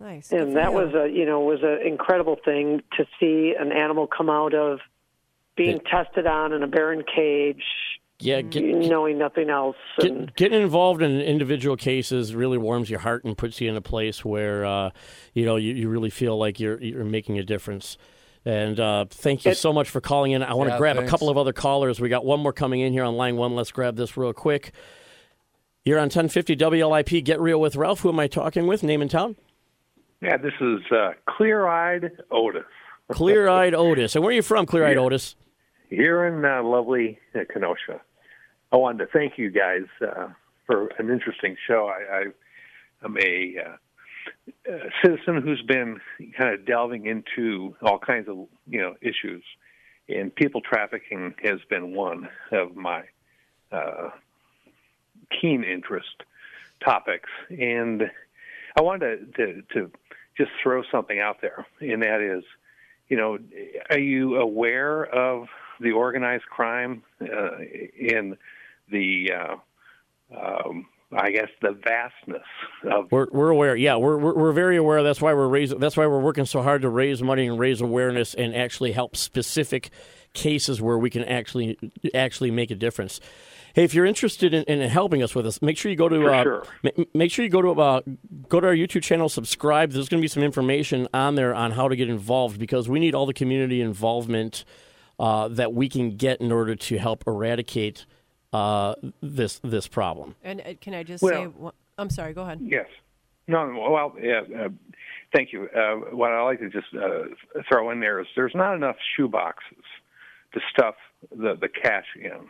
Nice. 0.00 0.32
And 0.32 0.56
that 0.56 0.72
you. 0.72 0.78
was 0.78 0.94
a 0.94 1.08
you 1.08 1.24
know 1.24 1.40
was 1.40 1.62
an 1.62 1.86
incredible 1.86 2.36
thing 2.44 2.82
to 2.96 3.06
see 3.20 3.54
an 3.58 3.72
animal 3.72 4.06
come 4.06 4.28
out 4.28 4.54
of 4.54 4.80
being 5.56 5.80
tested 5.80 6.26
on 6.26 6.52
in 6.52 6.62
a 6.62 6.66
barren 6.66 7.04
cage 7.04 7.62
Yeah, 8.18 8.40
get, 8.40 8.64
knowing 8.64 9.18
nothing 9.18 9.50
else 9.50 9.76
and 9.98 10.26
Get, 10.26 10.36
getting 10.36 10.62
involved 10.62 11.00
in 11.00 11.20
individual 11.20 11.76
cases 11.76 12.34
really 12.34 12.58
warms 12.58 12.90
your 12.90 12.98
heart 12.98 13.24
and 13.24 13.38
puts 13.38 13.60
you 13.60 13.70
in 13.70 13.76
a 13.76 13.80
place 13.80 14.24
where 14.24 14.64
uh, 14.64 14.90
you 15.32 15.44
know 15.44 15.56
you, 15.56 15.74
you 15.74 15.88
really 15.88 16.10
feel 16.10 16.36
like 16.36 16.58
you're 16.58 16.80
you're 16.82 17.04
making 17.04 17.38
a 17.38 17.44
difference. 17.44 17.96
And 18.46 18.78
uh, 18.78 19.06
thank 19.08 19.44
you 19.44 19.54
so 19.54 19.72
much 19.72 19.88
for 19.88 20.00
calling 20.00 20.32
in. 20.32 20.42
I 20.42 20.52
want 20.54 20.68
to 20.68 20.74
Yeah, 20.74 20.78
grab 20.78 20.98
a 20.98 21.06
couple 21.06 21.30
of 21.30 21.38
other 21.38 21.52
callers. 21.54 21.98
We 21.98 22.08
got 22.10 22.24
one 22.26 22.40
more 22.40 22.52
coming 22.52 22.80
in 22.80 22.92
here 22.92 23.04
on 23.04 23.16
line 23.16 23.36
one. 23.36 23.54
Let's 23.54 23.72
grab 23.72 23.96
this 23.96 24.16
real 24.16 24.32
quick. 24.34 24.72
You're 25.84 25.98
on 25.98 26.04
1050 26.04 26.56
WLIP. 26.56 27.24
Get 27.24 27.40
real 27.40 27.60
with 27.60 27.76
Ralph. 27.76 28.00
Who 28.00 28.10
am 28.10 28.20
I 28.20 28.26
talking 28.26 28.66
with? 28.66 28.82
Name 28.82 29.00
and 29.02 29.10
town. 29.10 29.36
Yeah, 30.20 30.36
this 30.36 30.52
is 30.60 30.80
uh, 30.90 31.12
Clear 31.26 31.66
Eyed 31.66 32.10
Otis. 32.30 32.64
Clear 33.12 33.48
Eyed 33.48 33.74
Otis. 33.74 34.14
And 34.14 34.22
where 34.22 34.30
are 34.30 34.34
you 34.34 34.42
from, 34.42 34.66
Clear 34.66 34.86
Eyed 34.86 34.96
Yeah. 34.96 35.02
Otis? 35.02 35.36
Here 35.90 36.24
in 36.26 36.44
uh, 36.44 36.62
lovely 36.62 37.18
uh, 37.34 37.40
Kenosha. 37.52 38.00
I 38.72 38.76
wanted 38.76 39.06
to 39.06 39.12
thank 39.12 39.38
you 39.38 39.50
guys 39.50 39.82
uh, 40.00 40.28
for 40.66 40.88
an 40.98 41.10
interesting 41.10 41.56
show. 41.66 41.86
I, 41.88 42.16
I 42.16 43.04
am 43.04 43.16
a, 43.18 43.56
uh, 43.64 43.76
a 44.66 44.90
citizen 45.02 45.42
who's 45.42 45.62
been 45.62 46.00
kind 46.36 46.54
of 46.54 46.66
delving 46.66 47.06
into 47.06 47.74
all 47.82 47.98
kinds 47.98 48.28
of 48.28 48.46
you 48.66 48.80
know 48.80 48.94
issues, 49.00 49.44
and 50.08 50.34
people 50.34 50.60
trafficking 50.60 51.34
has 51.42 51.60
been 51.68 51.94
one 51.94 52.28
of 52.52 52.76
my 52.76 53.04
uh, 53.72 54.10
keen 55.40 55.64
interest 55.64 56.22
topics. 56.84 57.30
And 57.50 58.10
I 58.76 58.82
wanted 58.82 59.34
to, 59.36 59.46
to 59.46 59.62
to 59.74 59.90
just 60.36 60.50
throw 60.62 60.82
something 60.90 61.20
out 61.20 61.40
there, 61.40 61.66
and 61.80 62.02
that 62.02 62.20
is, 62.20 62.44
you 63.08 63.16
know, 63.16 63.38
are 63.90 63.98
you 63.98 64.36
aware 64.36 65.04
of 65.04 65.48
the 65.80 65.92
organized 65.92 66.46
crime 66.46 67.02
uh, 67.20 67.58
in 67.98 68.36
the, 68.90 69.30
uh, 69.32 69.56
um, 70.36 70.86
I 71.16 71.30
guess, 71.30 71.48
the 71.62 71.72
vastness 71.72 72.42
of 72.90 73.10
We're, 73.12 73.28
we're 73.30 73.50
aware. 73.50 73.76
Yeah, 73.76 73.96
we're, 73.96 74.16
we're 74.16 74.34
we're 74.34 74.52
very 74.52 74.76
aware. 74.76 75.02
That's 75.02 75.20
why 75.20 75.32
we're 75.34 75.48
raising. 75.48 75.78
That's 75.78 75.96
why 75.96 76.06
we're 76.06 76.20
working 76.20 76.44
so 76.44 76.62
hard 76.62 76.82
to 76.82 76.88
raise 76.88 77.22
money 77.22 77.46
and 77.46 77.58
raise 77.58 77.80
awareness 77.80 78.34
and 78.34 78.54
actually 78.54 78.92
help 78.92 79.16
specific 79.16 79.90
cases 80.32 80.82
where 80.82 80.98
we 80.98 81.10
can 81.10 81.24
actually 81.24 81.78
actually 82.14 82.50
make 82.50 82.70
a 82.70 82.74
difference. 82.74 83.20
Hey, 83.74 83.82
if 83.82 83.92
you're 83.92 84.06
interested 84.06 84.54
in, 84.54 84.62
in 84.64 84.88
helping 84.88 85.22
us 85.22 85.34
with 85.34 85.44
this, 85.44 85.60
make 85.60 85.76
sure 85.76 85.90
you 85.90 85.96
go 85.96 86.08
to 86.08 86.26
uh, 86.26 86.42
sure. 86.42 86.64
ma- 86.82 87.04
make 87.12 87.32
sure 87.32 87.44
you 87.44 87.50
go 87.50 87.62
to 87.62 87.80
uh, 87.80 88.00
go 88.48 88.60
to 88.60 88.66
our 88.66 88.74
YouTube 88.74 89.02
channel, 89.02 89.28
subscribe. 89.28 89.92
There's 89.92 90.08
going 90.08 90.20
to 90.20 90.24
be 90.24 90.28
some 90.28 90.42
information 90.42 91.08
on 91.12 91.34
there 91.34 91.54
on 91.54 91.72
how 91.72 91.88
to 91.88 91.96
get 91.96 92.08
involved 92.08 92.58
because 92.58 92.88
we 92.88 93.00
need 93.00 93.14
all 93.14 93.26
the 93.26 93.34
community 93.34 93.80
involvement 93.80 94.64
uh, 95.18 95.48
that 95.48 95.72
we 95.72 95.88
can 95.88 96.16
get 96.16 96.40
in 96.40 96.52
order 96.52 96.74
to 96.74 96.98
help 96.98 97.24
eradicate 97.26 98.06
uh, 98.54 98.94
this 99.20 99.58
this 99.64 99.88
problem. 99.88 100.36
And 100.44 100.60
uh, 100.60 100.74
can 100.80 100.94
I 100.94 101.02
just 101.02 101.22
Well- 101.22 101.32
say, 101.32 101.46
one, 101.46 101.72
I'm 101.98 102.10
sorry, 102.10 102.32
go 102.32 102.42
ahead. 102.42 102.60
Yes. 102.62 102.86
No, 103.46 103.66
no, 103.66 103.90
well, 103.90 104.14
yeah, 104.22 104.40
uh, 104.58 104.68
thank 105.34 105.52
you. 105.52 105.68
Uh, 105.76 106.16
what 106.16 106.30
I 106.30 106.40
like 106.42 106.60
to 106.60 106.70
just 106.70 106.86
uh, 106.94 107.24
throw 107.68 107.90
in 107.90 108.00
there 108.00 108.18
is 108.20 108.26
there's 108.36 108.54
not 108.54 108.74
enough 108.74 108.96
shoe 109.14 109.28
boxes 109.28 109.84
to 110.54 110.60
stuff 110.72 110.94
the, 111.30 111.54
the 111.60 111.68
cash 111.68 112.06
in. 112.18 112.48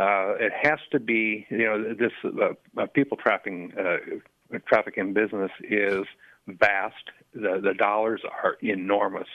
Uh, 0.00 0.34
it 0.38 0.52
has 0.62 0.78
to 0.92 1.00
be, 1.00 1.44
you 1.50 1.64
know, 1.64 1.94
this 1.94 2.12
uh, 2.24 2.80
uh, 2.80 2.86
people 2.94 3.16
trafficking 3.16 3.72
uh, 3.76 4.56
trafficking 4.68 5.12
business 5.12 5.50
is 5.68 6.06
vast. 6.46 7.10
The 7.34 7.60
the 7.62 7.74
dollars 7.76 8.22
are 8.24 8.56
enormous, 8.62 9.28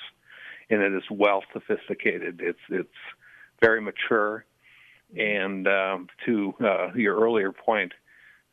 and 0.69 0.81
it 0.81 0.93
is 0.93 1.03
well 1.11 1.43
sophisticated. 1.51 2.39
It's 2.41 2.59
it's 2.69 2.89
very 3.61 3.81
mature, 3.81 4.45
and 5.15 5.67
um, 5.67 6.07
to 6.25 6.53
uh, 6.63 6.93
your 6.95 7.19
earlier 7.19 7.51
point, 7.51 7.93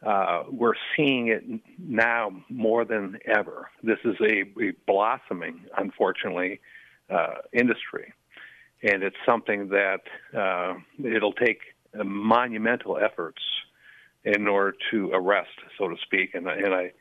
uh, 0.05 0.45
we're 0.51 0.75
seeing 0.97 1.29
it 1.29 1.43
now 1.79 2.31
more 2.49 2.85
than 2.85 3.19
ever. 3.27 3.71
This 3.83 3.99
is 4.05 4.17
a, 4.21 4.43
a 4.63 4.73
blossoming, 4.87 5.65
unfortunately, 5.77 6.61
uh, 7.11 7.37
industry, 7.53 8.13
and 8.83 9.03
it's 9.03 9.17
something 9.25 9.69
that 9.69 10.03
uh, 10.37 10.75
it'll 11.03 11.33
take 11.33 11.61
monumental 11.95 12.99
efforts 12.99 13.43
in 14.25 14.47
order 14.47 14.75
to 14.91 15.11
arrest, 15.13 15.51
so 15.79 15.89
to 15.89 15.97
speak. 16.03 16.35
And, 16.35 16.49
and 16.49 16.75
I, 16.75 16.93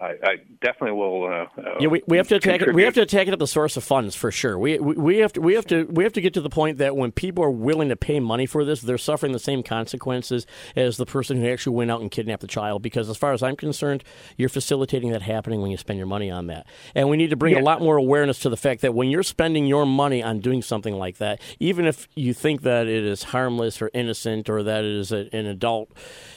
I, 0.00 0.14
I 0.22 0.36
definitely 0.60 0.92
will. 0.92 1.24
Uh, 1.24 1.60
uh, 1.60 1.74
Yeah, 1.80 1.88
we, 1.88 2.02
we 2.06 2.18
have 2.18 2.28
to 2.28 2.36
attack 2.36 2.62
it. 2.62 2.72
We 2.72 2.84
have 2.84 2.94
to 2.94 3.02
attack 3.02 3.26
it 3.26 3.32
at 3.32 3.40
the 3.40 3.48
source 3.48 3.76
of 3.76 3.82
funds 3.82 4.14
for 4.14 4.30
sure. 4.30 4.56
We, 4.56 4.78
we 4.78 4.94
we 4.94 5.16
have 5.18 5.32
to 5.32 5.40
we 5.40 5.54
have 5.54 5.66
to 5.66 5.86
we 5.90 6.04
have 6.04 6.12
to 6.12 6.20
get 6.20 6.34
to 6.34 6.40
the 6.40 6.48
point 6.48 6.78
that 6.78 6.96
when 6.96 7.10
people 7.10 7.42
are 7.42 7.50
willing 7.50 7.88
to 7.88 7.96
pay 7.96 8.20
money 8.20 8.46
for 8.46 8.64
this, 8.64 8.80
they're 8.80 8.96
suffering 8.96 9.32
the 9.32 9.40
same 9.40 9.64
consequences 9.64 10.46
as 10.76 10.98
the 10.98 11.06
person 11.06 11.36
who 11.40 11.48
actually 11.48 11.74
went 11.74 11.90
out 11.90 12.00
and 12.00 12.12
kidnapped 12.12 12.42
the 12.42 12.46
child. 12.46 12.80
Because 12.80 13.10
as 13.10 13.16
far 13.16 13.32
as 13.32 13.42
I'm 13.42 13.56
concerned, 13.56 14.04
you're 14.36 14.48
facilitating 14.48 15.10
that 15.10 15.22
happening 15.22 15.62
when 15.62 15.72
you 15.72 15.76
spend 15.76 15.96
your 15.96 16.06
money 16.06 16.30
on 16.30 16.46
that. 16.46 16.68
And 16.94 17.08
we 17.08 17.16
need 17.16 17.30
to 17.30 17.36
bring 17.36 17.56
a 17.56 17.62
lot 17.62 17.80
more 17.80 17.96
awareness 17.96 18.38
to 18.40 18.48
the 18.48 18.56
fact 18.56 18.82
that 18.82 18.94
when 18.94 19.10
you're 19.10 19.24
spending 19.24 19.66
your 19.66 19.84
money 19.84 20.22
on 20.22 20.38
doing 20.38 20.62
something 20.62 20.94
like 20.94 21.16
that, 21.18 21.40
even 21.58 21.86
if 21.86 22.06
you 22.14 22.34
think 22.34 22.62
that 22.62 22.86
it 22.86 23.04
is 23.04 23.24
harmless 23.24 23.82
or 23.82 23.90
innocent 23.94 24.48
or 24.48 24.62
that 24.62 24.84
it 24.84 24.92
is 24.92 25.10
a, 25.10 25.28
an 25.32 25.46
adult, 25.46 25.90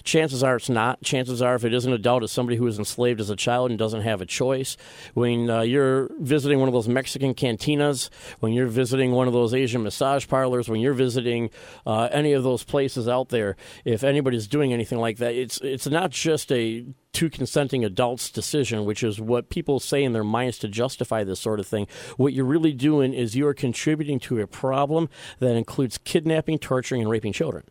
chances 0.04 0.42
are 0.44 0.56
it's 0.56 0.70
not. 0.70 1.04
Chances 1.04 1.44
are, 1.44 1.54
if 1.54 1.64
it 1.64 1.76
is 1.76 1.86
an 1.86 1.94
adult, 1.94 2.24
it's 2.24 2.34
somebody 2.34 2.58
who 2.58 2.64
was 2.64 2.80
enslaved 2.80 3.22
as 3.22 3.30
a 3.30 3.36
child 3.36 3.51
and 3.52 3.78
doesn't 3.78 4.02
have 4.02 4.22
a 4.22 4.26
choice. 4.26 4.78
When 5.14 5.50
uh, 5.50 5.62
you're 5.62 6.10
visiting 6.20 6.60
one 6.60 6.68
of 6.68 6.74
those 6.74 6.88
Mexican 6.88 7.34
cantinas, 7.34 8.10
when 8.40 8.54
you're 8.54 8.68
visiting 8.68 9.12
one 9.12 9.28
of 9.28 9.34
those 9.34 9.54
Asian 9.54 9.84
massage 9.84 10.28
parlors, 10.28 10.70
when 10.70 10.80
you're 10.80 10.94
visiting 10.94 11.50
uh, 11.86 12.10
any 12.12 12.34
of 12.34 12.44
those 12.44 12.64
places 12.64 13.08
out 13.08 13.30
there, 13.30 13.56
if 13.86 14.04
anybody's 14.04 14.48
doing 14.48 14.74
anything 14.74 15.00
like 15.00 15.18
that, 15.18 15.36
it's 15.36 15.60
it's 15.62 15.88
not 15.88 16.12
just 16.12 16.52
a 16.52 16.86
two 17.14 17.30
consenting 17.30 17.84
adults 17.84 18.30
decision, 18.30 18.86
which 18.86 19.04
is 19.04 19.20
what 19.20 19.50
people 19.50 19.80
say 19.80 20.04
in 20.04 20.14
their 20.14 20.24
minds 20.24 20.58
to 20.60 20.68
justify 20.68 21.24
this 21.24 21.40
sort 21.40 21.60
of 21.60 21.68
thing. 21.68 21.88
What 22.18 22.34
you're 22.34 22.46
really 22.46 22.74
doing 22.74 23.14
is 23.14 23.36
you 23.36 23.48
are 23.48 23.54
contributing 23.54 24.20
to 24.22 24.40
a 24.40 24.48
problem 24.48 25.10
that 25.40 25.56
includes 25.56 25.98
kidnapping, 25.98 26.60
torturing, 26.60 27.02
and 27.02 27.12
raping 27.12 27.34
children. 27.34 27.64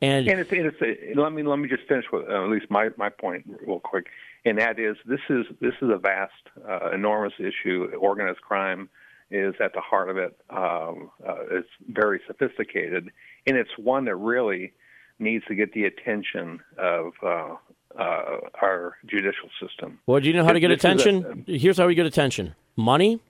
And 0.00 0.26
and 0.28 0.40
it's, 0.40 0.50
and 0.50 0.72
it's 0.80 1.16
let 1.16 1.32
me 1.32 1.42
let 1.42 1.58
me 1.58 1.68
just 1.68 1.86
finish 1.86 2.06
with 2.10 2.26
uh, 2.26 2.44
at 2.44 2.48
least 2.48 2.70
my 2.70 2.88
my 2.96 3.10
point 3.10 3.44
real 3.66 3.80
quick, 3.80 4.06
and 4.44 4.58
that 4.58 4.78
is 4.78 4.96
this 5.04 5.20
is 5.28 5.46
this 5.60 5.74
is 5.82 5.90
a 5.90 5.98
vast, 5.98 6.32
uh, 6.68 6.90
enormous 6.92 7.34
issue. 7.38 7.88
Organized 7.98 8.40
crime 8.40 8.88
is 9.30 9.54
at 9.60 9.74
the 9.74 9.80
heart 9.80 10.08
of 10.08 10.16
it. 10.16 10.38
Um, 10.50 11.10
uh, 11.26 11.36
it's 11.50 11.68
very 11.88 12.20
sophisticated, 12.26 13.10
and 13.46 13.56
it's 13.56 13.70
one 13.76 14.04
that 14.06 14.16
really 14.16 14.72
needs 15.18 15.44
to 15.46 15.54
get 15.54 15.72
the 15.72 15.84
attention 15.84 16.60
of 16.78 17.12
uh, 17.22 17.56
uh, 17.98 18.38
our 18.62 18.96
judicial 19.06 19.50
system. 19.60 19.98
Well, 20.06 20.20
do 20.20 20.28
you 20.28 20.34
know 20.34 20.44
how 20.44 20.52
to 20.52 20.60
get 20.60 20.70
is 20.70 20.82
a- 20.84 20.88
attention? 20.88 21.44
Here's 21.46 21.76
how 21.78 21.86
we 21.86 21.94
get 21.94 22.06
attention 22.06 22.54
money 22.76 23.20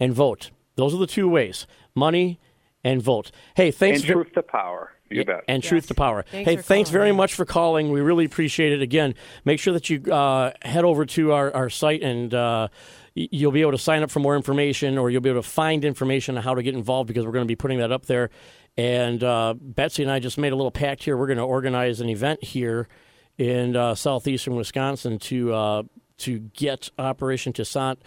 and 0.00 0.12
vote. 0.12 0.50
Those 0.76 0.94
are 0.94 0.98
the 0.98 1.06
two 1.06 1.28
ways 1.28 1.66
money 1.94 2.40
and 2.84 3.02
vote. 3.02 3.30
Hey, 3.54 3.70
thanks 3.70 4.00
and 4.00 4.08
ver- 4.08 4.14
truth 4.14 4.34
to 4.34 4.42
power. 4.42 4.91
You 5.12 5.24
bet. 5.24 5.44
and 5.48 5.62
truth 5.62 5.86
to 5.88 5.94
power. 5.94 6.24
Thanks 6.30 6.48
hey, 6.48 6.56
thanks 6.56 6.90
calling 6.90 6.92
very 6.92 7.10
in. 7.10 7.16
much 7.16 7.34
for 7.34 7.44
calling. 7.44 7.90
We 7.92 8.00
really 8.00 8.24
appreciate 8.24 8.72
it. 8.72 8.82
Again, 8.82 9.14
make 9.44 9.58
sure 9.60 9.72
that 9.72 9.90
you 9.90 10.02
uh, 10.12 10.52
head 10.62 10.84
over 10.84 11.04
to 11.06 11.32
our, 11.32 11.54
our 11.54 11.70
site 11.70 12.02
and 12.02 12.32
uh, 12.34 12.68
you'll 13.14 13.52
be 13.52 13.60
able 13.60 13.72
to 13.72 13.78
sign 13.78 14.02
up 14.02 14.10
for 14.10 14.20
more 14.20 14.36
information 14.36 14.98
or 14.98 15.10
you'll 15.10 15.20
be 15.20 15.30
able 15.30 15.42
to 15.42 15.48
find 15.48 15.84
information 15.84 16.36
on 16.36 16.42
how 16.42 16.54
to 16.54 16.62
get 16.62 16.74
involved 16.74 17.08
because 17.08 17.24
we're 17.24 17.32
going 17.32 17.44
to 17.44 17.48
be 17.48 17.56
putting 17.56 17.78
that 17.78 17.92
up 17.92 18.06
there. 18.06 18.30
And 18.76 19.22
uh, 19.22 19.54
Betsy 19.60 20.02
and 20.02 20.10
I 20.10 20.18
just 20.18 20.38
made 20.38 20.52
a 20.52 20.56
little 20.56 20.70
pact 20.70 21.04
here. 21.04 21.16
We're 21.16 21.26
going 21.26 21.38
to 21.38 21.44
organize 21.44 22.00
an 22.00 22.08
event 22.08 22.42
here 22.42 22.88
in 23.36 23.76
uh, 23.76 23.94
southeastern 23.94 24.56
Wisconsin 24.56 25.18
to 25.18 25.52
uh, 25.52 25.82
to 26.18 26.38
get 26.38 26.90
Operation 26.98 27.52
Toussaint 27.52 27.98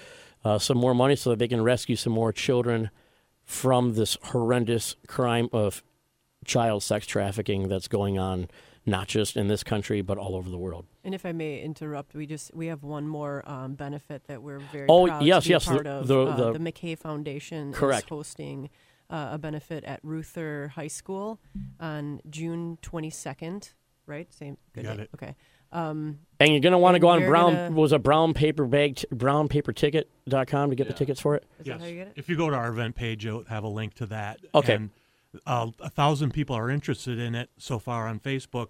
uh, 0.43 0.57
some 0.57 0.77
more 0.77 0.93
money 0.93 1.15
so 1.15 1.31
that 1.31 1.39
they 1.39 1.47
can 1.47 1.63
rescue 1.63 1.95
some 1.95 2.13
more 2.13 2.31
children 2.31 2.89
from 3.43 3.93
this 3.93 4.17
horrendous 4.23 4.95
crime 5.07 5.49
of 5.51 5.83
child 6.45 6.83
sex 6.83 7.05
trafficking 7.05 7.67
that's 7.67 7.87
going 7.87 8.17
on 8.17 8.47
not 8.87 9.07
just 9.07 9.35
in 9.35 9.47
this 9.47 9.63
country, 9.63 10.01
but 10.01 10.17
all 10.17 10.35
over 10.35 10.47
the 10.49 10.57
world. 10.59 10.85
And 11.03 11.15
if 11.15 11.25
I 11.25 11.31
may 11.31 11.59
interrupt, 11.59 12.13
we 12.13 12.25
just 12.27 12.53
we 12.53 12.67
have 12.67 12.83
one 12.83 13.07
more 13.07 13.41
um, 13.49 13.73
benefit 13.73 14.25
that 14.27 14.43
we're 14.43 14.59
very 14.59 14.85
Oh, 14.87 15.07
proud 15.07 15.23
yes, 15.23 15.43
to 15.43 15.49
be 15.49 15.53
yes, 15.53 15.65
the- 15.65 15.71
part 15.71 15.87
of. 15.87 16.07
the- 16.07 16.19
uh, 16.21 16.51
the- 16.53 16.59
McKay 16.59 16.97
Foundation 16.97 17.73
Correct. 17.73 18.03
is 18.05 18.09
hosting 18.09 18.69
uh, 19.09 19.29
a 19.33 19.37
benefit 19.37 19.83
at 19.83 19.99
Ruther 20.03 20.71
High 20.75 20.87
School 20.87 21.39
on 21.79 22.21
June 22.29 22.77
22nd. 22.83 23.73
Right? 24.07 24.31
Same. 24.33 24.57
Good 24.73 24.83
Got 24.85 24.97
day. 24.97 25.03
it. 25.03 25.09
Okay. 25.15 25.35
Um, 25.71 26.19
And 26.39 26.51
you're 26.51 26.59
going 26.61 26.71
to 26.73 26.77
want 26.77 26.93
to 26.95 26.99
go 26.99 27.07
on 27.09 27.25
brown 27.25 27.53
gonna- 27.55 27.75
was 27.75 27.91
a 27.91 27.97
brown 27.99 28.33
paper 28.35 28.65
bag 28.65 28.97
t- 28.97 29.07
brownpaperticket.com 29.13 30.69
to 30.69 30.75
get 30.75 30.87
the 30.87 30.93
tickets 30.93 31.19
for 31.19 31.35
it. 31.35 31.43
Is 31.59 31.65
that 31.65 31.79
how 31.79 31.85
you 31.87 31.95
get 31.95 32.07
it? 32.07 32.13
If 32.15 32.29
you 32.29 32.37
go 32.37 32.49
to 32.49 32.55
our 32.55 32.69
event 32.69 32.95
page, 32.95 33.25
you'll 33.25 33.43
have 33.45 33.63
a 33.63 33.67
link 33.67 33.95
to 33.95 34.05
that. 34.07 34.39
Okay. 34.53 34.75
And, 34.75 34.89
uh, 35.45 35.67
a 35.79 35.89
thousand 35.89 36.31
people 36.33 36.55
are 36.55 36.69
interested 36.69 37.19
in 37.19 37.35
it 37.35 37.49
so 37.57 37.79
far 37.79 38.07
on 38.07 38.19
Facebook, 38.19 38.69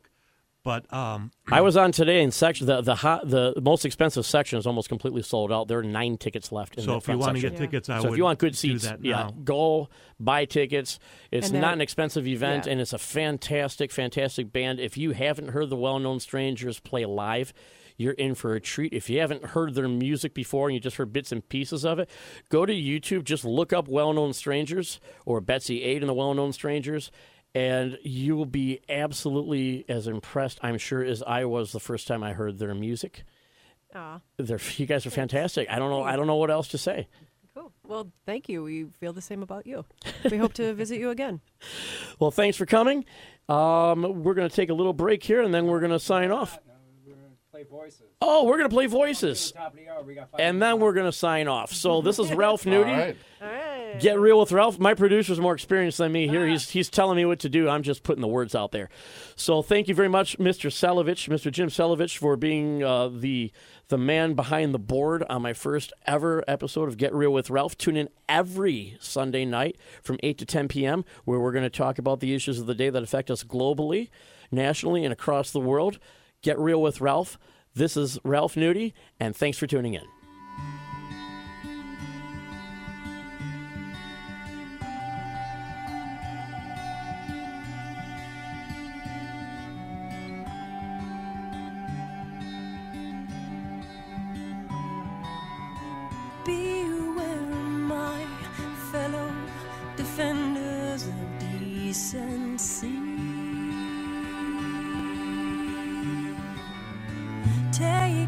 but 0.63 0.91
um, 0.91 1.31
I 1.51 1.61
was 1.61 1.77
on 1.77 1.91
today 1.91 2.23
in 2.23 2.31
section 2.31 2.65
the 2.65 2.81
the 2.81 2.95
hot, 2.95 3.29
the 3.29 3.53
most 3.61 3.85
expensive 3.85 4.25
section 4.25 4.57
is 4.57 4.65
almost 4.65 4.89
completely 4.89 5.21
sold 5.21 5.51
out. 5.51 5.67
There 5.67 5.77
are 5.79 5.83
nine 5.83 6.17
tickets 6.17 6.51
left. 6.51 6.75
In 6.77 6.83
So 6.83 6.91
that 6.91 6.97
if 6.97 7.03
you 7.03 7.13
front 7.13 7.19
wanna 7.21 7.39
get 7.39 7.53
Yeah. 7.53 7.57
tickets, 7.59 7.89
I 7.89 8.01
so 8.01 8.11
if 8.11 8.17
you 8.17 8.23
want 8.23 8.39
good 8.39 8.57
seats, 8.57 8.91
yeah, 9.01 9.29
go 9.43 9.89
buy 10.19 10.45
tickets. 10.45 10.97
It's 11.31 11.49
And 11.51 11.61
not 11.61 11.73
an 11.73 11.81
expensive 11.81 12.25
event, 12.27 12.65
yeah. 12.65 12.71
and 12.73 12.81
it's 12.81 12.93
a 12.93 12.97
fantastic, 12.97 13.91
fantastic 13.91 14.51
band. 14.51 14.79
If 14.79 14.97
you 14.97 15.11
haven't 15.11 15.49
heard 15.49 15.69
the 15.69 15.75
well-known 15.77 16.19
Strangers 16.19 16.79
play 16.79 17.05
live. 17.05 17.53
You're 17.97 18.13
in 18.13 18.35
for 18.35 18.53
a 18.53 18.59
treat. 18.59 18.93
If 18.93 19.09
you 19.09 19.19
haven't 19.19 19.45
heard 19.45 19.73
their 19.73 19.87
music 19.87 20.33
before 20.33 20.67
and 20.67 20.73
you 20.73 20.79
just 20.79 20.97
heard 20.97 21.13
bits 21.13 21.31
and 21.31 21.47
pieces 21.47 21.85
of 21.85 21.99
it, 21.99 22.09
go 22.49 22.65
to 22.65 22.73
YouTube. 22.73 23.23
Just 23.23 23.45
look 23.45 23.71
up 23.73 23.87
Well 23.87 24.13
Known 24.13 24.33
Strangers 24.33 24.99
or 25.25 25.41
Betsy 25.41 25.83
Ade 25.83 26.01
and 26.01 26.09
the 26.09 26.13
Well 26.13 26.33
Known 26.33 26.51
Strangers, 26.53 27.11
and 27.53 27.97
you 28.03 28.35
will 28.35 28.45
be 28.45 28.81
absolutely 28.89 29.85
as 29.87 30.07
impressed, 30.07 30.59
I'm 30.61 30.77
sure, 30.77 31.03
as 31.03 31.23
I 31.23 31.45
was 31.45 31.71
the 31.71 31.79
first 31.79 32.07
time 32.07 32.23
I 32.23 32.33
heard 32.33 32.59
their 32.59 32.75
music. 32.75 33.23
Aw. 33.95 34.19
They're, 34.37 34.59
you 34.75 34.85
guys 34.85 35.05
are 35.05 35.11
fantastic. 35.11 35.69
I 35.69 35.79
don't 35.79 35.89
know. 35.89 36.03
I 36.03 36.17
don't 36.17 36.27
know 36.27 36.35
what 36.35 36.51
else 36.51 36.67
to 36.69 36.77
say. 36.77 37.07
Cool. 37.53 37.71
Well, 37.87 38.11
thank 38.25 38.49
you. 38.49 38.63
We 38.63 38.87
feel 38.99 39.13
the 39.13 39.21
same 39.21 39.41
about 39.41 39.65
you. 39.65 39.85
We 40.29 40.37
hope 40.37 40.51
to 40.55 40.73
visit 40.75 40.99
you 40.99 41.09
again. 41.09 41.39
Well, 42.19 42.31
thanks 42.31 42.57
for 42.57 42.65
coming. 42.65 43.05
Um, 43.47 44.23
we're 44.23 44.33
going 44.33 44.49
to 44.49 44.53
take 44.53 44.69
a 44.69 44.73
little 44.73 44.91
break 44.91 45.23
here, 45.23 45.41
and 45.41 45.53
then 45.53 45.67
we're 45.67 45.79
going 45.79 45.93
to 45.93 45.99
sign 45.99 46.31
off. 46.31 46.59
Play 47.55 47.63
voices. 47.63 48.01
Oh, 48.21 48.43
we're 48.43 48.57
going 48.57 48.69
to 48.69 48.75
play 48.75 48.87
voices, 48.87 49.53
Top 49.53 49.71
of 49.71 49.79
the 49.79 49.87
hour, 49.87 50.03
we 50.03 50.13
got 50.13 50.27
and 50.37 50.61
then 50.61 50.77
we're 50.81 50.91
going 50.91 51.05
to 51.05 51.17
sign 51.17 51.47
off. 51.47 51.71
So 51.71 52.01
this 52.01 52.19
is 52.19 52.33
Ralph 52.33 52.63
Nudie. 52.65 53.15
All 53.41 53.47
right. 53.47 53.97
Get 53.97 54.19
real 54.19 54.41
with 54.41 54.51
Ralph. 54.51 54.77
My 54.77 54.93
producer's 54.93 55.39
more 55.39 55.53
experienced 55.53 55.99
than 55.99 56.11
me 56.11 56.27
here. 56.27 56.45
He's 56.45 56.71
he's 56.71 56.89
telling 56.89 57.15
me 57.15 57.23
what 57.23 57.39
to 57.39 57.49
do. 57.49 57.69
I'm 57.69 57.81
just 57.81 58.03
putting 58.03 58.19
the 58.19 58.27
words 58.27 58.55
out 58.55 58.73
there. 58.73 58.89
So 59.37 59.61
thank 59.61 59.87
you 59.87 59.95
very 59.95 60.09
much, 60.09 60.37
Mr. 60.37 60.69
Selovich, 60.69 61.29
Mr. 61.29 61.49
Jim 61.49 61.69
Selovich, 61.69 62.17
for 62.17 62.35
being 62.35 62.83
uh, 62.83 63.07
the 63.07 63.53
the 63.87 63.97
man 63.97 64.33
behind 64.33 64.73
the 64.73 64.79
board 64.79 65.23
on 65.29 65.41
my 65.41 65.53
first 65.53 65.93
ever 66.05 66.43
episode 66.49 66.89
of 66.89 66.97
Get 66.97 67.13
Real 67.13 67.31
with 67.31 67.49
Ralph. 67.49 67.77
Tune 67.77 67.95
in 67.95 68.09
every 68.27 68.97
Sunday 68.99 69.45
night 69.45 69.77
from 70.03 70.19
8 70.23 70.37
to 70.39 70.45
10 70.45 70.67
p.m., 70.67 71.05
where 71.23 71.39
we're 71.39 71.53
going 71.53 71.63
to 71.63 71.69
talk 71.69 71.99
about 71.99 72.19
the 72.19 72.35
issues 72.35 72.59
of 72.59 72.65
the 72.65 72.75
day 72.75 72.89
that 72.89 73.01
affect 73.01 73.31
us 73.31 73.45
globally, 73.45 74.09
nationally, 74.51 75.05
and 75.05 75.13
across 75.13 75.51
the 75.51 75.61
world. 75.61 75.99
Get 76.45 76.59
Real 76.59 76.79
with 76.79 77.01
Ralph. 77.01 77.39
This 77.73 77.97
is 77.97 78.19
Ralph 78.23 78.53
Nudie, 78.53 78.93
and 79.19 79.35
thanks 79.35 79.57
for 79.57 79.65
tuning 79.65 79.95
in. 79.95 80.03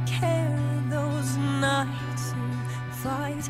Care 0.07 0.84
those 0.89 1.35
nights 1.38 2.31
who 2.31 2.93
fight 3.03 3.49